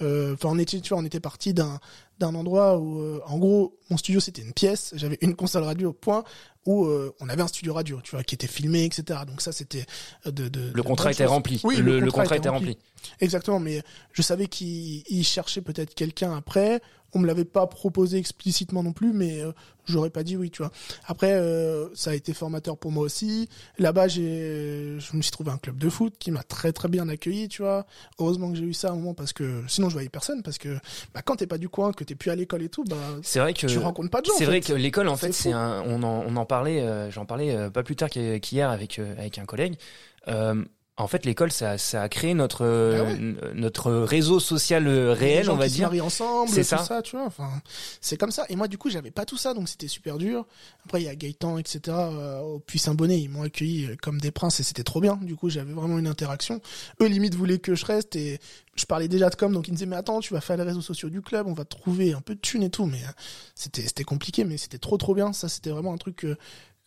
Enfin, 0.01 0.49
on 0.49 0.59
était, 0.59 0.81
on 0.91 1.05
était 1.05 1.21
parti 1.21 1.53
d'un 1.53 1.79
d'un 2.19 2.35
endroit 2.35 2.77
où, 2.77 2.99
euh, 2.99 3.21
en 3.25 3.37
gros, 3.37 3.77
mon 3.89 3.97
studio 3.97 4.19
c'était 4.19 4.41
une 4.41 4.53
pièce, 4.53 4.93
j'avais 4.95 5.17
une 5.21 5.35
console 5.35 5.63
radio 5.63 5.89
au 5.89 5.93
point 5.93 6.23
où 6.67 6.85
euh, 6.85 7.15
on 7.21 7.29
avait 7.29 7.41
un 7.41 7.47
studio 7.47 7.73
radio, 7.73 8.01
tu 8.03 8.11
vois, 8.11 8.23
qui 8.23 8.35
était 8.35 8.47
filmé, 8.47 8.83
etc. 8.83 9.21
Donc 9.25 9.41
ça 9.41 9.51
c'était 9.53 9.85
euh, 10.27 10.31
de, 10.31 10.49
de, 10.49 10.71
le 10.73 10.83
contrat 10.83 11.11
était 11.11 11.25
rempli. 11.25 11.61
Oui, 11.63 11.77
le, 11.77 11.99
le 11.99 12.11
contrat, 12.11 12.35
était 12.35 12.49
rempli. 12.49 12.77
Exactement, 13.21 13.59
mais 13.59 13.81
je 14.11 14.21
savais 14.21 14.47
qu'il 14.47 15.23
cherchait 15.23 15.61
peut-être 15.61 15.95
quelqu'un 15.95 16.35
après. 16.35 16.81
On 17.13 17.19
me 17.19 17.27
l'avait 17.27 17.45
pas 17.45 17.65
proposé 17.67 18.17
explicitement 18.17 18.83
non 18.83 18.91
plus, 18.91 19.13
mais 19.13 19.39
euh, 19.39 19.53
j'aurais 19.85 20.09
pas 20.09 20.23
dit 20.23 20.35
oui, 20.35 20.51
tu 20.51 20.61
vois. 20.61 20.71
Après, 21.05 21.31
euh, 21.31 21.87
ça 21.95 22.09
a 22.11 22.13
été 22.13 22.33
formateur 22.33 22.77
pour 22.77 22.91
moi 22.91 23.03
aussi. 23.03 23.47
Là-bas, 23.79 24.09
j'ai, 24.09 24.97
je 24.99 25.15
me 25.15 25.21
suis 25.21 25.31
trouvé 25.31 25.51
un 25.51 25.57
club 25.57 25.77
de 25.77 25.89
foot 25.89 26.15
qui 26.19 26.31
m'a 26.31 26.43
très 26.43 26.73
très 26.73 26.89
bien 26.89 27.07
accueilli, 27.07 27.47
tu 27.47 27.61
vois. 27.61 27.85
Heureusement 28.19 28.51
que 28.51 28.57
j'ai 28.57 28.65
eu 28.65 28.73
ça 28.73 28.89
à 28.89 28.91
un 28.91 28.95
moment 28.95 29.13
parce 29.13 29.31
que 29.31 29.63
sinon 29.69 29.87
je 29.87 29.93
voyais 29.93 30.09
personne 30.09 30.43
parce 30.43 30.57
que 30.57 30.77
bah, 31.13 31.21
quand 31.23 31.37
t'es 31.37 31.47
pas 31.47 31.57
du 31.57 31.69
coin, 31.69 31.93
que 31.93 32.03
t'es 32.07 32.15
plus 32.15 32.31
à 32.31 32.35
l'école 32.35 32.63
et 32.63 32.69
tout, 32.69 32.83
bah 32.85 32.95
c'est 33.21 33.39
vrai 33.39 33.53
que 33.53 33.67
tu 33.67 33.77
rencontres 33.77 34.09
pas 34.09 34.21
de 34.21 34.25
gens. 34.25 34.33
C'est 34.37 34.45
vrai 34.45 34.61
fait. 34.61 34.73
que 34.73 34.77
l'école, 34.77 35.07
en 35.07 35.15
fait, 35.17 35.31
c'est 35.33 35.51
un, 35.51 35.83
on 35.85 36.01
en, 36.01 36.23
on 36.27 36.35
en 36.35 36.45
parlait, 36.45 36.81
euh, 36.81 37.11
j'en 37.11 37.25
parlais 37.25 37.55
euh, 37.55 37.69
pas 37.69 37.83
plus 37.83 37.95
tard 37.95 38.09
qu'hi- 38.09 38.39
qu'hier 38.41 38.69
avec 38.71 38.97
euh, 38.97 39.13
avec 39.19 39.37
un 39.37 39.45
collègue. 39.45 39.75
Euh, 40.99 41.03
en 41.03 41.07
fait, 41.07 41.25
l'école, 41.25 41.51
ça, 41.51 41.77
ça 41.77 42.01
a 42.01 42.09
créé 42.09 42.33
notre 42.33 42.65
Ah 42.65 43.03
ouais. 43.03 43.11
n- 43.11 43.37
notre 43.53 43.91
réseau 43.91 44.39
social 44.39 44.87
euh, 44.87 45.13
réel, 45.13 45.45
gens 45.45 45.53
on 45.53 45.57
va 45.57 45.65
qui 45.65 45.69
se 45.71 45.75
dire. 45.75 45.87
marient 45.87 46.01
ensemble, 46.01 46.49
C'est 46.49 46.63
ça. 46.63 46.79
ça. 46.79 47.01
tu 47.01 47.15
vois. 47.15 47.25
Enfin, 47.25 47.49
c'est 48.01 48.17
comme 48.17 48.31
ça. 48.31 48.45
Et 48.49 48.55
moi, 48.55 48.67
du 48.67 48.77
coup, 48.77 48.89
j'avais 48.89 49.11
pas 49.11 49.25
tout 49.25 49.37
ça, 49.37 49.53
donc 49.53 49.69
c'était 49.69 49.87
super 49.87 50.17
dur. 50.17 50.45
Après, 50.85 51.01
il 51.01 51.05
y 51.05 51.09
a 51.09 51.15
Gaëtan, 51.15 51.57
etc. 51.57 51.79
Euh, 51.87 52.39
au 52.41 52.59
Puy-Saint-Bonnet, 52.59 53.19
ils 53.19 53.29
m'ont 53.29 53.43
accueilli 53.43 53.85
euh, 53.85 53.95
comme 54.01 54.19
des 54.19 54.31
princes 54.31 54.59
et 54.59 54.63
c'était 54.63 54.83
trop 54.83 55.01
bien. 55.01 55.17
Du 55.21 55.35
coup, 55.35 55.49
j'avais 55.49 55.73
vraiment 55.73 55.99
une 55.99 56.07
interaction. 56.07 56.61
Eux, 57.01 57.05
limite, 57.07 57.35
voulaient 57.35 57.59
que 57.59 57.75
je 57.75 57.85
reste 57.85 58.15
et 58.15 58.39
je 58.75 58.85
parlais 58.85 59.07
déjà 59.07 59.29
de 59.29 59.35
com, 59.35 59.51
donc 59.53 59.67
ils 59.67 59.71
me 59.71 59.75
disaient, 59.75 59.85
mais 59.87 59.95
attends, 59.95 60.19
tu 60.19 60.33
vas 60.33 60.41
faire 60.41 60.57
les 60.57 60.63
réseaux 60.63 60.81
sociaux 60.81 61.09
du 61.09 61.21
club, 61.21 61.47
on 61.47 61.53
va 61.53 61.65
te 61.65 61.75
trouver 61.75 62.13
un 62.13 62.21
peu 62.21 62.35
de 62.35 62.39
thunes 62.39 62.63
et 62.63 62.69
tout. 62.69 62.85
Mais 62.85 63.03
euh, 63.03 63.11
c'était, 63.55 63.81
c'était 63.83 64.03
compliqué, 64.03 64.43
mais 64.45 64.57
c'était 64.57 64.77
trop, 64.77 64.97
trop 64.97 65.13
bien. 65.15 65.33
Ça, 65.33 65.47
c'était 65.49 65.69
vraiment 65.71 65.93
un 65.93 65.97
truc 65.97 66.15
que, 66.17 66.37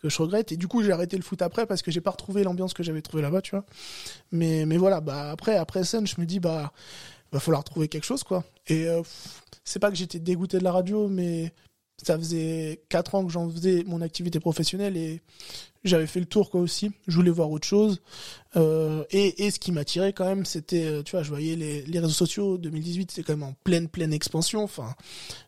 que 0.00 0.08
je 0.08 0.18
regrette. 0.18 0.52
Et 0.52 0.56
du 0.56 0.68
coup, 0.68 0.82
j'ai 0.82 0.92
arrêté 0.92 1.16
le 1.16 1.22
foot 1.22 1.40
après 1.42 1.66
parce 1.66 1.82
que 1.82 1.90
j'ai 1.90 2.00
pas 2.00 2.10
retrouvé 2.10 2.42
l'ambiance 2.42 2.74
que 2.74 2.82
j'avais 2.82 3.02
trouvé 3.02 3.22
là-bas, 3.22 3.42
tu 3.42 3.52
vois. 3.52 3.64
Mais, 4.32 4.66
mais 4.66 4.76
voilà, 4.76 5.00
bah, 5.00 5.30
après, 5.30 5.56
après 5.56 5.84
scène, 5.84 6.06
je 6.06 6.20
me 6.20 6.26
dis, 6.26 6.40
bah, 6.40 6.72
va 7.32 7.40
falloir 7.40 7.64
trouver 7.64 7.88
quelque 7.88 8.04
chose, 8.04 8.24
quoi. 8.24 8.44
Et 8.66 8.88
euh, 8.88 9.02
c'est 9.64 9.78
pas 9.78 9.90
que 9.90 9.96
j'étais 9.96 10.18
dégoûté 10.18 10.58
de 10.58 10.64
la 10.64 10.72
radio, 10.72 11.08
mais 11.08 11.52
ça 12.02 12.16
faisait 12.18 12.82
quatre 12.88 13.14
ans 13.14 13.24
que 13.26 13.32
j'en 13.32 13.48
faisais 13.50 13.84
mon 13.86 14.00
activité 14.00 14.40
professionnelle 14.40 14.96
et 14.96 15.20
j'avais 15.84 16.06
fait 16.06 16.20
le 16.20 16.26
tour, 16.26 16.50
quoi, 16.50 16.60
aussi. 16.60 16.92
Je 17.06 17.16
voulais 17.16 17.30
voir 17.30 17.50
autre 17.50 17.66
chose. 17.66 18.00
Euh, 18.56 19.04
et, 19.10 19.50
ce 19.50 19.58
qui 19.58 19.70
m'attirait 19.70 20.12
quand 20.12 20.24
même, 20.24 20.44
c'était, 20.44 20.84
euh, 20.84 21.02
tu 21.02 21.12
vois, 21.12 21.22
je 21.22 21.28
voyais 21.30 21.54
les, 21.54 21.98
réseaux 21.98 22.08
sociaux 22.08 22.58
2018, 22.58 23.10
c'est 23.10 23.22
quand 23.22 23.34
même 23.34 23.44
en 23.44 23.54
pleine, 23.64 23.88
pleine 23.88 24.12
expansion. 24.12 24.62
Enfin, 24.62 24.94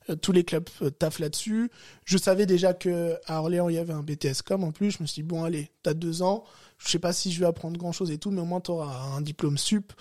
euh, 0.09 0.17
tous 0.17 0.33
les 0.33 0.45
clubs 0.45 0.69
euh, 0.83 0.91
taffent 0.91 1.19
là-dessus. 1.19 1.71
Je 2.05 2.17
savais 2.17 2.47
déjà 2.47 2.75
que 2.75 3.17
à 3.27 3.41
Orléans, 3.41 3.69
il 3.69 3.75
y 3.75 3.79
avait 3.79 3.93
un 3.93 4.03
BTS 4.03 4.43
com 4.45 4.63
en 4.63 4.73
plus. 4.73 4.93
Je 4.93 5.03
me 5.03 5.07
suis 5.07 5.23
dit, 5.23 5.29
bon, 5.29 5.43
allez, 5.45 5.71
t'as 5.83 5.95
deux 5.95 6.23
ans. 6.23 6.45
Je 6.79 6.89
sais 6.89 6.99
pas 6.99 7.13
si 7.13 7.33
je 7.33 7.41
vais 7.41 7.47
apprendre 7.47 7.79
grand 7.79 7.93
chose 7.93 8.11
et 8.11 8.19
tout, 8.19 8.33
mais 8.33 8.41
au 8.41 8.45
moins 8.45 8.61
t'auras 8.61 9.15
un 9.17 9.21
diplôme 9.21 9.57
sup. 9.57 9.93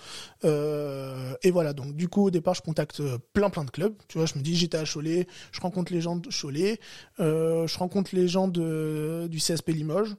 Et 0.42 1.50
voilà, 1.52 1.74
donc 1.74 1.94
du 1.94 2.08
coup, 2.08 2.26
au 2.26 2.30
départ, 2.32 2.54
je 2.54 2.62
contacte 2.62 3.00
plein, 3.32 3.50
plein 3.50 3.62
de 3.62 3.70
clubs. 3.70 3.94
Tu 4.08 4.18
vois, 4.18 4.26
je 4.26 4.36
me 4.36 4.42
dis, 4.42 4.56
j'étais 4.56 4.78
à 4.78 4.84
Cholet, 4.84 5.28
je 5.52 5.60
rencontre 5.60 5.92
les 5.92 6.00
gens 6.00 6.16
de 6.16 6.28
Cholet, 6.28 6.80
je 7.20 7.78
rencontre 7.78 8.16
les 8.16 8.26
gens 8.26 8.48
de, 8.48 9.28
du 9.30 9.38
CSP 9.38 9.68
Limoges. 9.68 10.16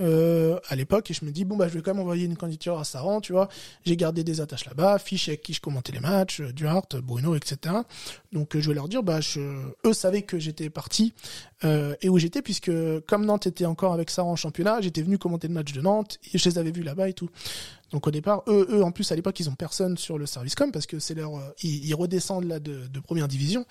Euh, 0.00 0.60
à 0.68 0.76
l'époque 0.76 1.10
et 1.10 1.14
je 1.14 1.24
me 1.24 1.32
dis 1.32 1.44
bon 1.44 1.56
bah 1.56 1.66
je 1.66 1.74
vais 1.74 1.82
quand 1.82 1.92
même 1.92 2.00
envoyer 2.00 2.24
une 2.24 2.36
candidature 2.36 2.78
à 2.78 2.84
Saran 2.84 3.20
tu 3.20 3.32
vois. 3.32 3.48
J'ai 3.84 3.96
gardé 3.96 4.22
des 4.22 4.40
attaches 4.40 4.64
là-bas 4.66 4.98
fiches 5.00 5.28
avec 5.28 5.42
qui 5.42 5.54
je 5.54 5.60
commentais 5.60 5.90
les 5.90 5.98
matchs 5.98 6.40
euh, 6.40 6.52
Duhart 6.52 6.86
Bruno 7.02 7.34
etc 7.34 7.78
donc 8.32 8.54
euh, 8.54 8.60
je 8.60 8.68
vais 8.68 8.74
leur 8.74 8.88
dire 8.88 9.02
bah 9.02 9.20
je, 9.20 9.40
eux 9.84 9.92
savaient 9.92 10.22
que 10.22 10.38
j'étais 10.38 10.70
parti 10.70 11.14
euh, 11.64 11.96
et 12.00 12.08
où 12.08 12.18
j'étais 12.18 12.42
puisque 12.42 12.70
comme 13.06 13.24
Nantes 13.24 13.48
était 13.48 13.66
encore 13.66 13.92
avec 13.92 14.10
Saran 14.10 14.32
en 14.32 14.36
championnat 14.36 14.80
j'étais 14.80 15.02
venu 15.02 15.18
commenter 15.18 15.48
le 15.48 15.54
match 15.54 15.72
de 15.72 15.80
Nantes 15.80 16.18
et 16.32 16.38
je 16.38 16.48
les 16.48 16.58
avais 16.58 16.70
vus 16.70 16.82
là-bas 16.82 17.08
et 17.08 17.14
tout. 17.14 17.30
Donc 17.90 18.06
au 18.06 18.10
départ 18.10 18.42
eux 18.46 18.68
eux 18.70 18.84
en 18.84 18.92
plus 18.92 19.10
à 19.10 19.16
l'époque 19.16 19.40
ils 19.40 19.48
ont 19.48 19.54
personne 19.54 19.96
sur 19.96 20.18
le 20.18 20.26
service 20.26 20.54
com 20.54 20.70
parce 20.70 20.86
que 20.86 20.98
c'est 20.98 21.14
leur 21.14 21.36
euh, 21.36 21.54
ils, 21.62 21.86
ils 21.86 21.94
redescendent 21.94 22.44
là 22.44 22.60
de, 22.60 22.86
de 22.86 23.00
première 23.00 23.26
division. 23.26 23.66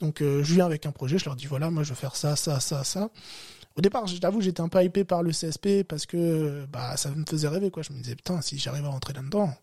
Donc 0.00 0.22
euh, 0.22 0.42
je 0.42 0.54
viens 0.54 0.66
avec 0.66 0.86
un 0.86 0.92
projet 0.92 1.18
je 1.18 1.26
leur 1.26 1.36
dis 1.36 1.46
voilà 1.46 1.70
moi 1.70 1.82
je 1.84 1.90
veux 1.90 1.94
faire 1.94 2.16
ça 2.16 2.34
ça 2.34 2.58
ça 2.60 2.82
ça 2.82 3.10
au 3.78 3.80
départ, 3.80 4.08
je 4.08 4.16
t'avoue, 4.18 4.40
j'étais 4.40 4.60
un 4.60 4.68
peu 4.68 4.82
hypé 4.82 5.04
par 5.04 5.22
le 5.22 5.30
CSP 5.30 5.84
parce 5.86 6.04
que 6.04 6.66
bah 6.66 6.96
ça 6.96 7.10
me 7.10 7.24
faisait 7.24 7.46
rêver 7.46 7.70
quoi. 7.70 7.84
Je 7.84 7.92
me 7.92 8.00
disais 8.00 8.16
putain, 8.16 8.40
si 8.40 8.58
j'arrive 8.58 8.84
à 8.84 8.88
rentrer 8.88 9.12
là-dedans, 9.12 9.54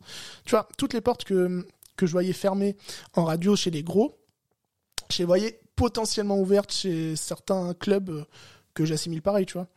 tu 0.45 0.51
vois, 0.51 0.69
toutes 0.77 0.93
les 0.93 1.01
portes 1.01 1.25
que 1.25 1.67
que 1.97 2.05
je 2.05 2.13
voyais 2.13 2.31
fermées 2.31 2.77
en 3.13 3.25
radio 3.25 3.57
chez 3.57 3.71
les 3.71 3.83
gros, 3.83 4.17
je 5.11 5.17
les 5.19 5.25
voyais 5.25 5.59
potentiellement 5.75 6.39
ouvertes 6.39 6.71
chez 6.71 7.17
certains 7.17 7.73
clubs 7.73 8.25
que 8.73 8.85
j'assimile 8.85 9.21
pareil, 9.21 9.45
tu 9.45 9.53
vois. 9.53 9.67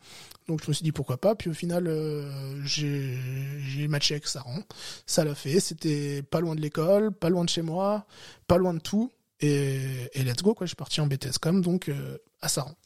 Donc 0.47 0.63
je 0.63 0.69
me 0.69 0.73
suis 0.73 0.85
dit 0.85 0.93
pourquoi 0.93 1.17
pas. 1.17 1.35
Puis 1.35 1.51
au 1.51 1.55
final, 1.55 1.89
euh, 1.89 2.63
j'ai 2.65 3.89
matché 3.89 4.15
avec 4.15 4.29
Saran. 4.29 4.61
Ça 5.05 5.25
l'a 5.25 5.35
fait. 5.35 5.59
C'était 5.59 6.23
pas 6.23 6.41
loin 6.41 6.55
de 6.55 6.61
l'école, 6.61 7.11
pas 7.13 7.29
loin 7.29 7.45
de 7.45 7.51
chez 7.51 7.63
moi, 7.63 8.07
pas 8.47 8.57
loin 8.57 8.75
de 8.75 8.81
tout. 8.81 9.11
Et, 9.41 9.81
et 10.13 10.23
let's 10.23 10.43
go 10.43 10.55
quoi. 10.55 10.67
Je 10.67 10.71
suis 10.71 10.77
parti 10.77 11.01
en 11.01 11.09
BTS 11.09 11.39
com 11.41 11.61
donc 11.61 11.89
euh, 11.89 12.19
à 12.41 12.49
Saran. 12.49 12.77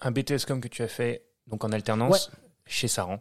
Un 0.00 0.10
BTS 0.10 0.44
comme 0.46 0.60
que 0.60 0.68
tu 0.68 0.82
as 0.82 0.88
fait 0.88 1.24
donc 1.46 1.64
en 1.64 1.72
alternance 1.72 2.30
chez 2.66 2.86
Saran. 2.86 3.18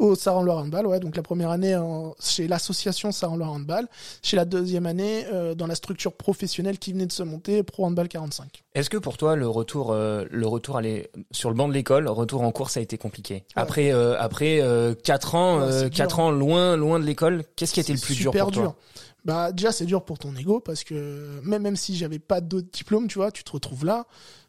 Au 0.00 0.16
Saran 0.16 0.42
Loire 0.42 0.58
Handball, 0.58 0.84
ouais. 0.88 0.98
Donc 0.98 1.14
la 1.14 1.22
première 1.22 1.50
année 1.50 1.76
en, 1.76 2.16
chez 2.20 2.48
l'association 2.48 3.12
Saran 3.12 3.36
Loire 3.36 3.52
Handball. 3.52 3.86
Chez 4.20 4.36
la 4.36 4.44
deuxième 4.44 4.84
année 4.84 5.26
euh, 5.32 5.54
dans 5.54 5.68
la 5.68 5.76
structure 5.76 6.12
professionnelle 6.12 6.76
qui 6.80 6.92
venait 6.92 7.06
de 7.06 7.12
se 7.12 7.22
monter, 7.22 7.62
Pro 7.62 7.86
Handball 7.86 8.08
45. 8.08 8.64
Est-ce 8.74 8.90
que 8.90 8.96
pour 8.96 9.16
toi 9.16 9.36
le 9.36 9.46
retour, 9.46 9.92
euh, 9.92 10.24
le 10.28 10.46
retour 10.48 10.76
aller 10.76 11.08
sur 11.30 11.50
le 11.50 11.54
banc 11.54 11.68
de 11.68 11.72
l'école, 11.72 12.08
retour 12.08 12.42
en 12.42 12.50
cours, 12.50 12.70
ça 12.70 12.80
a 12.80 12.82
été 12.82 12.98
compliqué? 12.98 13.44
Après, 13.54 13.92
euh, 13.92 14.18
après 14.18 14.60
euh, 14.60 14.94
quatre 14.94 15.36
ans, 15.36 15.60
Ouais, 15.60 15.88
quatre 15.90 16.16
dur. 16.16 16.24
ans 16.24 16.30
loin, 16.32 16.76
loin 16.76 16.98
de 16.98 17.04
l'école, 17.04 17.44
qu'est-ce 17.54 17.72
qui 17.74 17.78
a 17.80 17.82
été 17.82 17.92
le 17.92 18.00
plus 18.00 18.16
dur 18.16 18.32
pour 18.32 18.50
toi? 18.50 18.74
Bah 19.22 19.52
déjà 19.52 19.70
c'est 19.70 19.84
dur 19.84 20.02
pour 20.02 20.18
ton 20.18 20.34
ego 20.34 20.60
parce 20.60 20.82
que 20.82 21.40
même 21.44 21.62
même 21.62 21.76
si 21.76 21.94
j'avais 21.94 22.18
pas 22.18 22.40
d'autres 22.40 22.70
diplômes, 22.72 23.06
tu 23.06 23.18
vois, 23.18 23.30
tu 23.30 23.44
te 23.44 23.52
retrouves 23.52 23.84
là. 23.84 24.06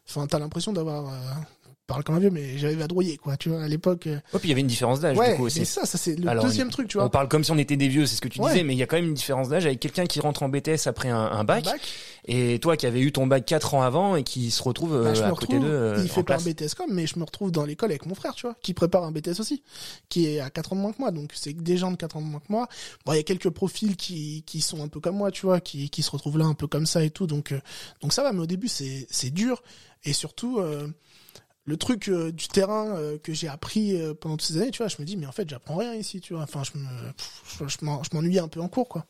Enfin, 0.08 0.26
t'as 0.26 0.38
l'impression 0.38 0.72
d'avoir 0.72 1.08
euh, 1.08 1.12
parle 1.86 2.04
comme 2.04 2.14
un 2.14 2.20
vieux, 2.20 2.30
mais 2.30 2.56
j'avais 2.58 2.74
vadrouillé 2.76 3.16
quoi. 3.18 3.36
Tu 3.36 3.48
vois, 3.50 3.62
à 3.62 3.68
l'époque. 3.68 4.06
euh, 4.06 4.14
Ouais, 4.32 4.38
puis 4.40 4.44
il 4.44 4.48
y 4.48 4.52
avait 4.52 4.60
une 4.62 4.66
différence 4.66 5.00
d'âge 5.00 5.16
ouais, 5.18 5.30
du 5.32 5.36
coup 5.36 5.44
aussi. 5.44 5.66
ça, 5.66 5.84
ça 5.84 5.98
c'est 5.98 6.14
le 6.18 6.28
Alors, 6.28 6.44
deuxième 6.44 6.70
truc, 6.70 6.88
tu 6.88 6.96
On 6.96 7.00
vois. 7.00 7.10
parle 7.10 7.28
comme 7.28 7.44
si 7.44 7.50
on 7.50 7.58
était 7.58 7.76
des 7.76 7.88
vieux, 7.88 8.06
c'est 8.06 8.16
ce 8.16 8.20
que 8.20 8.28
tu 8.28 8.40
Ouais. 8.40 8.50
disais, 8.50 8.64
mais 8.64 8.74
il 8.74 8.78
y 8.78 8.82
a 8.82 8.86
quand 8.86 8.96
même 8.96 9.06
une 9.08 9.14
différence 9.14 9.48
d'âge 9.48 9.66
avec 9.66 9.80
quelqu'un 9.80 10.06
qui 10.06 10.20
rentre 10.20 10.42
en 10.42 10.48
BTS 10.48 10.86
après 10.86 11.08
un, 11.10 11.18
un 11.20 11.44
bac, 11.44 11.66
Un 11.66 11.72
bac. 11.72 11.80
et 12.26 12.58
toi 12.60 12.76
qui 12.76 12.86
avais 12.86 13.00
eu 13.00 13.12
ton 13.12 13.26
bac 13.26 13.44
quatre 13.44 13.74
ans 13.74 13.82
avant 13.82 14.16
et 14.16 14.22
qui 14.22 14.50
se 14.50 14.62
retrouve 14.62 14.94
euh, 14.94 15.04
Bah, 15.04 15.14
je 15.14 15.20
me 15.22 15.26
à 15.26 15.30
côté 15.30 15.46
retrouve, 15.56 15.60
d'eux 15.60 15.74
euh, 15.74 16.02
il 16.04 16.10
en 16.10 16.14
fait 16.14 16.22
pas 16.22 16.36
un. 16.36 16.42
BTS 16.42 16.74
com, 16.76 16.86
mais 16.90 17.06
je 17.06 17.18
me 17.18 17.24
retrouve 17.24 17.50
dans 17.52 17.64
l'école 17.66 17.90
avec 17.90 18.06
mon 18.06 18.14
frère, 18.14 18.34
tu 18.34 18.46
vois, 18.46 18.56
qui 18.62 18.74
prépare 18.74 19.04
un 19.04 19.12
BTS 19.12 19.40
aussi, 19.40 19.62
qui 20.08 20.26
est 20.28 20.40
à 20.40 20.50
4 20.50 20.72
ans 20.72 20.76
de 20.76 20.80
moins 20.80 20.92
que 20.92 20.98
moi, 21.00 21.10
donc 21.10 21.32
c'est 21.34 21.52
des 21.52 21.76
gens 21.76 21.90
de 21.90 21.96
4 21.96 22.16
ans 22.16 22.22
de 22.22 22.26
moins 22.26 22.40
que 22.40 22.46
moi. 22.50 22.68
Bon, 23.04 23.12
il 23.12 23.16
y 23.16 23.20
a 23.20 23.24
quelques 23.24 23.50
profils 23.50 23.96
qui, 23.96 24.44
qui 24.46 24.60
sont 24.60 24.82
un 24.82 24.88
peu 24.88 25.00
comme 25.00 25.16
moi, 25.16 25.30
tu 25.30 25.46
vois, 25.46 25.60
qui, 25.60 25.90
qui 25.90 26.02
se 26.02 26.10
retrouvent 26.10 26.38
là 26.38 26.46
un 26.46 26.54
peu 26.54 26.66
comme 26.68 26.86
ça 26.86 27.04
et 27.04 27.10
tout, 27.10 27.26
donc, 27.26 27.52
euh, 27.52 27.60
donc 28.00 28.12
ça 28.12 28.22
va, 28.22 28.32
mais 28.32 28.40
au 28.40 28.46
début 28.46 28.68
c'est, 28.68 29.06
c'est 29.10 29.30
dur, 29.30 29.62
et 30.04 30.12
surtout, 30.12 30.58
euh, 30.58 30.88
le 31.64 31.76
truc 31.76 32.08
euh, 32.08 32.32
du 32.32 32.48
terrain 32.48 32.96
euh, 32.96 33.18
que 33.18 33.32
j'ai 33.32 33.48
appris 33.48 34.00
euh, 34.00 34.14
pendant 34.14 34.36
toutes 34.36 34.48
ces 34.48 34.56
années, 34.60 34.70
tu 34.72 34.78
vois, 34.78 34.88
je 34.88 34.96
me 34.98 35.04
dis, 35.04 35.16
mais 35.16 35.26
en 35.26 35.32
fait, 35.32 35.48
j'apprends 35.48 35.76
rien 35.76 35.94
ici, 35.94 36.20
tu 36.20 36.34
vois, 36.34 36.42
enfin, 36.42 36.62
je 36.64 36.76
me, 36.78 36.84
pff, 37.12 37.42
je, 37.60 37.68
je 37.68 37.84
m'en- 37.84 38.02
je 38.02 38.10
m'ennuyais 38.14 38.40
un 38.40 38.48
peu 38.48 38.60
en 38.60 38.68
cours, 38.68 38.88
quoi. 38.88 39.06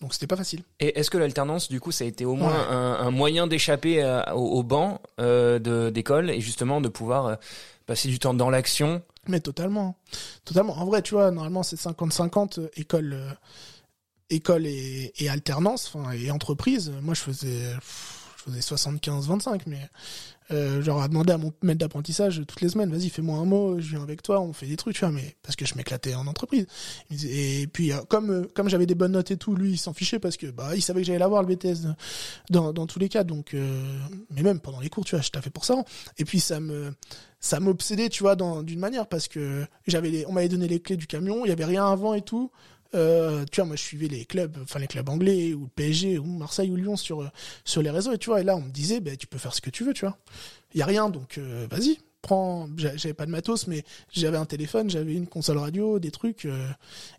Donc 0.00 0.12
c'était 0.14 0.26
pas 0.28 0.36
facile. 0.36 0.62
Et 0.80 0.98
est-ce 0.98 1.10
que 1.10 1.18
l'alternance, 1.18 1.68
du 1.68 1.80
coup, 1.80 1.90
ça 1.90 2.04
a 2.04 2.06
été 2.06 2.24
au 2.24 2.34
moins 2.36 2.52
Ouais. 2.52 2.66
un, 2.74 2.94
un 3.06 3.10
moyen 3.10 3.46
d'échapper 3.48 4.04
au, 4.32 4.38
au 4.58 4.62
banc 4.62 5.00
de 5.18 5.90
d'école 5.92 6.30
et 6.30 6.40
justement 6.40 6.80
de 6.80 6.88
pouvoir 6.88 7.38
passer 7.86 8.08
du 8.08 8.20
temps 8.20 8.32
dans 8.34 8.48
l'action? 8.48 9.02
Mais 9.26 9.40
totalement. 9.40 9.96
Totalement. 10.44 10.78
En 10.78 10.84
vrai, 10.86 11.02
tu 11.02 11.14
vois, 11.14 11.32
normalement, 11.32 11.64
c'est 11.64 11.74
50-50 11.80 12.60
euh, 12.60 12.68
école, 12.76 13.36
école 14.30 14.66
et, 14.66 15.12
et 15.18 15.28
alternance, 15.28 15.90
enfin, 15.92 16.12
et 16.12 16.30
entreprise. 16.30 16.92
Moi, 17.02 17.14
je 17.14 17.20
faisais, 17.22 17.74
pff, 17.74 18.34
je 18.38 18.42
faisais 18.52 18.60
75-25, 18.60 19.62
mais, 19.66 19.80
euh, 20.50 20.82
genre, 20.82 21.02
à 21.02 21.08
demander 21.08 21.32
à 21.32 21.38
mon 21.38 21.52
maître 21.62 21.78
d'apprentissage 21.78 22.42
toutes 22.46 22.60
les 22.60 22.70
semaines, 22.70 22.90
vas-y, 22.90 23.10
fais-moi 23.10 23.38
un 23.38 23.44
mot, 23.44 23.78
je 23.78 23.90
viens 23.90 24.02
avec 24.02 24.22
toi, 24.22 24.40
on 24.40 24.52
fait 24.52 24.66
des 24.66 24.76
trucs, 24.76 24.94
tu 24.94 25.00
vois, 25.00 25.10
mais, 25.10 25.36
parce 25.42 25.56
que 25.56 25.66
je 25.66 25.74
m'éclatais 25.74 26.14
en 26.14 26.26
entreprise. 26.26 26.66
Et 27.10 27.66
puis, 27.72 27.92
euh, 27.92 27.98
comme, 28.08 28.30
euh, 28.30 28.48
comme 28.54 28.68
j'avais 28.68 28.86
des 28.86 28.94
bonnes 28.94 29.12
notes 29.12 29.30
et 29.30 29.36
tout, 29.36 29.54
lui, 29.54 29.72
il 29.72 29.78
s'en 29.78 29.92
fichait 29.92 30.18
parce 30.18 30.36
que, 30.36 30.46
bah, 30.46 30.74
il 30.74 30.82
savait 30.82 31.00
que 31.00 31.06
j'allais 31.06 31.18
l'avoir, 31.18 31.42
le 31.42 31.54
BTS, 31.54 31.86
dans, 32.50 32.72
dans 32.72 32.86
tous 32.86 32.98
les 32.98 33.08
cas, 33.08 33.24
donc, 33.24 33.54
euh, 33.54 33.98
mais 34.30 34.42
même 34.42 34.60
pendant 34.60 34.80
les 34.80 34.88
cours, 34.88 35.04
tu 35.04 35.16
vois, 35.16 35.22
je 35.22 35.40
fait 35.40 35.50
pour 35.50 35.64
ça. 35.64 35.74
Et 36.16 36.24
puis, 36.24 36.40
ça 36.40 36.60
me, 36.60 36.92
ça 37.40 37.60
m'obsédait, 37.60 38.08
tu 38.08 38.22
vois, 38.22 38.36
d'une 38.36 38.80
manière, 38.80 39.06
parce 39.06 39.28
que 39.28 39.66
j'avais 39.86 40.24
on 40.26 40.32
m'avait 40.32 40.48
donné 40.48 40.66
les 40.66 40.80
clés 40.80 40.96
du 40.96 41.06
camion, 41.06 41.44
il 41.44 41.48
y 41.48 41.52
avait 41.52 41.64
rien 41.64 41.86
avant 41.86 42.14
et 42.14 42.22
tout. 42.22 42.50
Euh, 42.94 43.44
tu 43.50 43.60
vois, 43.60 43.66
moi, 43.66 43.76
je 43.76 43.82
suivais 43.82 44.08
les 44.08 44.24
clubs, 44.24 44.56
enfin, 44.62 44.78
les 44.78 44.86
clubs 44.86 45.08
anglais, 45.08 45.52
ou 45.54 45.64
le 45.64 45.68
PSG, 45.68 46.18
ou 46.18 46.24
Marseille, 46.24 46.70
ou 46.70 46.76
Lyon 46.76 46.96
sur, 46.96 47.22
euh, 47.22 47.28
sur 47.64 47.82
les 47.82 47.90
réseaux, 47.90 48.12
et 48.12 48.18
tu 48.18 48.30
vois, 48.30 48.40
et 48.40 48.44
là, 48.44 48.56
on 48.56 48.62
me 48.62 48.70
disait, 48.70 49.00
ben, 49.00 49.16
tu 49.16 49.26
peux 49.26 49.38
faire 49.38 49.54
ce 49.54 49.60
que 49.60 49.70
tu 49.70 49.84
veux, 49.84 49.92
tu 49.92 50.04
vois. 50.06 50.16
Il 50.74 50.78
y 50.78 50.82
a 50.82 50.86
rien, 50.86 51.10
donc, 51.10 51.38
euh, 51.38 51.66
vas-y. 51.70 51.98
prends, 52.20 52.68
j'avais 52.76 53.14
pas 53.14 53.26
de 53.26 53.30
matos, 53.30 53.66
mais 53.68 53.84
j'avais 54.12 54.36
un 54.38 54.44
téléphone, 54.44 54.90
j'avais 54.90 55.14
une 55.14 55.26
console 55.26 55.58
radio, 55.58 55.98
des 55.98 56.10
trucs, 56.10 56.48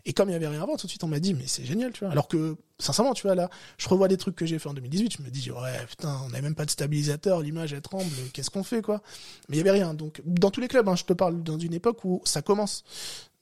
et 0.04 0.12
comme 0.12 0.28
il 0.28 0.32
y 0.32 0.34
avait 0.34 0.46
rien 0.46 0.62
avant, 0.62 0.76
tout 0.76 0.86
de 0.86 0.90
suite 0.90 1.02
on 1.02 1.08
m'a 1.08 1.20
dit 1.20 1.32
mais 1.32 1.44
c'est 1.46 1.64
génial, 1.64 1.90
tu 1.92 2.00
vois. 2.00 2.12
Alors 2.12 2.28
que 2.28 2.56
sincèrement, 2.78 3.14
tu 3.14 3.22
vois 3.22 3.34
là, 3.34 3.48
je 3.78 3.88
revois 3.88 4.08
des 4.08 4.18
trucs 4.18 4.36
que 4.36 4.44
j'ai 4.44 4.58
fait 4.58 4.68
en 4.68 4.74
2018, 4.74 5.16
je 5.18 5.22
me 5.22 5.30
dis 5.30 5.50
ouais 5.50 5.86
putain, 5.88 6.20
on 6.24 6.28
n'avait 6.28 6.42
même 6.42 6.54
pas 6.54 6.66
de 6.66 6.70
stabilisateur, 6.70 7.40
l'image 7.40 7.72
elle 7.72 7.80
tremble, 7.80 8.10
qu'est-ce 8.34 8.50
qu'on 8.50 8.62
fait 8.62 8.82
quoi 8.82 9.00
Mais 9.48 9.56
il 9.56 9.58
y 9.58 9.60
avait 9.62 9.70
rien. 9.70 9.94
Donc 9.94 10.20
dans 10.26 10.50
tous 10.50 10.60
les 10.60 10.68
clubs, 10.68 10.88
hein, 10.88 10.96
je 10.96 11.04
te 11.04 11.14
parle 11.14 11.42
dans 11.42 11.58
une 11.58 11.72
époque 11.72 12.04
où 12.04 12.20
ça 12.24 12.42
commence. 12.42 12.84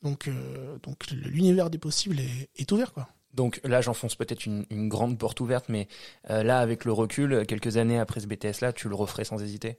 Donc 0.02 0.28
euh, 0.28 0.78
donc 0.82 1.10
l'univers 1.10 1.70
des 1.70 1.78
possibles 1.78 2.18
est, 2.20 2.72
ouvert 2.72 2.92
quoi. 2.92 3.08
Donc 3.34 3.60
là, 3.62 3.80
j'enfonce 3.80 4.16
peut-être 4.16 4.46
une, 4.46 4.64
une, 4.70 4.88
grande 4.88 5.18
porte 5.18 5.38
ouverte, 5.40 5.68
mais 5.68 5.86
euh, 6.30 6.42
là, 6.42 6.60
avec 6.60 6.84
le 6.84 6.92
recul, 6.92 7.44
quelques 7.46 7.76
années 7.76 7.98
après 7.98 8.20
ce 8.20 8.26
BTS-là, 8.26 8.72
tu 8.72 8.88
le 8.88 8.94
referais 8.94 9.24
sans 9.24 9.40
hésiter? 9.42 9.78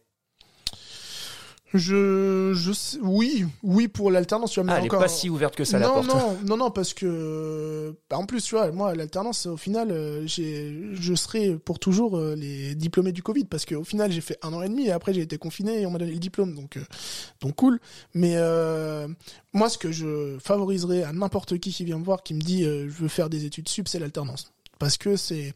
Je, 1.74 2.54
je 2.56 2.72
sais, 2.72 2.98
oui, 3.02 3.46
oui 3.62 3.88
pour 3.88 4.10
l'alternance. 4.10 4.52
Tu 4.52 4.60
vois, 4.60 4.66
mais 4.66 4.74
ah, 4.74 4.78
elle 4.80 4.86
encore... 4.86 5.02
est 5.02 5.06
pas 5.06 5.10
si 5.10 5.30
ouverte 5.30 5.56
que 5.56 5.64
ça 5.64 5.80
non, 5.80 5.88
la 5.88 5.94
porte. 5.94 6.08
Non, 6.08 6.38
non, 6.46 6.58
non, 6.58 6.72
parce 6.72 6.94
que 6.94 7.96
bah, 8.10 8.18
en 8.18 8.26
plus, 8.26 8.44
tu 8.44 8.56
vois, 8.56 8.72
moi 8.72 8.96
l'alternance, 8.96 9.46
au 9.46 9.58
final, 9.58 9.92
euh, 9.92 10.26
j'ai, 10.26 10.76
je 10.94 11.14
serai 11.14 11.56
pour 11.58 11.78
toujours 11.78 12.18
euh, 12.18 12.36
les 12.36 12.74
diplômés 12.76 13.12
du 13.12 13.22
Covid, 13.22 13.46
parce 13.46 13.66
qu'au 13.66 13.84
final, 13.84 14.12
j'ai 14.12 14.22
fait 14.22 14.38
un 14.42 14.54
an 14.54 14.64
et 14.64 14.70
demi 14.70 14.88
et 14.88 14.92
après 14.92 15.14
j'ai 15.14 15.22
été 15.22 15.38
confiné 15.38 15.82
et 15.82 15.86
on 15.86 15.92
m'a 15.92 16.00
donné 16.00 16.14
le 16.14 16.20
diplôme, 16.20 16.56
donc 16.56 16.78
euh, 16.78 16.84
donc 17.42 17.56
cool. 17.56 17.80
Mais 18.14 18.36
moi, 19.54 19.70
ce 19.70 19.78
que 19.78 19.92
je 19.92 20.38
favoriserais 20.40 21.04
à 21.04 21.14
n'importe 21.14 21.60
qui 21.60 21.72
qui 21.72 21.86
vient 21.86 22.00
me 22.00 22.04
voir, 22.04 22.24
qui 22.24 22.34
me 22.34 22.42
dit 22.42 22.64
je 22.64 22.88
veux 22.88 23.08
faire 23.08 23.30
des 23.30 23.46
études 23.46 23.70
sup, 23.70 23.88
c'est 23.88 24.00
l'alternance 24.00 24.52
parce 24.80 24.98
que 24.98 25.16
c'est 25.16 25.54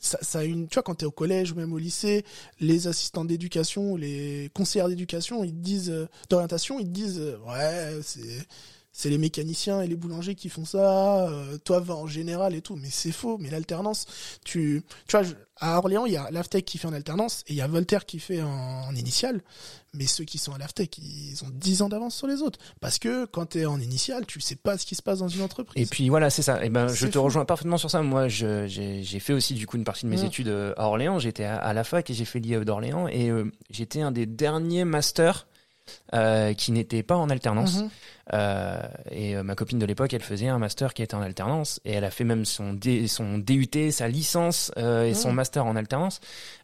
ça, 0.00 0.18
a 0.40 0.44
une 0.44 0.68
tu 0.68 0.74
vois 0.74 0.82
quand 0.82 0.96
tu 0.96 1.04
es 1.04 1.06
au 1.06 1.12
collège 1.12 1.52
ou 1.52 1.54
même 1.54 1.72
au 1.72 1.78
lycée 1.78 2.24
les 2.60 2.88
assistants 2.88 3.24
d'éducation 3.24 3.96
les 3.96 4.50
conseillers 4.52 4.88
d'éducation 4.88 5.44
ils 5.44 5.52
te 5.52 5.60
disent 5.60 5.90
euh, 5.90 6.08
d'orientation 6.28 6.78
ils 6.78 6.86
te 6.86 6.90
disent 6.90 7.20
euh, 7.20 7.38
ouais 7.46 8.00
c'est 8.02 8.46
c'est 8.96 9.10
les 9.10 9.18
mécaniciens 9.18 9.82
et 9.82 9.88
les 9.88 9.96
boulangers 9.96 10.36
qui 10.36 10.48
font 10.48 10.64
ça, 10.64 11.28
euh, 11.28 11.58
toi 11.58 11.80
va 11.80 11.96
en 11.96 12.06
général 12.06 12.54
et 12.54 12.62
tout, 12.62 12.76
mais 12.76 12.88
c'est 12.90 13.12
faux, 13.12 13.36
mais 13.38 13.50
l'alternance, 13.50 14.06
tu, 14.44 14.84
tu 15.08 15.16
vois, 15.16 15.26
à 15.60 15.78
Orléans, 15.78 16.06
il 16.06 16.12
y 16.12 16.16
a 16.16 16.30
l'Aftec 16.30 16.64
qui 16.64 16.78
fait 16.78 16.86
en 16.86 16.92
alternance 16.92 17.42
et 17.48 17.52
il 17.52 17.56
y 17.56 17.60
a 17.60 17.66
Voltaire 17.66 18.06
qui 18.06 18.20
fait 18.20 18.40
en, 18.40 18.48
en 18.48 18.94
initial, 18.94 19.42
mais 19.92 20.06
ceux 20.06 20.24
qui 20.24 20.38
sont 20.38 20.52
à 20.54 20.58
l'Aftec, 20.58 20.96
ils 20.98 21.42
ont 21.44 21.50
10 21.52 21.82
ans 21.82 21.88
d'avance 21.88 22.14
sur 22.14 22.28
les 22.28 22.40
autres, 22.40 22.60
parce 22.80 22.98
que 23.00 23.24
quand 23.26 23.46
tu 23.50 23.60
es 23.60 23.66
en 23.66 23.80
initial, 23.80 24.26
tu 24.26 24.40
sais 24.40 24.56
pas 24.56 24.78
ce 24.78 24.86
qui 24.86 24.94
se 24.94 25.02
passe 25.02 25.18
dans 25.18 25.28
une 25.28 25.42
entreprise. 25.42 25.82
Et 25.82 25.86
puis 25.86 26.08
voilà, 26.08 26.30
c'est 26.30 26.42
ça, 26.42 26.62
et 26.62 26.66
eh 26.66 26.70
ben 26.70 26.86
je 26.86 27.08
te 27.08 27.18
rejoins 27.18 27.44
parfaitement 27.44 27.78
sur 27.78 27.90
ça, 27.90 28.00
moi 28.00 28.28
j'ai 28.28 29.20
fait 29.20 29.32
aussi 29.32 29.54
du 29.54 29.66
coup 29.66 29.76
une 29.76 29.84
partie 29.84 30.06
de 30.06 30.10
mes 30.10 30.22
études 30.24 30.48
euh, 30.48 30.72
à 30.76 30.86
Orléans, 30.86 31.18
j'étais 31.18 31.44
à, 31.44 31.72
la 31.72 31.82
fac 31.84 32.08
et 32.08 32.14
j'ai 32.14 32.24
fait 32.24 32.38
l'IE 32.38 32.64
d'Orléans. 32.64 33.08
Et 33.08 33.30
euh, 33.30 33.50
j'étais 33.70 34.00
un 34.00 34.12
des 34.12 34.26
derniers 34.26 34.84
masters 34.84 35.46
euh, 36.14 36.54
qui 36.54 36.72
n'était 36.72 37.02
pas 37.02 37.16
en 37.16 37.28
alternance. 37.28 37.78
Mhm. 37.78 37.90
Euh, 38.32 38.82
et 39.10 39.36
euh, 39.36 39.42
ma 39.42 39.54
copine 39.54 39.78
de 39.78 39.86
l'époque, 39.86 40.14
elle 40.14 40.22
faisait 40.22 40.48
un 40.48 40.58
master 40.58 40.94
qui 40.94 41.02
était 41.02 41.14
en 41.14 41.20
alternance 41.20 41.80
et 41.84 41.92
elle 41.92 42.04
a 42.04 42.10
fait 42.10 42.24
même 42.24 42.44
son, 42.44 42.78
son 43.06 43.38
DUT, 43.38 43.90
sa 43.90 44.08
licence 44.08 44.70
et 44.76 45.14
son 45.14 45.30
mhm. 45.30 45.34
master 45.34 45.66
en 45.66 45.76
alternance. 45.76 46.20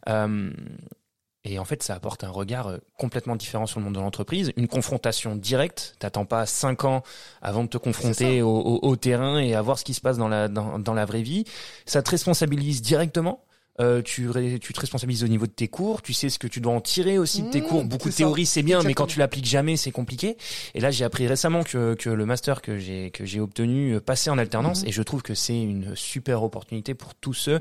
et 0.06 1.58
en 1.58 1.64
fait, 1.64 1.82
ça 1.82 1.94
apporte 1.94 2.24
un 2.24 2.30
regard 2.30 2.78
complètement 2.96 3.36
différent 3.36 3.66
sur 3.66 3.80
le 3.80 3.84
monde 3.84 3.94
de 3.94 4.00
l'entreprise, 4.00 4.52
une 4.56 4.68
confrontation 4.68 5.36
directe. 5.36 5.96
T'attends 5.98 6.26
pas 6.26 6.46
cinq 6.46 6.84
ans 6.84 7.02
avant 7.42 7.64
de 7.64 7.68
te 7.68 7.78
confronter 7.78 8.42
au, 8.42 8.78
au, 8.82 8.96
terrain 8.96 9.38
et 9.38 9.54
à 9.54 9.62
voir 9.62 9.78
ce 9.78 9.84
qui 9.84 9.94
se 9.94 10.00
passe 10.00 10.16
dans 10.16 10.28
la 10.28 10.48
dans, 10.48 10.78
dans 10.78 10.94
la 10.94 11.04
vraie 11.04 11.22
vie. 11.22 11.44
Ça 11.86 12.02
te 12.02 12.10
responsabilise 12.10 12.82
directement. 12.82 13.42
Euh, 13.78 14.02
tu, 14.02 14.28
tu 14.60 14.72
te 14.74 14.80
responsabilises 14.80 15.24
au 15.24 15.28
niveau 15.28 15.46
de 15.46 15.52
tes 15.52 15.68
cours, 15.68 16.02
tu 16.02 16.12
sais 16.12 16.28
ce 16.28 16.38
que 16.38 16.46
tu 16.46 16.60
dois 16.60 16.72
en 16.72 16.80
tirer 16.80 17.16
aussi 17.18 17.42
de 17.42 17.50
tes 17.50 17.62
mmh, 17.62 17.64
cours. 17.64 17.84
Beaucoup 17.84 18.10
de 18.10 18.14
théorie 18.14 18.44
c'est 18.44 18.62
bien, 18.62 18.82
mais 18.82 18.92
quand 18.92 19.06
tu 19.06 19.18
l'appliques 19.18 19.46
jamais, 19.46 19.76
c'est 19.78 19.92
compliqué. 19.92 20.36
Et 20.74 20.80
là, 20.80 20.90
j'ai 20.90 21.04
appris 21.04 21.26
récemment 21.26 21.62
que, 21.62 21.94
que 21.94 22.10
le 22.10 22.26
master 22.26 22.60
que 22.60 22.78
j'ai 22.78 23.10
que 23.10 23.24
j'ai 23.24 23.40
obtenu 23.40 23.94
euh, 23.94 24.00
passait 24.00 24.28
en 24.28 24.36
alternance, 24.36 24.82
mmh. 24.82 24.88
et 24.88 24.92
je 24.92 25.02
trouve 25.02 25.22
que 25.22 25.34
c'est 25.34 25.58
une 25.58 25.94
super 25.96 26.42
opportunité 26.42 26.92
pour 26.94 27.14
tous 27.14 27.32
ceux 27.32 27.60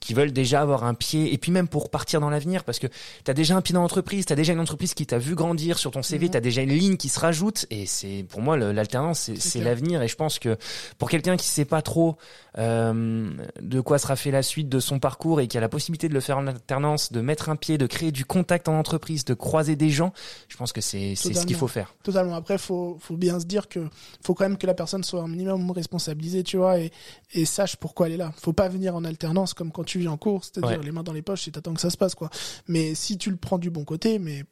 qui 0.00 0.12
veulent 0.12 0.32
déjà 0.32 0.60
avoir 0.60 0.82
un 0.82 0.94
pied, 0.94 1.32
et 1.32 1.38
puis 1.38 1.52
même 1.52 1.68
pour 1.68 1.90
partir 1.90 2.20
dans 2.20 2.30
l'avenir, 2.30 2.64
parce 2.64 2.80
que 2.80 2.88
tu 3.24 3.30
as 3.30 3.34
déjà 3.34 3.54
un 3.54 3.60
pied 3.60 3.72
dans 3.72 3.82
l'entreprise, 3.82 4.26
tu 4.26 4.32
as 4.32 4.36
déjà 4.36 4.52
une 4.52 4.60
entreprise 4.60 4.94
qui 4.94 5.06
t'a 5.06 5.18
vu 5.18 5.36
grandir 5.36 5.78
sur 5.78 5.92
ton 5.92 6.02
CV, 6.02 6.26
mmh. 6.26 6.30
tu 6.30 6.36
as 6.36 6.40
déjà 6.40 6.62
une 6.62 6.70
ligne 6.72 6.96
qui 6.96 7.08
se 7.08 7.20
rajoute, 7.20 7.66
et 7.70 7.86
c'est 7.86 8.24
pour 8.28 8.40
moi 8.40 8.56
l'alternance, 8.56 9.30
c'est 9.38 9.60
l'avenir, 9.60 10.02
et 10.02 10.08
je 10.08 10.16
pense 10.16 10.40
que 10.40 10.56
pour 10.98 11.10
quelqu'un 11.10 11.36
qui 11.36 11.46
sait 11.46 11.64
pas 11.64 11.82
trop 11.82 12.16
euh, 12.58 13.30
de 13.60 13.80
quoi 13.80 13.98
sera 13.98 14.16
fait 14.16 14.32
la 14.32 14.42
suite 14.42 14.68
de 14.68 14.80
son 14.80 14.98
parcours 14.98 15.40
et 15.40 15.46
qui 15.50 15.58
a 15.58 15.60
la 15.60 15.68
possibilité 15.68 16.08
de 16.08 16.14
le 16.14 16.20
faire 16.20 16.38
en 16.38 16.46
alternance, 16.46 17.12
de 17.12 17.20
mettre 17.20 17.50
un 17.50 17.56
pied, 17.56 17.76
de 17.76 17.86
créer 17.86 18.12
du 18.12 18.24
contact 18.24 18.68
en 18.68 18.78
entreprise, 18.78 19.24
de 19.24 19.34
croiser 19.34 19.74
des 19.74 19.90
gens, 19.90 20.12
je 20.48 20.56
pense 20.56 20.72
que 20.72 20.80
c'est 20.80 21.16
ce 21.16 21.44
qu'il 21.44 21.56
faut 21.56 21.68
faire. 21.68 21.94
Totalement. 22.02 22.34
Après, 22.34 22.56
faut 22.56 22.96
faut 23.00 23.16
bien 23.16 23.40
se 23.40 23.46
dire 23.46 23.68
que 23.68 23.88
faut 24.22 24.34
quand 24.34 24.44
même 24.44 24.56
que 24.56 24.66
la 24.66 24.74
personne 24.74 25.02
soit 25.02 25.20
un 25.20 25.28
minimum 25.28 25.70
responsabilisée, 25.72 26.44
tu 26.44 26.56
vois, 26.56 26.78
et, 26.78 26.92
et 27.32 27.44
sache 27.44 27.76
pourquoi 27.76 28.06
elle 28.06 28.14
est 28.14 28.16
là. 28.16 28.32
Faut 28.36 28.52
pas 28.52 28.68
venir 28.68 28.94
en 28.94 29.04
alternance 29.04 29.52
comme 29.52 29.72
quand 29.72 29.84
tu 29.84 29.98
viens 29.98 30.12
en 30.12 30.16
cours, 30.16 30.44
c'est-à-dire 30.44 30.80
les 30.80 30.92
mains 30.92 31.02
dans 31.02 31.12
les 31.12 31.22
poches 31.22 31.48
et 31.48 31.50
t'attends 31.50 31.74
que 31.74 31.80
ça 31.80 31.90
se 31.90 31.96
passe, 31.96 32.14
quoi. 32.14 32.30
Mais 32.68 32.94
si 32.94 33.18
tu 33.18 33.30
le 33.30 33.36
prends 33.36 33.58
du 33.58 33.70
bon 33.70 33.84
côté, 33.84 34.20
mais 34.20 34.44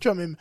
tu 0.00 0.08
vois 0.08 0.14
même 0.14 0.36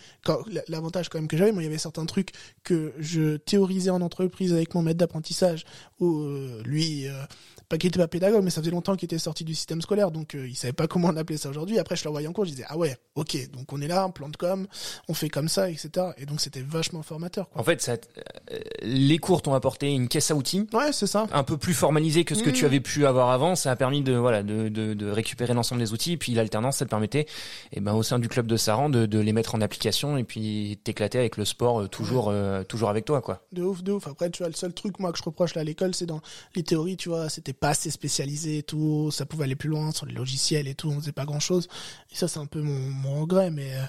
l'avantage 0.70 1.10
quand 1.10 1.20
même 1.20 1.28
que 1.28 1.36
j'avais, 1.36 1.52
moi 1.52 1.62
il 1.62 1.66
y 1.66 1.70
avait 1.70 1.78
certains 1.78 2.06
trucs 2.06 2.32
que 2.64 2.94
je 2.98 3.36
théorisais 3.36 3.90
en 3.90 4.02
entreprise 4.02 4.54
avec 4.54 4.74
mon 4.74 4.82
maître 4.82 5.00
d'apprentissage 5.00 5.66
où 6.00 6.22
euh, 6.22 6.62
lui 6.64 7.08
euh, 7.08 7.24
pas 7.70 7.78
qu'il 7.78 7.90
était 7.90 8.00
pas 8.00 8.08
pédagogue, 8.08 8.44
mais 8.44 8.50
ça 8.50 8.62
faisait 8.62 8.72
longtemps 8.72 8.96
qu'il 8.96 9.06
était 9.06 9.18
sorti 9.18 9.44
du 9.44 9.54
système 9.54 9.82
scolaire, 9.82 10.12
donc 10.12 10.36
euh, 10.36 10.48
il 10.48 10.56
savait 10.56 10.74
pas 10.74 10.88
comment 10.88 11.10
on 11.10 11.18
appelait 11.18 11.38
ça 11.38 11.50
aujourd'hui. 11.50 11.80
Après, 11.80 11.96
je 11.96 12.06
l'envoyais 12.06 12.28
en 12.28 12.34
cours, 12.34 12.46
je 12.46 12.52
disais 12.52 12.66
ah 12.68 12.78
ouais, 12.78 12.96
ok, 13.16 13.52
donc 13.52 13.74
on 13.74 13.82
est 13.82 13.88
là, 13.88 14.06
on 14.08 14.12
plante 14.12 14.38
comme, 14.38 14.68
on 15.10 15.14
fait 15.14 15.30
comme 15.30 15.50
ça, 15.50 15.70
etc. 15.70 15.90
Et 16.18 16.26
donc 16.26 16.40
c'était 16.40 16.62
vachement 16.62 17.02
formateur. 17.04 17.50
Quoi. 17.50 17.62
En 17.62 17.64
fait, 17.64 17.82
ça, 17.82 17.94
euh, 17.94 18.60
les 18.82 19.18
cours 19.18 19.42
t'ont 19.42 19.54
apporté 19.54 19.92
une 19.92 20.08
caisse 20.08 20.32
à 20.32 20.36
outils. 20.36 20.68
Ouais, 20.72 20.94
c'est 20.94 21.08
ça. 21.08 21.28
Un 21.32 21.44
peu 21.44 21.58
plus 21.58 21.74
formalisé 21.74 22.24
que 22.24 22.36
ce 22.36 22.44
que 22.44 22.50
tu 22.50 22.64
mmh. 22.64 22.68
avais 22.68 22.80
pu 22.80 23.06
avoir 23.06 23.32
avant. 23.32 23.56
Ça 23.56 23.72
a 23.72 23.76
permis 23.76 24.02
de 24.02 24.14
voilà 24.14 24.44
de, 24.44 24.70
de, 24.70 24.94
de 24.94 25.10
récupérer 25.10 25.54
l'ensemble 25.54 25.82
des 25.82 25.92
outils. 25.92 26.14
Et 26.14 26.18
puis 26.18 26.34
l'alternance, 26.34 26.78
ça 26.78 26.86
te 26.86 26.90
permettait, 26.90 27.22
et 27.22 27.28
eh 27.74 27.80
ben 27.82 27.94
au 27.94 28.04
sein 28.04 28.20
du 28.20 28.30
club 28.30 28.48
de 28.48 28.56
Saran, 28.56 28.90
de, 28.90 29.06
de 29.06 29.20
les 29.20 29.34
mettre 29.34 29.56
en 29.56 29.62
application 29.62 30.18
et 30.18 30.24
puis 30.24 30.80
t'éclater 30.84 31.20
avec 31.20 31.38
le 31.38 31.46
sport 31.46 31.82
euh, 31.82 31.88
toujours 31.88 32.34
toujours 32.68 32.90
avec 32.90 33.06
toi 33.06 33.22
quoi. 33.22 33.42
De 33.52 33.64
ouf, 33.64 33.84
de 33.84 33.92
ouf. 33.92 34.08
Après, 34.08 34.30
tu 34.30 34.40
vois, 34.44 34.48
le 34.48 34.56
seul 34.56 34.74
truc 34.74 35.00
moi 35.00 35.12
que 35.12 35.18
je 35.18 35.24
reproche 35.24 35.56
là 35.56 35.62
à 35.62 35.64
l'école, 35.64 35.94
c'est 35.94 36.06
dans 36.06 36.22
les 36.56 36.64
théories, 36.64 36.98
tu 36.98 37.10
vois, 37.10 37.30
c'était 37.30 37.54
pas 37.60 37.70
assez 37.70 37.92
spécialisé 37.92 38.60
et 38.60 38.64
tout, 38.64 39.12
ça 39.12 39.26
pouvait 39.26 39.44
aller 39.44 39.56
plus 39.56 39.70
loin 39.70 39.92
sur 39.92 40.06
les 40.06 40.14
logiciels 40.14 40.68
et 40.68 40.76
tout, 40.76 40.90
on 40.90 41.00
faisait 41.00 41.12
pas 41.12 41.26
grand 41.26 41.40
chose. 41.40 41.68
Et 42.12 42.16
ça, 42.16 42.28
c'est 42.28 42.40
un 42.40 42.46
peu 42.46 42.62
mon, 42.62 42.80
mon 42.80 43.22
regret, 43.22 43.52
mais, 43.52 43.74
euh, 43.74 43.84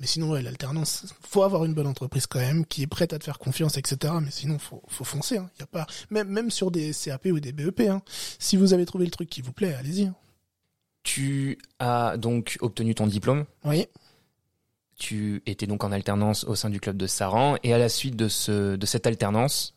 mais 0.00 0.06
sinon, 0.06 0.30
ouais, 0.30 0.42
l'alternance, 0.42 1.06
faut 1.22 1.42
avoir 1.42 1.64
une 1.64 1.74
bonne 1.74 1.86
entreprise 1.86 2.26
quand 2.26 2.40
même, 2.40 2.66
qui 2.66 2.82
est 2.82 2.86
prête 2.86 3.12
à 3.12 3.18
te 3.18 3.24
faire 3.24 3.38
confiance, 3.38 3.76
etc. 3.78 4.14
Mais 4.20 4.30
sinon, 4.30 4.58
faut, 4.58 4.82
faut 4.88 5.04
foncer, 5.04 5.38
hein. 5.38 5.50
Y 5.58 5.62
a 5.62 5.66
pas, 5.66 5.86
même, 6.10 6.28
même 6.28 6.50
sur 6.50 6.70
des 6.70 6.92
CAP 6.92 7.26
ou 7.26 7.40
des 7.40 7.52
BEP, 7.52 7.80
hein. 7.80 8.02
Si 8.38 8.56
vous 8.56 8.72
avez 8.72 8.86
trouvé 8.86 9.04
le 9.04 9.10
truc 9.10 9.30
qui 9.30 9.42
vous 9.42 9.52
plaît, 9.52 9.74
allez-y. 9.74 10.04
Hein. 10.04 10.14
Tu 11.04 11.58
as 11.78 12.16
donc 12.16 12.56
obtenu 12.60 12.94
ton 12.94 13.06
diplôme. 13.06 13.44
Oui. 13.64 13.86
Tu 14.96 15.42
étais 15.46 15.66
donc 15.66 15.84
en 15.84 15.92
alternance 15.92 16.44
au 16.44 16.54
sein 16.54 16.70
du 16.70 16.80
club 16.80 16.96
de 16.96 17.06
Saran 17.06 17.56
et 17.62 17.74
à 17.74 17.78
la 17.78 17.88
suite 17.88 18.16
de 18.16 18.28
ce 18.28 18.76
de 18.76 18.86
cette 18.86 19.06
alternance, 19.06 19.74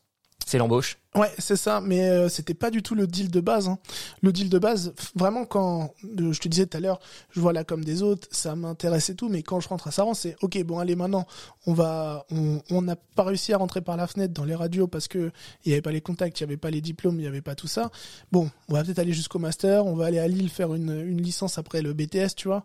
c'est 0.48 0.58
l'embauche. 0.58 0.98
Ouais, 1.14 1.30
c'est 1.40 1.58
ça, 1.58 1.82
mais 1.82 2.08
euh, 2.08 2.30
c'était 2.30 2.54
pas 2.54 2.72
du 2.72 2.82
tout 2.82 2.96
le 2.96 3.06
deal 3.06 3.30
de 3.30 3.42
base. 3.42 3.68
Hein. 3.68 3.80
Le 4.22 4.32
deal 4.32 4.50
de 4.50 4.58
base, 4.58 4.94
vraiment 5.14 5.44
quand 5.44 5.94
euh, 6.20 6.32
je 6.32 6.40
te 6.40 6.48
disais 6.48 6.66
tout 6.66 6.78
à 6.78 6.80
l'heure, 6.80 7.00
je 7.32 7.42
vois 7.42 7.52
là 7.52 7.66
comme 7.66 7.84
des 7.84 8.02
autres, 8.02 8.30
ça 8.32 8.56
m'intéresse 8.56 9.10
et 9.10 9.16
tout, 9.16 9.28
mais 9.28 9.44
quand 9.44 9.60
je 9.60 9.68
rentre 9.68 9.90
à 9.90 9.92
Saran, 9.92 10.14
c'est 10.14 10.38
ok, 10.42 10.64
bon 10.64 10.80
allez 10.80 10.96
maintenant, 10.96 11.28
on 11.66 11.74
va, 11.74 12.26
on 12.32 12.82
n'a 12.82 12.96
pas 12.96 13.24
réussi 13.24 13.52
à 13.52 13.58
rentrer 13.58 13.82
par 13.82 13.98
la 13.98 14.08
fenêtre 14.08 14.34
dans 14.34 14.46
les 14.46 14.56
radios 14.56 14.88
parce 14.88 15.10
que 15.10 15.32
il 15.66 15.72
y 15.72 15.74
avait 15.74 15.82
pas 15.82 15.92
les 15.92 16.02
contacts, 16.02 16.40
il 16.40 16.44
y 16.44 16.46
avait 16.46 16.56
pas 16.56 16.72
les 16.72 16.80
diplômes, 16.80 17.20
il 17.20 17.24
y 17.24 17.28
avait 17.28 17.42
pas 17.42 17.56
tout 17.56 17.68
ça. 17.68 17.92
Bon, 18.32 18.50
on 18.70 18.74
va 18.74 18.86
peut-être 18.86 19.00
aller 19.00 19.14
jusqu'au 19.14 19.40
master, 19.40 19.86
on 19.86 19.96
va 19.96 20.06
aller 20.06 20.20
à 20.20 20.30
Lille 20.30 20.50
faire 20.50 20.74
une, 20.74 20.98
une 21.06 21.22
licence 21.22 21.58
après 21.58 21.82
le 21.82 21.92
BTS, 21.92 22.36
tu 22.38 22.48
vois. 22.48 22.64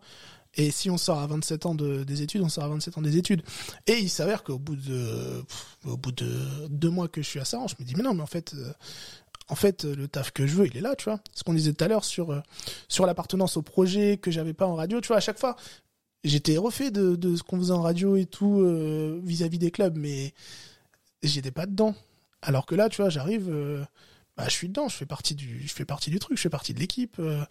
Et 0.55 0.71
si 0.71 0.89
on 0.89 0.97
sort 0.97 1.19
à 1.19 1.27
27 1.27 1.65
ans 1.65 1.75
de, 1.75 2.03
des 2.03 2.21
études, 2.21 2.41
on 2.41 2.49
sort 2.49 2.65
à 2.65 2.67
27 2.67 2.97
ans 2.97 3.01
des 3.01 3.17
études. 3.17 3.41
Et 3.87 3.97
il 3.97 4.09
s'avère 4.09 4.43
qu'au 4.43 4.59
bout 4.59 4.75
de, 4.75 5.43
au 5.85 5.97
bout 5.97 6.11
de 6.11 6.67
deux 6.69 6.89
mois 6.89 7.07
que 7.07 7.21
je 7.21 7.27
suis 7.27 7.39
à 7.39 7.45
ça, 7.45 7.59
je 7.67 7.75
me 7.79 7.85
dis, 7.85 7.95
mais 7.95 8.03
non, 8.03 8.13
mais 8.13 8.21
en 8.21 8.27
fait, 8.27 8.53
euh, 8.53 8.71
en 9.49 9.55
fait, 9.55 9.83
le 9.83 10.07
taf 10.07 10.31
que 10.31 10.45
je 10.45 10.55
veux, 10.55 10.67
il 10.67 10.77
est 10.77 10.81
là, 10.81 10.95
tu 10.95 11.05
vois. 11.05 11.19
Ce 11.33 11.43
qu'on 11.43 11.53
disait 11.53 11.73
tout 11.73 11.83
à 11.83 11.87
l'heure 11.87 12.05
sur, 12.05 12.31
euh, 12.31 12.41
sur 12.87 13.05
l'appartenance 13.05 13.57
au 13.57 13.61
projet 13.61 14.17
que 14.17 14.29
j'avais 14.29 14.53
pas 14.53 14.67
en 14.67 14.75
radio, 14.75 15.01
tu 15.01 15.07
vois, 15.07 15.17
à 15.17 15.21
chaque 15.21 15.39
fois, 15.39 15.55
j'étais 16.23 16.57
refait 16.57 16.91
de, 16.91 17.15
de 17.15 17.35
ce 17.35 17.43
qu'on 17.43 17.57
faisait 17.57 17.73
en 17.73 17.81
radio 17.81 18.15
et 18.15 18.25
tout, 18.25 18.61
euh, 18.61 19.19
vis-à-vis 19.23 19.57
des 19.57 19.71
clubs, 19.71 19.97
mais 19.97 20.33
j'étais 21.23 21.51
pas 21.51 21.65
dedans. 21.65 21.95
Alors 22.43 22.65
que 22.65 22.75
là, 22.75 22.89
tu 22.89 23.01
vois, 23.01 23.09
j'arrive, 23.09 23.51
bah, 24.37 24.45
je 24.45 24.51
suis 24.51 24.67
dedans, 24.67 24.87
je 24.89 24.95
fais 24.95 25.05
partie 25.05 25.35
du, 25.35 25.61
je 25.67 25.73
fais 25.73 25.85
partie 25.85 26.09
du 26.09 26.19
truc, 26.19 26.37
je 26.37 26.41
fais 26.41 26.49
partie 26.49 26.73
de 26.73 26.79
l'équipe. 26.79 27.17
Euh, 27.19 27.43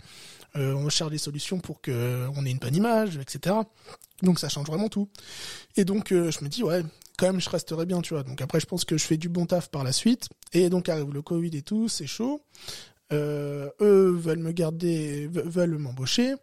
euh, 0.57 0.75
on 0.75 0.89
cherche 0.89 1.11
des 1.11 1.19
solutions 1.19 1.61
pour 1.61 1.81
que 1.81 2.27
on 2.37 2.45
ait 2.45 2.51
une 2.51 2.59
bonne 2.59 2.75
image, 2.75 3.17
etc. 3.19 3.57
Donc 4.23 4.39
ça 4.39 4.49
change 4.49 4.67
vraiment 4.67 4.89
tout. 4.89 5.09
Et 5.77 5.85
donc 5.85 6.13
euh, 6.13 6.31
je 6.31 6.43
me 6.45 6.49
dis 6.49 6.63
ouais, 6.63 6.83
quand 7.19 7.27
même 7.27 7.41
je 7.41 7.49
resterai 7.49 7.87
bien, 7.87 8.03
tu 8.03 8.15
vois. 8.15 8.23
Donc 8.25 8.41
après 8.43 8.61
je 8.61 8.67
pense 8.67 8.85
que 8.85 8.99
je 8.99 9.05
fais 9.05 9.17
du 9.17 9.29
bon 9.29 9.47
taf 9.47 9.69
par 9.71 9.85
la 9.85 9.93
suite. 9.93 10.29
Et 10.53 10.69
donc 10.71 10.89
arrive 10.89 11.13
le 11.13 11.23
Covid 11.23 11.57
et 11.57 11.63
tout, 11.63 11.89
c'est 11.89 12.07
chaud. 12.07 12.43
Euh, 13.13 13.69
eux 13.81 14.11
veulent 14.11 14.39
me 14.39 14.53
garder, 14.53 15.29
ve- 15.29 15.47
veulent 15.47 15.77
m'embaucher, 15.77 16.35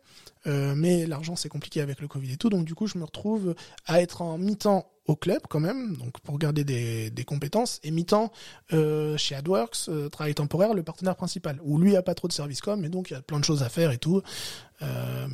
euh, 0.46 0.76
mais 0.76 1.08
l'argent 1.08 1.36
c'est 1.36 1.50
compliqué 1.50 1.82
avec 1.82 2.00
le 2.00 2.08
Covid 2.08 2.32
et 2.34 2.38
tout, 2.38 2.50
donc 2.50 2.64
du 2.66 2.76
coup 2.76 2.86
je 2.86 3.00
me 3.00 3.04
retrouve 3.04 3.56
à 3.88 4.02
être 4.04 4.22
en 4.22 4.38
mi-temps 4.38 4.88
club 5.16 5.42
quand 5.50 5.60
même, 5.60 5.96
donc 5.98 6.20
pour 6.22 6.38
garder 6.38 6.64
des, 6.64 7.24
compétences, 7.26 7.80
et 7.84 7.92
mi-temps 7.92 8.32
euh, 8.74 9.18
chez 9.18 9.36
AdWorks, 9.36 9.90
euh, 9.90 10.10
travail 10.10 10.34
temporaire, 10.34 10.74
le 10.74 10.84
partenaire 10.84 11.16
principal, 11.16 11.60
où 11.64 11.78
lui 11.78 11.96
a 11.96 12.02
pas 12.02 12.16
trop 12.16 12.28
de 12.28 12.34
service 12.34 12.62
com, 12.62 12.84
et 12.84 12.90
donc 12.90 13.10
il 13.10 13.14
y 13.14 13.16
a 13.18 13.22
plein 13.22 13.40
de 13.40 13.46
choses 13.46 13.64
à 13.64 13.70
faire 13.70 13.92
et 13.92 13.98
tout. 13.98 14.22
Euh, 14.82 15.28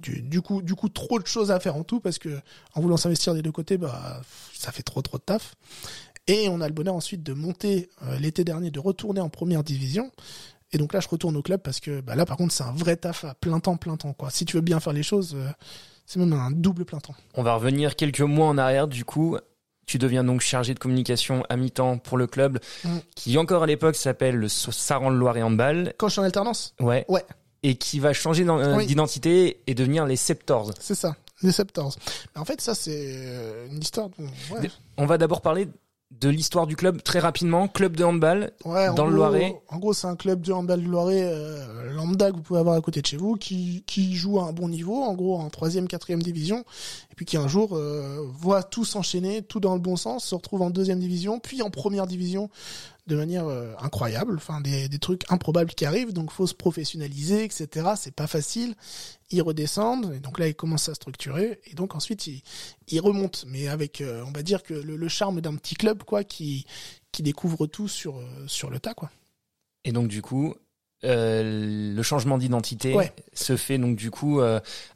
du, 0.00 0.42
coup, 0.42 0.60
trop 0.90 1.18
de 1.18 1.26
choses 1.26 1.50
à 1.50 1.58
faire 1.58 1.76
en 1.76 1.84
tout 1.84 2.00
parce 2.00 2.18
que 2.18 2.38
en 2.74 2.82
voulant 2.82 2.98
s'investir 2.98 3.32
des 3.34 3.40
deux 3.40 3.52
côtés, 3.52 3.78
bah 3.78 4.20
ça 4.52 4.72
fait 4.72 4.82
trop 4.82 5.00
trop 5.00 5.16
de 5.16 5.22
taf. 5.22 5.54
Et 6.26 6.48
on 6.50 6.60
a 6.60 6.68
le 6.68 6.74
bonheur 6.74 6.94
ensuite 6.94 7.22
de 7.22 7.32
monter 7.32 7.88
l'été 8.20 8.44
dernier, 8.44 8.70
de 8.70 8.78
retourner 8.78 9.20
en 9.20 9.30
première 9.30 9.64
division. 9.64 10.12
Et 10.72 10.78
donc 10.78 10.92
là, 10.92 11.00
je 11.00 11.08
retourne 11.08 11.34
au 11.36 11.42
club 11.42 11.62
parce 11.62 11.80
que 11.80 12.02
bah 12.02 12.14
là, 12.14 12.26
par 12.26 12.36
contre, 12.36 12.52
c'est 12.52 12.62
un 12.62 12.72
vrai 12.72 12.96
taf 12.96 13.24
à 13.24 13.34
plein 13.34 13.58
temps, 13.58 13.76
plein 13.76 13.96
temps. 13.96 14.12
Quoi. 14.12 14.30
Si 14.30 14.44
tu 14.44 14.56
veux 14.56 14.62
bien 14.62 14.80
faire 14.80 14.92
les 14.92 15.02
choses, 15.02 15.34
c'est 16.12 16.18
même 16.18 16.32
un 16.32 16.50
double 16.50 16.84
plein 16.84 16.98
temps. 16.98 17.14
On 17.34 17.44
va 17.44 17.54
revenir 17.54 17.94
quelques 17.94 18.20
mois 18.20 18.48
en 18.48 18.58
arrière, 18.58 18.88
du 18.88 19.04
coup. 19.04 19.36
Tu 19.86 19.96
deviens 19.98 20.24
donc 20.24 20.40
chargé 20.40 20.74
de 20.74 20.78
communication 20.80 21.44
à 21.48 21.56
mi-temps 21.56 21.98
pour 21.98 22.16
le 22.18 22.26
club, 22.26 22.58
Mm. 22.84 22.98
qui 23.14 23.38
encore 23.38 23.62
à 23.62 23.66
l'époque 23.66 23.94
s'appelle 23.94 24.34
le 24.34 24.48
Saran-Loire 24.48 25.36
et 25.36 25.42
Handball. 25.44 25.94
Quand 25.98 26.08
je 26.08 26.12
suis 26.12 26.20
en 26.20 26.24
alternance, 26.24 26.74
Ouais. 26.80 27.04
Ouais. 27.08 27.24
Et 27.62 27.76
qui 27.76 28.00
va 28.00 28.12
changer 28.12 28.44
euh, 28.48 28.76
Oui. 28.76 28.86
d'identité 28.86 29.60
et 29.68 29.74
devenir 29.74 30.04
les 30.06 30.16
Septors. 30.16 30.72
c'est 30.80 30.94
ça, 30.96 31.14
les 31.42 31.52
Septors. 31.52 31.94
Mais 32.34 32.40
en 32.40 32.44
fait, 32.44 32.60
ça, 32.60 32.74
c'est 32.74 32.92
euh, 32.96 33.68
une 33.70 33.80
histoire. 33.80 34.08
ouais. 34.18 34.68
On 34.96 35.06
va 35.06 35.16
d'abord 35.18 35.42
parler 35.42 35.68
de 36.10 36.28
l'histoire 36.28 36.66
du 36.66 36.76
club 36.76 37.02
très 37.02 37.18
rapidement. 37.20 37.68
Club 37.68 37.96
de 37.96 38.04
handball. 38.04 38.52
Ouais, 38.64 38.92
Dans 38.94 39.04
le 39.06 39.10
gros- 39.10 39.16
Loiret. 39.16 39.54
En 39.68 39.78
gros, 39.78 39.92
c'est 39.92 40.06
un 40.08 40.16
club 40.16 40.42
de 40.42 40.52
handball 40.52 40.80
du 40.80 40.86
Loiret 40.86 41.22
euh, 41.24 41.92
lambda 41.94 42.30
que 42.30 42.36
vous 42.36 42.42
pouvez 42.42 42.60
avoir 42.60 42.74
à 42.76 42.80
côté 42.80 43.00
de 43.00 43.06
chez 43.06 43.16
vous, 43.16 43.36
qui, 43.36 43.84
qui 43.86 44.14
joue 44.16 44.40
à 44.40 44.44
un 44.44 44.52
bon 44.52 44.68
niveau, 44.68 45.02
en 45.02 45.14
gros 45.14 45.38
en 45.38 45.48
troisième, 45.50 45.86
quatrième 45.88 46.22
division, 46.22 46.64
et 47.10 47.14
puis 47.14 47.24
qui 47.24 47.36
un 47.36 47.48
jour 47.48 47.70
euh, 47.76 48.26
voit 48.34 48.62
tout 48.62 48.84
s'enchaîner, 48.84 49.42
tout 49.42 49.60
dans 49.60 49.74
le 49.74 49.80
bon 49.80 49.96
sens, 49.96 50.24
se 50.24 50.34
retrouve 50.34 50.62
en 50.62 50.70
deuxième 50.70 50.98
division, 50.98 51.38
puis 51.38 51.62
en 51.62 51.70
première 51.70 52.06
division 52.06 52.50
de 53.06 53.16
manière 53.16 53.46
euh, 53.46 53.72
incroyable, 53.80 54.34
enfin 54.36 54.60
des, 54.60 54.88
des 54.88 54.98
trucs 54.98 55.22
improbables 55.30 55.70
qui 55.74 55.84
arrivent, 55.84 56.12
donc 56.12 56.30
faut 56.32 56.46
se 56.46 56.54
professionnaliser, 56.54 57.44
etc. 57.44 57.90
C'est 57.96 58.14
pas 58.14 58.26
facile. 58.26 58.74
Ils 59.30 59.42
redescendent, 59.42 60.12
et 60.14 60.20
donc 60.20 60.38
là 60.38 60.48
ils 60.48 60.54
commencent 60.54 60.88
à 60.88 60.94
structurer, 60.94 61.60
et 61.64 61.74
donc 61.74 61.94
ensuite 61.94 62.26
ils, 62.26 62.42
ils 62.88 63.00
remontent, 63.00 63.40
mais 63.46 63.68
avec, 63.68 64.00
euh, 64.00 64.24
on 64.26 64.32
va 64.32 64.42
dire 64.42 64.62
que 64.62 64.74
le, 64.74 64.96
le 64.96 65.08
charme 65.08 65.40
d'un 65.40 65.54
petit 65.56 65.74
club, 65.74 66.02
quoi, 66.02 66.24
qui 66.24 66.66
qui 67.12 67.22
découvre 67.22 67.66
tout 67.66 67.88
sur 67.88 68.16
euh, 68.16 68.24
sur 68.46 68.70
le 68.70 68.80
tas, 68.80 68.94
quoi. 68.94 69.10
Et 69.84 69.92
donc 69.92 70.08
du 70.08 70.20
coup, 70.22 70.54
euh, 71.04 71.94
le 71.94 72.02
changement 72.02 72.38
d'identité 72.38 72.94
Ouais. 72.94 73.12
se 73.32 73.56
fait 73.56 73.78
donc 73.78 73.96
du 73.96 74.10
coup 74.10 74.40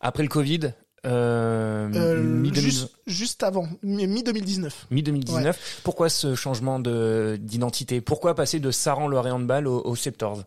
après 0.00 0.22
le 0.22 0.28
Covid, 0.28 0.72
euh, 1.06 1.88
mi-2019. 2.22 2.54
juste, 2.60 2.90
juste 3.06 3.42
avant, 3.42 3.68
mi 3.82 4.22
2019. 4.22 4.86
Mi-2019. 4.90 5.54
Pourquoi 5.82 6.08
ce 6.08 6.34
changement 6.34 6.80
de 6.80 7.36
d'identité? 7.40 8.00
Pourquoi 8.00 8.34
passer 8.34 8.58
de 8.60 8.70
Saran 8.70 9.10
et 9.12 9.30
Handball 9.30 9.66
au, 9.66 9.82
au 9.84 9.96
Septors 9.96 10.44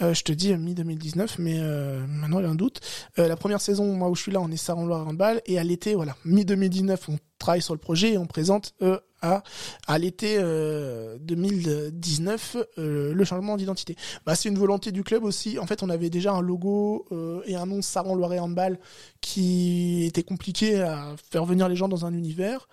Euh, 0.00 0.14
je 0.14 0.22
te 0.22 0.32
dis 0.32 0.54
mi 0.54 0.74
2019, 0.74 1.38
mais 1.38 1.56
euh, 1.58 2.06
maintenant 2.06 2.38
il 2.38 2.44
y 2.44 2.46
a 2.46 2.50
un 2.50 2.54
doute. 2.54 2.80
Euh, 3.18 3.26
la 3.26 3.36
première 3.36 3.60
saison, 3.60 3.92
moi 3.94 4.08
où 4.08 4.14
je 4.14 4.22
suis 4.22 4.32
là, 4.32 4.40
on 4.40 4.50
est 4.50 4.56
Saran 4.56 4.86
Loire 4.86 5.06
Handball, 5.06 5.40
et 5.46 5.58
à 5.58 5.64
l'été, 5.64 5.94
voilà, 5.94 6.16
mi 6.24 6.44
2019, 6.44 7.08
on 7.08 7.18
travaille 7.38 7.62
sur 7.62 7.74
le 7.74 7.80
projet 7.80 8.12
et 8.12 8.18
on 8.18 8.26
présente 8.26 8.74
euh, 8.82 8.98
à 9.22 9.42
à 9.86 9.98
l'été 9.98 10.36
euh, 10.38 11.18
2019 11.20 12.56
euh, 12.78 13.12
le 13.12 13.24
changement 13.24 13.56
d'identité. 13.56 13.96
Bah 14.26 14.34
c'est 14.34 14.48
une 14.48 14.58
volonté 14.58 14.92
du 14.92 15.02
club 15.02 15.24
aussi. 15.24 15.58
En 15.58 15.66
fait, 15.66 15.82
on 15.82 15.90
avait 15.90 16.10
déjà 16.10 16.32
un 16.32 16.40
logo 16.40 17.06
euh, 17.12 17.40
et 17.46 17.56
un 17.56 17.66
nom 17.66 17.82
Saran 17.82 18.14
Loire 18.14 18.32
Handball 18.32 18.78
qui 19.20 20.04
était 20.04 20.22
compliqué 20.22 20.80
à 20.80 21.14
faire 21.30 21.44
venir 21.44 21.68
les 21.68 21.76
gens 21.76 21.88
dans 21.88 22.04
un 22.04 22.12
univers. 22.12 22.68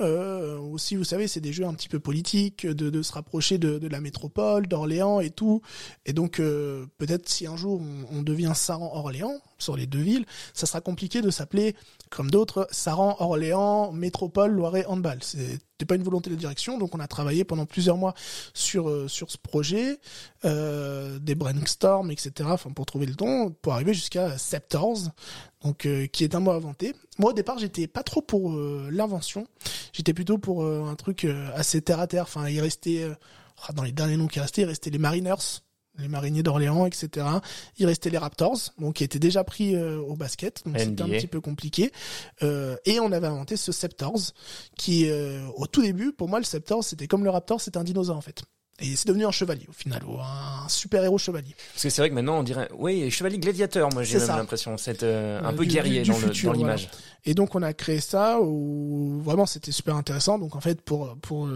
Euh, 0.00 0.58
aussi, 0.58 0.96
vous 0.96 1.04
savez, 1.04 1.26
c'est 1.28 1.40
des 1.40 1.52
jeux 1.52 1.64
un 1.64 1.74
petit 1.74 1.88
peu 1.88 1.98
politiques, 1.98 2.66
de, 2.66 3.02
se 3.02 3.12
rapprocher 3.12 3.58
de, 3.58 3.86
la 3.86 4.00
métropole, 4.00 4.66
d'Orléans 4.66 5.20
et 5.20 5.30
tout. 5.30 5.62
Et 6.04 6.12
donc, 6.12 6.40
euh, 6.40 6.86
peut-être 6.98 7.28
si 7.28 7.46
un 7.46 7.56
jour 7.56 7.80
on, 7.80 8.18
on 8.18 8.22
devient 8.22 8.52
Saran-Orléans, 8.54 9.40
sur 9.58 9.76
les 9.76 9.86
deux 9.86 10.00
villes, 10.00 10.26
ça 10.54 10.66
sera 10.66 10.80
compliqué 10.80 11.22
de 11.22 11.30
s'appeler, 11.30 11.74
comme 12.10 12.30
d'autres, 12.30 12.66
Saran-Orléans, 12.70 13.92
Métropole, 13.92 14.52
Loiret, 14.52 14.86
Handball. 14.86 15.18
C'était 15.22 15.86
pas 15.86 15.96
une 15.96 16.02
volonté 16.02 16.30
de 16.30 16.34
direction, 16.34 16.78
donc 16.78 16.94
on 16.94 17.00
a 17.00 17.06
travaillé 17.06 17.44
pendant 17.44 17.66
plusieurs 17.66 17.96
mois 17.96 18.14
sur 18.54 18.88
euh, 18.88 19.08
sur 19.08 19.30
ce 19.30 19.38
projet, 19.38 19.98
euh, 20.44 21.18
des 21.18 21.34
brainstorms, 21.34 22.10
etc. 22.10 22.48
Pour 22.74 22.86
trouver 22.86 23.06
le 23.06 23.14
ton, 23.14 23.50
pour 23.50 23.74
arriver 23.74 23.94
jusqu'à 23.94 24.38
Septors, 24.38 25.10
donc 25.62 25.86
euh, 25.86 26.06
qui 26.06 26.24
est 26.24 26.34
un 26.34 26.40
mot 26.40 26.52
inventé. 26.52 26.94
Moi, 27.18 27.30
au 27.30 27.34
départ, 27.34 27.58
j'étais 27.58 27.86
pas 27.86 28.02
trop 28.02 28.22
pour 28.22 28.54
l'invention. 28.90 29.46
J'étais 29.92 30.12
plutôt 30.12 30.36
pour 30.36 30.66
un 30.66 30.94
truc 30.96 31.26
assez 31.54 31.80
terre 31.80 32.00
à 32.00 32.06
terre. 32.06 32.24
Enfin, 32.24 32.46
il 32.48 32.60
restait 32.60 33.10
dans 33.74 33.82
les 33.82 33.92
derniers 33.92 34.18
noms 34.18 34.26
qui 34.26 34.38
restaient, 34.38 34.62
il 34.62 34.66
restait 34.66 34.90
les 34.90 34.98
Mariners, 34.98 35.62
les 35.98 36.08
Mariniers 36.08 36.42
d'Orléans, 36.42 36.86
etc. 36.86 37.26
Il 37.78 37.86
restait 37.86 38.10
les 38.10 38.18
Raptors, 38.18 38.58
donc 38.78 38.94
qui 38.96 39.04
étaient 39.04 39.18
déjà 39.18 39.44
pris 39.44 39.74
euh, 39.74 39.98
au 39.98 40.14
basket, 40.16 40.62
donc 40.66 40.78
c'était 40.78 41.02
un 41.02 41.08
petit 41.08 41.26
peu 41.26 41.40
compliqué. 41.40 41.92
Euh, 42.42 42.76
et 42.84 43.00
on 43.00 43.12
avait 43.12 43.26
inventé 43.26 43.56
ce 43.56 43.72
Septors, 43.72 44.32
qui 44.76 45.08
euh, 45.10 45.46
au 45.56 45.66
tout 45.66 45.82
début, 45.82 46.12
pour 46.12 46.28
moi, 46.28 46.38
le 46.38 46.44
Septors, 46.44 46.84
c'était 46.84 47.06
comme 47.06 47.24
le 47.24 47.30
Raptor, 47.30 47.60
c'était 47.60 47.78
un 47.78 47.84
dinosaure 47.84 48.16
en 48.16 48.20
fait. 48.20 48.42
Et 48.78 48.94
c'est 48.94 49.08
devenu 49.08 49.24
un 49.24 49.30
chevalier 49.30 49.64
au 49.70 49.72
final, 49.72 50.02
ou 50.06 50.18
un 50.20 50.68
super 50.68 51.02
héros 51.02 51.16
chevalier. 51.16 51.54
Parce 51.72 51.84
que 51.84 51.88
c'est 51.88 52.02
vrai 52.02 52.10
que 52.10 52.14
maintenant 52.14 52.40
on 52.40 52.42
dirait, 52.42 52.68
oui, 52.76 53.10
chevalier 53.10 53.38
gladiateur. 53.38 53.88
Moi, 53.94 54.02
j'ai 54.02 54.18
même 54.18 54.26
l'impression, 54.28 54.76
c'est 54.76 55.02
euh, 55.02 55.40
un 55.42 55.54
Euh, 55.54 55.56
peu 55.56 55.64
du- 55.64 55.72
guerrier 55.74 56.02
du 56.02 56.12
futur, 56.12 56.52
dans 56.52 56.58
l'image. 56.58 56.90
Et 57.24 57.32
donc 57.32 57.54
on 57.54 57.62
a 57.62 57.72
créé 57.72 58.00
ça 58.00 58.38
où 58.42 59.18
vraiment 59.22 59.46
c'était 59.46 59.72
super 59.72 59.96
intéressant. 59.96 60.38
Donc 60.38 60.56
en 60.56 60.60
fait 60.60 60.82
pour 60.82 61.16
pour 61.22 61.48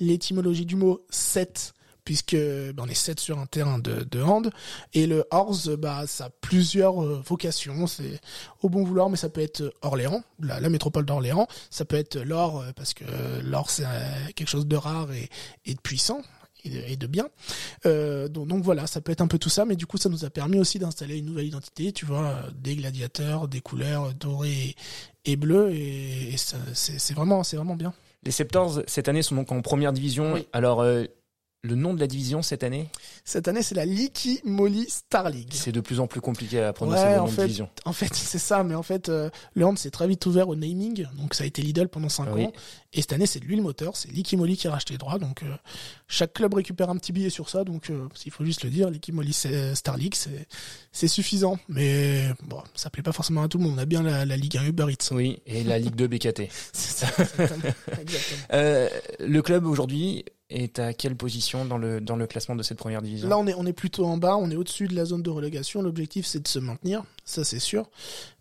l'étymologie 0.00 0.66
du 0.66 0.76
mot 0.76 1.04
7 1.10 1.74
puisque 2.08 2.36
ben, 2.36 2.74
on 2.78 2.86
est 2.86 2.94
7 2.94 3.20
sur 3.20 3.38
un 3.38 3.44
terrain 3.44 3.78
de, 3.78 4.02
de 4.02 4.22
hand 4.22 4.50
et 4.94 5.06
le 5.06 5.26
horse 5.30 5.68
bah 5.68 6.06
ça 6.06 6.24
a 6.24 6.30
plusieurs 6.40 7.04
euh, 7.04 7.22
vocations, 7.22 7.86
c'est 7.86 8.18
au 8.62 8.70
bon 8.70 8.82
vouloir 8.82 9.10
mais 9.10 9.18
ça 9.18 9.28
peut 9.28 9.42
être 9.42 9.74
Orléans, 9.82 10.22
la, 10.40 10.58
la 10.58 10.70
métropole 10.70 11.04
d'Orléans, 11.04 11.46
ça 11.68 11.84
peut 11.84 11.96
être 11.96 12.16
l'or 12.18 12.62
euh, 12.62 12.70
parce 12.74 12.94
que 12.94 13.04
euh, 13.04 13.42
l'or 13.42 13.68
c'est 13.68 13.84
euh, 13.84 13.88
quelque 14.34 14.48
chose 14.48 14.66
de 14.66 14.76
rare 14.76 15.12
et, 15.12 15.28
et 15.66 15.74
de 15.74 15.80
puissant 15.82 16.22
et 16.64 16.70
de, 16.70 16.78
et 16.78 16.96
de 16.96 17.06
bien. 17.06 17.28
Euh, 17.84 18.28
donc, 18.28 18.48
donc 18.48 18.64
voilà, 18.64 18.86
ça 18.86 19.02
peut 19.02 19.12
être 19.12 19.20
un 19.20 19.26
peu 19.26 19.38
tout 19.38 19.50
ça, 19.50 19.66
mais 19.66 19.76
du 19.76 19.84
coup 19.84 19.98
ça 19.98 20.08
nous 20.08 20.24
a 20.24 20.30
permis 20.30 20.58
aussi 20.58 20.78
d'installer 20.78 21.18
une 21.18 21.26
nouvelle 21.26 21.46
identité, 21.46 21.92
tu 21.92 22.06
vois, 22.06 22.24
euh, 22.24 22.50
des 22.56 22.74
gladiateurs, 22.76 23.48
des 23.48 23.60
couleurs 23.60 24.14
dorées 24.14 24.74
et, 25.26 25.32
et 25.32 25.36
bleues, 25.36 25.72
et, 25.74 26.34
c'est 26.38 27.12
vraiment, 27.12 27.44
c'est 27.44 27.58
vraiment 27.58 27.76
bien. 27.76 27.92
Les 28.24 28.32
Septors 28.32 28.82
cette 28.86 29.08
année 29.08 29.22
sont 29.22 29.36
donc 29.36 29.52
en 29.52 29.62
première 29.62 29.92
division. 29.92 30.34
Oui. 30.34 30.46
Alors 30.52 30.80
euh, 30.80 31.04
le 31.62 31.74
nom 31.74 31.92
de 31.92 31.98
la 31.98 32.06
division 32.06 32.40
cette 32.40 32.62
année, 32.62 32.88
Cette 33.24 33.48
année, 33.48 33.62
c'est 33.64 33.74
la 33.74 33.84
Licky 33.84 34.40
Moly 34.44 34.88
Star 34.88 35.28
League. 35.28 35.50
c'est 35.52 35.72
de 35.72 35.80
plus 35.80 35.98
en 35.98 36.06
plus 36.06 36.20
compliqué 36.20 36.60
à 36.62 36.72
prononcer 36.72 37.02
Ouais, 37.02 37.14
le 37.16 37.20
en 37.22 37.26
de 37.26 37.30
fait, 37.30 37.42
division. 37.42 37.68
En 37.84 37.92
fait, 37.92 38.10
c'est 38.14 38.38
ça, 38.38 38.62
mais 38.62 38.76
en 38.76 38.82
fait, 38.84 39.08
euh, 39.08 39.28
le 39.54 39.64
hand 39.66 39.76
s'est 39.76 39.90
très 39.90 40.06
vite 40.06 40.24
ouvert 40.26 40.48
au 40.48 40.54
naming, 40.54 41.06
donc 41.18 41.34
ça 41.34 41.42
a 41.42 41.46
été 41.48 41.60
Lidl 41.62 41.88
pendant 41.88 42.08
5 42.08 42.28
Oui. 42.32 42.44
ans. 42.44 42.52
Et 42.92 43.00
cette 43.00 43.12
année, 43.12 43.26
c'est 43.26 43.40
de 43.40 43.44
l'huile 43.44 43.60
moteur, 43.62 43.96
c'est 43.96 44.10
Licky 44.12 44.36
Moly 44.36 44.56
qui 44.56 44.68
a 44.68 44.70
racheté 44.70 44.94
les 44.94 44.98
droits, 44.98 45.18
donc 45.18 45.42
euh, 45.42 45.46
chaque 46.06 46.32
club 46.32 46.54
récupère 46.54 46.90
un 46.90 46.96
petit 46.96 47.12
billet 47.12 47.28
sur 47.30 47.48
ça, 47.48 47.64
donc 47.64 47.90
euh, 47.90 48.06
s'il 48.14 48.30
faut 48.32 48.44
juste 48.44 48.62
le 48.62 48.70
dire, 48.70 48.88
Licky 48.88 49.10
Moly 49.10 49.32
c'est- 49.32 49.74
Star 49.74 49.96
League, 49.96 50.14
c'est 50.92 51.08
suffisant, 51.08 51.58
mais 51.68 52.28
bon, 52.46 52.62
ça 52.76 52.88
plaît 52.88 53.02
pas 53.02 53.12
forcément 53.12 53.42
à 53.42 53.48
tout 53.48 53.58
le 53.58 53.64
monde. 53.64 53.74
On 53.74 53.78
a 53.78 53.84
bien 53.84 54.02
la, 54.02 54.24
la 54.24 54.36
Ligue 54.36 54.56
1 54.56 54.64
Uber 54.66 54.86
Eats. 54.90 55.12
Oui, 55.12 55.40
et 55.44 55.64
la 55.64 55.78
Ligue 55.80 55.96
2 55.96 56.06
BKT. 56.06 56.42
C'est 56.72 57.04
ça, 57.04 57.08
exactement. 57.18 57.74
exactement. 58.00 58.40
Euh, 58.52 58.88
le 59.18 59.42
club 59.42 59.66
aujourd'hui 59.66 60.24
est 60.50 60.78
à 60.78 60.92
quelle 60.92 61.16
position 61.16 61.64
dans 61.64 61.78
le 61.78 62.00
dans 62.00 62.16
le 62.16 62.26
classement 62.26 62.56
de 62.56 62.62
cette 62.62 62.78
première 62.78 63.02
division? 63.02 63.28
Là, 63.28 63.38
on 63.38 63.46
est, 63.46 63.54
on 63.54 63.66
est 63.66 63.72
plutôt 63.72 64.06
en 64.06 64.16
bas, 64.16 64.36
on 64.36 64.50
est 64.50 64.56
au-dessus 64.56 64.88
de 64.88 64.94
la 64.94 65.04
zone 65.04 65.22
de 65.22 65.30
relégation. 65.30 65.82
L'objectif, 65.82 66.26
c'est 66.26 66.42
de 66.42 66.48
se 66.48 66.58
maintenir, 66.58 67.04
ça 67.24 67.44
c'est 67.44 67.58
sûr. 67.58 67.88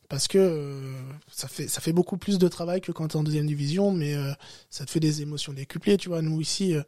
Parce 0.10 0.30
que 0.30 0.38
euh, 0.38 0.94
ça 1.30 1.50
fait 1.50 1.68
ça 1.68 1.82
fait 1.82 1.92
beaucoup 1.92 2.16
plus 2.16 2.38
de 2.38 2.48
travail 2.48 2.80
que 2.80 2.94
quand 2.94 3.10
t'es 3.10 3.18
en 3.18 3.24
deuxième 3.24 3.48
division, 3.48 3.92
mais 3.92 4.16
euh, 4.16 4.32
ça 4.70 4.86
te 4.86 4.92
fait 4.92 5.02
des 5.02 5.22
émotions 5.22 5.52
décuplées. 5.52 5.98
Tu 5.98 6.08
vois, 6.08 6.22
nous 6.22 6.40
ici, 6.40 6.76
euh, 6.76 6.84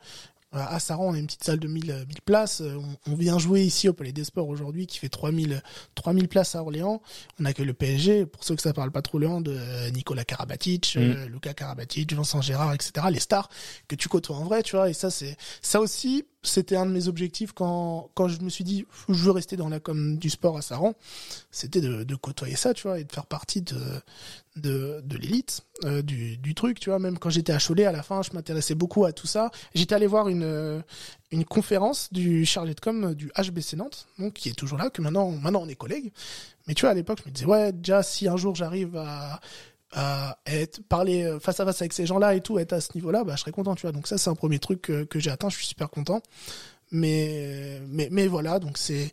à 0.51 0.79
Saran, 0.79 1.09
on 1.09 1.13
a 1.13 1.17
une 1.19 1.27
petite 1.27 1.43
salle 1.43 1.59
de 1.59 1.67
1000, 1.67 1.91
euh, 1.91 2.05
1000 2.07 2.21
places. 2.25 2.61
Euh, 2.61 2.75
On, 3.07 3.11
on 3.11 3.15
vient 3.15 3.37
jouer 3.37 3.63
ici 3.63 3.87
au 3.87 3.93
Palais 3.93 4.11
des 4.11 4.23
Sports 4.23 4.47
aujourd'hui, 4.47 4.87
qui 4.87 4.97
fait 4.97 5.09
3000, 5.09 5.61
3000 5.95 6.27
places 6.27 6.55
à 6.55 6.61
Orléans. 6.61 7.01
On 7.39 7.45
accueille 7.45 7.65
le 7.67 7.73
PSG. 7.73 8.25
Pour 8.25 8.43
ceux 8.43 8.55
que 8.55 8.61
ça 8.61 8.73
parle 8.73 8.91
pas 8.91 9.01
trop 9.01 9.19
le 9.19 9.27
hand, 9.27 9.47
euh, 9.47 9.89
Nicolas 9.91 10.23
Karabatic, 10.25 10.95
euh, 10.97 11.27
Luca 11.27 11.53
Karabatic, 11.53 12.13
Vincent 12.13 12.41
Gérard, 12.41 12.73
etc. 12.73 13.07
Les 13.11 13.19
stars 13.19 13.49
que 13.87 13.95
tu 13.95 14.09
côtoies 14.09 14.37
en 14.37 14.43
vrai, 14.43 14.63
tu 14.63 14.75
vois. 14.75 14.89
Et 14.89 14.93
ça, 14.93 15.11
c'est 15.11 15.37
ça 15.61 15.79
aussi 15.79 16.25
c'était 16.41 16.77
un 16.77 16.85
de 16.85 16.91
mes 16.91 17.07
objectifs 17.07 17.51
quand 17.51 18.09
quand 18.13 18.27
je 18.27 18.41
me 18.41 18.49
suis 18.49 18.63
dit 18.63 18.85
je 19.09 19.13
veux 19.13 19.31
rester 19.31 19.57
dans 19.57 19.69
la 19.69 19.79
com 19.79 20.17
du 20.17 20.29
sport 20.29 20.57
à 20.57 20.61
Saran, 20.61 20.93
c'était 21.51 21.81
de, 21.81 22.15
côtoyer 22.15 22.55
ça, 22.55 22.73
tu 22.73 22.83
vois, 22.83 22.99
et 22.99 23.03
de 23.03 23.11
faire 23.11 23.25
partie 23.25 23.61
de 23.61 23.77
de, 24.55 25.17
l'élite 25.17 25.61
euh, 25.85 26.01
du, 26.01 26.37
du 26.37 26.53
truc, 26.53 26.79
tu 26.79 26.89
vois. 26.89 26.99
Même 26.99 27.17
quand 27.17 27.29
j'étais 27.29 27.53
à 27.53 27.59
Cholet, 27.59 27.85
à 27.85 27.93
la 27.93 28.03
fin, 28.03 28.21
je 28.21 28.31
m'intéressais 28.33 28.75
beaucoup 28.75 29.05
à 29.05 29.13
tout 29.13 29.27
ça. 29.27 29.51
J'étais 29.73 29.95
allé 29.95 30.07
voir 30.07 30.27
une 30.27 30.83
une 31.31 31.45
conférence 31.45 32.11
du 32.11 32.45
chargé 32.45 32.73
de 32.73 32.79
com 32.79 33.13
du 33.13 33.31
HBC 33.37 33.75
Nantes, 33.77 34.07
donc 34.17 34.33
qui 34.33 34.49
est 34.49 34.53
toujours 34.53 34.77
là, 34.77 34.89
que 34.89 35.01
maintenant 35.01 35.31
maintenant 35.31 35.61
on 35.63 35.67
est 35.67 35.75
collègues. 35.75 36.11
Mais 36.67 36.73
tu 36.73 36.81
vois, 36.81 36.91
à 36.91 36.93
l'époque, 36.93 37.19
je 37.23 37.29
me 37.29 37.33
disais 37.33 37.45
ouais, 37.45 37.71
déjà 37.73 38.03
si 38.03 38.27
un 38.27 38.37
jour 38.37 38.55
j'arrive 38.55 38.95
à 38.95 39.39
à 39.91 40.37
être 40.45 40.81
parler 40.87 41.23
euh, 41.23 41.39
face 41.39 41.59
à 41.59 41.65
face 41.65 41.81
avec 41.81 41.93
ces 41.93 42.05
gens-là 42.05 42.35
et 42.35 42.41
tout, 42.41 42.59
être 42.59 42.73
à 42.73 42.81
ce 42.81 42.91
niveau-là, 42.95 43.23
bah 43.23 43.33
je 43.35 43.41
serais 43.41 43.51
content, 43.51 43.75
tu 43.75 43.83
vois. 43.83 43.91
Donc 43.91 44.07
ça 44.07 44.17
c'est 44.17 44.29
un 44.29 44.35
premier 44.35 44.59
truc 44.59 44.81
que, 44.81 45.03
que 45.03 45.19
j'ai 45.19 45.31
atteint, 45.31 45.49
je 45.49 45.57
suis 45.57 45.65
super 45.65 45.89
content. 45.89 46.21
Mais 46.91 47.81
mais 47.87 48.09
mais 48.11 48.27
voilà, 48.27 48.59
donc 48.59 48.77
c'est 48.77 49.11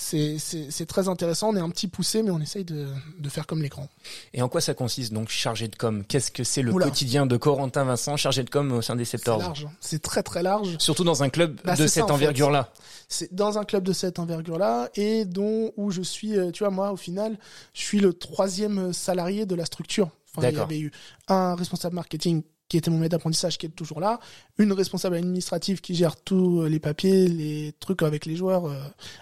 c'est 0.00 0.86
très 0.86 1.08
intéressant. 1.08 1.50
On 1.50 1.56
est 1.56 1.60
un 1.60 1.70
petit 1.70 1.88
poussé, 1.88 2.22
mais 2.22 2.30
on 2.30 2.40
essaye 2.40 2.64
de 2.64 2.88
de 3.18 3.28
faire 3.28 3.46
comme 3.46 3.62
l'écran. 3.62 3.88
Et 4.32 4.42
en 4.42 4.48
quoi 4.48 4.60
ça 4.60 4.74
consiste 4.74 5.12
donc 5.12 5.28
chargé 5.28 5.68
de 5.68 5.76
com? 5.76 6.04
Qu'est-ce 6.06 6.30
que 6.30 6.42
c'est 6.42 6.62
le 6.62 6.72
quotidien 6.72 7.26
de 7.26 7.36
Corentin 7.36 7.84
Vincent, 7.84 8.16
chargé 8.16 8.42
de 8.42 8.50
com 8.50 8.72
au 8.72 8.82
sein 8.82 8.96
des 8.96 9.04
Septors 9.04 9.38
C'est 9.38 9.46
large, 9.46 9.68
c'est 9.80 10.02
très 10.02 10.22
très 10.22 10.42
large. 10.42 10.76
Surtout 10.78 11.04
dans 11.04 11.22
un 11.22 11.28
club 11.28 11.60
bah, 11.64 11.76
de 11.76 11.86
cette 11.86 12.10
envergure-là. 12.10 12.72
C'est 13.08 13.32
dans 13.34 13.58
un 13.58 13.64
club 13.64 13.84
de 13.84 13.92
cette 13.92 14.18
envergure-là 14.18 14.88
et 14.94 15.24
dont 15.24 15.72
où 15.76 15.90
je 15.90 16.02
suis, 16.02 16.38
euh, 16.38 16.50
tu 16.50 16.62
vois, 16.62 16.70
moi 16.70 16.92
au 16.92 16.96
final, 16.96 17.36
je 17.74 17.82
suis 17.82 17.98
le 17.98 18.12
troisième 18.12 18.92
salarié 18.92 19.46
de 19.46 19.54
la 19.54 19.64
structure. 19.64 20.10
Enfin, 20.34 20.48
il 20.48 20.56
y 20.56 20.60
avait 20.60 20.78
eu 20.78 20.92
un 21.28 21.56
responsable 21.56 21.96
marketing 21.96 22.42
qui 22.70 22.76
était 22.76 22.90
mon 22.90 22.98
maître 22.98 23.10
d'apprentissage, 23.10 23.58
qui 23.58 23.66
est 23.66 23.70
toujours 23.70 24.00
là, 24.00 24.20
une 24.56 24.72
responsable 24.72 25.16
administrative 25.16 25.80
qui 25.80 25.96
gère 25.96 26.16
tous 26.16 26.64
les 26.66 26.78
papiers, 26.78 27.26
les 27.26 27.74
trucs 27.80 28.02
avec 28.02 28.26
les 28.26 28.36
joueurs 28.36 28.66
euh, 28.66 28.78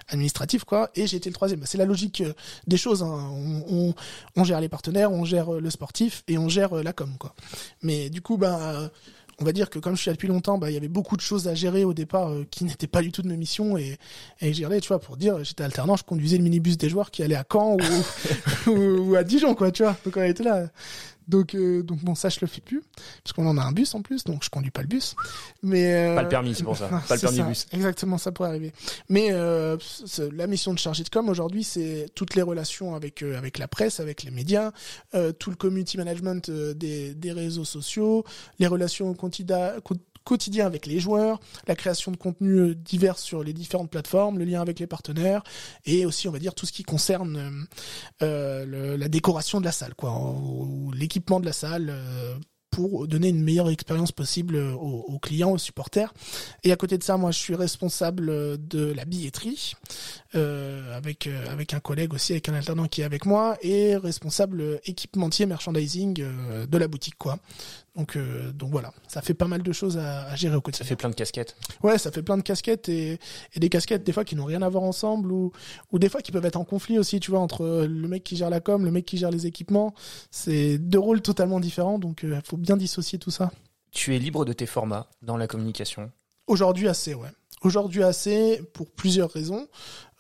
administratifs, 0.09 0.65
quoi, 0.65 0.91
et 0.95 1.07
j'étais 1.07 1.31
le 1.31 1.35
troisième. 1.35 1.63
C'est 1.65 1.79
la 1.79 1.87
logique 1.87 2.21
euh, 2.21 2.35
des 2.67 2.77
choses. 2.77 3.03
Hein. 3.03 3.31
On, 3.71 3.95
on, 4.37 4.45
gère 4.45 4.61
les 4.61 4.69
partenaires, 4.69 5.11
on 5.11 5.25
gère 5.25 5.55
euh, 5.55 5.61
le 5.61 5.71
sportif 5.71 6.25
et 6.29 6.37
on 6.37 6.51
gère 6.51 6.75
la 6.75 6.93
com, 6.93 7.11
quoi. 7.19 7.35
Mais 7.83 8.11
du 8.11 8.21
coup, 8.21 8.37
bah 8.37 8.91
on 9.41 9.45
va 9.45 9.53
dire 9.53 9.71
que 9.71 9.79
comme 9.79 9.97
je 9.97 10.03
suis 10.03 10.11
là 10.11 10.15
depuis 10.15 10.29
longtemps, 10.29 10.59
bah 10.59 10.71
il 10.71 10.75
y 10.75 10.77
avait 10.77 10.89
beaucoup 10.89 11.17
de 11.17 11.23
choses 11.23 11.49
à 11.49 11.55
gérer 11.55 11.85
au 11.85 11.95
départ 11.95 12.33
qui 12.51 12.65
n'étaient 12.65 12.89
pas 12.89 13.01
du 13.01 13.13
tout 13.13 13.23
de 13.23 13.29
mes 13.29 13.37
missions 13.37 13.79
et 13.79 13.97
et 14.41 14.53
gérer, 14.53 14.81
tu 14.81 14.89
vois, 14.89 14.99
pour 14.99 15.17
dire, 15.17 15.43
j'étais 15.43 15.65
alternant, 15.65 15.97
je 15.97 16.05
conduisais 16.05 16.37
le 16.37 16.43
minibus 16.43 16.77
des 16.77 16.91
joueurs 16.91 17.11
qui 17.11 17.23
allaient 17.23 17.37
à 17.37 17.45
Caen 17.51 17.77
ou, 18.67 18.71
ou, 18.71 19.15
à 19.15 19.25
Dijon, 19.25 19.55
quoi, 19.55 19.71
tu 19.71 19.85
vois. 19.85 19.97
Donc 20.05 20.17
on 20.17 20.23
était 20.23 20.45
là. 20.45 20.69
Donc, 21.29 21.55
euh, 21.55 21.83
donc 21.83 22.03
bon, 22.03 22.15
ça 22.15 22.31
je 22.31 22.39
le 22.41 22.47
fais 22.47 22.63
plus, 22.63 22.83
parce 23.23 23.35
qu'on 23.35 23.47
en 23.47 23.59
a 23.59 23.63
un 23.63 23.73
bus 23.73 23.95
en 23.95 24.03
plus, 24.03 24.25
donc 24.25 24.43
je 24.43 24.51
conduis 24.51 24.71
pas 24.71 24.81
le 24.81 24.89
bus. 24.89 25.15
Mais 25.63 25.95
euh, 25.95 26.15
pas 26.15 26.23
le 26.23 26.29
permis, 26.29 26.55
c'est 26.55 26.65
pour 26.65 26.77
ça. 26.77 26.89
pas 27.09 27.15
le 27.15 27.21
permis 27.21 27.43
bus. 27.43 27.67
Exactement, 27.73 28.17
ça 28.17 28.33
pourrait 28.33 28.49
arriver. 28.49 28.73
Mais 29.09 29.29
euh, 29.31 29.77
la 30.33 30.47
mission 30.47 30.73
de 30.73 30.79
chargé 30.79 31.05
de 31.05 31.09
com 31.11 31.29
aujourd'hui, 31.29 31.65
c'est 31.65 32.09
toutes 32.15 32.35
les 32.35 32.43
relations 32.43 32.95
avec 32.95 33.23
euh, 33.23 33.37
avec 33.37 33.59
la 33.59 33.69
presse, 33.69 34.01
avec 34.01 34.23
les 34.23 34.31
médias, 34.31 34.73
tout 35.39 35.51
le 35.51 35.57
community 35.57 35.99
management 35.99 36.51
des 36.51 37.15
des 37.15 37.33
réseaux 37.33 37.65
sociaux, 37.65 38.25
les 38.59 38.67
relations 38.67 39.13
quotidiennes 39.15 39.81
quotidien 40.29 40.67
avec 40.67 40.85
les 40.85 41.01
joueurs, 41.01 41.41
la 41.67 41.75
création 41.75 42.13
de 42.13 42.19
contenus 42.19 42.61
euh, 42.61 42.75
divers 42.75 43.19
sur 43.19 43.43
les 43.43 43.55
différentes 43.55 43.91
plateformes, 43.91 44.39
le 44.39 44.45
lien 44.45 44.61
avec 44.61 44.79
les 44.79 44.87
partenaires 44.87 45.43
et 45.87 46.05
aussi 46.05 46.29
on 46.29 46.31
va 46.33 46.39
dire 46.39 46.55
tout 46.55 46.67
ce 46.67 46.73
qui 46.73 46.83
concerne 46.83 47.67
euh, 48.23 48.67
euh 48.67 48.99
la 48.99 49.09
décoration 49.09 49.59
de 49.59 49.65
la 49.65 49.73
salle, 49.73 49.95
quoi, 49.95 50.13
ou 50.13 50.93
l'équipement 50.93 51.41
de 51.41 51.47
la 51.47 51.53
salle. 51.53 51.95
Pour 52.71 53.09
donner 53.09 53.29
une 53.29 53.43
meilleure 53.43 53.71
expérience 53.71 54.13
possible 54.13 54.57
aux, 54.57 55.19
clients, 55.21 55.51
aux 55.51 55.59
supporters. 55.59 56.13
Et 56.63 56.71
à 56.71 56.77
côté 56.77 56.97
de 56.97 57.03
ça, 57.03 57.17
moi, 57.17 57.33
je 57.33 57.39
suis 57.39 57.57
responsable 57.57 58.27
de 58.69 58.93
la 58.93 59.05
billetterie 59.05 59.73
euh, 60.35 60.97
avec 60.97 61.27
avec 61.27 61.75
un 61.75 61.81
collègue 61.81 62.15
aussi, 62.15 62.33
avec 62.33 62.49
un 62.49 62.55
alternant 62.55 62.87
qui 62.87 63.01
est 63.01 63.05
avec 63.05 63.27
moi, 63.27 63.57
et 63.63 63.97
responsable 63.97 64.81
équipementier 64.85 65.47
merchandising 65.47 66.23
de 66.69 66.79
la 66.79 66.89
boutique, 66.89 67.17
quoi. 67.19 67.39
Donc, 67.99 68.17
euh, 68.17 68.53
donc 68.53 68.71
voilà, 68.71 68.93
ça 69.09 69.23
fait 69.23 69.35
pas 69.35 69.49
mal 69.49 69.61
de 69.61 69.73
choses 69.73 69.99
à, 69.99 70.29
à, 70.29 70.37
gérer 70.37 70.55
au 70.55 70.61
quotidien. 70.61 70.85
Ça 70.85 70.89
fait 70.89 70.95
plein 70.95 71.11
de 71.11 71.17
casquettes. 71.17 71.57
Ouais, 71.83 71.99
ça 71.99 72.13
fait 72.13 72.23
plein 72.23 72.37
de 72.37 72.43
casquettes 72.43 72.89
et, 72.89 73.19
et 73.55 73.61
des 73.61 73.69
casquettes 73.69 74.05
des 74.05 74.13
fois 74.13 74.25
qui 74.25 74.37
n'ont 74.37 74.45
rien 74.45 74.63
à 74.63 74.69
voir 74.69 74.85
ensemble 74.85 75.33
ou, 75.33 75.51
ou 75.91 75.99
des 75.99 76.09
fois 76.09 76.21
qui 76.21 76.31
peuvent 76.31 76.45
être 76.45 76.57
en 76.57 76.65
conflit 76.65 76.97
aussi, 76.97 77.19
tu 77.19 77.33
vois, 77.33 77.41
entre 77.41 77.87
le 77.89 78.09
mec 78.09 78.23
qui 78.23 78.37
gère 78.37 78.51
la 78.51 78.61
com, 78.61 78.85
le 78.85 78.93
mec 78.93 79.05
qui 79.05 79.17
gère 79.17 79.33
les 79.33 79.47
équipements. 79.47 79.95
C'est 80.31 80.79
deux 80.79 81.01
rôles 81.01 81.23
totalement 81.23 81.59
différents, 81.59 81.99
donc 81.99 82.21
il 82.23 82.35
euh, 82.35 82.41
faut 82.45 82.57
bien 82.57 82.77
dissocier 82.77 83.19
tout 83.19 83.33
ça. 83.33 83.51
Tu 83.91 84.15
es 84.15 84.21
libre 84.21 84.45
de 84.45 84.53
tes 84.53 84.67
formats 84.67 85.09
dans 85.23 85.37
la 85.37 85.49
communication 85.49 86.13
Aujourd'hui 86.47 86.87
assez, 86.87 87.15
ouais. 87.15 87.29
Aujourd'hui 87.63 88.03
assez 88.03 88.63
pour 88.73 88.91
plusieurs 88.91 89.31
raisons. 89.31 89.69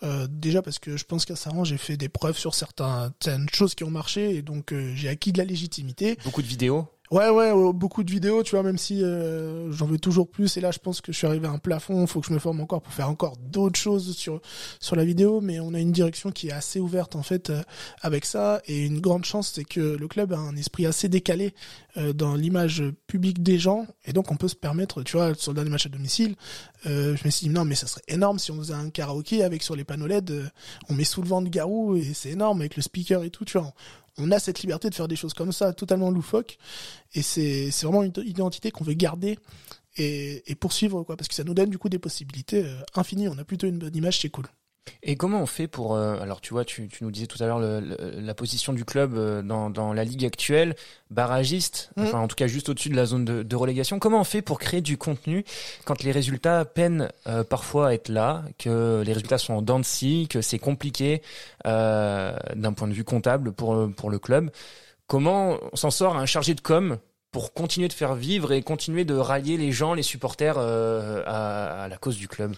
Euh, 0.05 0.29
déjà 0.31 0.63
parce 0.63 0.79
que 0.79 0.97
je 0.97 1.05
pense 1.05 1.25
qu'à 1.25 1.35
Saran 1.35 1.65
j'ai 1.65 1.77
fait 1.77 1.97
des 1.97 2.09
preuves 2.09 2.39
sur 2.39 2.55
certaines 2.55 3.49
choses 3.53 3.75
qui 3.75 3.83
ont 3.83 3.91
marché 3.91 4.37
et 4.37 4.43
donc 4.43 4.73
euh, 4.73 4.93
j'ai 4.95 5.09
acquis 5.09 5.33
de 5.33 5.39
la 5.39 5.45
légitimité. 5.45 6.17
Beaucoup 6.25 6.43
de 6.43 6.47
vidéos 6.47 6.87
Ouais, 7.11 7.31
ouais, 7.31 7.53
beaucoup 7.73 8.05
de 8.05 8.11
vidéos, 8.11 8.43
tu 8.43 8.51
vois, 8.51 8.63
même 8.63 8.77
si 8.77 9.03
euh, 9.03 9.73
j'en 9.73 9.87
veux 9.87 9.99
toujours 9.99 10.29
plus. 10.29 10.59
Et 10.59 10.61
là, 10.61 10.71
je 10.71 10.79
pense 10.79 11.01
que 11.01 11.11
je 11.11 11.17
suis 11.17 11.27
arrivé 11.27 11.47
à 11.47 11.51
un 11.51 11.59
plafond. 11.59 12.03
Il 12.03 12.07
faut 12.07 12.21
que 12.21 12.27
je 12.27 12.35
me 12.35 12.39
forme 12.39 12.61
encore 12.61 12.83
pour 12.83 12.93
faire 12.93 13.09
encore 13.09 13.39
d'autres 13.39 13.79
choses 13.79 14.15
sur 14.15 14.43
sur 14.79 14.95
la 14.95 15.07
vidéo. 15.07 15.41
Mais 15.41 15.59
on 15.59 15.73
a 15.73 15.81
une 15.81 15.93
direction 15.93 16.31
qui 16.31 16.49
est 16.49 16.53
assez 16.53 16.81
ouverte 16.81 17.17
en 17.17 17.23
fait 17.23 17.49
euh, 17.49 17.63
avec 18.03 18.27
ça. 18.27 18.61
Et 18.67 18.85
une 18.85 19.01
grande 19.01 19.25
chance, 19.25 19.53
c'est 19.55 19.65
que 19.65 19.81
le 19.81 20.07
club 20.07 20.35
a 20.35 20.39
un 20.39 20.55
esprit 20.57 20.85
assez 20.85 21.09
décalé 21.09 21.55
euh, 21.97 22.13
dans 22.13 22.35
l'image 22.35 22.85
publique 23.07 23.43
des 23.43 23.59
gens. 23.59 23.87
Et 24.05 24.13
donc, 24.13 24.31
on 24.31 24.37
peut 24.37 24.49
se 24.49 24.57
permettre, 24.57 25.03
tu 25.03 25.17
vois, 25.17 25.35
sur 25.35 25.53
le 25.53 25.57
dernier 25.57 25.71
match 25.71 25.87
à 25.87 25.89
domicile, 25.89 26.37
je 26.85 27.25
me 27.25 27.31
suis 27.31 27.49
dit 27.49 27.53
non, 27.53 27.65
mais 27.65 27.75
ça 27.75 27.87
serait 27.87 28.03
énorme 28.09 28.39
si 28.39 28.53
on 28.53 28.59
faisait 28.59 28.75
un 28.75 28.91
karaoké 28.91 29.43
avec 29.43 29.63
sur 29.63 29.75
les 29.75 29.85
panneaux 29.85 30.07
LED, 30.07 30.51
on 30.89 30.95
met 30.95 31.05
sous 31.05 31.23
le 31.23 31.29
vent 31.29 31.43
de 31.43 31.49
Garou 31.49 31.97
et 31.97 32.13
c'est 32.15 32.31
énorme 32.31 32.61
avec 32.61 32.77
le 32.77 32.83
speaker 32.83 33.25
et 33.25 33.31
tout. 33.31 33.45
Tu 33.45 33.59
vois, 33.59 33.73
on 34.19 34.31
a 34.31 34.39
cette 34.39 34.61
liberté 34.61 34.91
de 34.91 34.95
faire 34.95 35.09
des 35.09 35.17
choses 35.17 35.35
comme 35.35 35.53
ça, 35.53 35.73
totalement 35.73 36.11
loufoques. 36.11 36.59
Et 37.15 37.23
c'est, 37.23 37.71
c'est 37.71 37.87
vraiment 37.87 38.03
une 38.03 38.13
identité 38.25 38.71
qu'on 38.71 38.85
veut 38.85 38.95
garder 38.95 39.39
et, 39.97 40.51
et, 40.51 40.55
poursuivre, 40.55 41.03
quoi, 41.03 41.17
parce 41.17 41.29
que 41.29 41.35
ça 41.35 41.45
nous 41.45 41.55
donne 41.55 41.71
du 41.71 41.79
coup 41.79 41.89
des 41.89 41.99
possibilités 41.99 42.65
euh, 42.65 42.77
infinies. 42.95 43.29
On 43.29 43.39
a 43.39 43.45
plutôt 43.45 43.67
une 43.67 43.79
bonne 43.79 43.97
image, 43.97 44.21
c'est 44.21 44.31
cool. 44.31 44.47
Et 45.03 45.17
comment 45.17 45.41
on 45.41 45.47
fait 45.47 45.67
pour 45.67 45.95
euh, 45.95 46.19
alors 46.21 46.41
tu 46.41 46.53
vois 46.53 46.65
tu, 46.65 46.89
tu 46.89 47.05
nous 47.05 47.11
disais 47.11 47.27
tout 47.27 47.43
à 47.43 47.47
l'heure 47.47 47.61
la 47.61 48.35
position 48.35 48.73
du 48.73 48.85
club 48.85 49.15
euh, 49.17 49.43
dans, 49.43 49.71
dans 49.71 49.93
la 49.93 50.05
ligue 50.05 50.25
actuelle 50.25 50.75
barragiste 51.11 51.91
mm. 51.97 52.03
enfin 52.03 52.19
en 52.19 52.29
tout 52.29 52.37
cas 52.37 52.47
juste 52.47 52.69
au-dessus 52.69 52.89
de 52.89 52.97
la 52.97 53.07
zone 53.07 53.25
de, 53.25 53.43
de, 53.43 53.57
relégation. 53.57 53.99
Comment 53.99 54.21
on 54.21 54.25
fait 54.25 54.43
pour 54.43 54.59
créer 54.59 54.81
du 54.81 54.97
contenu 54.97 55.45
quand 55.85 56.03
les 56.03 56.13
résultats 56.13 56.65
peinent 56.65 57.11
euh, 57.27 57.45
parfois 57.45 57.89
à 57.89 57.95
être 57.95 58.09
là 58.09 58.45
que 58.59 59.03
les 59.05 59.13
résultats 59.13 59.39
sont 59.39 59.55
en 59.55 59.63
dents 59.63 59.79
de 59.79 59.85
scie 59.85 60.27
que 60.29 60.41
c'est 60.41 60.59
compliqué 60.59 61.23
d'un 61.65 62.73
point 62.77 62.89
de 62.89 62.93
vue 62.93 63.05
comptable 63.05 63.53
pour 63.53 63.89
pour 63.97 64.11
le 64.11 64.19
club? 64.19 64.51
Comment 65.07 65.59
on 65.73 65.77
s'en 65.77 65.91
sort 65.91 66.17
un 66.17 66.27
chargé 66.27 66.55
de 66.55 66.61
com 66.61 66.99
pour 67.33 67.53
continuer 67.53 67.89
de 67.89 67.93
faire 67.93 68.15
vivre 68.15 68.53
et 68.53 68.63
continuer 68.63 69.05
de 69.05 69.15
rallier 69.15 69.57
les 69.57 69.73
gens 69.73 69.95
les 69.95 70.03
supporters 70.03 70.59
à, 70.59 71.85
à 71.85 71.89
la 71.89 71.97
cause 71.97 72.17
du 72.17 72.29
club? 72.29 72.55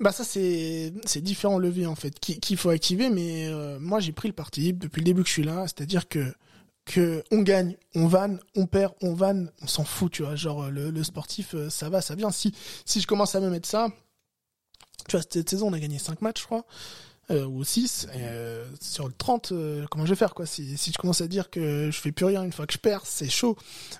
Bah 0.00 0.12
ça 0.12 0.24
c'est 0.24 0.92
c'est 1.04 1.20
différents 1.20 1.58
leviers 1.58 1.86
en 1.86 1.96
fait 1.96 2.18
qu'il 2.20 2.56
faut 2.56 2.70
activer 2.70 3.10
mais 3.10 3.48
euh, 3.48 3.78
moi 3.80 4.00
j'ai 4.00 4.12
pris 4.12 4.28
le 4.28 4.34
parti 4.34 4.72
depuis 4.72 5.00
le 5.00 5.04
début 5.04 5.22
que 5.22 5.28
je 5.28 5.34
suis 5.34 5.42
là, 5.42 5.64
c'est-à-dire 5.66 6.08
que 6.08 6.32
que 6.84 7.22
on 7.30 7.42
gagne, 7.42 7.76
on 7.94 8.06
vanne, 8.06 8.40
on 8.56 8.66
perd, 8.66 8.94
on 9.02 9.12
vanne, 9.12 9.52
on 9.60 9.66
s'en 9.66 9.84
fout, 9.84 10.10
tu 10.10 10.22
vois, 10.22 10.36
genre 10.36 10.70
le, 10.70 10.90
le, 10.90 11.04
sportif 11.04 11.54
euh, 11.54 11.68
ça 11.68 11.90
va, 11.90 12.00
ça 12.00 12.14
vient. 12.14 12.30
Si 12.30 12.54
si 12.84 13.00
je 13.00 13.06
commence 13.06 13.34
à 13.34 13.40
me 13.40 13.50
mettre 13.50 13.68
ça, 13.68 13.88
tu 15.08 15.16
vois 15.16 15.22
cette 15.28 15.48
saison 15.48 15.68
on 15.68 15.72
a 15.72 15.80
gagné 15.80 15.98
5 15.98 16.22
matchs 16.22 16.40
je 16.40 16.46
crois 16.46 16.64
euh, 17.30 17.44
ou 17.44 17.62
6 17.62 18.08
euh, 18.16 18.64
sur 18.80 19.06
le 19.06 19.12
30 19.12 19.52
euh, 19.52 19.84
comment 19.90 20.06
je 20.06 20.10
vais 20.10 20.16
faire 20.16 20.34
quoi. 20.34 20.46
Si 20.46 20.78
si 20.78 20.92
je 20.92 20.98
commence 20.98 21.20
à 21.20 21.28
dire 21.28 21.50
que 21.50 21.90
je 21.90 22.00
fais 22.00 22.10
plus 22.10 22.24
rien 22.24 22.42
une 22.42 22.52
fois 22.52 22.66
que 22.66 22.72
je 22.72 22.78
perds 22.78 23.02
c'est 23.04 23.28
chaud. 23.28 23.56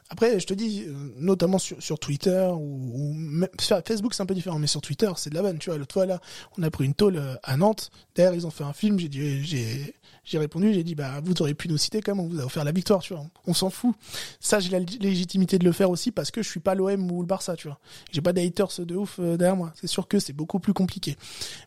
Après 0.08 0.40
je 0.40 0.46
te 0.46 0.54
dis 0.54 0.86
notamment 1.18 1.58
sur 1.58 1.98
Twitter 1.98 2.48
ou, 2.54 2.90
ou 2.94 3.12
même, 3.12 3.50
Facebook 3.58 4.14
c'est 4.14 4.22
un 4.22 4.26
peu 4.26 4.34
différent 4.34 4.58
mais 4.58 4.66
sur 4.66 4.80
Twitter 4.80 5.10
c'est 5.16 5.28
de 5.30 5.34
la 5.34 5.42
vanne 5.42 5.58
tu 5.58 5.68
vois. 5.68 5.78
L'autre 5.78 5.92
fois 5.92 6.06
là 6.06 6.20
on 6.56 6.62
a 6.62 6.70
pris 6.70 6.86
une 6.86 6.94
tôle 6.94 7.20
à 7.42 7.56
Nantes. 7.58 7.90
Derrière 8.14 8.34
ils 8.34 8.46
ont 8.46 8.50
fait 8.50 8.64
un 8.64 8.72
film 8.72 8.98
j'ai 8.98 9.08
dit 9.08 9.44
j'ai 9.44 9.94
j'ai 10.24 10.38
répondu, 10.38 10.74
j'ai 10.74 10.84
dit 10.84 10.94
bah 10.94 11.20
vous 11.24 11.34
auriez 11.40 11.54
pu 11.54 11.68
nous 11.68 11.78
citer 11.78 12.00
même, 12.06 12.20
on 12.20 12.26
vous 12.26 12.40
a 12.40 12.44
offert 12.44 12.64
la 12.64 12.72
victoire, 12.72 13.00
tu 13.00 13.14
vois. 13.14 13.24
On 13.46 13.54
s'en 13.54 13.70
fout. 13.70 13.94
Ça 14.40 14.60
j'ai 14.60 14.70
la 14.70 14.78
légitimité 14.78 15.58
de 15.58 15.64
le 15.64 15.72
faire 15.72 15.90
aussi 15.90 16.10
parce 16.12 16.30
que 16.30 16.42
je 16.42 16.48
suis 16.48 16.60
pas 16.60 16.74
l'OM 16.74 17.10
ou 17.10 17.20
le 17.20 17.26
Barça, 17.26 17.56
tu 17.56 17.68
vois. 17.68 17.78
J'ai 18.12 18.20
pas 18.20 18.32
d'haters 18.32 18.80
de 18.80 18.96
ouf 18.96 19.18
derrière 19.20 19.56
moi. 19.56 19.72
C'est 19.74 19.86
sûr 19.86 20.06
que 20.08 20.18
c'est 20.18 20.32
beaucoup 20.32 20.60
plus 20.60 20.74
compliqué. 20.74 21.16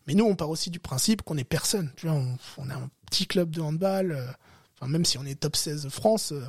Mais 0.07 0.13
nous 0.13 0.25
on 0.25 0.35
part 0.35 0.49
aussi 0.49 0.69
du 0.69 0.79
principe 0.79 1.21
qu'on 1.23 1.37
est 1.37 1.43
personne. 1.43 1.91
Tu 1.95 2.07
vois, 2.07 2.15
on, 2.15 2.37
on 2.57 2.69
a 2.69 2.75
un 2.75 2.89
petit 3.09 3.27
club 3.27 3.51
de 3.51 3.61
handball. 3.61 4.11
Euh, 4.11 4.87
même 4.87 5.05
si 5.05 5.17
on 5.17 5.25
est 5.25 5.39
top 5.39 5.55
16 5.55 5.89
France, 5.89 6.31
euh, 6.31 6.41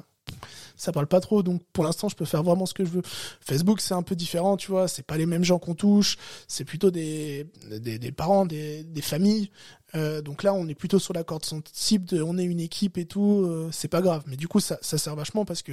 ça 0.76 0.92
parle 0.92 1.06
pas 1.06 1.20
trop. 1.20 1.42
Donc, 1.42 1.62
pour 1.72 1.84
l'instant, 1.84 2.08
je 2.08 2.16
peux 2.16 2.24
faire 2.24 2.42
vraiment 2.42 2.66
ce 2.66 2.74
que 2.74 2.84
je 2.84 2.90
veux. 2.90 3.02
Facebook, 3.40 3.80
c'est 3.80 3.94
un 3.94 4.02
peu 4.02 4.16
différent, 4.16 4.56
tu 4.56 4.70
vois. 4.70 4.88
C'est 4.88 5.04
pas 5.04 5.18
les 5.18 5.26
mêmes 5.26 5.44
gens 5.44 5.58
qu'on 5.58 5.74
touche. 5.74 6.16
C'est 6.48 6.64
plutôt 6.64 6.90
des, 6.90 7.46
des, 7.70 7.98
des, 7.98 8.12
parents, 8.12 8.46
des, 8.46 8.84
des 8.84 9.02
familles. 9.02 9.50
Euh, 9.94 10.22
donc 10.22 10.42
là, 10.42 10.54
on 10.54 10.66
est 10.68 10.74
plutôt 10.74 10.98
sur 10.98 11.12
la 11.12 11.24
corde 11.24 11.44
sensible 11.44 12.06
de 12.06 12.22
on 12.22 12.38
est 12.38 12.44
une 12.44 12.60
équipe 12.60 12.98
et 12.98 13.04
tout, 13.04 13.44
euh, 13.44 13.68
c'est 13.72 13.88
pas 13.88 14.00
grave. 14.00 14.22
Mais 14.26 14.36
du 14.36 14.48
coup, 14.48 14.60
ça, 14.60 14.78
sert 14.82 15.14
vachement 15.16 15.44
parce 15.44 15.62
que 15.62 15.72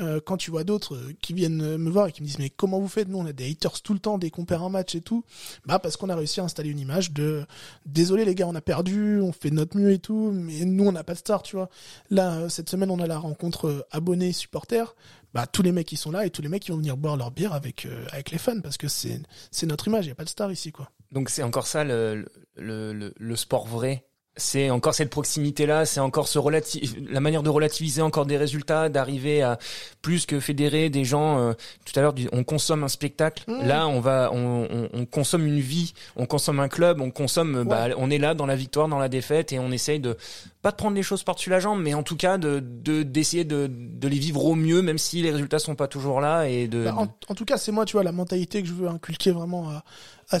euh, 0.00 0.20
quand 0.24 0.36
tu 0.36 0.50
vois 0.50 0.64
d'autres 0.64 0.98
qui 1.20 1.34
viennent 1.34 1.76
me 1.76 1.90
voir 1.90 2.08
et 2.08 2.12
qui 2.12 2.22
me 2.22 2.26
disent 2.26 2.38
mais 2.38 2.50
comment 2.50 2.80
vous 2.80 2.88
faites? 2.88 3.08
Nous, 3.08 3.18
on 3.18 3.26
a 3.26 3.32
des 3.32 3.50
haters 3.50 3.80
tout 3.82 3.92
le 3.92 3.98
temps 3.98 4.18
dès 4.18 4.30
qu'on 4.30 4.44
perd 4.44 4.62
un 4.62 4.68
match 4.68 4.94
et 4.94 5.00
tout. 5.00 5.24
Bah 5.66 5.78
parce 5.78 5.96
qu'on 5.96 6.08
a 6.08 6.16
réussi 6.16 6.40
à 6.40 6.44
installer 6.44 6.70
une 6.70 6.80
image 6.80 7.12
de 7.12 7.44
désolé 7.86 8.24
les 8.24 8.34
gars, 8.34 8.46
on 8.46 8.54
a 8.54 8.60
perdu, 8.60 9.20
on 9.20 9.32
fait 9.32 9.50
notre 9.50 9.76
mieux 9.76 9.92
et 9.92 9.98
tout, 9.98 10.30
mais 10.32 10.64
nous 10.64 10.84
on 10.84 10.92
n'a 10.92 11.04
pas 11.04 11.14
de 11.14 11.18
star, 11.18 11.42
tu 11.42 11.56
vois. 11.56 11.68
Là, 12.10 12.48
cette 12.48 12.70
semaine, 12.70 12.90
on 12.90 13.00
a 13.00 13.06
la 13.06 13.18
rencontre 13.18 13.86
abonnés 13.90 14.32
supporters. 14.32 14.94
Bah 15.34 15.46
tous 15.46 15.62
les 15.62 15.72
mecs 15.72 15.86
qui 15.86 15.96
sont 15.96 16.10
là 16.10 16.26
et 16.26 16.30
tous 16.30 16.42
les 16.42 16.48
mecs 16.48 16.62
qui 16.62 16.72
vont 16.72 16.76
venir 16.76 16.98
boire 16.98 17.16
leur 17.16 17.30
bière 17.30 17.54
avec 17.54 17.88
avec 18.10 18.30
les 18.30 18.36
fans 18.36 18.60
parce 18.60 18.76
que 18.76 18.86
c'est 18.88 19.22
notre 19.64 19.88
image, 19.88 20.04
il 20.04 20.08
y 20.08 20.12
a 20.12 20.14
pas 20.14 20.24
de 20.24 20.28
star 20.28 20.52
ici 20.52 20.72
quoi. 20.72 20.90
Donc 21.10 21.30
c'est 21.30 21.42
encore 21.42 21.66
ça 21.66 21.84
le, 21.84 22.26
le, 22.56 22.92
le, 22.92 23.14
le 23.16 23.36
sport 23.36 23.66
vrai. 23.66 24.04
C'est 24.34 24.70
encore 24.70 24.94
cette 24.94 25.10
proximité-là, 25.10 25.84
c'est 25.84 26.00
encore 26.00 26.26
ce 26.26 26.38
relati 26.38 26.90
la 27.10 27.20
manière 27.20 27.42
de 27.42 27.50
relativiser 27.50 28.00
encore 28.00 28.24
des 28.24 28.38
résultats, 28.38 28.88
d'arriver 28.88 29.42
à 29.42 29.58
plus 30.00 30.24
que 30.24 30.40
fédérer 30.40 30.88
des 30.88 31.04
gens. 31.04 31.38
euh, 31.38 31.52
tout 31.84 31.92
à 31.98 32.02
l'heure, 32.02 32.14
on 32.32 32.42
consomme 32.42 32.82
un 32.82 32.88
spectacle. 32.88 33.44
Mmh. 33.46 33.66
Là, 33.66 33.86
on 33.88 34.00
va, 34.00 34.30
on, 34.32 34.66
on, 34.70 34.88
on 34.94 35.04
consomme 35.04 35.46
une 35.46 35.60
vie, 35.60 35.92
on 36.16 36.24
consomme 36.24 36.60
un 36.60 36.68
club, 36.68 37.02
on 37.02 37.10
consomme. 37.10 37.64
Bah, 37.64 37.88
on 37.98 38.10
est 38.10 38.16
là 38.16 38.32
dans 38.32 38.46
la 38.46 38.56
victoire, 38.56 38.88
dans 38.88 38.98
la 38.98 39.10
défaite, 39.10 39.52
et 39.52 39.58
on 39.58 39.70
essaye 39.70 40.00
de 40.00 40.16
pas 40.62 40.70
de 40.70 40.76
prendre 40.76 40.96
les 40.96 41.02
choses 41.02 41.24
par-dessus 41.24 41.50
la 41.50 41.60
jambe, 41.60 41.82
mais 41.82 41.92
en 41.92 42.02
tout 42.02 42.16
cas 42.16 42.38
de 42.38 42.58
de- 42.64 43.02
d'essayer 43.02 43.44
de, 43.44 43.68
de 43.70 44.08
les 44.08 44.18
vivre 44.18 44.42
au 44.46 44.54
mieux, 44.54 44.80
même 44.80 44.96
si 44.96 45.20
les 45.20 45.30
résultats 45.30 45.58
sont 45.58 45.74
pas 45.74 45.88
toujours 45.88 46.22
là, 46.22 46.46
et 46.48 46.68
de. 46.68 46.84
Bah, 46.84 46.94
en, 46.96 47.08
en 47.28 47.34
tout 47.34 47.44
cas, 47.44 47.58
c'est 47.58 47.70
moi, 47.72 47.84
tu 47.84 47.96
vois, 47.96 48.02
la 48.02 48.12
mentalité 48.12 48.62
que 48.62 48.68
je 48.68 48.72
veux 48.72 48.88
inculquer 48.88 49.30
vraiment 49.30 49.68
à 49.68 49.84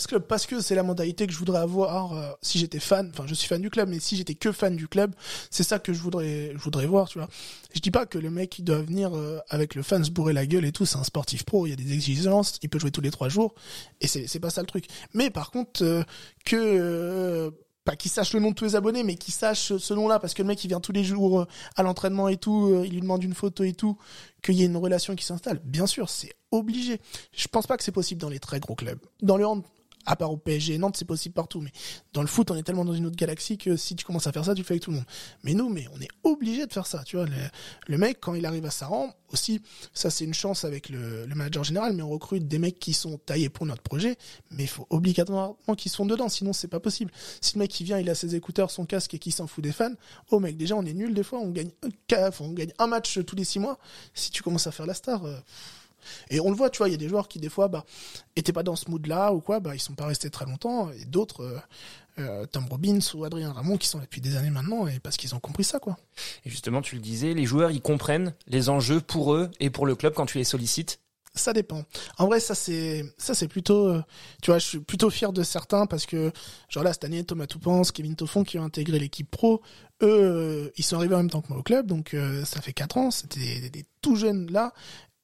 ce 0.00 0.08
club, 0.08 0.24
parce 0.26 0.46
que 0.46 0.60
c'est 0.60 0.74
la 0.74 0.82
mentalité 0.82 1.26
que 1.26 1.32
je 1.32 1.38
voudrais 1.38 1.60
avoir 1.60 2.12
euh, 2.12 2.32
si 2.42 2.58
j'étais 2.58 2.78
fan. 2.78 3.10
Enfin, 3.12 3.24
je 3.26 3.34
suis 3.34 3.48
fan 3.48 3.60
du 3.60 3.70
club, 3.70 3.88
mais 3.88 4.00
si 4.00 4.16
j'étais 4.16 4.34
que 4.34 4.52
fan 4.52 4.76
du 4.76 4.88
club, 4.88 5.14
c'est 5.50 5.62
ça 5.62 5.78
que 5.78 5.92
je 5.92 6.00
voudrais, 6.00 6.52
je 6.52 6.58
voudrais 6.58 6.86
voir, 6.86 7.08
tu 7.08 7.18
vois. 7.18 7.28
Je 7.74 7.80
dis 7.80 7.90
pas 7.90 8.06
que 8.06 8.18
le 8.18 8.30
mec 8.30 8.58
il 8.58 8.64
doit 8.64 8.82
venir 8.82 9.16
euh, 9.16 9.38
avec 9.48 9.74
le 9.74 9.82
fan 9.82 10.04
se 10.04 10.10
bourrer 10.10 10.32
la 10.32 10.46
gueule 10.46 10.64
et 10.64 10.72
tout, 10.72 10.86
c'est 10.86 10.98
un 10.98 11.04
sportif 11.04 11.44
pro. 11.44 11.66
Il 11.66 11.70
y 11.70 11.72
a 11.72 11.76
des 11.76 11.92
exigences, 11.92 12.58
il 12.62 12.68
peut 12.68 12.78
jouer 12.78 12.90
tous 12.90 13.00
les 13.00 13.10
trois 13.10 13.28
jours, 13.28 13.54
et 14.00 14.06
c'est 14.06 14.26
c'est 14.26 14.40
pas 14.40 14.50
ça 14.50 14.60
le 14.60 14.66
truc. 14.66 14.86
Mais 15.14 15.30
par 15.30 15.50
contre, 15.50 15.82
euh, 15.82 16.02
que 16.44 16.56
euh, 16.56 17.50
pas 17.84 17.96
qu'il 17.96 18.10
sache 18.10 18.32
le 18.32 18.40
nom 18.40 18.50
de 18.50 18.54
tous 18.54 18.64
les 18.64 18.76
abonnés, 18.76 19.02
mais 19.02 19.16
qu'il 19.16 19.34
sache 19.34 19.76
ce 19.76 19.94
nom-là, 19.94 20.18
parce 20.18 20.34
que 20.34 20.42
le 20.42 20.48
mec 20.48 20.62
il 20.64 20.68
vient 20.68 20.80
tous 20.80 20.92
les 20.92 21.04
jours 21.04 21.40
euh, 21.40 21.46
à 21.76 21.82
l'entraînement 21.82 22.28
et 22.28 22.36
tout, 22.36 22.68
euh, 22.68 22.86
il 22.86 22.92
lui 22.92 23.00
demande 23.00 23.24
une 23.24 23.34
photo 23.34 23.64
et 23.64 23.72
tout, 23.72 23.98
qu'il 24.42 24.54
y 24.54 24.62
ait 24.62 24.66
une 24.66 24.76
relation 24.76 25.14
qui 25.14 25.24
s'installe. 25.24 25.60
Bien 25.64 25.86
sûr, 25.86 26.08
c'est 26.08 26.32
obligé. 26.50 27.00
Je 27.32 27.48
pense 27.48 27.66
pas 27.66 27.76
que 27.76 27.84
c'est 27.84 27.92
possible 27.92 28.20
dans 28.20 28.28
les 28.28 28.38
très 28.38 28.60
gros 28.60 28.74
clubs. 28.74 29.00
Dans 29.20 29.36
le 29.36 29.46
hand, 29.46 29.64
à 30.06 30.16
part 30.16 30.32
au 30.32 30.36
PSG 30.36 30.74
et 30.74 30.78
Nantes, 30.78 30.96
c'est 30.96 31.04
possible 31.04 31.34
partout. 31.34 31.60
Mais 31.60 31.70
dans 32.12 32.20
le 32.22 32.26
foot, 32.26 32.50
on 32.50 32.56
est 32.56 32.62
tellement 32.62 32.84
dans 32.84 32.94
une 32.94 33.06
autre 33.06 33.16
galaxie 33.16 33.58
que 33.58 33.76
si 33.76 33.96
tu 33.96 34.04
commences 34.04 34.26
à 34.26 34.32
faire 34.32 34.44
ça, 34.44 34.54
tu 34.54 34.62
le 34.62 34.66
fais 34.66 34.74
avec 34.74 34.82
tout 34.82 34.90
le 34.90 34.96
monde. 34.96 35.06
Mais 35.42 35.54
nous, 35.54 35.68
mais 35.68 35.86
on 35.94 36.00
est 36.00 36.08
obligé 36.24 36.66
de 36.66 36.72
faire 36.72 36.86
ça. 36.86 37.02
Tu 37.04 37.16
vois, 37.16 37.26
le, 37.86 37.98
mec, 37.98 38.18
quand 38.20 38.34
il 38.34 38.46
arrive 38.46 38.66
à 38.66 38.70
sa 38.70 38.86
rang, 38.86 39.14
aussi, 39.32 39.62
ça 39.94 40.10
c'est 40.10 40.24
une 40.24 40.34
chance 40.34 40.64
avec 40.64 40.88
le, 40.88 41.26
manager 41.34 41.64
général, 41.64 41.94
mais 41.94 42.02
on 42.02 42.10
recrute 42.10 42.46
des 42.46 42.58
mecs 42.58 42.78
qui 42.78 42.92
sont 42.92 43.18
taillés 43.18 43.48
pour 43.48 43.64
notre 43.64 43.82
projet, 43.82 44.16
mais 44.50 44.64
il 44.64 44.68
faut 44.68 44.86
obligatoirement 44.90 45.56
qu'ils 45.76 45.90
sont 45.90 46.04
dedans, 46.04 46.28
sinon 46.28 46.52
c'est 46.52 46.68
pas 46.68 46.80
possible. 46.80 47.10
Si 47.40 47.54
le 47.54 47.60
mec 47.60 47.70
qui 47.70 47.84
vient, 47.84 47.98
il 47.98 48.10
a 48.10 48.14
ses 48.14 48.34
écouteurs, 48.34 48.70
son 48.70 48.84
casque 48.84 49.14
et 49.14 49.18
qui 49.18 49.32
s'en 49.32 49.46
fout 49.46 49.64
des 49.64 49.72
fans, 49.72 49.94
oh 50.30 50.40
mec, 50.40 50.56
déjà 50.56 50.76
on 50.76 50.84
est 50.84 50.92
nul 50.92 51.14
des 51.14 51.22
fois, 51.22 51.38
on 51.38 51.50
gagne, 51.50 51.70
on 52.40 52.52
gagne 52.52 52.72
un 52.78 52.86
match 52.86 53.20
tous 53.24 53.36
les 53.36 53.44
six 53.44 53.58
mois. 53.58 53.78
Si 54.14 54.30
tu 54.30 54.42
commences 54.42 54.66
à 54.66 54.72
faire 54.72 54.86
la 54.86 54.94
star, 54.94 55.24
euh, 55.24 55.38
et 56.30 56.40
on 56.40 56.50
le 56.50 56.56
voit, 56.56 56.70
tu 56.70 56.78
vois, 56.78 56.88
il 56.88 56.92
y 56.92 56.94
a 56.94 56.98
des 56.98 57.08
joueurs 57.08 57.28
qui 57.28 57.38
des 57.38 57.48
fois 57.48 57.68
bah 57.68 57.84
étaient 58.36 58.52
pas 58.52 58.62
dans 58.62 58.76
ce 58.76 58.90
mood-là 58.90 59.32
ou 59.32 59.40
quoi, 59.40 59.60
bah 59.60 59.74
ils 59.74 59.80
sont 59.80 59.94
pas 59.94 60.06
restés 60.06 60.30
très 60.30 60.44
longtemps, 60.44 60.90
et 60.90 61.04
d'autres, 61.04 61.42
euh, 61.42 61.58
euh, 62.18 62.46
Tom 62.46 62.66
Robbins 62.70 62.98
ou 63.14 63.24
Adrien 63.24 63.52
Ramon 63.52 63.76
qui 63.78 63.88
sont 63.88 63.98
là 63.98 64.04
depuis 64.04 64.20
des 64.20 64.36
années 64.36 64.50
maintenant, 64.50 64.86
et 64.86 64.98
parce 65.00 65.16
qu'ils 65.16 65.34
ont 65.34 65.40
compris 65.40 65.64
ça, 65.64 65.78
quoi. 65.78 65.96
Et 66.44 66.50
justement, 66.50 66.82
tu 66.82 66.94
le 66.96 67.00
disais, 67.00 67.32
les 67.34 67.46
joueurs, 67.46 67.70
ils 67.70 67.80
comprennent 67.82 68.34
les 68.46 68.68
enjeux 68.68 69.00
pour 69.00 69.34
eux 69.34 69.50
et 69.60 69.70
pour 69.70 69.86
le 69.86 69.94
club 69.94 70.12
quand 70.14 70.26
tu 70.26 70.38
les 70.38 70.44
sollicites. 70.44 70.98
Ça 71.34 71.54
dépend. 71.54 71.84
En 72.18 72.26
vrai, 72.26 72.40
ça 72.40 72.54
c'est 72.54 73.06
ça 73.16 73.32
c'est 73.34 73.48
plutôt, 73.48 73.86
euh, 73.88 74.02
tu 74.42 74.50
vois, 74.50 74.58
je 74.58 74.66
suis 74.66 74.80
plutôt 74.80 75.08
fier 75.08 75.32
de 75.32 75.42
certains 75.42 75.86
parce 75.86 76.04
que 76.04 76.30
genre 76.68 76.84
là 76.84 76.92
cette 76.92 77.04
année, 77.04 77.24
Thomas 77.24 77.46
Toupens, 77.46 77.90
Kevin 77.90 78.16
Toffon 78.16 78.44
qui 78.44 78.58
ont 78.58 78.64
intégré 78.64 78.98
l'équipe 78.98 79.30
pro, 79.30 79.62
eux, 80.02 80.08
euh, 80.10 80.70
ils 80.76 80.84
sont 80.84 80.96
arrivés 80.96 81.14
en 81.14 81.18
même 81.20 81.30
temps 81.30 81.40
que 81.40 81.48
moi 81.48 81.56
au 81.56 81.62
club, 81.62 81.86
donc 81.86 82.12
euh, 82.12 82.44
ça 82.44 82.60
fait 82.60 82.74
quatre 82.74 82.98
ans, 82.98 83.10
c'était 83.10 83.40
des, 83.40 83.60
des- 83.62 83.70
des 83.70 83.86
tout 84.02 84.14
jeunes 84.16 84.50
là. 84.52 84.74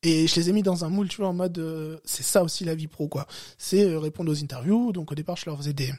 Et 0.05 0.29
je 0.29 0.37
les 0.37 0.49
ai 0.49 0.53
mis 0.53 0.63
dans 0.63 0.85
un 0.85 0.91
moule, 0.91 1.09
tu 1.09 1.17
vois, 1.17 1.29
en 1.29 1.33
mode, 1.33 1.59
euh, 1.59 1.99
c'est 2.05 2.23
ça 2.23 2.45
aussi 2.45 2.65
la 2.65 2.77
vie 2.77 2.87
pro, 2.87 3.09
quoi. 3.09 3.27
C'est 3.59 3.85
euh, 3.85 3.99
répondre 3.99 4.31
aux 4.31 4.43
interviews. 4.43 4.93
Donc 4.93 5.11
au 5.11 5.15
départ, 5.17 5.37
je 5.37 5.47
leur 5.47 5.57
faisais 5.57 5.73
des, 5.73 5.93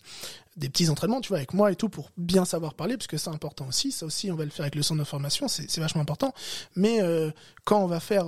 des 0.55 0.69
petits 0.69 0.89
entraînements, 0.89 1.19
tu 1.19 1.29
vois, 1.29 1.37
avec 1.37 1.53
moi 1.53 1.69
et 1.69 1.75
tout, 1.75 1.89
pour 1.89 2.11
bien 2.15 2.45
savoir 2.45 2.75
parler, 2.75 2.95
parce 2.95 3.07
que 3.07 3.17
c'est 3.17 3.29
important 3.29 3.67
aussi. 3.67 3.91
Ça 3.91 4.05
aussi, 4.05 4.31
on 4.31 4.35
va 4.35 4.45
le 4.45 4.51
faire 4.51 4.63
avec 4.63 4.75
le 4.75 4.83
centre 4.83 4.99
de 4.99 5.05
formation, 5.05 5.49
c'est 5.49 5.77
vachement 5.79 6.01
important. 6.01 6.33
Mais 6.77 7.01
euh, 7.01 7.31
quand 7.65 7.83
on 7.83 7.87
va 7.87 7.99
faire 7.99 8.27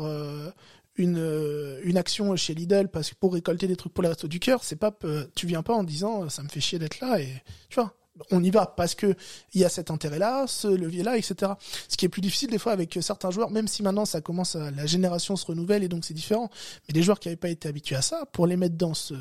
une 0.97 1.79
une 1.83 1.97
action 1.97 2.35
chez 2.35 2.53
Lidl 2.53 2.89
parce 2.89 3.11
que 3.11 3.15
pour 3.15 3.33
récolter 3.33 3.65
des 3.67 3.77
trucs 3.77 3.93
pour 3.93 4.03
les 4.03 4.09
restos 4.09 4.27
du 4.27 4.39
cœur, 4.39 4.63
c'est 4.63 4.75
pas 4.75 4.93
tu 5.35 5.47
viens 5.47 5.63
pas 5.63 5.73
en 5.73 5.83
disant 5.83 6.29
ça 6.29 6.43
me 6.43 6.49
fait 6.49 6.59
chier 6.59 6.79
d'être 6.79 6.99
là 6.99 7.19
et 7.21 7.41
tu 7.69 7.79
vois 7.79 7.93
on 8.31 8.43
y 8.43 8.49
va 8.49 8.65
parce 8.65 8.95
que 8.95 9.15
il 9.53 9.61
y 9.61 9.65
a 9.65 9.69
cet 9.69 9.89
intérêt-là, 9.91 10.45
ce 10.47 10.67
levier-là, 10.67 11.17
etc. 11.17 11.53
Ce 11.87 11.97
qui 11.97 12.05
est 12.05 12.09
plus 12.09 12.21
difficile 12.21 12.49
des 12.49 12.57
fois 12.57 12.73
avec 12.73 12.97
certains 13.01 13.31
joueurs, 13.31 13.51
même 13.51 13.67
si 13.67 13.83
maintenant 13.83 14.05
ça 14.05 14.21
commence 14.21 14.55
à 14.55 14.71
la 14.71 14.85
génération 14.85 15.35
se 15.35 15.45
renouvelle 15.45 15.83
et 15.83 15.87
donc 15.87 16.05
c'est 16.05 16.13
différent. 16.13 16.49
Mais 16.87 16.93
des 16.93 17.03
joueurs 17.03 17.19
qui 17.19 17.27
n'avaient 17.27 17.37
pas 17.37 17.49
été 17.49 17.67
habitués 17.69 17.95
à 17.95 18.01
ça, 18.01 18.25
pour 18.31 18.47
les 18.47 18.57
mettre 18.57 18.75
dans 18.75 18.93
ce 18.93 19.13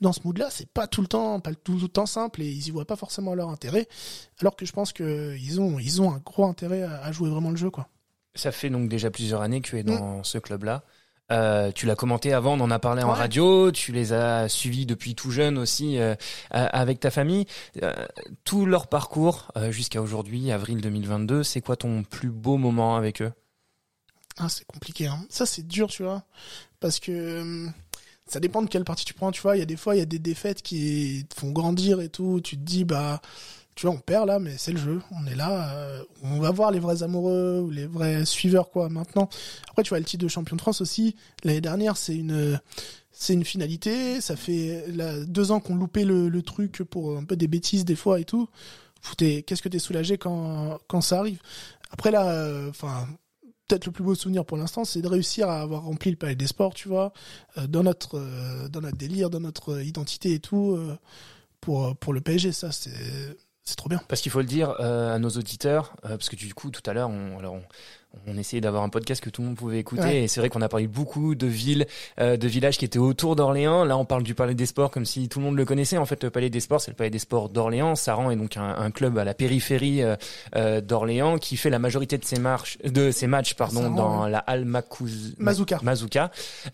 dans 0.00 0.12
ce 0.12 0.20
mood-là, 0.24 0.48
c'est 0.50 0.68
pas 0.68 0.86
tout 0.86 1.00
le 1.00 1.08
temps, 1.08 1.40
pas 1.40 1.54
tout 1.54 1.78
le 1.78 1.88
temps 1.88 2.06
simple 2.06 2.42
et 2.42 2.50
ils 2.50 2.68
y 2.68 2.70
voient 2.70 2.86
pas 2.86 2.96
forcément 2.96 3.34
leur 3.34 3.48
intérêt. 3.48 3.88
Alors 4.40 4.56
que 4.56 4.64
je 4.64 4.72
pense 4.72 4.92
que 4.92 5.36
ils 5.36 5.60
ont 5.60 5.78
ils 5.78 6.00
ont 6.00 6.12
un 6.12 6.18
gros 6.18 6.44
intérêt 6.44 6.82
à, 6.82 7.02
à 7.02 7.12
jouer 7.12 7.30
vraiment 7.30 7.50
le 7.50 7.56
jeu, 7.56 7.70
quoi. 7.70 7.88
Ça 8.36 8.50
fait 8.50 8.70
donc 8.70 8.88
déjà 8.88 9.10
plusieurs 9.10 9.42
années 9.42 9.60
que 9.60 9.68
tu 9.68 9.78
es 9.78 9.84
dans 9.84 10.24
ce 10.24 10.38
club-là. 10.38 10.82
Euh, 11.32 11.72
tu 11.72 11.86
l'as 11.86 11.96
commenté 11.96 12.32
avant, 12.32 12.54
on 12.54 12.60
en 12.60 12.70
a 12.70 12.78
parlé 12.78 13.02
en 13.02 13.12
radio, 13.12 13.72
tu 13.72 13.92
les 13.92 14.12
as 14.12 14.48
suivis 14.48 14.84
depuis 14.84 15.14
tout 15.14 15.30
jeune 15.30 15.56
aussi 15.56 15.98
euh, 15.98 16.14
avec 16.50 17.00
ta 17.00 17.10
famille. 17.10 17.46
Euh, 17.82 18.06
tout 18.44 18.66
leur 18.66 18.88
parcours 18.88 19.50
jusqu'à 19.70 20.02
aujourd'hui, 20.02 20.52
avril 20.52 20.80
2022, 20.80 21.42
c'est 21.42 21.60
quoi 21.60 21.76
ton 21.76 22.02
plus 22.02 22.30
beau 22.30 22.58
moment 22.58 22.96
avec 22.96 23.22
eux? 23.22 23.32
Ah, 24.38 24.48
c'est 24.48 24.66
compliqué. 24.66 25.06
Hein. 25.06 25.24
Ça, 25.30 25.46
c'est 25.46 25.66
dur, 25.66 25.88
tu 25.88 26.02
vois, 26.02 26.24
parce 26.80 26.98
que 26.98 27.40
hum, 27.40 27.72
ça 28.26 28.40
dépend 28.40 28.62
de 28.62 28.68
quelle 28.68 28.84
partie 28.84 29.04
tu 29.04 29.14
prends. 29.14 29.30
Tu 29.30 29.40
vois, 29.40 29.56
il 29.56 29.60
y 29.60 29.62
a 29.62 29.66
des 29.66 29.76
fois, 29.76 29.94
il 29.94 30.00
y 30.00 30.02
a 30.02 30.06
des 30.06 30.18
défaites 30.18 30.60
qui 30.60 31.24
te 31.28 31.38
font 31.38 31.52
grandir 31.52 32.00
et 32.00 32.08
tout. 32.08 32.40
Tu 32.42 32.56
te 32.56 32.62
dis, 32.62 32.84
bah, 32.84 33.20
tu 33.74 33.86
vois, 33.86 33.94
on 33.94 33.98
perd 33.98 34.26
là, 34.28 34.38
mais 34.38 34.54
c'est 34.56 34.72
le 34.72 34.78
jeu. 34.78 35.00
On 35.10 35.26
est 35.26 35.34
là. 35.34 35.74
euh, 35.76 36.02
on 36.22 36.38
va 36.40 36.50
voir 36.50 36.70
les 36.70 36.78
vrais 36.78 37.02
amoureux 37.02 37.60
ou 37.64 37.70
les 37.70 37.86
vrais 37.86 38.24
suiveurs, 38.24 38.70
quoi. 38.70 38.88
Maintenant, 38.88 39.28
après, 39.68 39.82
tu 39.82 39.88
vois, 39.90 39.98
le 39.98 40.04
titre 40.04 40.22
de 40.24 40.28
champion 40.28 40.56
de 40.56 40.60
France 40.60 40.80
aussi. 40.80 41.16
L'année 41.42 41.60
dernière, 41.60 41.96
c'est 41.96 42.16
une 42.16 42.60
c'est 43.12 43.32
une 43.34 43.44
finalité. 43.44 44.20
Ça 44.20 44.36
fait 44.36 44.84
deux 45.26 45.50
ans 45.50 45.60
qu'on 45.60 45.76
loupait 45.76 46.04
le, 46.04 46.28
le 46.28 46.42
truc 46.42 46.82
pour 46.84 47.16
un 47.16 47.24
peu 47.24 47.36
des 47.36 47.48
bêtises 47.48 47.84
des 47.84 47.96
fois 47.96 48.20
et 48.20 48.24
tout. 48.24 48.48
Qu'est-ce 49.18 49.60
que 49.62 49.68
t'es 49.68 49.78
soulagé 49.78 50.18
quand 50.18 50.78
quand 50.88 51.00
ça 51.00 51.18
arrive? 51.18 51.40
Après 51.90 52.10
là, 52.10 52.28
euh, 52.30 52.70
enfin 52.70 53.06
peut-être 53.68 53.86
le 53.86 53.92
plus 53.92 54.04
beau 54.04 54.14
souvenir 54.14 54.44
pour 54.44 54.56
l'instant, 54.58 54.84
c'est 54.84 55.00
de 55.02 55.08
réussir 55.08 55.48
à 55.48 55.60
avoir 55.62 55.82
rempli 55.84 56.10
le 56.10 56.16
palais 56.16 56.34
des 56.34 56.46
sports, 56.46 56.74
tu 56.74 56.88
vois, 56.88 57.12
euh, 57.58 57.66
dans 57.66 57.82
notre 57.82 58.18
dans 58.68 58.80
notre 58.80 58.96
délire, 58.96 59.30
dans 59.30 59.40
notre 59.40 59.80
identité 59.82 60.34
et 60.34 60.40
tout, 60.40 60.78
pour 61.60 61.96
pour 61.96 62.12
le 62.12 62.20
PSG, 62.20 62.52
ça 62.52 62.72
c'est 62.72 62.90
c'est 63.64 63.76
trop 63.76 63.88
bien. 63.88 64.00
Parce 64.08 64.20
qu'il 64.20 64.30
faut 64.30 64.40
le 64.40 64.46
dire 64.46 64.76
euh, 64.80 65.14
à 65.14 65.18
nos 65.18 65.30
auditeurs, 65.30 65.96
euh, 66.04 66.10
parce 66.10 66.28
que 66.28 66.36
du 66.36 66.52
coup 66.54 66.70
tout 66.70 66.82
à 66.88 66.92
l'heure, 66.92 67.08
on, 67.08 67.38
alors 67.38 67.54
on, 67.54 67.64
on 68.26 68.36
essayait 68.38 68.60
d'avoir 68.60 68.82
un 68.82 68.88
podcast 68.88 69.22
que 69.22 69.30
tout 69.30 69.42
le 69.42 69.48
monde 69.48 69.56
pouvait 69.56 69.78
écouter, 69.78 70.02
Ouais. 70.02 70.22
et 70.24 70.28
c'est 70.28 70.40
vrai 70.40 70.48
qu'on 70.48 70.62
a 70.62 70.68
parlé 70.68 70.86
beaucoup 70.86 71.34
de 71.34 71.46
villes, 71.46 71.86
euh, 72.20 72.36
de 72.36 72.48
villages 72.48 72.78
qui 72.78 72.84
étaient 72.84 72.98
autour 72.98 73.36
d'Orléans. 73.36 73.84
Là, 73.84 73.96
on 73.98 74.04
parle 74.04 74.22
du 74.22 74.34
Palais 74.34 74.54
des 74.54 74.66
Sports 74.66 74.90
comme 74.90 75.04
si 75.04 75.28
tout 75.28 75.38
le 75.40 75.44
monde 75.46 75.56
le 75.56 75.64
connaissait. 75.64 75.96
En 75.98 76.06
fait, 76.06 76.22
le 76.24 76.30
Palais 76.30 76.50
des 76.50 76.60
Sports, 76.60 76.80
c'est 76.80 76.90
le 76.90 76.96
Palais 76.96 77.10
des 77.10 77.18
Sports 77.18 77.48
d'Orléans. 77.48 77.94
Saran 77.96 78.30
est 78.30 78.36
donc 78.36 78.56
un, 78.56 78.74
un 78.76 78.90
club 78.90 79.18
à 79.18 79.24
la 79.24 79.34
périphérie 79.34 80.02
euh, 80.02 80.16
euh, 80.56 80.80
d'Orléans 80.80 81.38
qui 81.38 81.56
fait 81.56 81.70
la 81.70 81.78
majorité 81.78 82.18
de 82.18 82.24
ses 82.24 82.38
marches, 82.38 82.78
de 82.84 83.10
ses 83.10 83.26
matchs, 83.26 83.54
pardon, 83.54 83.82
Saran, 83.82 83.94
dans 83.94 84.24
ouais. 84.24 84.30
la 84.30 84.38
Halle 84.38 84.64
Makouz- 84.64 85.34
Mazouka. 85.38 85.80
Mazouka, 85.82 86.30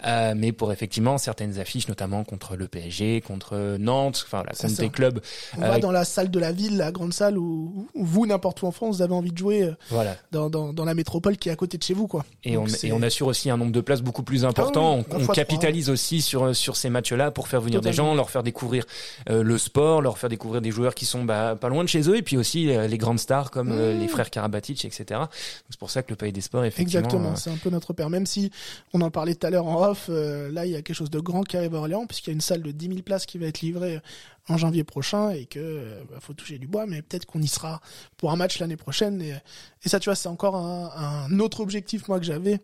euh, 0.06 0.34
mais 0.36 0.52
pour 0.52 0.72
effectivement 0.72 1.18
certaines 1.18 1.58
affiches, 1.58 1.88
notamment 1.88 2.24
contre 2.24 2.56
le 2.56 2.68
PSG, 2.68 3.20
contre 3.20 3.76
Nantes, 3.78 4.24
enfin 4.26 4.42
C'est 4.52 4.68
contre 4.68 4.80
des 4.80 4.90
clubs, 4.90 5.20
On 5.58 5.62
Euh, 5.62 5.68
va 5.68 5.78
dans 5.78 5.90
la 5.92 6.04
salle 6.04 6.30
de 6.30 6.38
la 6.38 6.52
ville, 6.52 6.76
la 6.76 6.92
grande 6.92 7.12
salle 7.12 7.38
où, 7.38 7.88
où 7.94 8.04
vous 8.04 8.26
n'importe 8.26 8.62
où 8.62 8.66
en 8.66 8.72
France 8.72 8.96
vous 8.96 9.02
avez 9.02 9.14
envie 9.14 9.32
de 9.32 9.38
jouer 9.38 9.62
euh, 9.64 9.74
voilà. 9.90 10.16
dans, 10.32 10.50
dans 10.50 10.72
dans 10.72 10.84
la 10.84 10.94
métropole 10.94 11.29
qui 11.36 11.48
est 11.48 11.52
à 11.52 11.56
côté 11.56 11.78
de 11.78 11.82
chez 11.82 11.94
vous 11.94 12.06
quoi. 12.06 12.24
Et 12.44 12.56
on, 12.56 12.66
et 12.66 12.92
on 12.92 13.02
assure 13.02 13.26
aussi 13.26 13.50
un 13.50 13.56
nombre 13.56 13.72
de 13.72 13.80
places 13.80 14.02
beaucoup 14.02 14.22
plus 14.22 14.44
important. 14.44 15.00
Ah 15.00 15.14
oui, 15.16 15.24
on, 15.26 15.30
on 15.30 15.32
capitalise 15.32 15.90
aussi 15.90 16.22
sur 16.22 16.54
sur 16.54 16.76
ces 16.76 16.90
matchs-là 16.90 17.30
pour 17.30 17.48
faire 17.48 17.60
venir 17.60 17.80
des 17.80 17.92
gens, 17.92 18.14
leur 18.14 18.30
faire 18.30 18.42
découvrir 18.42 18.84
euh, 19.28 19.42
le 19.42 19.58
sport, 19.58 20.02
leur 20.02 20.18
faire 20.18 20.30
découvrir 20.30 20.60
des 20.60 20.70
joueurs 20.70 20.94
qui 20.94 21.04
sont 21.04 21.24
bah, 21.24 21.56
pas 21.60 21.68
loin 21.68 21.84
de 21.84 21.88
chez 21.88 22.08
eux, 22.08 22.16
et 22.16 22.22
puis 22.22 22.36
aussi 22.36 22.70
euh, 22.70 22.86
les 22.86 22.98
grandes 22.98 23.18
stars 23.18 23.50
comme 23.50 23.72
euh, 23.72 23.90
Mmh. 23.90 24.00
les 24.00 24.08
frères 24.08 24.30
Karabatic, 24.30 24.84
etc. 24.84 25.20
C'est 25.68 25.78
pour 25.78 25.90
ça 25.90 26.02
que 26.02 26.10
le 26.10 26.16
Palais 26.16 26.32
des 26.32 26.40
Sports, 26.40 26.64
effectivement, 26.64 27.04
Exactement, 27.04 27.36
c'est 27.36 27.50
un 27.50 27.56
peu 27.56 27.70
notre 27.70 27.92
père. 27.92 28.10
Même 28.10 28.26
si 28.26 28.50
on 28.92 29.00
en 29.00 29.10
parlait 29.10 29.34
tout 29.34 29.46
à 29.46 29.50
l'heure 29.50 29.66
en 29.66 29.88
off, 29.88 30.08
là 30.08 30.66
il 30.66 30.72
y 30.72 30.76
a 30.76 30.82
quelque 30.82 30.96
chose 30.96 31.10
de 31.10 31.18
grand 31.18 31.42
qui 31.42 31.56
arrive 31.56 31.74
à 31.74 31.78
Orléans, 31.78 32.06
puisqu'il 32.06 32.30
y 32.30 32.32
a 32.32 32.34
une 32.34 32.40
salle 32.40 32.62
de 32.62 32.70
10 32.70 32.88
000 32.88 32.98
places 33.02 33.26
qui 33.26 33.38
va 33.38 33.46
être 33.46 33.60
livrée 33.62 34.00
en 34.50 34.56
janvier 34.56 34.84
prochain 34.84 35.30
et 35.30 35.46
que 35.46 36.02
bah, 36.10 36.18
faut 36.20 36.34
toucher 36.34 36.58
du 36.58 36.66
bois, 36.66 36.86
mais 36.86 37.02
peut-être 37.02 37.26
qu'on 37.26 37.40
y 37.40 37.48
sera 37.48 37.80
pour 38.16 38.32
un 38.32 38.36
match 38.36 38.58
l'année 38.58 38.76
prochaine. 38.76 39.22
Et, 39.22 39.34
ça, 39.88 40.00
tu 40.00 40.08
vois, 40.08 40.14
c'est 40.14 40.28
encore 40.28 40.56
un, 40.56 41.38
autre 41.38 41.60
objectif 41.60 42.08
moi 42.08 42.18
que 42.18 42.26
j'avais 42.26 42.60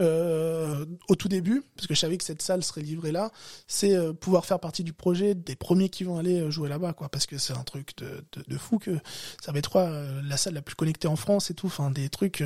euh, 0.00 0.84
au 1.08 1.14
tout 1.14 1.28
début, 1.28 1.62
parce 1.76 1.86
que 1.86 1.94
je 1.94 2.00
savais 2.00 2.16
que 2.16 2.24
cette 2.24 2.42
salle 2.42 2.64
serait 2.64 2.80
livrée 2.80 3.12
là, 3.12 3.30
c'est 3.66 3.94
euh, 3.94 4.12
pouvoir 4.12 4.46
faire 4.46 4.58
partie 4.58 4.82
du 4.82 4.92
projet 4.92 5.34
des 5.34 5.56
premiers 5.56 5.90
qui 5.90 6.04
vont 6.04 6.18
aller 6.18 6.40
euh, 6.40 6.50
jouer 6.50 6.68
là-bas, 6.68 6.94
quoi, 6.94 7.10
parce 7.10 7.26
que 7.26 7.36
c'est 7.38 7.52
un 7.52 7.64
truc 7.64 7.94
de, 7.98 8.56
fou 8.58 8.78
que 8.78 8.98
ça 9.42 9.52
va 9.52 9.58
être 9.58 9.70
quoi, 9.70 9.90
la 10.24 10.36
salle 10.36 10.54
la 10.54 10.62
plus 10.62 10.74
connectée 10.74 11.06
en 11.08 11.16
France 11.16 11.50
et 11.50 11.54
tout, 11.54 11.66
enfin 11.66 11.90
des 11.90 12.08
trucs 12.08 12.42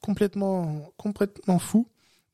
complètement 0.00 0.90
complètement 0.96 1.58
fous. 1.58 1.86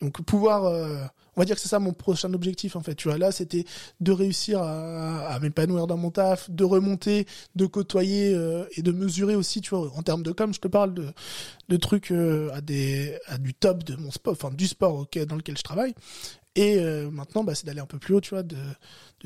Donc 0.03 0.21
pouvoir, 0.23 0.65
euh, 0.65 1.05
on 1.37 1.41
va 1.41 1.45
dire 1.45 1.57
que 1.57 1.63
c'est 1.63 1.69
ça 1.69 1.79
mon 1.79 1.93
prochain 1.93 2.33
objectif 2.35 2.77
en 2.77 2.81
fait. 2.81 2.95
Tu 2.95 3.09
vois, 3.09 3.19
là 3.19 3.33
c'était 3.33 3.65
de 4.01 4.13
réussir 4.13 4.63
à, 4.63 5.39
m'épanouir 5.41 5.87
dans 5.87 5.97
mon 5.97 6.11
taf, 6.11 6.51
de 6.51 6.65
remonter, 6.65 7.27
de 7.57 7.67
côtoyer 7.67 8.35
euh, 8.35 8.65
et 8.77 8.83
de 8.83 8.93
mesurer 8.93 9.35
aussi, 9.35 9.61
tu 9.61 9.71
vois, 9.71 9.91
en 9.97 10.03
termes 10.03 10.23
de 10.23 10.33
com, 10.33 10.53
je 10.53 10.61
te 10.61 10.69
parle 10.69 10.95
de, 10.95 11.77
trucs 11.77 12.13
euh, 12.13 12.51
à 12.53 12.61
des 12.61 13.19
à 13.27 13.39
du 13.39 13.55
top 13.55 13.83
de 13.85 13.97
mon 13.97 14.11
sport, 14.11 14.33
enfin 14.33 14.51
du 14.51 14.67
sport 14.67 15.07
dans 15.27 15.37
lequel 15.37 15.57
je 15.57 15.63
travaille. 15.63 15.95
Et 16.55 16.77
euh, 16.79 17.11
maintenant, 17.11 17.45
bah, 17.45 17.55
c'est 17.55 17.67
d'aller 17.67 17.81
un 17.81 17.87
peu 17.87 17.99
plus 17.99 18.15
haut, 18.15 18.21
tu 18.21 18.31
vois, 18.31 18.43
de, 18.43 18.57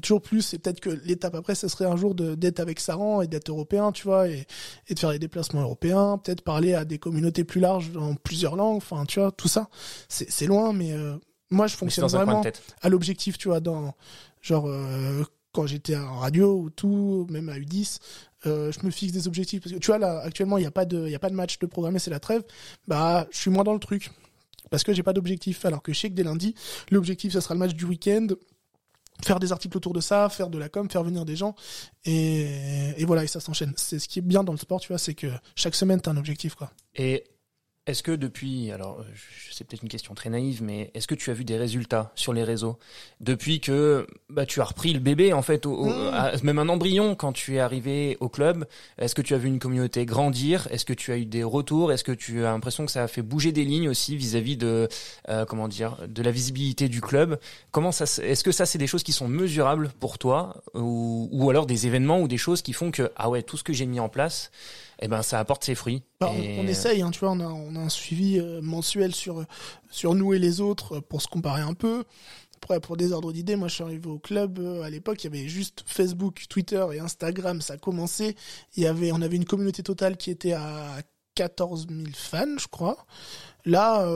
toujours 0.00 0.22
plus. 0.22 0.54
Et 0.54 0.58
peut-être 0.58 0.78
que 0.78 0.90
l'étape 0.90 1.34
après, 1.34 1.56
ce 1.56 1.66
serait 1.66 1.86
un 1.86 1.96
jour 1.96 2.14
d'être 2.14 2.60
avec 2.60 2.78
Saran 2.78 3.20
et 3.20 3.26
d'être 3.26 3.48
européen, 3.48 3.90
tu 3.90 4.04
vois, 4.04 4.28
et, 4.28 4.46
de 4.88 4.98
faire 4.98 5.10
des 5.10 5.18
déplacements 5.18 5.62
européens, 5.62 6.18
peut-être 6.18 6.42
parler 6.42 6.74
à 6.74 6.84
des 6.84 6.98
communautés 6.98 7.42
plus 7.42 7.60
larges 7.60 7.90
en 7.96 8.14
plusieurs 8.14 8.54
langues, 8.54 8.76
enfin, 8.76 9.04
tu 9.06 9.18
vois, 9.18 9.32
tout 9.32 9.48
ça. 9.48 9.68
C'est 10.08 10.46
loin, 10.46 10.72
mais 10.72 10.92
moi, 11.50 11.66
je 11.66 11.76
fonctionne 11.76 12.06
vraiment 12.06 12.42
à 12.82 12.88
l'objectif, 12.88 13.38
tu 13.38 13.48
vois, 13.48 13.60
dans 13.60 13.94
genre 14.42 14.66
euh, 14.68 15.24
quand 15.52 15.66
j'étais 15.66 15.96
en 15.96 16.18
radio 16.18 16.54
ou 16.54 16.70
tout, 16.70 17.26
même 17.30 17.48
à 17.48 17.58
U10, 17.58 17.98
euh, 18.46 18.70
je 18.72 18.84
me 18.84 18.90
fixe 18.90 19.12
des 19.12 19.26
objectifs 19.26 19.62
parce 19.62 19.74
que 19.74 19.78
tu 19.78 19.86
vois 19.86 19.98
là 19.98 20.20
actuellement 20.20 20.58
il 20.58 20.60
n'y 20.60 20.66
a 20.66 20.70
pas 20.70 20.84
de 20.84 21.06
il 21.06 21.10
y 21.10 21.14
a 21.14 21.18
pas 21.18 21.30
de 21.30 21.34
match 21.34 21.58
de 21.58 21.66
programmé 21.66 21.98
c'est 21.98 22.10
la 22.10 22.20
trêve 22.20 22.44
bah 22.86 23.26
je 23.32 23.38
suis 23.38 23.50
moins 23.50 23.64
dans 23.64 23.72
le 23.72 23.80
truc 23.80 24.12
parce 24.70 24.82
que 24.82 24.92
j'ai 24.92 25.02
pas 25.02 25.12
d'objectif. 25.12 25.64
Alors 25.64 25.82
que 25.82 25.92
je 25.92 25.98
sais 25.98 26.10
que 26.10 26.14
dès 26.14 26.22
lundi, 26.22 26.54
l'objectif, 26.90 27.32
ça 27.32 27.40
sera 27.40 27.54
le 27.54 27.60
match 27.60 27.74
du 27.74 27.84
week-end 27.84 28.28
faire 29.24 29.40
des 29.40 29.50
articles 29.50 29.74
autour 29.74 29.94
de 29.94 30.00
ça, 30.02 30.28
faire 30.28 30.50
de 30.50 30.58
la 30.58 30.68
com, 30.68 30.90
faire 30.90 31.02
venir 31.02 31.24
des 31.24 31.36
gens, 31.36 31.54
et, 32.04 32.92
et 32.98 33.06
voilà, 33.06 33.24
et 33.24 33.26
ça 33.26 33.40
s'enchaîne. 33.40 33.72
C'est 33.76 33.98
ce 33.98 34.08
qui 34.08 34.18
est 34.18 34.22
bien 34.22 34.44
dans 34.44 34.52
le 34.52 34.58
sport, 34.58 34.78
tu 34.78 34.88
vois, 34.88 34.98
c'est 34.98 35.14
que 35.14 35.28
chaque 35.54 35.74
semaine, 35.74 36.02
tu 36.02 36.10
as 36.10 36.12
un 36.12 36.18
objectif, 36.18 36.54
quoi. 36.54 36.70
Et 36.94 37.24
est-ce 37.86 38.02
que 38.02 38.10
depuis, 38.10 38.72
alors 38.72 39.04
c'est 39.52 39.64
peut-être 39.64 39.82
une 39.82 39.88
question 39.88 40.14
très 40.14 40.28
naïve, 40.28 40.62
mais 40.62 40.90
est-ce 40.94 41.06
que 41.06 41.14
tu 41.14 41.30
as 41.30 41.34
vu 41.34 41.44
des 41.44 41.56
résultats 41.56 42.10
sur 42.16 42.32
les 42.32 42.42
réseaux 42.42 42.78
depuis 43.20 43.60
que 43.60 44.06
bah, 44.28 44.44
tu 44.44 44.60
as 44.60 44.64
repris 44.64 44.92
le 44.92 44.98
bébé 44.98 45.32
en 45.32 45.42
fait, 45.42 45.66
au, 45.66 45.84
mmh. 45.84 46.40
même 46.42 46.58
un 46.58 46.68
embryon 46.68 47.14
quand 47.14 47.32
tu 47.32 47.56
es 47.56 47.60
arrivé 47.60 48.16
au 48.18 48.28
club? 48.28 48.66
Est-ce 48.98 49.14
que 49.14 49.22
tu 49.22 49.34
as 49.34 49.38
vu 49.38 49.46
une 49.46 49.60
communauté 49.60 50.04
grandir? 50.04 50.66
Est-ce 50.72 50.84
que 50.84 50.92
tu 50.92 51.12
as 51.12 51.16
eu 51.16 51.26
des 51.26 51.44
retours? 51.44 51.92
Est-ce 51.92 52.02
que 52.02 52.12
tu 52.12 52.44
as 52.44 52.50
l'impression 52.50 52.86
que 52.86 52.92
ça 52.92 53.04
a 53.04 53.08
fait 53.08 53.22
bouger 53.22 53.52
des 53.52 53.64
lignes 53.64 53.88
aussi 53.88 54.16
vis-à-vis 54.16 54.56
de 54.56 54.88
euh, 55.28 55.44
comment 55.44 55.68
dire 55.68 55.98
de 56.08 56.22
la 56.22 56.32
visibilité 56.32 56.88
du 56.88 57.00
club? 57.00 57.38
Comment 57.70 57.92
ça 57.92 58.04
Est-ce 58.22 58.42
que 58.42 58.52
ça 58.52 58.66
c'est 58.66 58.78
des 58.78 58.88
choses 58.88 59.04
qui 59.04 59.12
sont 59.12 59.28
mesurables 59.28 59.90
pour 60.00 60.18
toi 60.18 60.60
ou, 60.74 61.28
ou 61.30 61.50
alors 61.50 61.66
des 61.66 61.86
événements 61.86 62.20
ou 62.20 62.26
des 62.26 62.38
choses 62.38 62.62
qui 62.62 62.72
font 62.72 62.90
que 62.90 63.12
ah 63.14 63.30
ouais 63.30 63.42
tout 63.42 63.56
ce 63.56 63.62
que 63.62 63.72
j'ai 63.72 63.86
mis 63.86 64.00
en 64.00 64.08
place 64.08 64.50
eh 65.00 65.08
ben 65.08 65.22
ça 65.22 65.38
apporte 65.38 65.64
ses 65.64 65.74
fruits. 65.74 66.02
Bah, 66.20 66.30
on, 66.32 66.66
essaye, 66.66 67.02
hein, 67.02 67.10
tu 67.10 67.20
vois, 67.20 67.30
on 67.30 67.40
a, 67.40 67.46
on 67.46 67.76
a 67.76 67.78
un 67.78 67.88
suivi 67.88 68.38
euh, 68.38 68.60
mensuel 68.62 69.14
sur 69.14 69.44
sur 69.90 70.14
nous 70.14 70.32
et 70.32 70.38
les 70.38 70.60
autres 70.60 70.96
euh, 70.96 71.00
pour 71.00 71.20
se 71.20 71.28
comparer 71.28 71.62
un 71.62 71.74
peu. 71.74 72.04
Après, 72.56 72.80
pour 72.80 72.96
des 72.96 73.12
ordres 73.12 73.32
d'idées, 73.32 73.56
moi 73.56 73.68
je 73.68 73.74
suis 73.74 73.84
arrivé 73.84 74.08
au 74.08 74.18
club 74.18 74.58
euh, 74.58 74.82
à 74.82 74.88
l'époque, 74.88 75.22
il 75.22 75.34
y 75.34 75.38
avait 75.38 75.48
juste 75.48 75.84
Facebook, 75.86 76.46
Twitter 76.48 76.84
et 76.94 77.00
Instagram, 77.00 77.60
ça 77.60 77.76
commençait. 77.76 78.34
Il 78.76 78.82
y 78.82 78.86
avait, 78.86 79.12
on 79.12 79.20
avait 79.20 79.36
une 79.36 79.44
communauté 79.44 79.82
totale 79.82 80.16
qui 80.16 80.30
était 80.30 80.52
à 80.52 80.96
14 81.34 81.88
000 81.90 82.02
fans, 82.14 82.56
je 82.58 82.66
crois. 82.66 83.04
Là, 83.66 84.08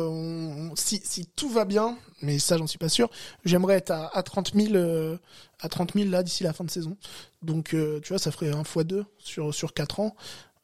si, 0.77 1.01
si 1.03 1.27
tout 1.27 1.49
va 1.49 1.65
bien, 1.65 1.99
mais 2.23 2.39
ça 2.39 2.57
j'en 2.57 2.69
suis 2.69 2.79
pas 2.79 2.89
sûr, 2.89 3.11
j'aimerais 3.45 3.75
être 3.75 3.91
à, 3.91 4.17
à 4.17 4.23
30 4.23 4.55
000 4.55 5.19
à 5.61 5.69
30 5.69 5.95
000 5.95 6.09
là 6.09 6.23
d'ici 6.23 6.45
la 6.45 6.53
fin 6.53 6.63
de 6.63 6.71
saison. 6.71 6.97
Donc 7.43 7.71
tu 7.71 8.09
vois, 8.09 8.19
ça 8.19 8.31
ferait 8.31 8.51
un 8.51 8.63
fois 8.63 8.85
deux 8.85 9.05
sur 9.19 9.53
sur 9.53 9.75
quatre 9.75 9.99
ans. 9.99 10.15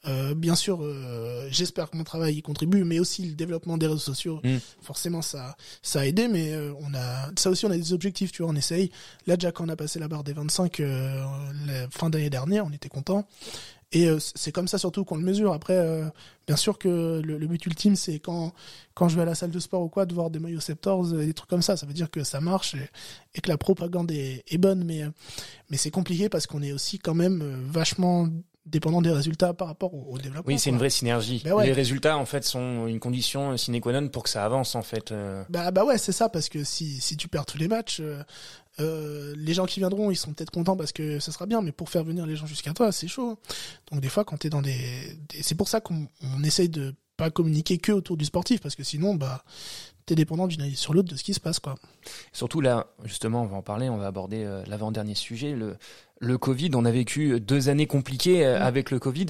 Euh, 0.06 0.34
bien 0.34 0.54
sûr, 0.54 0.82
euh, 0.82 1.48
j'espère 1.50 1.90
que 1.90 1.96
mon 1.96 2.04
travail 2.04 2.36
y 2.36 2.42
contribue, 2.42 2.84
mais 2.84 2.98
aussi 2.98 3.26
le 3.26 3.34
développement 3.34 3.76
des 3.76 3.86
réseaux 3.86 3.98
sociaux. 3.98 4.40
Mm. 4.44 4.56
Forcément, 4.80 5.22
ça, 5.22 5.56
ça 5.82 6.00
a 6.00 6.06
aidé, 6.06 6.28
mais 6.28 6.52
euh, 6.52 6.72
on 6.80 6.94
a, 6.94 7.30
ça 7.36 7.50
aussi, 7.50 7.66
on 7.66 7.70
a 7.70 7.76
des 7.76 7.92
objectifs, 7.92 8.32
tu 8.32 8.42
vois, 8.42 8.52
on 8.52 8.56
essaye. 8.56 8.90
Là, 9.26 9.36
déjà, 9.36 9.52
quand 9.52 9.64
on 9.64 9.68
a 9.68 9.76
passé 9.76 9.98
la 9.98 10.08
barre 10.08 10.24
des 10.24 10.32
25 10.32 10.78
la 10.78 11.88
fin 11.90 12.10
d'année 12.10 12.30
dernière, 12.30 12.66
on 12.66 12.70
était 12.70 12.88
content. 12.88 13.26
Et 13.92 14.08
c'est 14.18 14.50
comme 14.50 14.66
ça 14.66 14.78
surtout 14.78 15.04
qu'on 15.04 15.16
le 15.16 15.22
mesure. 15.22 15.52
Après, 15.52 16.02
bien 16.46 16.56
sûr 16.56 16.76
que 16.76 17.22
le, 17.24 17.46
but 17.46 17.64
ultime, 17.66 17.94
c'est 17.94 18.18
quand 18.18 18.52
quand 18.94 19.08
je 19.08 19.16
vais 19.16 19.22
à 19.22 19.24
la 19.24 19.36
salle 19.36 19.52
de 19.52 19.60
sport 19.60 19.80
ou 19.80 19.88
quoi, 19.88 20.06
de 20.06 20.12
voir 20.12 20.28
des 20.28 20.40
maillots 20.40 20.60
Septors, 20.60 21.06
des 21.06 21.32
trucs 21.32 21.48
comme 21.48 21.62
ça. 21.62 21.76
Ça 21.76 21.86
veut 21.86 21.92
dire 21.92 22.10
que 22.10 22.24
ça 22.24 22.40
marche 22.40 22.74
et, 22.74 22.90
et 23.36 23.40
que 23.40 23.48
la 23.48 23.56
propagande 23.56 24.10
est, 24.10 24.42
est 24.48 24.58
bonne, 24.58 24.84
mais 24.84 25.04
mais 25.70 25.76
c'est 25.76 25.92
compliqué 25.92 26.28
parce 26.28 26.48
qu'on 26.48 26.62
est 26.62 26.72
aussi 26.72 26.98
quand 26.98 27.14
même 27.14 27.42
vachement 27.70 28.28
dépendant 28.66 29.01
des 29.01 29.12
résultats 29.12 29.55
par 29.55 29.68
rapport 29.68 29.94
au, 29.94 30.18
développement. 30.18 30.52
Oui, 30.52 30.59
c'est 30.59 30.70
une 30.70 30.78
vraie 30.78 30.90
synergie. 30.90 31.40
Ben 31.44 31.62
Les 31.62 31.72
résultats, 31.72 32.18
en 32.18 32.26
fait, 32.26 32.44
sont 32.44 32.86
une 32.86 32.98
condition 32.98 33.56
sine 33.56 33.80
qua 33.80 33.93
non 33.93 34.09
pour 34.09 34.24
que 34.24 34.28
ça 34.28 34.44
avance, 34.44 34.74
en 34.74 34.82
fait. 34.82 35.12
Euh. 35.12 35.44
Bah, 35.48 35.70
bah 35.70 35.84
ouais, 35.84 35.98
c'est 35.98 36.12
ça, 36.12 36.28
parce 36.28 36.48
que 36.48 36.64
si, 36.64 37.01
si 37.01 37.16
tu 37.16 37.28
perds 37.28 37.47
tous 37.47 37.59
les 37.59 37.68
matchs, 37.68 38.01
euh, 38.01 38.22
euh, 38.80 39.34
les 39.36 39.55
gens 39.55 39.66
qui 39.66 39.80
viendront, 39.80 40.10
ils 40.10 40.16
sont 40.16 40.32
peut-être 40.32 40.51
contents 40.51 40.76
parce 40.76 40.93
que 40.93 41.20
ça 41.20 41.32
sera 41.32 41.47
bien, 41.47 41.62
mais 41.62 41.72
pour 41.72 41.88
faire 41.88 42.05
venir 42.05 42.26
les 42.26 42.36
gens 42.36 42.47
jusqu'à 42.47 42.72
toi, 42.72 42.90
c'est 42.90 43.09
chaud. 43.09 43.30
Hein. 43.30 43.38
Donc 43.93 44.01
des 44.01 44.09
fois, 44.09 44.24
quand 44.24 44.36
t'es 44.36 44.51
dans 44.51 44.62
des, 44.62 45.16
c'est 45.40 45.55
pour 45.55 45.68
ça 45.68 45.80
qu'on 45.80 46.09
on 46.36 46.43
essaye 46.43 46.68
de 46.68 46.94
pas 47.16 47.30
communiquer 47.30 47.78
que 47.78 47.93
autour 47.93 48.16
du 48.16 48.24
sportif, 48.24 48.60
parce 48.60 48.74
que 48.74 48.82
sinon, 48.82 49.14
bah, 49.14 49.44
t'es 50.05 50.14
dépendant 50.14 50.47
d'une 50.47 50.60
année 50.60 50.74
sur 50.74 50.93
l'autre 50.93 51.09
de 51.09 51.16
ce 51.16 51.24
qui 51.24 51.32
se 51.32 51.40
passe, 51.40 51.60
quoi. 51.60 51.76
Surtout 52.32 52.60
là, 52.60 52.88
justement, 53.05 53.43
on 53.43 53.47
va 53.47 53.56
en 53.56 53.62
parler, 53.62 53.88
on 53.88 53.97
va 53.97 54.09
aborder 54.09 54.44
l'avant-dernier 54.66 55.14
sujet, 55.14 55.52
le, 55.52 55.78
le 56.20 56.38
Covid. 56.38 56.70
On 56.74 56.84
a 56.84 56.90
vécu 56.90 57.40
deux 57.40 57.68
années 57.68 57.86
compliquées 57.86 58.44
euh, 58.44 58.59
mm. 58.59 58.62
avec 58.62 58.90
le 58.90 58.98
Covid. 58.98 59.26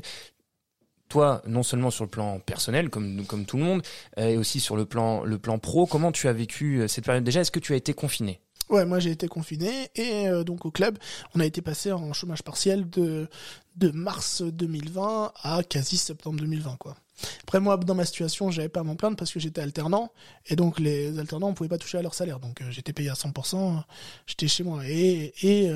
Toi, 1.09 1.41
non 1.47 1.63
seulement 1.63 1.91
sur 1.91 2.05
le 2.05 2.11
plan 2.11 2.41
personnel, 2.41 2.91
comme 2.91 3.25
comme 3.27 3.45
tout 3.45 3.57
le 3.57 3.63
monde, 3.63 3.83
euh, 4.19 4.29
et 4.31 4.37
aussi 4.37 4.59
sur 4.59 4.77
le 4.77 4.87
plan 4.87 5.23
le 5.23 5.39
plan 5.39 5.59
pro, 5.59 5.87
comment 5.87 6.11
tu 6.11 6.27
as 6.27 6.33
vécu 6.33 6.81
euh, 6.81 6.89
cette 6.89 7.05
période 7.05 7.23
déjà? 7.23 7.41
Est-ce 7.41 7.53
que 7.53 7.61
tu 7.61 7.73
as 7.73 7.77
été 7.77 7.95
confiné? 7.95 8.41
Ouais, 8.69 8.85
moi 8.85 8.99
j'ai 8.99 9.13
été 9.13 9.29
confiné 9.29 9.91
et 9.95 10.29
donc 10.45 10.67
au 10.67 10.73
club, 10.73 10.99
on 11.37 11.41
a 11.41 11.47
été 11.47 11.63
passé 11.63 11.93
en 11.93 12.13
chômage 12.13 12.43
partiel 12.43 12.91
de 12.91 13.29
de 13.77 13.91
mars 13.93 14.43
2020 14.43 15.33
à 15.41 15.63
quasi 15.63 15.97
septembre 15.97 16.41
2020 16.41 16.75
quoi. 16.77 16.97
Après 17.45 17.61
moi 17.61 17.77
dans 17.77 17.95
ma 17.95 18.05
situation, 18.05 18.51
j'avais 18.51 18.69
pas 18.69 18.81
à 18.81 18.83
m'en 18.83 18.97
plaindre 18.97 19.17
parce 19.17 19.33
que 19.33 19.39
j'étais 19.39 19.61
alternant 19.61 20.11
et 20.47 20.57
donc 20.57 20.81
les 20.81 21.17
alternants 21.21 21.51
on 21.51 21.55
pouvait 21.55 21.69
pas 21.69 21.79
toucher 21.79 21.99
à 21.99 22.03
leur 22.03 22.15
salaire 22.15 22.41
donc 22.41 22.61
j'étais 22.71 22.93
payé 22.93 23.09
à 23.09 23.15
100%, 23.15 23.85
j'étais 24.27 24.49
chez 24.49 24.65
moi 24.65 24.85
et 24.85 25.33
et 25.45 25.71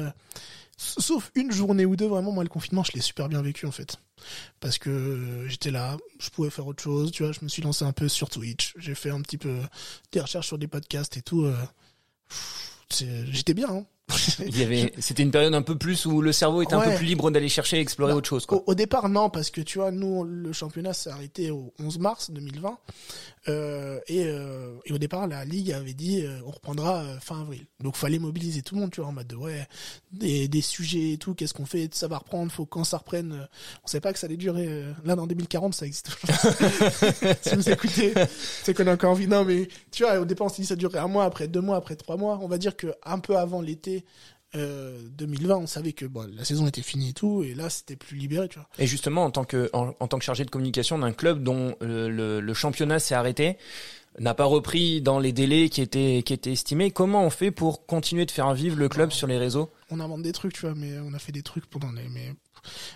Sauf 0.83 1.31
une 1.35 1.53
journée 1.53 1.85
ou 1.85 1.95
deux, 1.95 2.07
vraiment, 2.07 2.33
moi, 2.33 2.43
le 2.43 2.49
confinement, 2.49 2.83
je 2.83 2.93
l'ai 2.93 3.03
super 3.03 3.29
bien 3.29 3.43
vécu, 3.43 3.67
en 3.67 3.71
fait. 3.71 3.99
Parce 4.61 4.79
que 4.79 5.45
j'étais 5.47 5.71
là, 5.71 5.99
je 6.19 6.31
pouvais 6.31 6.49
faire 6.49 6.67
autre 6.67 6.83
chose, 6.83 7.13
tu 7.13 7.23
vois, 7.23 7.33
je 7.33 7.41
me 7.43 7.49
suis 7.49 7.61
lancé 7.61 7.85
un 7.85 7.93
peu 7.93 8.09
sur 8.09 8.31
Twitch, 8.31 8.73
j'ai 8.79 8.95
fait 8.95 9.11
un 9.11 9.21
petit 9.21 9.37
peu 9.37 9.57
des 10.13 10.21
recherches 10.21 10.47
sur 10.47 10.57
des 10.57 10.69
podcasts 10.69 11.19
et 11.19 11.23
tout. 11.23 11.45
Euh, 11.45 11.55
j'étais 13.31 13.53
bien, 13.53 13.69
hein. 13.69 13.85
Il 14.41 14.59
y 14.59 14.63
avait, 14.63 14.93
c'était 14.99 15.23
une 15.23 15.31
période 15.31 15.55
un 15.55 15.63
peu 15.63 15.77
plus 15.77 16.07
où 16.07 16.21
le 16.21 16.33
cerveau 16.33 16.63
était 16.63 16.75
un 16.75 16.81
peu 16.81 16.97
plus 16.97 17.07
libre 17.07 17.31
d'aller 17.31 17.49
chercher 17.49 17.77
et 17.77 17.81
explorer 17.81 18.13
bah, 18.13 18.17
autre 18.17 18.29
chose. 18.29 18.47
Quoi. 18.47 18.63
Au, 18.67 18.75
départ, 18.75 19.09
non, 19.09 19.31
parce 19.31 19.51
que 19.51 19.61
tu 19.61 19.79
vois, 19.79 19.93
nous, 19.93 20.25
le 20.25 20.53
championnat 20.53 20.93
s'est 20.95 21.11
arrêté 21.11 21.51
au 21.51 21.73
11 21.79 21.99
mars 22.01 22.31
2020, 22.31 22.79
euh, 23.49 24.01
et, 24.07 24.25
euh, 24.27 24.77
et, 24.85 24.93
au 24.93 24.99
départ, 24.99 25.27
la 25.27 25.45
ligue 25.45 25.73
avait 25.73 25.95
dit, 25.95 26.23
euh, 26.23 26.41
on 26.45 26.51
reprendra 26.51 27.05
fin 27.21 27.41
avril. 27.41 27.65
Donc, 27.81 27.97
fallait 27.97 28.19
mobiliser 28.19 28.61
tout 28.63 28.75
le 28.75 28.83
monde, 28.83 28.91
tu 28.91 29.01
vois, 29.01 29.09
en 29.09 29.13
mode 29.13 29.29
de 29.29 29.37
ouais, 29.37 29.67
des, 30.13 30.47
des 30.47 30.61
sujets 30.61 31.13
et 31.13 31.17
tout, 31.17 31.35
qu'est-ce 31.35 31.55
qu'on 31.55 31.65
fait, 31.65 31.95
ça 31.95 32.07
va 32.07 32.19
reprendre, 32.19 32.53
faut 32.53 32.67
quand 32.67 32.85
ça 32.85 32.99
reprenne. 32.99 33.49
On 33.83 33.87
savait 33.87 34.03
pas 34.03 34.13
que 34.13 34.19
ça 34.19 34.27
allait 34.27 34.37
durer. 34.37 34.85
là, 35.05 35.17
dans 35.17 35.27
2040, 35.27 35.75
ça 35.75 35.87
existe. 35.87 36.11
si 37.43 37.55
vous 37.55 37.71
écoutez, 37.71 38.13
c'est 38.63 38.75
qu'on 38.75 38.87
a 38.87 38.93
encore 38.93 39.13
envie. 39.13 39.27
Non, 39.27 39.45
mais 39.45 39.69
tu 39.91 40.03
vois, 40.03 40.21
au 40.21 40.25
départ, 40.27 40.49
on 40.49 40.51
s'est 40.51 40.63
dit 40.63 40.69
ça 40.69 40.77
durerait 40.77 40.99
un 40.99 41.09
mois, 41.09 41.25
après 41.25 41.49
deux 41.49 41.63
mois, 41.63 41.77
après 41.77 41.97
trois 41.97 42.17
mois. 42.17 42.39
On 42.43 42.49
va 42.49 42.59
dire 42.59 42.77
que 42.77 42.89
un 43.05 43.19
peu 43.19 43.39
avant 43.39 43.63
l'été 43.63 44.05
euh, 44.57 45.01
2020, 45.17 45.57
on 45.57 45.67
savait 45.67 45.93
que 45.93 46.07
bon, 46.07 46.29
la 46.35 46.45
saison 46.45 46.67
était 46.67 46.83
finie 46.83 47.11
et 47.11 47.13
tout, 47.13 47.43
et 47.43 47.55
là 47.55 47.71
c'était 47.71 47.97
plus 47.97 48.17
libéré, 48.17 48.49
tu 48.49 48.59
vois. 48.59 48.69
Et 48.79 48.87
justement, 48.87 49.25
en 49.25 49.31
tant 49.31 49.45
que 49.45 49.71
en, 49.73 49.93
tant 49.93 50.19
que 50.19 50.25
chargé 50.25 50.45
de 50.45 50.51
communication 50.51 50.99
d'un 50.99 51.13
club 51.13 51.43
dont 51.43 51.77
le, 51.81 52.41
le, 52.41 52.55
championnat 52.55 52.99
s'est 52.99 53.15
arrêté, 53.15 53.59
n'a 54.19 54.35
pas 54.35 54.45
repris 54.45 55.01
dans 55.01 55.19
les 55.19 55.33
délais 55.33 55.69
qui 55.69 55.81
étaient 55.81 56.23
qui 56.25 56.33
étaient 56.33 56.53
estimés, 56.53 56.91
comment 56.91 57.25
on 57.25 57.31
fait 57.31 57.51
pour 57.51 57.87
continuer 57.87 58.27
de 58.27 58.31
faire 58.31 58.53
vivre 58.55 58.77
le 58.77 58.89
club 58.89 59.13
sur 59.13 59.27
les 59.27 59.39
réseaux? 59.39 59.71
On 59.91 60.01
invente 60.01 60.23
des 60.23 60.33
trucs, 60.33 60.53
tu 60.53 60.63
vois, 60.63 60.75
mais 60.75 60.99
on 60.99 61.15
a 61.15 61.19
fait 61.19 61.33
des 61.33 61.43
trucs 61.43 61.67
pendant 61.67 61.93
les 61.93 62.09
mais 62.09 62.33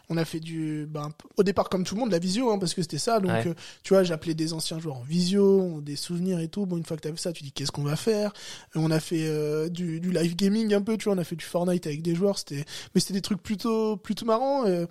on 0.08 0.16
a 0.16 0.24
fait 0.24 0.40
du, 0.40 0.86
ben, 0.88 1.10
au 1.36 1.42
départ 1.42 1.68
comme 1.68 1.84
tout 1.84 1.94
le 1.94 2.00
monde, 2.00 2.10
la 2.12 2.18
visio, 2.18 2.50
hein, 2.50 2.58
parce 2.58 2.74
que 2.74 2.82
c'était 2.82 2.98
ça. 2.98 3.20
Donc, 3.20 3.30
Ouais. 3.32 3.46
euh, 3.48 3.54
tu 3.82 3.94
vois, 3.94 4.02
j'appelais 4.02 4.34
des 4.34 4.52
anciens 4.52 4.78
joueurs 4.78 4.96
en 4.96 5.02
visio, 5.02 5.80
des 5.80 5.96
souvenirs 5.96 6.40
et 6.40 6.48
tout. 6.48 6.66
Bon, 6.66 6.76
une 6.76 6.84
fois 6.84 6.96
que 6.96 7.02
t'as 7.02 7.10
vu 7.10 7.16
ça, 7.18 7.32
tu 7.32 7.42
dis 7.42 7.52
qu'est-ce 7.52 7.72
qu'on 7.72 7.82
va 7.84 7.96
faire? 7.96 8.32
On 8.74 8.90
a 8.90 9.00
fait 9.00 9.26
euh, 9.26 9.68
du, 9.68 10.00
du 10.00 10.10
live 10.12 10.36
gaming 10.36 10.72
un 10.74 10.82
peu, 10.82 10.96
tu 10.96 11.04
vois. 11.04 11.14
On 11.14 11.18
a 11.18 11.24
fait 11.24 11.36
du 11.36 11.44
Fortnite 11.44 11.86
avec 11.86 12.02
des 12.02 12.14
joueurs. 12.14 12.38
C'était, 12.38 12.64
mais 12.94 13.00
c'était 13.00 13.14
des 13.14 13.22
trucs 13.22 13.42
plutôt, 13.42 13.96
plutôt 13.96 14.24
marrants. 14.26 14.66
et 14.66 14.86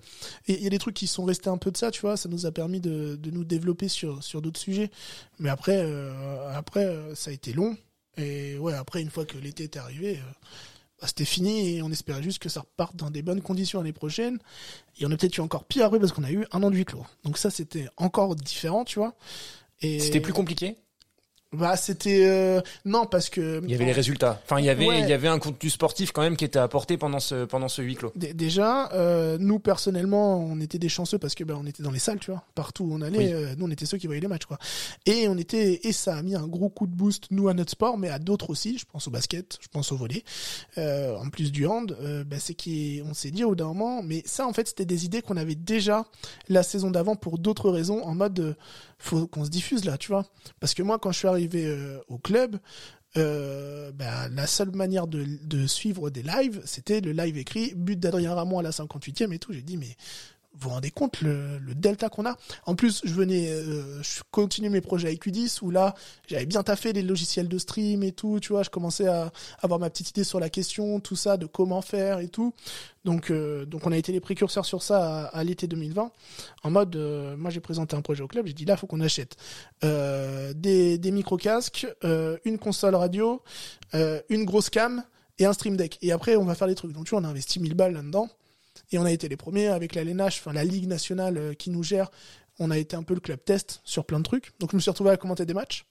il 0.48 0.62
y 0.62 0.66
a 0.66 0.70
des 0.70 0.78
trucs 0.78 0.94
qui 0.94 1.06
sont 1.06 1.24
restés 1.24 1.48
un 1.50 1.58
peu 1.58 1.70
de 1.70 1.76
ça, 1.76 1.90
tu 1.90 2.00
vois. 2.00 2.16
Ça 2.16 2.28
nous 2.28 2.46
a 2.46 2.52
permis 2.52 2.80
de, 2.80 3.16
de 3.16 3.30
nous 3.30 3.44
développer 3.44 3.88
sur, 3.88 4.22
sur 4.22 4.42
d'autres 4.42 4.60
sujets. 4.60 4.90
Mais 5.38 5.48
après, 5.50 5.78
euh, 5.82 6.56
après, 6.56 6.96
ça 7.14 7.30
a 7.30 7.32
été 7.32 7.52
long. 7.52 7.76
Et 8.16 8.56
ouais, 8.58 8.74
après, 8.74 9.02
une 9.02 9.10
fois 9.10 9.24
que 9.24 9.36
l'été 9.38 9.64
était 9.64 9.78
arrivé. 9.80 10.18
euh, 10.18 10.32
bah, 11.04 11.08
c'était 11.08 11.26
fini 11.26 11.76
et 11.76 11.82
on 11.82 11.90
espérait 11.90 12.22
juste 12.22 12.38
que 12.38 12.48
ça 12.48 12.60
reparte 12.60 12.96
dans 12.96 13.10
des 13.10 13.20
bonnes 13.20 13.42
conditions 13.42 13.78
l'année 13.80 13.92
prochaine. 13.92 14.38
Et 14.98 15.04
on 15.04 15.10
a 15.10 15.16
peut-être 15.18 15.36
eu 15.36 15.42
encore 15.42 15.64
pire 15.64 15.84
après 15.84 15.98
parce 15.98 16.12
qu'on 16.12 16.24
a 16.24 16.32
eu 16.32 16.46
un 16.50 16.62
an 16.62 16.70
de 16.70 16.82
clos. 16.82 17.04
Donc 17.24 17.36
ça, 17.36 17.50
c'était 17.50 17.88
encore 17.98 18.34
différent, 18.34 18.86
tu 18.86 19.00
vois. 19.00 19.14
C'était 19.82 20.20
plus 20.20 20.32
compliqué? 20.32 20.78
Bah, 21.54 21.76
c'était 21.76 22.24
euh, 22.26 22.60
non 22.84 23.06
parce 23.06 23.28
que 23.30 23.60
Il 23.64 23.70
y 23.70 23.74
avait 23.74 23.84
les 23.86 23.92
résultats. 23.92 24.40
Enfin, 24.44 24.58
il 24.60 24.64
y 24.66 24.70
avait, 24.70 24.86
Ouais. 24.86 25.00
il 25.00 25.08
y 25.08 25.12
avait 25.12 25.28
un 25.28 25.38
contenu 25.38 25.70
sportif 25.70 26.12
quand 26.12 26.22
même 26.22 26.36
qui 26.36 26.44
était 26.44 26.58
apporté 26.58 26.96
pendant 26.96 27.20
ce, 27.20 27.44
pendant 27.44 27.68
ce 27.68 27.82
huis 27.82 27.94
clos. 27.94 28.12
Dé- 28.16 28.34
Déjà, 28.34 28.90
euh, 28.92 29.36
nous 29.40 29.58
personnellement, 29.58 30.38
on 30.38 30.60
était 30.60 30.78
des 30.78 30.88
chanceux 30.88 31.18
parce 31.18 31.34
que 31.34 31.44
ben 31.44 31.56
on 31.60 31.66
était 31.66 31.82
dans 31.82 31.90
les 31.90 31.98
salles, 31.98 32.18
tu 32.20 32.30
vois, 32.30 32.44
partout 32.54 32.84
où 32.84 32.94
on 32.94 33.00
allait. 33.02 33.18
Oui. 33.18 33.32
euh, 33.32 33.54
nous, 33.56 33.66
on 33.66 33.70
était 33.70 33.86
ceux 33.86 33.98
qui 33.98 34.06
voyaient 34.06 34.20
les 34.20 34.28
matchs, 34.28 34.44
quoi. 34.46 34.58
Et 35.06 35.28
on 35.28 35.36
était 35.38 35.80
et 35.86 35.92
ça 35.92 36.16
a 36.16 36.22
mis 36.22 36.34
un 36.34 36.46
gros 36.46 36.68
coup 36.68 36.86
de 36.86 36.94
boost 36.94 37.24
nous 37.30 37.48
à 37.48 37.54
notre 37.54 37.70
sport, 37.72 37.96
mais 37.98 38.08
à 38.10 38.18
d'autres 38.18 38.50
aussi. 38.50 38.78
Je 38.78 38.84
pense 38.84 39.08
au 39.08 39.10
basket, 39.10 39.58
je 39.60 39.68
pense 39.68 39.92
au 39.92 39.96
volley, 39.96 40.24
en 40.76 41.28
plus 41.30 41.52
du 41.52 41.66
hand. 41.66 41.96
Ben, 42.26 42.38
c'est 42.40 42.54
qu'on 42.54 43.14
s'est 43.14 43.30
dit 43.30 43.44
au 43.44 43.50
bout 43.50 43.54
d'un 43.56 43.66
moment, 43.66 44.02
mais 44.02 44.22
ça 44.26 44.46
en 44.46 44.52
fait 44.52 44.68
c'était 44.68 44.84
des 44.84 45.04
idées 45.04 45.22
qu'on 45.22 45.36
avait 45.36 45.54
déjà 45.54 46.04
la 46.48 46.62
saison 46.62 46.90
d'avant 46.90 47.16
pour 47.16 47.38
d'autres 47.38 47.70
raisons, 47.70 48.02
en 48.02 48.14
mode 48.14 48.56
faut 48.98 49.26
qu'on 49.26 49.44
se 49.44 49.50
diffuse 49.50 49.84
là, 49.84 49.98
tu 49.98 50.08
vois. 50.08 50.24
Parce 50.60 50.72
que 50.72 50.82
moi, 50.82 50.98
quand 50.98 51.12
je 51.12 51.18
suis 51.18 51.28
arrivé 51.28 51.43
euh, 51.54 51.98
au 52.08 52.18
club. 52.18 52.58
Euh, 53.16 53.92
ben, 53.92 54.28
la 54.34 54.46
seule 54.46 54.72
manière 54.72 55.06
de, 55.06 55.66
suivre 55.66 56.10
des 56.10 56.22
lives, 56.22 56.60
c'était 56.64 57.00
le 57.00 57.12
live 57.12 57.38
écrit, 57.38 57.72
but 57.76 57.98
d'Adrien 57.98 58.34
Ramon 58.34 58.58
à 58.58 58.62
la 58.62 58.70
58e 58.70 59.32
et 59.32 59.38
tout. 59.38 59.52
J'ai 59.52 59.62
dit, 59.62 59.76
mais 59.76 59.96
vous 60.54 60.68
vous 60.68 60.74
rendez 60.74 60.90
compte 60.90 61.20
le, 61.20 61.58
le 61.58 61.74
delta 61.74 62.08
qu'on 62.08 62.26
a 62.26 62.36
En 62.66 62.74
plus, 62.74 63.00
je 63.04 63.12
venais, 63.12 63.48
euh, 63.50 64.02
je 64.02 64.22
continuais 64.30 64.70
mes 64.70 64.80
projets 64.80 65.08
avec 65.08 65.24
Q10 65.26 65.58
où 65.62 65.70
là, 65.70 65.94
j'avais 66.26 66.46
bien 66.46 66.62
taffé 66.62 66.92
les 66.92 67.02
logiciels 67.02 67.48
de 67.48 67.58
stream 67.58 68.02
et 68.02 68.12
tout. 68.12 68.38
Tu 68.40 68.52
vois, 68.52 68.62
je 68.62 68.70
commençais 68.70 69.08
à 69.08 69.32
avoir 69.60 69.80
ma 69.80 69.90
petite 69.90 70.10
idée 70.10 70.24
sur 70.24 70.40
la 70.40 70.50
question, 70.50 71.00
tout 71.00 71.16
ça, 71.16 71.36
de 71.36 71.46
comment 71.46 71.82
faire 71.82 72.20
et 72.20 72.28
tout. 72.28 72.54
Donc, 73.04 73.30
euh, 73.30 73.66
donc 73.66 73.86
on 73.86 73.92
a 73.92 73.96
été 73.96 74.12
les 74.12 74.20
précurseurs 74.20 74.64
sur 74.64 74.82
ça 74.82 75.24
à, 75.24 75.38
à 75.38 75.44
l'été 75.44 75.66
2020. 75.66 76.10
En 76.62 76.70
mode, 76.70 76.96
euh, 76.96 77.36
moi 77.36 77.50
j'ai 77.50 77.60
présenté 77.60 77.96
un 77.96 78.00
projet 78.00 78.22
au 78.22 78.28
club, 78.28 78.46
j'ai 78.46 78.54
dit 78.54 78.64
là, 78.64 78.76
faut 78.76 78.86
qu'on 78.86 79.00
achète 79.00 79.36
euh, 79.84 80.52
des, 80.54 80.98
des 80.98 81.10
micro 81.10 81.36
casques, 81.36 81.86
euh, 82.04 82.38
une 82.44 82.58
console 82.58 82.94
radio, 82.94 83.42
euh, 83.94 84.20
une 84.30 84.44
grosse 84.44 84.70
cam 84.70 85.04
et 85.38 85.44
un 85.44 85.52
stream 85.52 85.76
deck. 85.76 85.98
Et 86.00 86.12
après, 86.12 86.36
on 86.36 86.44
va 86.44 86.54
faire 86.54 86.68
les 86.68 86.74
trucs. 86.74 86.92
Donc 86.92 87.04
tu 87.04 87.10
vois, 87.10 87.20
on 87.20 87.24
a 87.24 87.28
investi 87.28 87.60
1000 87.60 87.74
balles 87.74 87.92
là-dedans. 87.92 88.28
Et 88.92 88.98
on 88.98 89.04
a 89.04 89.10
été 89.10 89.28
les 89.28 89.36
premiers 89.36 89.68
avec 89.68 89.94
la 89.94 90.02
LNH, 90.02 90.38
enfin 90.40 90.52
la 90.52 90.64
Ligue 90.64 90.86
nationale 90.86 91.38
euh, 91.38 91.54
qui 91.54 91.70
nous 91.70 91.82
gère. 91.82 92.10
On 92.58 92.70
a 92.70 92.78
été 92.78 92.94
un 92.96 93.02
peu 93.02 93.14
le 93.14 93.20
club 93.20 93.42
test 93.44 93.80
sur 93.84 94.04
plein 94.04 94.18
de 94.18 94.24
trucs. 94.24 94.52
Donc 94.60 94.70
je 94.70 94.76
me 94.76 94.80
suis 94.80 94.90
retrouvé 94.90 95.10
à 95.10 95.16
commenter 95.16 95.44
des 95.46 95.54
matchs. 95.54 95.86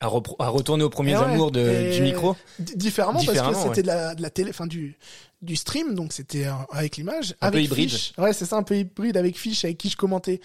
À, 0.00 0.06
retourner 0.06 0.84
aux 0.84 0.90
premiers 0.90 1.12
Eh 1.12 1.16
ouais. 1.16 1.24
amours 1.24 1.50
de, 1.50 1.92
du 1.96 2.02
micro. 2.02 2.36
Différemment, 2.60 3.20
parce 3.24 3.40
que 3.40 3.54
c'était 3.54 3.68
ouais. 3.68 3.82
de 3.82 3.86
la, 3.88 4.14
de 4.14 4.22
la 4.22 4.30
télé, 4.30 4.50
enfin 4.50 4.68
du 4.68 4.96
du 5.40 5.54
stream, 5.54 5.94
donc 5.94 6.12
c'était 6.12 6.46
euh, 6.46 6.52
avec 6.72 6.96
l'image, 6.96 7.36
Un 7.40 7.50
peu 7.50 7.62
hybride. 7.62 7.90
Fiche. 7.90 8.12
Ouais, 8.18 8.32
c'est 8.32 8.44
ça, 8.44 8.56
un 8.56 8.62
peu 8.62 8.76
hybride 8.76 9.16
avec 9.16 9.38
Fiche, 9.38 9.64
avec 9.64 9.78
qui 9.78 9.88
je 9.88 9.96
commentais 9.96 10.40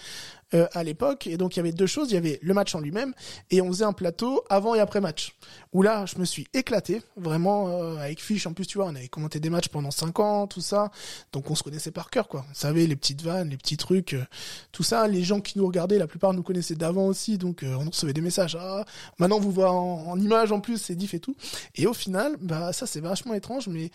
euh, 0.54 0.66
à 0.72 0.84
l'époque. 0.84 1.26
Et 1.26 1.36
donc 1.36 1.56
il 1.56 1.58
y 1.58 1.60
avait 1.60 1.72
deux 1.72 1.86
choses, 1.86 2.10
il 2.10 2.14
y 2.14 2.16
avait 2.16 2.38
le 2.42 2.54
match 2.54 2.74
en 2.74 2.80
lui-même 2.80 3.12
et 3.50 3.60
on 3.60 3.68
faisait 3.68 3.84
un 3.84 3.92
plateau 3.92 4.44
avant 4.48 4.74
et 4.74 4.80
après 4.80 5.00
match. 5.00 5.36
Où 5.72 5.82
là, 5.82 6.06
je 6.06 6.18
me 6.18 6.24
suis 6.24 6.46
éclaté 6.54 7.02
vraiment 7.16 7.68
euh, 7.68 7.96
avec 7.96 8.20
Fiche. 8.22 8.46
En 8.46 8.52
plus, 8.52 8.66
tu 8.66 8.78
vois, 8.78 8.86
on 8.86 8.94
avait 8.94 9.08
commenté 9.08 9.40
des 9.40 9.50
matchs 9.50 9.68
pendant 9.68 9.90
cinq 9.90 10.20
ans, 10.20 10.46
tout 10.46 10.60
ça, 10.60 10.90
donc 11.32 11.50
on 11.50 11.54
se 11.54 11.62
connaissait 11.62 11.90
par 11.90 12.10
cœur, 12.10 12.28
quoi. 12.28 12.44
On 12.50 12.54
savait 12.54 12.86
les 12.86 12.96
petites 12.96 13.22
vannes, 13.22 13.50
les 13.50 13.56
petits 13.56 13.76
trucs, 13.76 14.14
euh, 14.14 14.24
tout 14.72 14.82
ça. 14.82 15.08
Les 15.08 15.22
gens 15.22 15.40
qui 15.40 15.58
nous 15.58 15.66
regardaient, 15.66 15.98
la 15.98 16.06
plupart 16.06 16.32
nous 16.32 16.42
connaissaient 16.42 16.76
d'avant 16.76 17.06
aussi, 17.06 17.38
donc 17.38 17.64
on 17.64 17.90
recevait 17.90 18.12
des 18.12 18.20
messages. 18.20 18.56
Ah, 18.60 18.84
maintenant 19.18 19.40
vous 19.40 19.50
voyez 19.50 19.70
en, 19.70 20.04
en 20.06 20.20
image 20.20 20.52
en 20.52 20.60
plus, 20.60 20.78
c'est 20.78 20.94
diff 20.94 21.14
et 21.14 21.20
tout. 21.20 21.36
Et 21.74 21.86
au 21.86 21.92
final, 21.94 22.36
bah 22.40 22.72
ça 22.72 22.86
c'est 22.86 23.00
vachement 23.00 23.34
étrange, 23.34 23.68
mais 23.68 23.90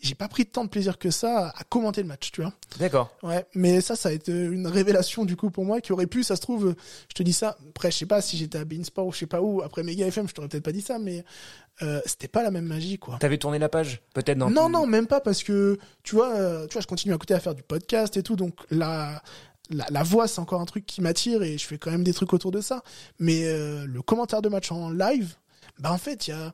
j'ai 0.00 0.14
pas 0.14 0.28
pris 0.28 0.44
tant 0.46 0.64
de 0.64 0.68
plaisir 0.68 0.98
que 0.98 1.10
ça 1.10 1.52
à 1.56 1.64
commenter 1.64 2.02
le 2.02 2.08
match, 2.08 2.30
tu 2.32 2.42
vois. 2.42 2.52
D'accord. 2.78 3.10
Ouais, 3.22 3.46
mais 3.54 3.80
ça, 3.80 3.96
ça 3.96 4.10
a 4.10 4.12
été 4.12 4.32
une 4.32 4.66
révélation 4.66 5.24
du 5.24 5.36
coup 5.36 5.50
pour 5.50 5.64
moi 5.64 5.80
qui 5.80 5.92
aurait 5.92 6.06
pu, 6.06 6.22
ça 6.22 6.36
se 6.36 6.40
trouve, 6.40 6.74
je 7.08 7.14
te 7.14 7.22
dis 7.22 7.32
ça. 7.32 7.56
Après, 7.70 7.90
je 7.90 7.98
sais 7.98 8.06
pas 8.06 8.20
si 8.20 8.36
j'étais 8.36 8.58
à 8.58 8.64
Beansport 8.64 9.06
ou 9.06 9.12
je 9.12 9.18
sais 9.18 9.26
pas 9.26 9.40
où. 9.40 9.62
Après 9.62 9.82
Mega 9.82 10.06
FM, 10.06 10.28
je 10.28 10.34
t'aurais 10.34 10.48
peut-être 10.48 10.64
pas 10.64 10.72
dit 10.72 10.82
ça, 10.82 10.98
mais 10.98 11.24
euh, 11.82 12.00
c'était 12.06 12.28
pas 12.28 12.42
la 12.42 12.50
même 12.50 12.66
magie, 12.66 12.98
quoi. 12.98 13.16
T'avais 13.18 13.38
tourné 13.38 13.58
la 13.58 13.68
page 13.68 14.02
Peut-être 14.14 14.38
dans 14.38 14.50
Non, 14.50 14.68
non, 14.68 14.86
même 14.86 15.06
pas 15.06 15.20
parce 15.20 15.42
que 15.42 15.78
tu 16.02 16.14
vois, 16.14 16.34
euh, 16.34 16.66
tu 16.66 16.74
vois, 16.74 16.82
je 16.82 16.86
continue 16.86 17.14
à 17.14 17.18
côté 17.18 17.34
à 17.34 17.40
faire 17.40 17.54
du 17.54 17.62
podcast 17.62 18.16
et 18.16 18.22
tout, 18.22 18.36
donc 18.36 18.54
la 18.70 19.22
la, 19.70 19.86
la 19.90 20.02
voix 20.02 20.28
c'est 20.28 20.40
encore 20.40 20.60
un 20.60 20.66
truc 20.66 20.84
qui 20.84 21.00
m'attire 21.00 21.42
et 21.42 21.56
je 21.56 21.66
fais 21.66 21.78
quand 21.78 21.90
même 21.90 22.04
des 22.04 22.12
trucs 22.12 22.32
autour 22.32 22.50
de 22.50 22.60
ça. 22.60 22.82
Mais 23.18 23.44
euh, 23.46 23.86
le 23.86 24.02
commentaire 24.02 24.42
de 24.42 24.48
match 24.48 24.70
en 24.70 24.90
live, 24.90 25.34
bah 25.78 25.92
en 25.92 25.98
fait, 25.98 26.28
il 26.28 26.30
y 26.30 26.34
a 26.34 26.52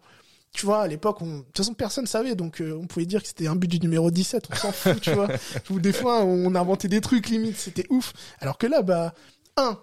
tu 0.53 0.67
vois, 0.67 0.83
à 0.83 0.89
l'époque, 0.89 1.23
on... 1.23 1.39
de 1.39 1.43
toute 1.43 1.59
façon, 1.59 1.75
personne 1.75 2.07
savait, 2.07 2.35
donc 2.35 2.61
euh, 2.61 2.77
on 2.81 2.87
pouvait 2.87 3.07
dire 3.07 3.23
que 3.23 3.29
c'était 3.29 3.47
un 3.47 3.57
but 3.57 3.69
du 3.69 3.79
numéro 3.81 4.11
17, 4.11 4.49
on 4.51 4.55
s'en 4.57 4.73
fout, 4.73 5.01
tu 5.01 5.13
vois. 5.13 5.29
Ou 5.71 5.79
des 5.81 5.93
fois, 5.93 6.25
on 6.25 6.55
inventait 6.55 6.89
des 6.89 7.01
trucs 7.01 7.29
limite, 7.29 7.57
c'était 7.57 7.87
ouf. 7.91 8.13
Alors 8.41 8.59
que 8.59 8.67
là, 8.67 8.83
bah, 8.83 9.15
un, 9.57 9.79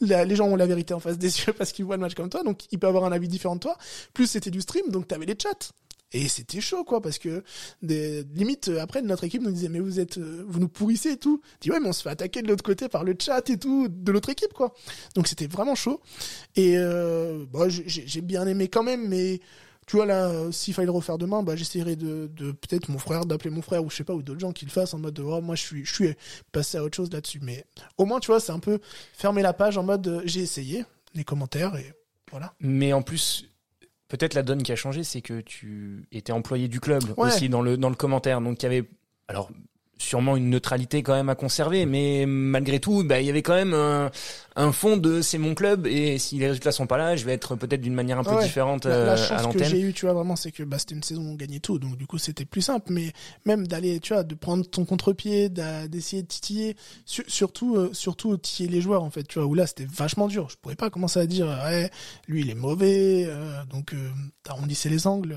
la- 0.00 0.24
les 0.24 0.36
gens 0.36 0.46
ont 0.48 0.56
la 0.56 0.66
vérité 0.66 0.92
en 0.94 1.00
face 1.00 1.18
des 1.18 1.28
yeux 1.40 1.52
parce 1.52 1.72
qu'ils 1.72 1.84
voient 1.84 1.96
le 1.96 2.02
match 2.02 2.14
comme 2.14 2.28
toi, 2.28 2.42
donc 2.42 2.64
ils 2.72 2.78
peuvent 2.78 2.88
avoir 2.90 3.04
un 3.04 3.12
avis 3.12 3.28
différent 3.28 3.54
de 3.56 3.60
toi. 3.60 3.76
Plus 4.14 4.26
c'était 4.26 4.50
du 4.50 4.60
stream, 4.60 4.90
donc 4.90 5.08
t'avais 5.08 5.26
les 5.26 5.36
chats. 5.40 5.70
Et 6.14 6.28
c'était 6.28 6.60
chaud, 6.60 6.84
quoi, 6.84 7.00
parce 7.00 7.18
que 7.18 7.42
des 7.80 8.22
limites 8.34 8.68
euh, 8.68 8.82
après 8.82 9.00
notre 9.00 9.24
équipe 9.24 9.40
nous 9.40 9.50
disait 9.50 9.70
mais 9.70 9.80
vous 9.80 9.98
êtes, 9.98 10.18
euh, 10.18 10.44
vous 10.46 10.60
nous 10.60 10.68
pourrissez 10.68 11.12
et 11.12 11.16
tout. 11.16 11.40
Dis 11.62 11.70
ouais 11.70 11.80
mais 11.80 11.88
on 11.88 11.94
se 11.94 12.02
fait 12.02 12.10
attaquer 12.10 12.42
de 12.42 12.48
l'autre 12.48 12.62
côté 12.62 12.90
par 12.90 13.02
le 13.02 13.14
chat 13.18 13.48
et 13.48 13.56
tout 13.56 13.88
de 13.88 14.12
l'autre 14.12 14.28
équipe, 14.28 14.52
quoi. 14.52 14.74
Donc 15.14 15.26
c'était 15.26 15.46
vraiment 15.46 15.74
chaud. 15.74 16.02
Et 16.54 16.74
euh, 16.76 17.46
bah, 17.50 17.70
j'ai 17.70 17.84
j'ai 17.88 18.20
bien 18.20 18.46
aimé 18.46 18.68
quand 18.68 18.82
même, 18.82 19.08
mais 19.08 19.40
tu 19.86 19.96
vois 19.96 20.06
là, 20.06 20.30
s'il 20.52 20.74
fallait 20.74 20.86
le 20.86 20.92
refaire 20.92 21.18
demain, 21.18 21.42
bah 21.42 21.56
j'essaierais 21.56 21.96
de, 21.96 22.28
de 22.34 22.52
peut-être 22.52 22.88
mon 22.88 22.98
frère 22.98 23.26
d'appeler 23.26 23.50
mon 23.50 23.62
frère 23.62 23.84
ou 23.84 23.90
je 23.90 23.96
sais 23.96 24.04
pas 24.04 24.14
ou 24.14 24.22
d'autres 24.22 24.40
gens 24.40 24.52
qui 24.52 24.64
le 24.64 24.70
fassent 24.70 24.94
en 24.94 24.98
mode 24.98 25.14
de, 25.14 25.22
oh, 25.22 25.40
moi 25.40 25.54
je 25.56 25.62
suis 25.62 25.84
je 25.84 25.92
suis 25.94 26.14
passé 26.52 26.78
à 26.78 26.84
autre 26.84 26.96
chose 26.96 27.10
là-dessus. 27.12 27.40
Mais 27.42 27.64
au 27.98 28.04
moins 28.04 28.20
tu 28.20 28.28
vois 28.28 28.40
c'est 28.40 28.52
un 28.52 28.60
peu 28.60 28.78
fermer 29.12 29.42
la 29.42 29.52
page 29.52 29.76
en 29.78 29.82
mode 29.82 30.06
euh, 30.06 30.22
j'ai 30.24 30.40
essayé 30.40 30.84
les 31.14 31.24
commentaires 31.24 31.76
et 31.76 31.92
voilà. 32.30 32.54
Mais 32.60 32.92
en 32.92 33.02
plus, 33.02 33.44
peut-être 34.08 34.34
la 34.34 34.42
donne 34.42 34.62
qui 34.62 34.72
a 34.72 34.76
changé, 34.76 35.04
c'est 35.04 35.20
que 35.20 35.40
tu 35.40 36.06
étais 36.12 36.32
employé 36.32 36.68
du 36.68 36.80
club 36.80 37.02
Ouais. 37.18 37.26
aussi 37.28 37.48
dans 37.48 37.60
le 37.60 37.76
dans 37.76 37.90
le 37.90 37.96
commentaire. 37.96 38.40
Donc 38.40 38.62
il 38.62 38.64
y 38.64 38.66
avait 38.66 38.88
alors 39.28 39.50
sûrement 40.02 40.36
une 40.36 40.50
neutralité 40.50 41.02
quand 41.02 41.14
même 41.14 41.28
à 41.28 41.34
conserver, 41.34 41.86
mais 41.86 42.24
malgré 42.26 42.80
tout, 42.80 43.04
bah 43.04 43.20
il 43.20 43.26
y 43.26 43.30
avait 43.30 43.42
quand 43.42 43.54
même 43.54 43.72
un, 43.74 44.10
un 44.56 44.72
fond 44.72 44.96
de 44.96 45.22
c'est 45.22 45.38
mon 45.38 45.54
club 45.54 45.86
et 45.86 46.18
si 46.18 46.36
les 46.38 46.48
résultats 46.48 46.72
sont 46.72 46.86
pas 46.86 46.96
là, 46.98 47.16
je 47.16 47.24
vais 47.24 47.32
être 47.32 47.54
peut-être 47.56 47.80
d'une 47.80 47.94
manière 47.94 48.18
un 48.18 48.24
peu 48.24 48.32
Ouais. 48.34 48.42
différente 48.42 48.84
La, 48.86 48.90
la 48.90 48.96
euh, 48.96 49.12
à 49.12 49.16
chance 49.16 49.40
que 49.40 49.46
l'antenne. 49.46 49.64
j'ai 49.68 49.80
eu, 49.80 49.92
tu 49.92 50.04
vois, 50.06 50.14
vraiment, 50.14 50.36
c'est 50.36 50.50
que 50.52 50.62
bah, 50.62 50.78
c'était 50.78 50.94
une 50.94 51.02
saison 51.02 51.22
où 51.22 51.30
on 51.30 51.34
gagnait 51.34 51.60
tout, 51.60 51.78
donc 51.78 51.96
du 51.96 52.06
coup 52.06 52.18
c'était 52.18 52.44
plus 52.44 52.62
simple. 52.62 52.92
Mais 52.92 53.12
même 53.44 53.66
d'aller, 53.66 54.00
tu 54.00 54.12
vois, 54.14 54.22
de 54.24 54.34
prendre 54.34 54.64
ton 54.68 54.84
contre-pied, 54.84 55.48
d'essayer 55.48 56.22
de 56.22 56.28
titiller, 56.28 56.76
Sur- 57.06 57.24
surtout, 57.28 57.76
euh, 57.76 57.90
surtout 57.92 58.36
titiller 58.36 58.68
les 58.68 58.80
joueurs 58.80 59.02
en 59.04 59.10
fait, 59.10 59.22
tu 59.24 59.38
vois. 59.38 59.46
Où 59.48 59.54
là 59.54 59.66
c'était 59.66 59.86
vachement 59.86 60.28
dur. 60.28 60.48
Je 60.50 60.56
pourrais 60.56 60.76
pas 60.76 60.90
commencer 60.90 61.20
à 61.20 61.26
dire, 61.26 61.46
ouais, 61.64 61.90
lui 62.28 62.40
il 62.42 62.50
est 62.50 62.54
mauvais, 62.54 63.24
euh, 63.26 63.62
donc 63.70 63.92
euh, 63.94 64.10
t'arrondissais 64.42 64.88
les 64.88 65.06
angles. 65.06 65.36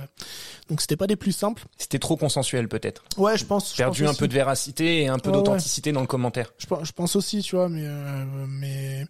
Donc 0.69 0.81
c'était 0.81 0.95
pas 0.97 1.07
des 1.07 1.15
plus 1.15 1.31
simples. 1.31 1.63
C'était 1.77 1.99
trop 1.99 2.17
consensuel 2.17 2.67
peut-être. 2.67 3.03
Ouais, 3.17 3.37
je 3.37 3.45
pense. 3.45 3.71
je 3.73 3.77
Perdu 3.77 4.01
pense 4.01 4.07
un 4.07 4.11
aussi. 4.11 4.19
peu 4.19 4.27
de 4.27 4.33
véracité 4.55 5.01
et 5.03 5.07
un 5.07 5.19
peu 5.19 5.29
Ouais, 5.29 5.35
ouais. 5.37 5.43
d'authenticité 5.43 5.91
dans 5.91 6.01
le 6.01 6.07
commentaire. 6.07 6.53
Je, 6.57 6.65
pense- 6.67 6.87
je 6.87 6.91
pense 6.91 7.15
aussi, 7.15 7.41
tu 7.41 7.55
vois, 7.55 7.69
mais 7.69 7.83
euh, 7.85 8.25
mais 8.47 9.05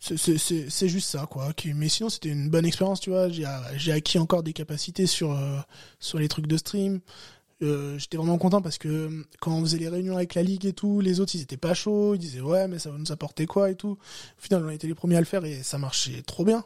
c'est- 0.00 0.88
juste 0.88 1.08
ça, 1.10 1.26
quoi. 1.30 1.48
Mais 1.74 1.88
sinon, 1.88 2.08
c'était 2.10 2.28
une 2.30 2.48
bonne 2.50 2.64
expérience, 2.66 3.00
tu 3.00 3.10
vois. 3.10 3.28
J'ai 3.28 3.92
acquis 3.92 4.18
encore 4.18 4.42
des 4.42 4.52
capacités 4.52 5.06
sur 5.06 5.32
euh, 5.32 5.58
sur 6.00 6.18
les 6.18 6.28
trucs 6.28 6.46
de 6.46 6.56
stream. 6.56 7.00
Euh, 7.62 7.98
J'étais 7.98 8.18
vraiment 8.18 8.36
content 8.36 8.60
parce 8.60 8.76
que 8.76 9.24
quand 9.40 9.52
on 9.52 9.62
faisait 9.62 9.78
les 9.78 9.88
réunions 9.88 10.16
avec 10.16 10.34
la 10.34 10.42
ligue 10.42 10.66
et 10.66 10.74
tout, 10.74 11.00
les 11.00 11.20
autres 11.20 11.34
ils 11.34 11.40
étaient 11.40 11.56
pas 11.56 11.72
chauds, 11.72 12.14
ils 12.14 12.18
disaient 12.18 12.42
ouais 12.42 12.68
mais 12.68 12.78
ça 12.78 12.90
va 12.90 12.98
nous 12.98 13.12
apporter 13.12 13.46
quoi 13.46 13.70
et 13.70 13.74
tout. 13.74 13.92
Au 14.38 14.42
final, 14.42 14.62
on 14.64 14.68
a 14.68 14.74
été 14.74 14.86
les 14.86 14.94
premiers 14.94 15.16
à 15.16 15.20
le 15.20 15.26
faire 15.26 15.42
et 15.46 15.62
ça 15.62 15.78
marchait 15.78 16.20
trop 16.22 16.44
bien. 16.44 16.64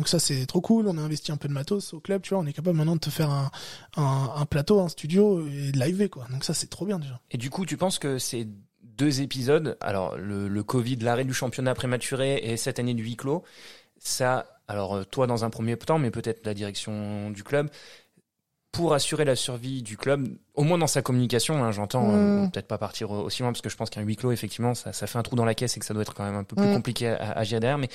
Donc 0.00 0.08
ça 0.08 0.18
c'est 0.18 0.46
trop 0.46 0.62
cool. 0.62 0.88
On 0.88 0.96
a 0.96 1.00
investi 1.02 1.30
un 1.30 1.36
peu 1.36 1.46
de 1.46 1.52
matos 1.52 1.92
au 1.92 2.00
club, 2.00 2.22
tu 2.22 2.32
vois. 2.32 2.42
On 2.42 2.46
est 2.46 2.54
capable 2.54 2.78
maintenant 2.78 2.94
de 2.94 3.00
te 3.00 3.10
faire 3.10 3.50
un 3.98 4.46
plateau, 4.46 4.80
un 4.80 4.88
studio 4.88 5.46
et 5.46 5.72
de 5.72 5.78
live 5.78 6.08
quoi. 6.08 6.26
Donc 6.30 6.42
ça 6.42 6.54
c'est 6.54 6.70
trop 6.70 6.86
bien 6.86 6.98
déjà. 6.98 7.20
Et 7.30 7.36
du 7.36 7.50
coup, 7.50 7.66
tu 7.66 7.76
penses 7.76 7.98
que 7.98 8.16
ces 8.16 8.48
deux 8.82 9.20
épisodes, 9.20 9.76
alors 9.82 10.16
le, 10.16 10.48
le 10.48 10.62
Covid, 10.62 10.96
l'arrêt 10.96 11.26
du 11.26 11.34
championnat 11.34 11.74
prématuré 11.74 12.36
et 12.42 12.56
cette 12.56 12.78
année 12.78 12.94
du 12.94 13.02
huis 13.02 13.16
clos, 13.16 13.42
ça, 13.98 14.46
alors 14.68 15.04
toi 15.04 15.26
dans 15.26 15.44
un 15.44 15.50
premier 15.50 15.76
temps, 15.76 15.98
mais 15.98 16.10
peut-être 16.10 16.46
la 16.46 16.54
direction 16.54 17.30
du 17.30 17.44
club, 17.44 17.68
pour 18.72 18.94
assurer 18.94 19.24
la 19.24 19.34
survie 19.36 19.82
du 19.82 19.96
club, 19.96 20.28
au 20.54 20.62
moins 20.62 20.78
dans 20.78 20.86
sa 20.86 21.02
communication, 21.02 21.62
hein, 21.64 21.72
j'entends 21.72 22.06
Mm. 22.06 22.44
euh, 22.44 22.46
peut-être 22.48 22.68
pas 22.68 22.78
partir 22.78 23.10
aussi 23.10 23.42
loin 23.42 23.50
parce 23.52 23.62
que 23.62 23.68
je 23.68 23.76
pense 23.76 23.90
qu'un 23.90 24.02
huis 24.02 24.16
clos, 24.16 24.30
effectivement, 24.32 24.74
ça, 24.74 24.92
ça 24.92 25.06
fait 25.06 25.18
un 25.18 25.22
trou 25.22 25.34
dans 25.36 25.44
la 25.44 25.54
caisse 25.54 25.76
et 25.76 25.80
que 25.80 25.86
ça 25.86 25.92
doit 25.94 26.02
être 26.02 26.14
quand 26.14 26.24
même 26.24 26.36
un 26.36 26.44
peu 26.44 26.54
plus 26.56 26.68
Mm. 26.68 26.72
compliqué 26.74 27.08
à, 27.08 27.32
à 27.32 27.42
gérer 27.44 27.60
derrière. 27.60 27.78
Mais 27.78 27.88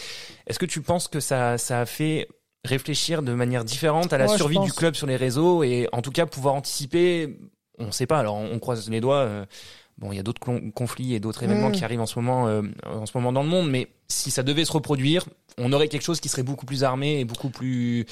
est-ce 0.48 0.60
que 0.60 0.66
tu 0.66 0.82
penses 0.82 1.08
que 1.08 1.20
ça, 1.22 1.58
ça 1.58 1.80
a 1.82 1.86
fait 1.86 2.28
réfléchir 2.66 3.22
de 3.22 3.34
manière 3.34 3.64
différente 3.64 4.12
à 4.12 4.18
la 4.18 4.26
Ouais, 4.28 4.36
survie 4.38 4.60
du 4.60 4.74
club 4.74 4.96
sur 4.96 5.08
les 5.08 5.16
réseaux 5.16 5.64
et 5.64 5.88
en 5.94 6.02
tout 6.02 6.12
cas 6.12 6.26
pouvoir 6.26 6.56
anticiper? 6.56 7.38
On 7.78 7.92
sait 7.92 8.08
pas. 8.08 8.20
Alors 8.20 8.36
on 8.36 8.58
croise 8.60 8.90
les 8.90 9.02
doigts. 9.02 9.18
euh, 9.18 9.46
Bon, 9.98 10.12
il 10.12 10.18
y 10.18 10.20
a 10.20 10.24
d'autres 10.24 10.42
conflits 10.74 11.14
et 11.14 11.20
d'autres 11.22 11.44
événements 11.44 11.70
Mm. 11.70 11.74
qui 11.74 11.84
arrivent 11.86 12.02
en 12.02 12.06
ce 12.06 12.20
moment, 12.20 12.48
euh, 12.48 12.62
en 12.86 13.06
ce 13.06 13.12
moment 13.16 13.32
dans 13.32 13.44
le 13.44 13.50
monde, 13.50 13.70
mais 13.70 13.88
si 14.10 14.30
ça 14.30 14.44
devait 14.44 14.66
se 14.66 14.72
reproduire, 14.74 15.26
on 15.58 15.72
aurait 15.72 15.88
quelque 15.88 16.04
chose 16.04 16.20
qui 16.20 16.28
serait 16.28 16.44
beaucoup 16.44 16.66
plus 16.66 16.84
armé 16.84 17.22
et 17.22 17.26
beaucoup 17.26 17.50
plus 17.50 18.06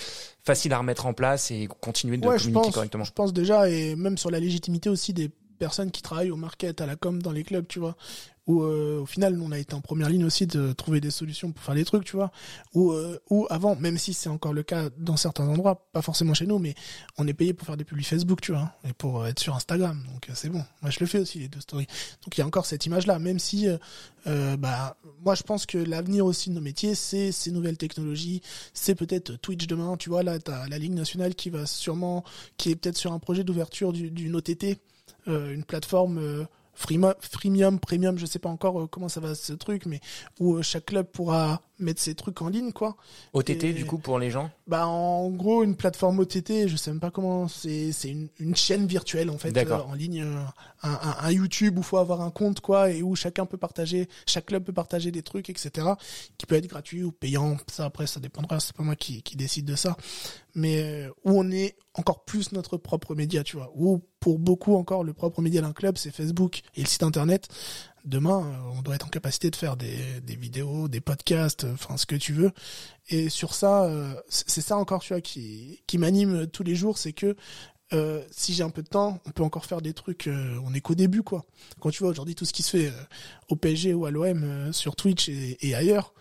facile 0.43 0.71
à 0.71 0.77
remettre 0.77 1.05
en 1.05 1.13
place 1.13 1.51
et 1.51 1.67
continuer 1.81 2.15
de 2.17 2.25
Ouais, 2.27 2.37
communiquer 2.37 2.61
pense, 2.67 2.73
correctement. 2.73 3.03
je 3.03 3.11
pense 3.11 3.33
déjà, 3.33 3.69
et 3.69 3.95
même 3.97 4.17
sur 4.17 4.31
la 4.31 4.39
légitimité 4.39 4.89
aussi 4.89 5.11
des 5.13 5.29
personnes 5.59 5.91
qui 5.91 6.01
travaillent 6.01 6.31
au 6.31 6.37
market, 6.37 6.79
à 6.79 6.85
la 6.85 6.95
com 6.95 7.21
dans 7.21 7.31
les 7.33 7.43
clubs, 7.43 7.67
tu 7.67 7.79
vois. 7.79 7.95
Où 8.45 8.61
euh, 8.63 8.99
au 8.99 9.05
final, 9.05 9.39
on 9.41 9.53
a 9.53 9.57
été 9.57 9.73
en 9.73 9.79
première 9.79 10.09
ligne 10.09 10.25
aussi 10.25 10.45
de 10.47 10.73
trouver 10.73 10.99
des 10.99 11.11
solutions 11.11 11.53
pour 11.53 11.63
faire 11.63 11.75
des 11.75 11.85
trucs, 11.85 12.03
tu 12.03 12.17
vois. 12.17 12.29
Ou 12.73 12.91
euh, 12.91 13.17
ou 13.29 13.47
avant, 13.49 13.77
même 13.77 13.97
si 13.97 14.13
c'est 14.13 14.27
encore 14.27 14.51
le 14.51 14.63
cas 14.63 14.89
dans 14.97 15.15
certains 15.15 15.47
endroits, 15.47 15.87
pas 15.93 16.01
forcément 16.01 16.33
chez 16.33 16.45
nous, 16.45 16.59
mais 16.59 16.75
on 17.17 17.25
est 17.25 17.33
payé 17.33 17.53
pour 17.53 17.65
faire 17.65 17.77
des 17.77 17.85
publics 17.85 18.05
Facebook, 18.07 18.41
tu 18.41 18.51
vois, 18.51 18.73
et 18.85 18.91
pour 18.91 19.21
euh, 19.21 19.27
être 19.27 19.39
sur 19.39 19.55
Instagram. 19.55 20.03
Donc 20.13 20.27
c'est 20.33 20.49
bon. 20.49 20.61
Moi, 20.81 20.91
je 20.91 20.99
le 20.99 21.05
fais 21.05 21.19
aussi 21.19 21.39
les 21.39 21.47
deux 21.47 21.61
stories. 21.61 21.87
Donc 22.25 22.37
il 22.37 22.41
y 22.41 22.43
a 22.43 22.45
encore 22.45 22.65
cette 22.65 22.85
image-là, 22.85 23.17
même 23.17 23.39
si, 23.39 23.67
bah, 24.25 24.97
moi, 25.23 25.35
je 25.35 25.43
pense 25.43 25.65
que 25.65 25.77
l'avenir 25.77 26.25
aussi 26.25 26.49
de 26.49 26.55
nos 26.55 26.61
métiers, 26.61 26.95
c'est 26.95 27.31
ces 27.31 27.49
nouvelles 27.51 27.77
technologies, 27.77 28.41
c'est 28.73 28.95
peut-être 28.95 29.35
Twitch 29.37 29.67
demain, 29.67 29.95
tu 29.95 30.09
vois. 30.09 30.21
Là, 30.23 30.37
t'as 30.39 30.67
la 30.67 30.77
Ligue 30.77 30.93
nationale 30.93 31.33
qui 31.35 31.49
va 31.49 31.65
sûrement, 31.65 32.25
qui 32.57 32.71
est 32.71 32.75
peut-être 32.75 32.97
sur 32.97 33.13
un 33.13 33.19
projet 33.19 33.45
d'ouverture 33.45 33.93
du- 33.93 34.11
d'une 34.11 34.35
OTT, 34.35 34.79
une 35.27 35.63
plateforme. 35.63 36.45
Freemium, 36.73 37.79
premium, 37.79 38.17
je 38.17 38.25
sais 38.25 38.39
pas 38.39 38.49
encore 38.49 38.81
euh, 38.81 38.87
comment 38.87 39.09
ça 39.09 39.19
va 39.19 39.35
ce 39.35 39.53
truc, 39.53 39.85
mais 39.85 39.99
où 40.39 40.55
euh, 40.55 40.61
chaque 40.61 40.85
club 40.85 41.05
pourra 41.07 41.61
mettre 41.79 42.01
ses 42.01 42.15
trucs 42.15 42.41
en 42.41 42.49
ligne, 42.49 42.71
quoi. 42.71 42.95
OTT, 43.33 43.63
Et- 43.65 43.73
du 43.73 43.85
coup, 43.85 43.97
pour 43.97 44.19
les 44.19 44.29
gens? 44.29 44.49
Bah 44.65 44.87
en 44.87 45.29
gros 45.29 45.63
une 45.63 45.75
plateforme 45.75 46.19
OTT, 46.19 46.67
je 46.69 46.75
sais 46.77 46.89
même 46.91 47.01
pas 47.01 47.11
comment 47.11 47.47
c'est 47.49 47.91
c'est 47.91 48.09
une, 48.09 48.29
une 48.39 48.55
chaîne 48.55 48.87
virtuelle 48.87 49.29
en 49.29 49.37
fait 49.37 49.55
euh, 49.57 49.77
en 49.81 49.93
ligne 49.93 50.21
un, 50.21 50.53
un, 50.83 51.15
un 51.19 51.31
YouTube 51.31 51.77
où 51.77 51.83
faut 51.83 51.97
avoir 51.97 52.21
un 52.21 52.31
compte 52.31 52.61
quoi 52.61 52.89
et 52.91 53.03
où 53.03 53.13
chacun 53.15 53.45
peut 53.45 53.57
partager 53.57 54.07
chaque 54.25 54.45
club 54.45 54.63
peut 54.63 54.71
partager 54.71 55.11
des 55.11 55.21
trucs 55.21 55.49
etc 55.49 55.87
qui 56.37 56.45
peut 56.45 56.55
être 56.55 56.67
gratuit 56.67 57.03
ou 57.03 57.11
payant. 57.11 57.57
Ça 57.69 57.83
après 57.83 58.07
ça 58.07 58.21
dépendra 58.21 58.61
c'est 58.61 58.73
pas 58.73 58.83
moi 58.83 58.95
qui, 58.95 59.21
qui 59.21 59.35
décide 59.35 59.65
de 59.65 59.75
ça. 59.75 59.97
Mais 60.55 61.07
où 61.25 61.31
on 61.37 61.51
est 61.51 61.75
encore 61.95 62.23
plus 62.23 62.53
notre 62.53 62.77
propre 62.77 63.15
média 63.15 63.43
tu 63.43 63.57
vois 63.57 63.69
où 63.75 64.01
pour 64.23 64.39
beaucoup 64.39 64.75
encore 64.75 65.03
le 65.03 65.11
propre 65.13 65.41
média 65.41 65.59
d'un 65.61 65.73
club 65.73 65.97
c'est 65.97 66.11
Facebook 66.11 66.61
et 66.75 66.81
le 66.81 66.87
site 66.87 67.03
internet 67.03 67.49
demain 68.05 68.39
euh, 68.45 68.77
on 68.77 68.81
doit 68.81 68.95
être 68.95 69.05
en 69.05 69.09
capacité 69.09 69.49
de 69.51 69.55
faire 69.57 69.75
des, 69.75 69.97
des 70.25 70.35
vidéos 70.37 70.87
des 70.87 71.01
podcasts 71.01 71.65
euh, 71.65 71.73
enfin 71.73 71.97
ce 71.97 72.05
que 72.05 72.15
tu 72.15 72.31
veux 72.31 72.51
et 73.09 73.29
sur 73.29 73.53
ça, 73.53 73.83
euh, 73.83 74.13
c'est 74.29 74.61
ça 74.61 74.77
encore, 74.77 75.01
tu 75.01 75.11
vois, 75.13 75.19
qui, 75.21 75.81
qui 75.87 75.97
m'anime 75.97 76.47
tous 76.47 76.63
les 76.63 76.73
jours, 76.73 76.97
c'est 76.97 77.11
que 77.11 77.35
euh, 77.91 78.23
si 78.31 78.53
j'ai 78.53 78.63
un 78.63 78.69
peu 78.69 78.81
de 78.81 78.87
temps, 78.87 79.19
on 79.25 79.31
peut 79.31 79.43
encore 79.43 79.65
faire 79.65 79.81
des 79.81 79.93
trucs. 79.93 80.27
euh, 80.27 80.57
on 80.65 80.73
est 80.73 80.79
qu'au 80.79 80.95
début, 80.95 81.21
quoi. 81.21 81.43
Quand 81.81 81.89
tu 81.91 81.99
vois 82.01 82.11
aujourd'hui 82.11 82.33
tout 82.33 82.45
ce 82.45 82.53
qui 82.53 82.63
se 82.63 82.69
fait 82.77 82.87
euh, 82.87 83.03
au 83.49 83.55
PSG 83.57 83.93
ou 83.93 84.05
à 84.05 84.11
l'OM 84.11 84.71
sur 84.71 84.95
Twitch 84.95 85.27
et, 85.27 85.57
et 85.61 85.75
ailleurs, 85.75 86.13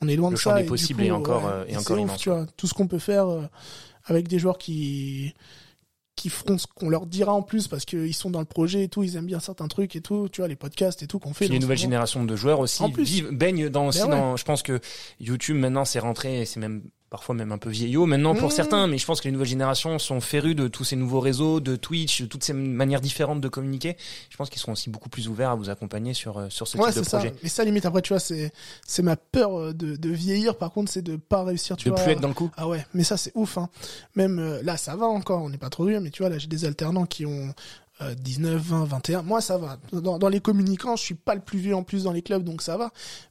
on 0.00 0.06
est 0.08 0.14
loin 0.16 0.30
Le 0.30 0.36
de 0.36 0.40
champ 0.40 0.56
ça. 0.56 0.62
possibles 0.62 1.00
coup, 1.00 1.06
est 1.08 1.10
encore, 1.10 1.44
ouais, 1.44 1.64
et 1.72 1.76
encore 1.76 1.82
c'est 1.84 1.92
ouf, 1.94 2.00
immense, 2.00 2.20
Tu 2.20 2.28
vois, 2.30 2.46
tout 2.56 2.68
ce 2.68 2.74
qu'on 2.74 2.86
peut 2.86 3.00
faire 3.00 3.26
avec 4.04 4.28
des 4.28 4.38
joueurs 4.38 4.58
qui 4.58 5.34
qui 6.16 6.28
feront 6.28 6.58
ce 6.58 6.66
qu'on 6.66 6.88
leur 6.88 7.06
dira 7.06 7.32
en 7.32 7.42
plus 7.42 7.68
parce 7.68 7.84
qu'ils 7.84 8.14
sont 8.14 8.30
dans 8.30 8.40
le 8.40 8.44
projet 8.46 8.84
et 8.84 8.88
tout, 8.88 9.02
ils 9.02 9.16
aiment 9.16 9.26
bien 9.26 9.40
certains 9.40 9.68
trucs 9.68 9.96
et 9.96 10.00
tout, 10.00 10.28
tu 10.30 10.40
vois, 10.40 10.48
les 10.48 10.56
podcasts 10.56 11.02
et 11.02 11.06
tout 11.06 11.18
qu'on 11.18 11.32
fait. 11.32 11.46
Puis 11.46 11.54
nouvelles 11.58 11.78
moment. 11.78 11.80
générations 11.80 12.24
de 12.24 12.36
joueurs 12.36 12.60
aussi 12.60 12.82
En 12.82 12.90
plus. 12.90 13.04
vivent, 13.04 13.30
baignent 13.30 13.68
dans 13.68 13.86
aussi 13.86 14.00
Ben 14.00 14.04
ouais. 14.06 14.10
dans. 14.10 14.36
Je 14.36 14.44
pense 14.44 14.62
que 14.62 14.80
YouTube 15.20 15.56
maintenant 15.56 15.84
c'est 15.84 15.98
rentré, 16.00 16.42
et 16.42 16.44
c'est 16.44 16.60
même 16.60 16.82
parfois 17.12 17.34
même 17.34 17.52
un 17.52 17.58
peu 17.58 17.68
vieillot 17.68 18.06
maintenant 18.06 18.34
pour 18.34 18.48
Mmh. 18.48 18.52
certains, 18.52 18.86
mais 18.86 18.96
je 18.96 19.04
pense 19.04 19.20
que 19.20 19.28
les 19.28 19.32
nouvelles 19.32 19.46
générations 19.46 19.98
sont 19.98 20.22
férus 20.22 20.56
de 20.56 20.66
tous 20.66 20.82
ces 20.84 20.96
nouveaux 20.96 21.20
réseaux, 21.20 21.60
de 21.60 21.76
Twitch, 21.76 22.22
de 22.22 22.26
toutes 22.26 22.42
ces 22.42 22.54
manières 22.54 23.02
différentes 23.02 23.42
de 23.42 23.48
communiquer. 23.48 23.98
Je 24.30 24.36
pense 24.38 24.48
qu'ils 24.48 24.60
seront 24.62 24.72
aussi 24.72 24.88
beaucoup 24.88 25.10
plus 25.10 25.28
ouverts 25.28 25.50
à 25.50 25.54
vous 25.54 25.68
accompagner 25.68 26.14
sur 26.14 26.38
euh, 26.38 26.46
sur 26.48 26.66
ce 26.66 26.78
Ouais, 26.78 26.90
type 26.90 27.02
de 27.02 27.06
ça. 27.06 27.18
projet, 27.18 27.34
Mais 27.42 27.50
ça, 27.50 27.64
limite, 27.64 27.84
après, 27.84 28.00
tu 28.00 28.14
vois, 28.14 28.18
c'est, 28.18 28.50
c'est 28.86 29.02
ma 29.02 29.16
peur 29.16 29.58
euh, 29.58 29.72
de, 29.74 29.96
de 29.96 30.08
vieillir. 30.08 30.56
Par 30.56 30.72
contre, 30.72 30.90
c'est 30.90 31.02
de 31.02 31.16
pas 31.16 31.44
réussir, 31.44 31.76
tu 31.76 31.90
de 31.90 31.94
vois. 31.94 32.02
plus 32.02 32.12
être 32.12 32.20
dans 32.20 32.28
le 32.28 32.34
coup. 32.34 32.50
Ah 32.56 32.66
ouais, 32.66 32.86
mais 32.94 33.04
ça, 33.04 33.18
c'est 33.18 33.32
ouf, 33.34 33.58
hein. 33.58 33.68
Même, 34.16 34.38
euh, 34.38 34.62
là, 34.62 34.78
ça 34.78 34.96
va 34.96 35.04
encore. 35.04 35.42
On 35.42 35.50
n'est 35.50 35.58
pas 35.58 35.68
trop 35.68 35.84
vieux, 35.84 36.00
mais 36.00 36.08
tu 36.08 36.22
vois, 36.22 36.30
là, 36.30 36.38
j'ai 36.38 36.48
des 36.48 36.64
alternants 36.64 37.04
qui 37.04 37.26
ont, 37.26 37.52
euh, 38.02 38.14
19, 38.14 38.60
20, 38.60 38.84
21. 38.84 39.22
Moi, 39.22 39.40
ça 39.40 39.58
va. 39.58 39.78
Dans, 39.92 40.18
dans 40.18 40.28
les 40.28 40.40
communicants, 40.40 40.96
je 40.96 41.02
suis 41.02 41.14
pas 41.14 41.34
le 41.34 41.40
plus 41.40 41.58
vieux 41.58 41.74
en 41.74 41.82
plus 41.82 42.04
dans 42.04 42.12
les 42.12 42.22
clubs, 42.22 42.44
donc 42.44 42.62
ça 42.62 42.76
va. 42.76 42.90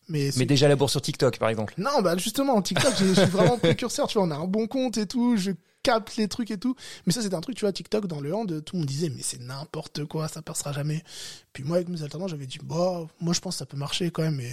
Mais, 0.10 0.30
Mais 0.38 0.46
déjà 0.46 0.68
la 0.68 0.76
bourse 0.76 0.92
sur 0.92 1.02
TikTok 1.02 1.38
par 1.38 1.50
exemple. 1.50 1.74
non, 1.78 2.02
bah, 2.02 2.18
justement, 2.18 2.56
en 2.56 2.62
TikTok, 2.62 2.94
je 3.00 3.14
suis 3.14 3.26
vraiment 3.30 3.58
précurseur, 3.60 4.08
tu 4.08 4.18
vois. 4.18 4.28
On 4.28 4.32
a 4.32 4.36
un 4.36 4.48
bon 4.48 4.68
compte 4.68 4.98
et 4.98 5.06
tout. 5.06 5.38
Je 5.38 5.52
capte 5.84 6.16
les 6.18 6.28
trucs 6.28 6.52
et 6.52 6.58
tout. 6.58 6.76
Mais 7.06 7.14
ça, 7.14 7.22
c'est 7.22 7.34
un 7.34 7.42
truc, 7.42 7.56
tu 7.56 7.62
vois, 7.66 7.72
TikTok, 7.72 8.08
dans 8.08 8.20
le 8.22 8.34
hand, 8.34 8.64
tout 8.64 8.76
le 8.76 8.80
monde 8.82 8.88
disait, 8.88 9.10
mais 9.10 9.22
c'est 9.22 9.42
n'importe 9.42 10.06
quoi, 10.06 10.28
ça 10.28 10.42
passera 10.42 10.72
jamais. 10.74 11.04
Puis 11.54 11.64
moi, 11.64 11.78
avec 11.78 11.90
mes 11.90 12.02
alternants, 12.04 12.28
j'avais 12.28 12.46
dit, 12.46 12.60
bah, 12.64 13.06
moi, 13.20 13.34
je 13.34 13.40
pense 13.40 13.56
que 13.56 13.60
ça 13.60 13.66
peut 13.66 13.78
marcher 13.78 14.10
quand 14.12 14.24
même. 14.24 14.40
Et, 14.40 14.52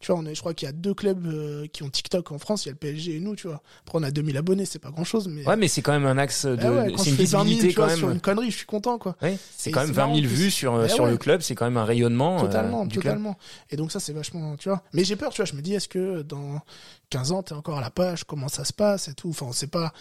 tu 0.00 0.12
vois, 0.12 0.20
on 0.20 0.26
est, 0.26 0.34
je 0.34 0.40
crois 0.40 0.52
qu'il 0.52 0.66
y 0.66 0.68
a 0.68 0.72
deux 0.72 0.92
clubs 0.92 1.26
euh, 1.26 1.66
qui 1.68 1.82
ont 1.82 1.88
TikTok 1.88 2.30
en 2.32 2.38
France. 2.38 2.64
Il 2.64 2.68
y 2.68 2.68
a 2.68 2.72
le 2.72 2.78
PSG 2.78 3.16
et 3.16 3.20
nous, 3.20 3.36
tu 3.36 3.46
vois. 3.46 3.62
Après, 3.86 3.98
on 3.98 4.02
a 4.02 4.10
2000 4.10 4.36
abonnés, 4.36 4.66
c'est 4.66 4.78
pas 4.78 4.90
grand 4.90 5.04
chose, 5.04 5.28
mais. 5.28 5.46
Ouais, 5.46 5.56
mais 5.56 5.68
c'est 5.68 5.80
quand 5.80 5.92
même 5.92 6.04
un 6.04 6.18
axe 6.18 6.44
de, 6.44 6.50
ouais, 6.56 6.92
quand 6.92 7.02
c'est 7.02 7.10
une 7.10 7.16
fais 7.16 7.24
20 7.24 7.28
000, 7.30 7.44
visibilité 7.44 7.68
tu 7.68 7.74
quand 7.76 7.86
vois, 7.86 7.96
sur 7.96 8.06
même. 8.08 8.16
une 8.16 8.20
connerie, 8.20 8.50
je 8.50 8.56
suis 8.58 8.66
content, 8.66 8.98
quoi. 8.98 9.16
Ouais, 9.22 9.38
c'est 9.56 9.70
quand 9.70 9.80
même 9.80 9.88
c'est 9.88 9.94
20 9.94 10.02
000 10.02 10.08
marrant 10.16 10.18
en 10.24 10.28
vues 10.28 10.50
sur 10.50 10.84
Eh 10.84 10.88
sur 10.90 11.04
ouais. 11.04 11.10
le 11.10 11.16
club, 11.16 11.40
c'est 11.40 11.54
quand 11.54 11.64
même 11.64 11.78
un 11.78 11.84
rayonnement 11.86 12.36
euh, 12.38 12.40
Totalement, 12.42 12.86
club. 12.86 13.02
totalement. 13.02 13.38
Et 13.70 13.76
donc 13.76 13.92
ça, 13.92 14.00
c'est 14.00 14.12
vachement, 14.12 14.56
tu 14.58 14.68
vois. 14.68 14.82
Mais 14.92 15.04
j'ai 15.04 15.16
peur, 15.16 15.30
tu 15.32 15.40
vois. 15.40 15.46
Je 15.46 15.54
me 15.54 15.62
dis, 15.62 15.72
est-ce 15.72 15.88
que 15.88 16.20
dans 16.20 16.60
15 17.08 17.32
ans, 17.32 17.42
t'es 17.42 17.54
encore 17.54 17.78
à 17.78 17.80
la 17.80 17.90
page, 17.90 18.24
comment 18.24 18.48
ça 18.48 18.64
se 18.66 18.74
passe 18.74 19.08
et 19.08 19.14
tout. 19.14 19.30
Enfin, 19.30 19.46
on 19.46 19.52
sait 19.52 19.68
pas 19.68 19.92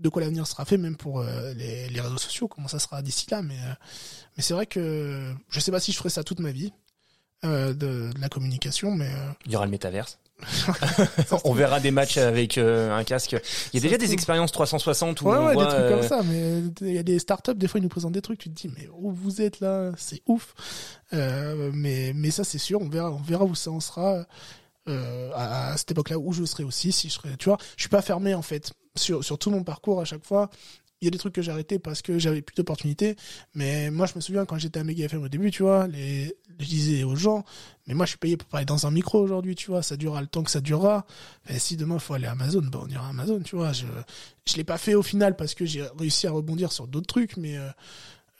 de 0.00 0.08
quoi 0.08 0.22
l'avenir 0.22 0.46
sera 0.46 0.64
fait, 0.64 0.78
même 0.78 0.96
pour 0.96 1.20
euh, 1.20 1.52
les, 1.54 1.88
les 1.88 2.00
réseaux 2.00 2.18
sociaux, 2.18 2.48
comment 2.48 2.68
ça 2.68 2.78
sera 2.78 3.02
d'ici 3.02 3.26
là. 3.30 3.42
Mais, 3.42 3.54
euh, 3.54 3.74
mais 4.36 4.42
c'est 4.42 4.54
vrai 4.54 4.66
que 4.66 5.32
je 5.50 5.60
sais 5.60 5.70
pas 5.70 5.80
si 5.80 5.92
je 5.92 5.98
ferai 5.98 6.10
ça 6.10 6.24
toute 6.24 6.40
ma 6.40 6.50
vie, 6.50 6.72
euh, 7.44 7.68
de, 7.68 8.12
de 8.12 8.20
la 8.20 8.28
communication, 8.28 8.90
mais 8.92 9.10
Il 9.46 9.52
y 9.52 9.56
aura 9.56 9.66
le 9.66 9.70
métaverse. 9.70 10.18
on 11.44 11.52
verra 11.52 11.80
des 11.80 11.90
matchs 11.90 12.16
avec 12.16 12.56
un 12.56 13.04
casque. 13.04 13.32
Il 13.32 13.36
y 13.74 13.76
a 13.76 13.80
Ça 13.82 13.88
déjà 13.88 13.98
des 13.98 14.14
expériences 14.14 14.52
360 14.52 15.20
où 15.20 15.26
ouais, 15.26 15.36
on 15.36 15.46
ouais, 15.48 15.52
voit 15.52 15.66
des 15.66 15.70
trucs 15.70 15.88
comme 15.90 16.02
ça. 16.02 16.22
Mais 16.24 16.62
il 16.80 16.94
y 16.94 16.98
a 16.98 17.02
des 17.02 17.18
startups, 17.18 17.54
des 17.54 17.68
fois, 17.68 17.78
ils 17.78 17.82
nous 17.82 17.90
présentent 17.90 18.14
des 18.14 18.22
trucs, 18.22 18.38
tu 18.38 18.48
te 18.48 18.54
dis, 18.54 18.72
mais 18.74 18.88
où 18.98 19.12
vous 19.12 19.42
êtes 19.42 19.60
là? 19.60 19.92
C'est 19.98 20.22
ouf. 20.24 20.54
Mais, 21.12 22.12
mais 22.14 22.30
ça, 22.30 22.42
c'est 22.42 22.56
sûr, 22.56 22.80
on 22.80 22.88
verra, 22.88 23.10
on 23.10 23.20
verra 23.20 23.44
où 23.44 23.54
ça 23.54 23.70
en 23.70 23.80
sera. 23.80 24.24
Euh, 24.90 25.30
à, 25.34 25.76
cette 25.76 25.92
époque-là 25.92 26.18
où 26.18 26.32
je 26.32 26.44
serai 26.44 26.64
aussi 26.64 26.92
si 26.92 27.08
je 27.08 27.14
serais 27.14 27.36
tu 27.36 27.48
vois. 27.48 27.58
Je 27.76 27.82
suis 27.82 27.88
pas 27.88 28.02
fermé 28.02 28.34
en 28.34 28.42
fait 28.42 28.72
sur 28.96 29.24
sur 29.24 29.38
tout 29.38 29.50
mon 29.50 29.64
parcours 29.64 30.00
à 30.00 30.04
chaque 30.04 30.24
fois. 30.24 30.50
Il 31.00 31.06
y 31.06 31.08
a 31.08 31.10
des 31.10 31.18
trucs 31.18 31.34
que 31.34 31.40
j'ai 31.40 31.50
arrêtés 31.50 31.78
parce 31.78 32.02
que 32.02 32.18
j'avais 32.18 32.42
plus 32.42 32.54
d'opportunités. 32.54 33.16
Mais 33.54 33.90
moi 33.90 34.06
je 34.06 34.12
me 34.16 34.20
souviens 34.20 34.44
quand 34.44 34.58
j'étais 34.58 34.80
à 34.80 34.84
Mega 34.84 35.06
FM 35.06 35.22
au 35.22 35.28
début 35.28 35.50
tu 35.50 35.62
vois 35.62 35.88
je 35.88 36.66
disais 36.66 37.04
aux 37.04 37.16
gens 37.16 37.44
mais 37.86 37.94
moi 37.94 38.04
je 38.04 38.10
suis 38.10 38.18
payé 38.18 38.36
pour 38.36 38.48
parler 38.48 38.66
dans 38.66 38.86
un 38.86 38.90
micro 38.90 39.20
aujourd'hui 39.20 39.54
tu 39.54 39.70
vois. 39.70 39.82
Ça 39.82 39.96
durera 39.96 40.20
le 40.20 40.26
temps 40.26 40.42
que 40.42 40.50
ça 40.50 40.60
durera. 40.60 41.06
Et 41.48 41.58
si 41.58 41.76
demain 41.76 41.94
il 41.94 42.00
faut 42.00 42.14
aller 42.14 42.26
à 42.26 42.32
Amazon 42.32 42.62
bah 42.62 42.80
on 42.82 42.88
ira 42.88 43.06
à 43.06 43.10
Amazon 43.10 43.40
tu 43.40 43.56
vois. 43.56 43.72
Je 43.72 43.86
je 44.46 44.56
l'ai 44.56 44.64
pas 44.64 44.78
fait 44.78 44.94
au 44.94 45.02
final 45.02 45.36
parce 45.36 45.54
que 45.54 45.64
j'ai 45.64 45.84
réussi 45.98 46.26
à 46.26 46.32
rebondir 46.32 46.72
sur 46.72 46.88
d'autres 46.88 47.06
trucs 47.06 47.36
mais 47.36 47.56
euh, 47.56 47.70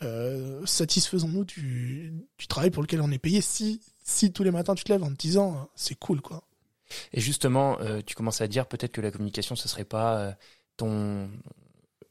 euh, 0.02 0.66
satisfaisons-nous 0.66 1.44
du, 1.44 2.12
du 2.38 2.46
travail 2.46 2.70
pour 2.70 2.82
lequel 2.82 3.00
on 3.02 3.10
est 3.10 3.18
payé 3.18 3.40
si 3.40 3.80
si 4.10 4.32
tous 4.32 4.42
les 4.42 4.50
matins 4.50 4.74
tu 4.74 4.84
te 4.84 4.92
lèves 4.92 5.02
en 5.02 5.10
te 5.10 5.16
disant 5.16 5.52
euh, 5.52 5.64
c'est 5.74 5.98
cool 5.98 6.20
quoi. 6.20 6.42
Et 7.12 7.20
justement, 7.20 7.78
euh, 7.80 8.00
tu 8.04 8.16
commences 8.16 8.40
à 8.40 8.48
dire 8.48 8.66
peut-être 8.66 8.90
que 8.90 9.00
la 9.00 9.12
communication, 9.12 9.54
ce 9.54 9.68
serait 9.68 9.84
pas 9.84 10.16
euh, 10.16 10.32
ton 10.76 11.28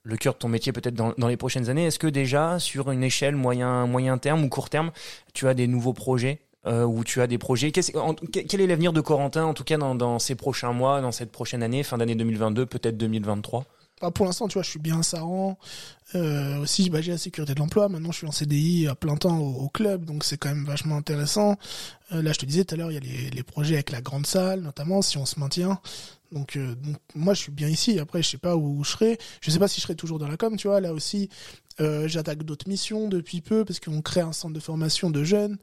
le 0.04 0.16
cœur 0.16 0.34
de 0.34 0.40
ton 0.40 0.48
métier 0.48 0.72
peut-être 0.72 0.96
dans, 0.96 1.14
dans 1.18 1.28
les 1.28 1.36
prochaines 1.36 1.70
années. 1.70 1.86
Est-ce 1.86 2.00
que 2.00 2.08
déjà 2.08 2.58
sur 2.58 2.90
une 2.90 3.04
échelle 3.04 3.36
moyen 3.36 3.86
moyen 3.86 4.18
terme 4.18 4.44
ou 4.44 4.50
court 4.50 4.70
terme, 4.70 4.92
tu 5.34 5.48
as 5.48 5.54
des 5.54 5.68
nouveaux 5.68 5.94
projets 5.94 6.40
ou 6.66 7.04
tu 7.04 7.22
as 7.22 7.28
des 7.28 7.38
projets? 7.38 7.72
Quel 7.72 8.62
est 8.62 8.68
l'avenir 8.68 8.94
de 8.94 9.02
Corentin 9.02 9.44
en 9.44 9.54
tout 9.54 9.64
cas 9.64 9.78
dans, 9.78 9.96
dans 9.96 10.18
ces 10.20 10.36
prochains 10.36 10.72
mois, 10.72 11.02
dans 11.02 11.12
cette 11.12 11.32
prochaine 11.32 11.62
année, 11.64 11.84
fin 11.84 11.98
d'année 11.98 12.16
2022, 12.16 12.66
peut-être 12.66 12.98
2023 12.98 13.66
Enfin, 14.02 14.12
pour 14.12 14.26
l'instant, 14.26 14.48
tu 14.48 14.54
vois, 14.54 14.64
je 14.64 14.70
suis 14.70 14.80
bien 14.80 15.00
à 15.00 15.04
Saran. 15.04 15.58
Euh, 16.16 16.58
aussi, 16.60 16.90
bah, 16.90 17.02
j'ai 17.02 17.12
la 17.12 17.18
sécurité 17.18 17.54
de 17.54 17.60
l'emploi. 17.60 17.90
Maintenant, 17.90 18.12
je 18.12 18.18
suis 18.18 18.28
en 18.28 18.32
CDI 18.32 18.88
à 18.88 18.96
plein 18.96 19.16
temps 19.16 19.38
au, 19.38 19.68
club, 19.68 20.06
donc 20.06 20.24
c'est 20.24 20.38
quand 20.38 20.50
même 20.50 20.66
vachement 20.66 20.96
intéressant. 20.96 21.58
Euh, 22.14 22.22
là, 22.22 22.32
je 22.32 22.40
te 22.40 22.46
disais 22.46 22.64
tout 22.64 22.76
à 22.76 22.78
l'heure, 22.78 22.92
il 22.92 22.96
y 22.96 23.28
a 23.28 23.30
les, 23.30 23.44
projets 23.44 23.76
avec 23.76 23.92
la 23.92 24.02
grande 24.02 24.26
salle, 24.26 24.62
notamment, 24.62 25.02
si 25.02 25.18
on 25.18 25.26
se 25.26 25.40
maintient. 25.40 25.80
Donc, 26.32 26.56
euh, 26.56 26.76
donc, 26.76 26.98
moi, 27.14 27.34
je 27.34 27.42
suis 27.42 27.52
bien 27.52 27.68
ici. 27.68 28.00
Après, 28.00 28.24
je 28.24 28.30
sais 28.30 28.38
pas 28.38 28.56
où 28.56 28.84
je 28.84 28.92
serai. 28.92 29.18
Je 29.42 29.52
sais 29.52 29.60
pas 29.60 29.68
si 29.68 29.82
je 29.82 29.82
serai 29.82 29.96
toujours 29.96 30.18
dans 30.18 30.28
la 30.28 30.38
com, 30.38 30.56
tu 30.56 30.68
vois. 30.68 30.80
Là 30.82 30.94
aussi, 30.94 31.30
j'attaque 32.06 32.44
d'autres 32.44 32.68
missions 32.68 33.08
depuis 33.08 33.40
peu 33.40 33.64
parce 33.64 33.80
qu'on 33.80 34.02
crée 34.02 34.20
un 34.20 34.34
centre 34.34 34.54
de 34.54 34.60
formation 34.60 35.10
de 35.10 35.24
jeunes 35.24 35.58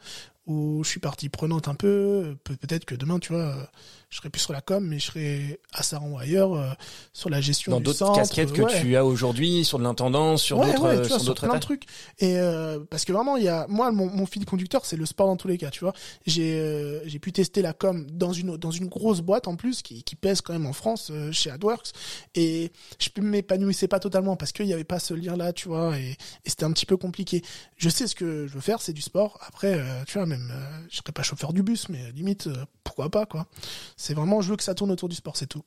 où 0.47 0.83
je 0.85 0.89
suis 0.89 1.01
partie 1.01 1.29
prenante 1.29 1.69
un 1.69 1.75
peu. 1.75 2.37
Pe- 2.45 2.55
Peut-être 2.55 2.85
que 2.85 2.95
demain, 2.95 3.19
tu 3.19 3.33
vois, 3.33 3.71
je 4.17 4.23
serai 4.23 4.31
plus 4.31 4.41
sur 4.41 4.55
la 4.55 4.63
com, 4.63 4.83
mais 4.83 4.99
je 4.99 5.05
serai 5.05 5.61
à 5.75 5.83
Saran 5.83 6.09
ou 6.09 6.19
ailleurs 6.19 6.55
euh, 6.55 6.71
sur 7.13 7.29
la 7.29 7.43
gestion 7.43 7.73
Dans 7.73 7.81
d'autres 7.81 8.15
casquettes 8.15 8.51
que 8.51 8.63
ouais. 8.63 8.81
tu 8.81 8.97
as 8.97 9.05
aujourd'hui, 9.05 9.63
sur 9.63 9.79
de 9.79 9.85
l'intendance, 9.85 10.43
sur 10.43 10.57
Ouais, 10.57 10.69
d'autres 10.69 10.85
ouais, 10.85 11.05
sur 11.05 11.19
sur 11.19 11.25
d'autres 11.27 11.47
plein 11.47 11.57
de 11.57 11.61
trucs. 11.61 11.83
Et 12.19 12.39
euh, 12.39 12.81
parce 12.89 13.05
que 13.05 13.13
vraiment, 13.13 13.37
il 13.37 13.45
y 13.45 13.49
a 13.49 13.67
moi 13.69 13.93
mon, 13.93 14.07
mon 14.07 14.25
fil 14.25 14.47
conducteur, 14.47 14.87
c'est 14.87 14.97
le 14.97 15.05
sport 15.05 15.27
dans 15.27 15.37
tous 15.37 15.49
les 15.49 15.59
cas, 15.59 15.69
tu 15.69 15.81
vois. 15.81 15.93
J'ai 16.25 16.59
euh, 16.59 17.07
j'ai 17.07 17.19
pu 17.19 17.31
tester 17.31 17.61
la 17.61 17.75
com 17.75 18.07
dans 18.11 18.33
une 18.33 18.57
dans 18.57 18.71
une 18.71 18.87
grosse 18.87 19.21
boîte 19.21 19.49
en 19.49 19.57
plus 19.57 19.83
qui, 19.83 20.03
qui 20.03 20.17
pèse 20.17 20.41
quand 20.41 20.55
même 20.55 20.65
en 20.65 20.73
France 20.73 21.09
euh, 21.11 21.31
chez 21.31 21.51
AdWorks 21.51 21.93
et 22.35 22.73
je 22.99 23.21
m'épanouissais 23.21 23.87
pas 23.87 24.01
totalement 24.01 24.37
parce 24.37 24.53
qu'il 24.53 24.65
y 24.65 24.73
avait 24.73 24.85
pas 24.85 24.99
ce 24.99 25.13
lien 25.13 25.37
là, 25.37 25.53
tu 25.53 25.69
vois, 25.69 25.99
et, 25.99 26.17
et 26.47 26.49
c'était 26.49 26.65
un 26.65 26.73
petit 26.73 26.87
peu 26.87 26.97
compliqué. 26.97 27.43
Je 27.77 27.91
sais 27.91 28.07
ce 28.07 28.15
que 28.15 28.47
je 28.47 28.55
veux 28.55 28.63
faire, 28.63 28.81
c'est 28.81 28.95
du 28.95 29.03
sport. 29.03 29.39
Après, 29.47 29.79
tu 30.07 30.17
vois, 30.17 30.25
même 30.25 30.51
je 30.89 30.97
serais 30.97 31.13
pas 31.13 31.23
chauffeur 31.23 31.53
du 31.53 31.63
bus, 31.63 31.91
mais 31.91 32.13
limite 32.13 32.49
pourquoi 32.83 33.11
pas 33.11 33.27
quoi. 33.27 33.47
C'est 34.07 34.15
vraiment 34.15 34.41
je 34.41 34.51
veux 34.51 34.57
que 34.57 34.63
ça 34.63 34.77
tourne 34.77 34.93
autour 34.93 35.09
du 35.09 35.17
sport, 35.17 35.37
c'est 35.37 35.49
tout. 35.49 35.65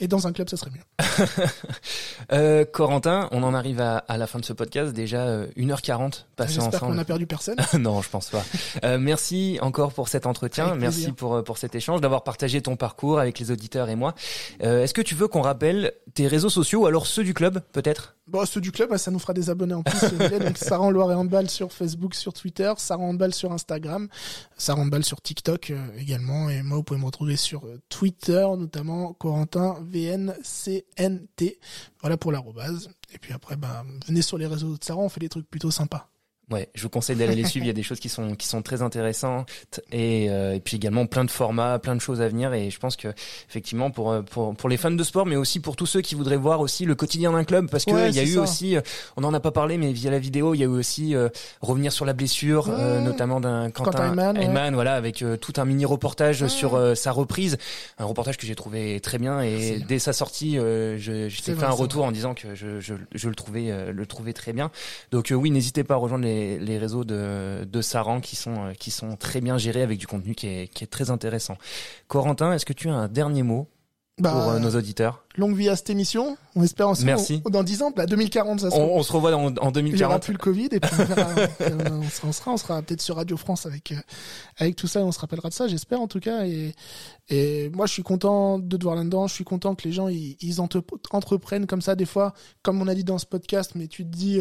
Et 0.00 0.08
dans 0.08 0.26
un 0.26 0.32
club, 0.32 0.48
ça 0.48 0.56
serait 0.56 0.70
mieux. 0.70 0.82
Euh, 2.32 2.64
Corentin, 2.64 3.28
on 3.30 3.44
en 3.44 3.54
arrive 3.54 3.80
à, 3.80 3.98
à 3.98 4.16
la 4.16 4.26
fin 4.26 4.40
de 4.40 4.44
ce 4.44 4.52
podcast, 4.52 4.92
déjà 4.92 5.20
euh, 5.26 5.46
1h40 5.56 6.24
passée 6.34 6.54
J'espère 6.54 6.80
qu'on 6.80 6.86
ensemble. 6.86 6.98
a 6.98 7.04
perdu 7.04 7.26
personne. 7.26 7.54
non, 7.78 8.02
je 8.02 8.08
pense 8.08 8.30
pas. 8.30 8.42
Euh, 8.82 8.98
merci 8.98 9.58
encore 9.62 9.92
pour 9.92 10.08
cet 10.08 10.26
entretien, 10.26 10.66
Avec 10.68 10.80
merci 10.80 10.98
plaisir. 10.98 11.14
pour 11.14 11.34
euh, 11.36 11.42
pour 11.42 11.56
cet 11.56 11.76
échange, 11.76 12.00
d'avoir 12.00 12.24
partagé 12.24 12.60
ton 12.62 12.74
parcours 12.74 13.20
avec 13.20 13.38
les 13.38 13.52
auditeurs 13.52 13.88
et 13.90 13.94
moi. 13.94 14.14
Euh, 14.64 14.82
Est-ce 14.82 14.92
que 14.94 15.02
tu 15.02 15.14
veux 15.14 15.28
qu'on 15.28 15.42
rappelle 15.42 15.92
tes 16.14 16.26
réseaux 16.26 16.50
sociaux 16.50 16.80
ou 16.82 16.86
alors 16.86 17.06
ceux 17.06 17.22
du 17.22 17.32
club, 17.32 17.60
peut-être? 17.72 18.16
Bon, 18.26 18.44
ceux 18.44 18.60
du 18.60 18.72
club, 18.72 18.96
ça 18.96 19.12
nous 19.12 19.20
fera 19.20 19.34
des 19.34 19.50
abonnés 19.50 19.74
en 19.74 19.84
plus. 19.84 20.00
Donc, 20.40 20.58
Sarah 20.58 20.82
en 20.82 20.90
Loire 20.90 21.12
et 21.12 21.14
Handball 21.14 21.48
sur 21.48 21.72
Facebook, 21.72 22.16
sur 22.16 22.32
Twitter, 22.32 22.72
Sarah 22.76 23.04
Handball 23.04 23.32
sur 23.32 23.52
Instagram, 23.52 24.08
Sarah 24.56 24.80
Handball 24.80 25.04
sur 25.04 25.20
TikTok 25.22 25.70
euh, 25.70 25.86
également. 25.96 26.50
Et 26.50 26.62
moi, 26.64 26.76
vous 26.78 26.82
pouvez 26.82 26.98
me 26.98 27.04
retrouver 27.06 27.36
sur 27.36 27.62
Twitter, 27.88 28.44
notamment 28.58 29.12
Corentin 29.12 29.76
VNCNT. 29.86 31.58
Voilà 32.00 32.16
pour 32.16 32.32
l'arrobase. 32.32 32.90
Et 33.12 33.18
puis 33.18 33.32
après, 33.32 33.56
bah, 33.56 33.84
venez 34.06 34.22
sur 34.22 34.38
les 34.38 34.46
réseaux 34.46 34.76
de 34.76 34.84
Sarah, 34.84 35.00
on 35.00 35.08
fait 35.08 35.20
des 35.20 35.28
trucs 35.28 35.48
plutôt 35.48 35.70
sympas. 35.70 36.10
Ouais, 36.50 36.68
je 36.74 36.82
vous 36.82 36.88
conseille 36.88 37.16
d'aller 37.16 37.34
les 37.34 37.44
suivre. 37.44 37.64
Il 37.64 37.68
y 37.68 37.70
a 37.70 37.74
des 37.74 37.82
choses 37.82 37.98
qui 37.98 38.08
sont 38.08 38.36
qui 38.36 38.46
sont 38.46 38.62
très 38.62 38.80
intéressantes 38.80 39.50
et, 39.90 40.30
euh, 40.30 40.54
et 40.54 40.60
puis 40.60 40.76
également 40.76 41.06
plein 41.06 41.24
de 41.24 41.30
formats, 41.30 41.78
plein 41.80 41.96
de 41.96 42.00
choses 42.00 42.20
à 42.20 42.28
venir. 42.28 42.54
Et 42.54 42.70
je 42.70 42.78
pense 42.78 42.94
que 42.94 43.08
effectivement 43.48 43.90
pour 43.90 44.12
euh, 44.12 44.22
pour 44.22 44.54
pour 44.54 44.68
les 44.68 44.76
fans 44.76 44.92
de 44.92 45.02
sport, 45.02 45.26
mais 45.26 45.34
aussi 45.34 45.58
pour 45.58 45.74
tous 45.74 45.86
ceux 45.86 46.02
qui 46.02 46.14
voudraient 46.14 46.36
voir 46.36 46.60
aussi 46.60 46.84
le 46.84 46.94
quotidien 46.94 47.32
d'un 47.32 47.42
club, 47.42 47.68
parce 47.68 47.84
que 47.84 47.90
Ouais, 47.90 48.10
il 48.10 48.14
y 48.14 48.20
a 48.20 48.22
eu 48.22 48.34
ça. 48.34 48.42
aussi, 48.42 48.76
euh, 48.76 48.80
on 49.16 49.24
en 49.24 49.34
a 49.34 49.40
pas 49.40 49.50
parlé, 49.50 49.76
mais 49.76 49.92
via 49.92 50.10
la 50.10 50.20
vidéo, 50.20 50.54
il 50.54 50.58
y 50.58 50.62
a 50.62 50.66
eu 50.66 50.68
aussi 50.68 51.16
euh, 51.16 51.28
revenir 51.62 51.90
sur 51.92 52.04
la 52.04 52.12
blessure, 52.12 52.68
euh, 52.70 53.00
notamment 53.00 53.40
d'un 53.40 53.70
Quentin, 53.70 53.90
Quentin 54.10 54.34
Heyman, 54.36 54.68
ouais. 54.68 54.70
Voilà, 54.74 54.94
avec 54.94 55.22
euh, 55.22 55.36
tout 55.36 55.54
un 55.56 55.64
mini 55.64 55.84
reportage 55.84 56.46
sur 56.46 56.80
sa 56.96 57.10
reprise, 57.10 57.58
un 57.98 58.04
reportage 58.04 58.36
que 58.36 58.46
j'ai 58.46 58.54
trouvé 58.54 59.00
très 59.00 59.18
bien. 59.18 59.40
Et 59.40 59.50
Merci. 59.70 59.84
dès 59.88 59.98
sa 59.98 60.12
sortie, 60.12 60.58
euh, 60.58 60.96
je, 60.98 61.28
t'ai 61.42 61.54
fait 61.54 61.64
un 61.64 61.70
retour 61.70 62.04
en 62.04 62.12
disant 62.12 62.34
que 62.34 62.54
je 62.54 62.80
je, 62.80 62.94
je 63.14 63.28
le 63.28 63.34
trouvais 63.34 63.70
euh, 63.70 63.92
le 63.92 64.06
trouvais 64.06 64.32
très 64.32 64.52
bien. 64.52 64.70
Donc 65.10 65.30
euh, 65.30 65.34
oui, 65.34 65.50
n'hésitez 65.50 65.82
pas 65.84 65.94
à 65.94 65.96
rejoindre 65.96 66.24
les, 66.24 66.35
les 66.60 66.78
réseaux 66.78 67.04
de, 67.04 67.64
de 67.64 67.80
Saran 67.82 68.20
qui 68.20 68.36
sont 68.36 68.66
euh, 68.66 68.72
qui 68.72 68.90
sont 68.90 69.16
très 69.16 69.40
bien 69.40 69.58
gérés 69.58 69.82
avec 69.82 69.98
du 69.98 70.06
contenu 70.06 70.34
qui 70.34 70.46
est, 70.46 70.68
qui 70.68 70.84
est 70.84 70.88
très 70.88 71.10
intéressant. 71.10 71.56
Corentin, 72.08 72.52
est-ce 72.52 72.66
que 72.66 72.72
tu 72.72 72.88
as 72.88 72.94
un 72.94 73.08
dernier 73.08 73.42
mot 73.42 73.68
Bah, 74.18 74.32
pour 74.32 74.50
euh, 74.52 74.58
nos 74.58 74.74
auditeurs 74.76 75.22
longue 75.38 75.54
vie 75.54 75.68
à 75.68 75.76
cette 75.76 75.90
émission. 75.90 76.38
On 76.54 76.62
espère 76.62 76.88
ensemble. 76.88 77.08
Merci. 77.08 77.42
Dans 77.50 77.62
10 77.62 77.82
ans, 77.82 77.90
bah, 77.94 78.06
2040, 78.06 78.60
ça 78.60 78.68
on, 78.68 78.70
sera. 78.70 78.80
on 78.82 79.02
se 79.02 79.12
revoit 79.12 79.34
en, 79.36 79.48
en 79.48 79.48
Il 79.50 79.58
y 79.58 79.60
aura 79.60 79.72
2040. 79.72 80.22
plus 80.22 80.32
le 80.32 80.38
Covid 80.38 80.68
et 80.72 80.80
puis 80.80 80.90
on, 80.98 81.04
verra, 81.04 81.28
euh, 81.60 81.90
on 81.90 82.08
sera, 82.08 82.28
on 82.28 82.32
sera, 82.32 82.50
on 82.52 82.56
sera 82.56 82.82
peut-être 82.82 83.02
sur 83.02 83.16
Radio 83.16 83.36
France 83.36 83.66
avec 83.66 83.92
euh, 83.92 83.96
avec 84.56 84.76
tout 84.76 84.86
ça 84.86 85.00
et 85.00 85.02
on 85.02 85.12
se 85.12 85.18
rappellera 85.20 85.50
de 85.50 85.54
ça, 85.54 85.68
j'espère 85.68 86.00
en 86.00 86.08
tout 86.08 86.20
cas. 86.20 86.46
Et 86.46 86.74
et 87.28 87.68
moi, 87.74 87.84
je 87.86 87.92
suis 87.92 88.02
content 88.02 88.58
de 88.58 88.76
te 88.78 88.82
voir 88.84 88.94
là-dedans. 88.96 89.26
Je 89.26 89.34
suis 89.34 89.44
content 89.44 89.74
que 89.74 89.82
les 89.86 89.92
gens 89.92 90.08
ils, 90.08 90.36
ils 90.40 90.60
entre- 90.62 90.82
entreprennent 91.10 91.66
comme 91.66 91.82
ça 91.82 91.94
des 91.96 92.06
fois, 92.06 92.32
comme 92.62 92.80
on 92.80 92.86
a 92.88 92.94
dit 92.94 93.04
dans 93.04 93.18
ce 93.18 93.26
podcast. 93.26 93.72
Mais 93.74 93.86
tu 93.88 94.04
te 94.04 94.08
dis, 94.16 94.40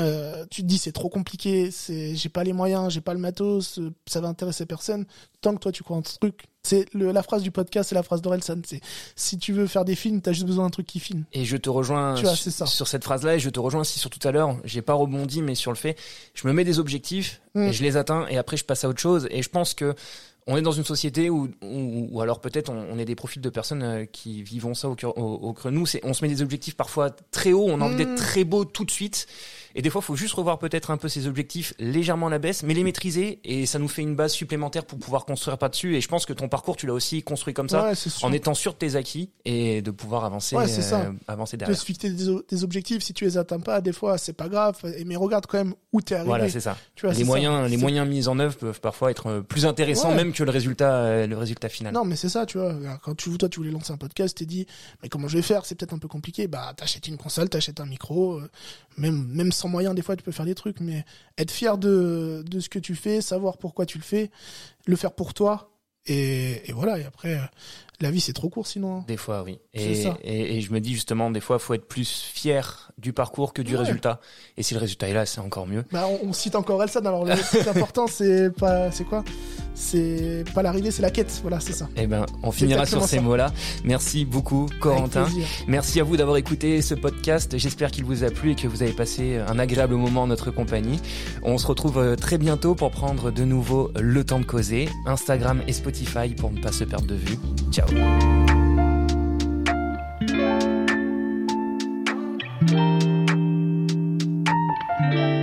euh, 0.00 0.46
tu 0.50 0.62
te 0.62 0.66
dis 0.66 0.78
c'est 0.78 0.92
trop 0.92 1.08
compliqué, 1.08 1.70
c'est 1.70 2.14
j'ai 2.14 2.28
pas 2.28 2.44
les 2.44 2.52
moyens, 2.52 2.92
j'ai 2.92 3.00
pas 3.02 3.12
le 3.14 3.20
matos, 3.20 3.78
euh, 3.78 3.92
ça 4.06 4.20
va 4.20 4.28
intéresser 4.28 4.64
personne. 4.66 5.04
Tant 5.42 5.54
que 5.54 5.58
toi 5.60 5.72
tu 5.72 5.82
crois 5.82 5.96
en 5.98 6.02
ce 6.04 6.18
truc, 6.18 6.44
c'est 6.62 6.86
la 6.94 7.22
phrase 7.22 7.42
du 7.42 7.50
podcast, 7.50 7.88
c'est 7.90 7.94
la 7.94 8.02
phrase 8.02 8.22
d'Orelsan. 8.22 8.62
C'est 8.66 8.80
si 9.16 9.36
tu 9.36 9.52
veux 9.52 9.66
faire 9.66 9.84
des 9.84 9.94
films, 9.94 10.22
t'as 10.22 10.32
juste 10.32 10.46
besoin 10.46 10.64
d'un 10.64 10.70
truc 10.70 10.86
qui 10.86 10.98
filme. 11.00 11.24
Et 11.32 11.44
je 11.44 11.56
te 11.56 11.68
rejoins 11.68 12.14
Tu 12.14 12.22
vois, 12.22 12.34
su- 12.36 12.44
c'est 12.44 12.50
ça. 12.50 12.66
sur 12.66 12.88
cette 12.88 13.04
phrase-là 13.04 13.34
et 13.34 13.38
je 13.38 13.50
te 13.50 13.60
rejoins 13.60 13.82
aussi 13.82 13.98
sur 13.98 14.08
tout 14.10 14.26
à 14.26 14.30
l'heure. 14.32 14.56
J'ai 14.64 14.80
pas 14.82 14.94
rebondi, 14.94 15.42
mais 15.42 15.54
sur 15.54 15.70
le 15.72 15.76
fait, 15.76 15.96
je 16.34 16.46
me 16.46 16.52
mets 16.52 16.64
des 16.64 16.78
objectifs 16.78 17.40
Mm. 17.54 17.62
et 17.64 17.72
je 17.74 17.82
les 17.82 17.96
atteins 17.98 18.26
et 18.28 18.38
après 18.38 18.56
je 18.56 18.64
passe 18.64 18.84
à 18.84 18.88
autre 18.88 19.00
chose. 19.00 19.28
Et 19.30 19.42
je 19.42 19.48
pense 19.50 19.74
que 19.74 19.94
on 20.48 20.56
est 20.56 20.62
dans 20.62 20.72
une 20.72 20.84
société 20.84 21.30
où, 21.30 21.48
où- 21.62 22.08
ou 22.10 22.20
alors 22.20 22.40
peut-être 22.40 22.68
on, 22.70 22.86
on 22.92 22.98
est 22.98 23.04
des 23.04 23.14
profils 23.14 23.40
de 23.42 23.48
personnes 23.48 23.82
euh, 23.82 24.04
qui 24.06 24.42
vivons 24.42 24.74
ça 24.74 24.88
au, 24.88 24.94
cœur- 24.96 25.16
au, 25.16 25.54
nous. 25.70 25.84
On 26.02 26.14
se 26.14 26.24
met 26.24 26.28
des 26.28 26.42
objectifs 26.42 26.76
parfois 26.76 27.10
très 27.30 27.52
hauts, 27.52 27.66
on 27.68 27.80
a 27.80 27.84
envie 27.84 27.96
d'être 27.96 28.16
très 28.16 28.42
beau 28.44 28.64
tout 28.64 28.84
de 28.84 28.90
suite. 28.90 29.26
Et 29.74 29.82
des 29.82 29.90
fois, 29.90 30.02
faut 30.02 30.16
juste 30.16 30.34
revoir 30.34 30.58
peut-être 30.58 30.90
un 30.90 30.96
peu 30.96 31.08
ces 31.08 31.26
objectifs 31.26 31.74
légèrement 31.78 32.26
à 32.26 32.30
la 32.30 32.38
baisse, 32.38 32.62
mais 32.62 32.74
les 32.74 32.84
maîtriser 32.84 33.40
et 33.44 33.66
ça 33.66 33.78
nous 33.78 33.88
fait 33.88 34.02
une 34.02 34.14
base 34.16 34.32
supplémentaire 34.32 34.84
pour 34.84 34.98
pouvoir 34.98 35.24
construire 35.24 35.58
pas 35.58 35.68
dessus. 35.68 35.96
Et 35.96 36.00
je 36.00 36.08
pense 36.08 36.26
que 36.26 36.32
ton 36.32 36.48
parcours, 36.48 36.76
tu 36.76 36.86
l'as 36.86 36.92
aussi 36.94 37.22
construit 37.22 37.54
comme 37.54 37.68
ça, 37.68 37.84
Ouais, 37.90 37.94
en 38.22 38.32
étant 38.32 38.54
sûr 38.54 38.72
de 38.72 38.78
tes 38.78 38.96
acquis 38.96 39.30
et 39.44 39.82
de 39.82 39.90
pouvoir 39.90 40.24
avancer, 40.24 40.56
Ouais, 40.56 40.66
ça. 40.68 41.00
euh, 41.00 41.12
avancer 41.28 41.56
de 41.56 41.60
derrière. 41.60 41.78
se 41.78 41.84
fixer 41.84 42.10
des, 42.10 42.64
objectifs 42.64 43.02
si 43.02 43.12
tu 43.14 43.24
les 43.24 43.38
atteins 43.38 43.60
pas 43.60 43.80
des 43.80 43.92
fois 43.92 44.18
c'est 44.18 44.32
pas 44.34 44.48
grave 44.48 44.78
mais 45.06 45.16
regarde 45.16 45.46
quand 45.46 45.58
même 45.58 45.74
où 45.92 46.00
t'es 46.00 46.14
arrivé 46.14 46.28
Voilà, 46.28 46.48
c'est 46.48 46.60
ça. 46.60 46.76
tu 46.94 47.06
vois, 47.06 47.14
les 47.14 47.24
moyens, 47.24 47.62
ça. 47.62 47.68
les 47.68 47.76
moyens 47.76 48.08
mis 48.08 48.28
en 48.28 48.38
œuvre 48.38 48.56
peuvent 48.56 48.80
parfois 48.80 49.10
être 49.10 49.26
euh, 49.28 49.40
plus 49.40 49.66
intéressants 49.66 50.10
Ouais. 50.10 50.16
même 50.16 50.32
que 50.32 50.42
le 50.44 50.50
résultat, 50.50 50.94
euh, 50.96 51.26
le 51.26 51.36
résultat 51.36 51.68
final. 51.68 51.92
non 51.94 52.04
mais 52.04 52.16
c'est 52.16 52.28
ça 52.28 52.46
tu 52.46 52.58
vois 52.58 52.74
quand 53.02 53.14
tu 53.16 53.36
toi 53.38 53.48
tu 53.48 53.58
voulais 53.60 53.70
lancer 53.70 53.92
un 53.92 53.96
podcast 53.96 54.36
t'es 54.36 54.44
dit 54.46 54.66
mais 55.02 55.08
comment 55.08 55.28
je 55.28 55.36
vais 55.36 55.42
faire? 55.42 55.64
C'est 55.64 55.74
peut-être 55.74 55.92
un 55.94 55.98
peu 55.98 56.08
compliqué 56.08 56.46
bah 56.48 56.72
t'achètes 56.76 57.08
une 57.08 57.16
console 57.16 57.48
t'achètes 57.48 57.80
un 57.80 57.86
micro 57.86 58.34
euh, 58.34 58.50
même 58.96 59.26
même 59.28 59.52
sans 59.52 59.61
moyens 59.68 59.94
des 59.94 60.02
fois 60.02 60.16
tu 60.16 60.22
peux 60.22 60.32
faire 60.32 60.46
des 60.46 60.54
trucs 60.54 60.80
mais 60.80 61.04
être 61.38 61.50
fier 61.50 61.78
de 61.78 62.44
de 62.46 62.60
ce 62.60 62.68
que 62.68 62.78
tu 62.78 62.94
fais 62.94 63.20
savoir 63.20 63.58
pourquoi 63.58 63.86
tu 63.86 63.98
le 63.98 64.04
fais 64.04 64.30
le 64.86 64.96
faire 64.96 65.12
pour 65.12 65.34
toi 65.34 65.70
et, 66.06 66.68
et 66.68 66.72
voilà 66.72 66.98
et 66.98 67.04
après 67.04 67.38
la 68.02 68.10
vie 68.10 68.20
c'est 68.20 68.32
trop 68.32 68.48
court 68.48 68.66
sinon 68.66 68.98
hein. 68.98 69.04
Des 69.08 69.16
fois, 69.16 69.42
oui. 69.44 69.58
Et, 69.74 69.94
ça. 70.02 70.16
et, 70.22 70.56
et 70.56 70.60
je 70.60 70.72
me 70.72 70.80
dis 70.80 70.92
justement, 70.94 71.30
des 71.30 71.40
fois, 71.40 71.58
faut 71.58 71.74
être 71.74 71.86
plus 71.88 72.08
fier 72.32 72.92
du 72.98 73.12
parcours 73.12 73.52
que 73.52 73.62
du 73.62 73.72
Ouais. 73.74 73.78
résultat. 73.80 74.20
Et 74.58 74.62
si 74.62 74.74
le 74.74 74.80
résultat 74.80 75.08
est 75.08 75.14
là, 75.14 75.24
c'est 75.26 75.40
encore 75.40 75.66
mieux. 75.66 75.84
Bah, 75.92 76.06
on, 76.22 76.28
on 76.28 76.32
cite 76.32 76.54
encore 76.56 76.82
Elsa. 76.82 76.98
Alors, 77.00 77.24
le 77.24 77.34
plus 77.34 77.66
important, 77.68 78.06
c'est 78.06 78.50
pas, 78.50 78.90
c'est 78.92 79.04
quoi? 79.04 79.24
C'est 79.74 80.44
pas 80.54 80.62
l'arrivée, 80.62 80.90
c'est 80.90 81.00
la 81.02 81.10
quête. 81.10 81.38
Voilà, 81.42 81.58
c'est 81.60 81.72
ça. 81.72 81.88
Eh 81.96 82.06
ben, 82.06 82.26
on 82.42 82.52
finira 82.52 82.84
sur 82.86 83.02
ces 83.04 83.16
ça. 83.16 83.22
mots-là. 83.22 83.52
Merci 83.84 84.24
beaucoup, 84.26 84.68
Corentin. 84.80 85.26
Merci 85.66 85.98
à 86.00 86.04
vous 86.04 86.16
d'avoir 86.16 86.36
écouté 86.36 86.82
ce 86.82 86.94
podcast. 86.94 87.56
J'espère 87.56 87.90
qu'il 87.90 88.04
vous 88.04 88.24
a 88.24 88.30
plu 88.30 88.52
et 88.52 88.54
que 88.54 88.68
vous 88.68 88.82
avez 88.82 88.92
passé 88.92 89.38
un 89.38 89.58
agréable 89.58 89.94
moment 89.94 90.22
en 90.22 90.26
notre 90.26 90.50
compagnie. 90.50 91.00
On 91.42 91.56
se 91.58 91.66
retrouve 91.66 91.98
euh, 91.98 92.16
très 92.16 92.36
bientôt 92.38 92.74
pour 92.74 92.90
prendre 92.90 93.30
de 93.30 93.44
nouveau 93.44 93.90
le 93.98 94.24
temps 94.24 94.40
de 94.40 94.44
causer. 94.44 94.88
Instagram 95.06 95.62
et 95.66 95.72
Spotify 95.72 96.28
pour 96.36 96.50
ne 96.50 96.60
pas 96.60 96.72
se 96.72 96.84
perdre 96.84 97.06
de 97.06 97.14
vue. 97.14 97.38
Ciao. 97.70 97.86
thank 97.94 98.22
you 105.14 105.41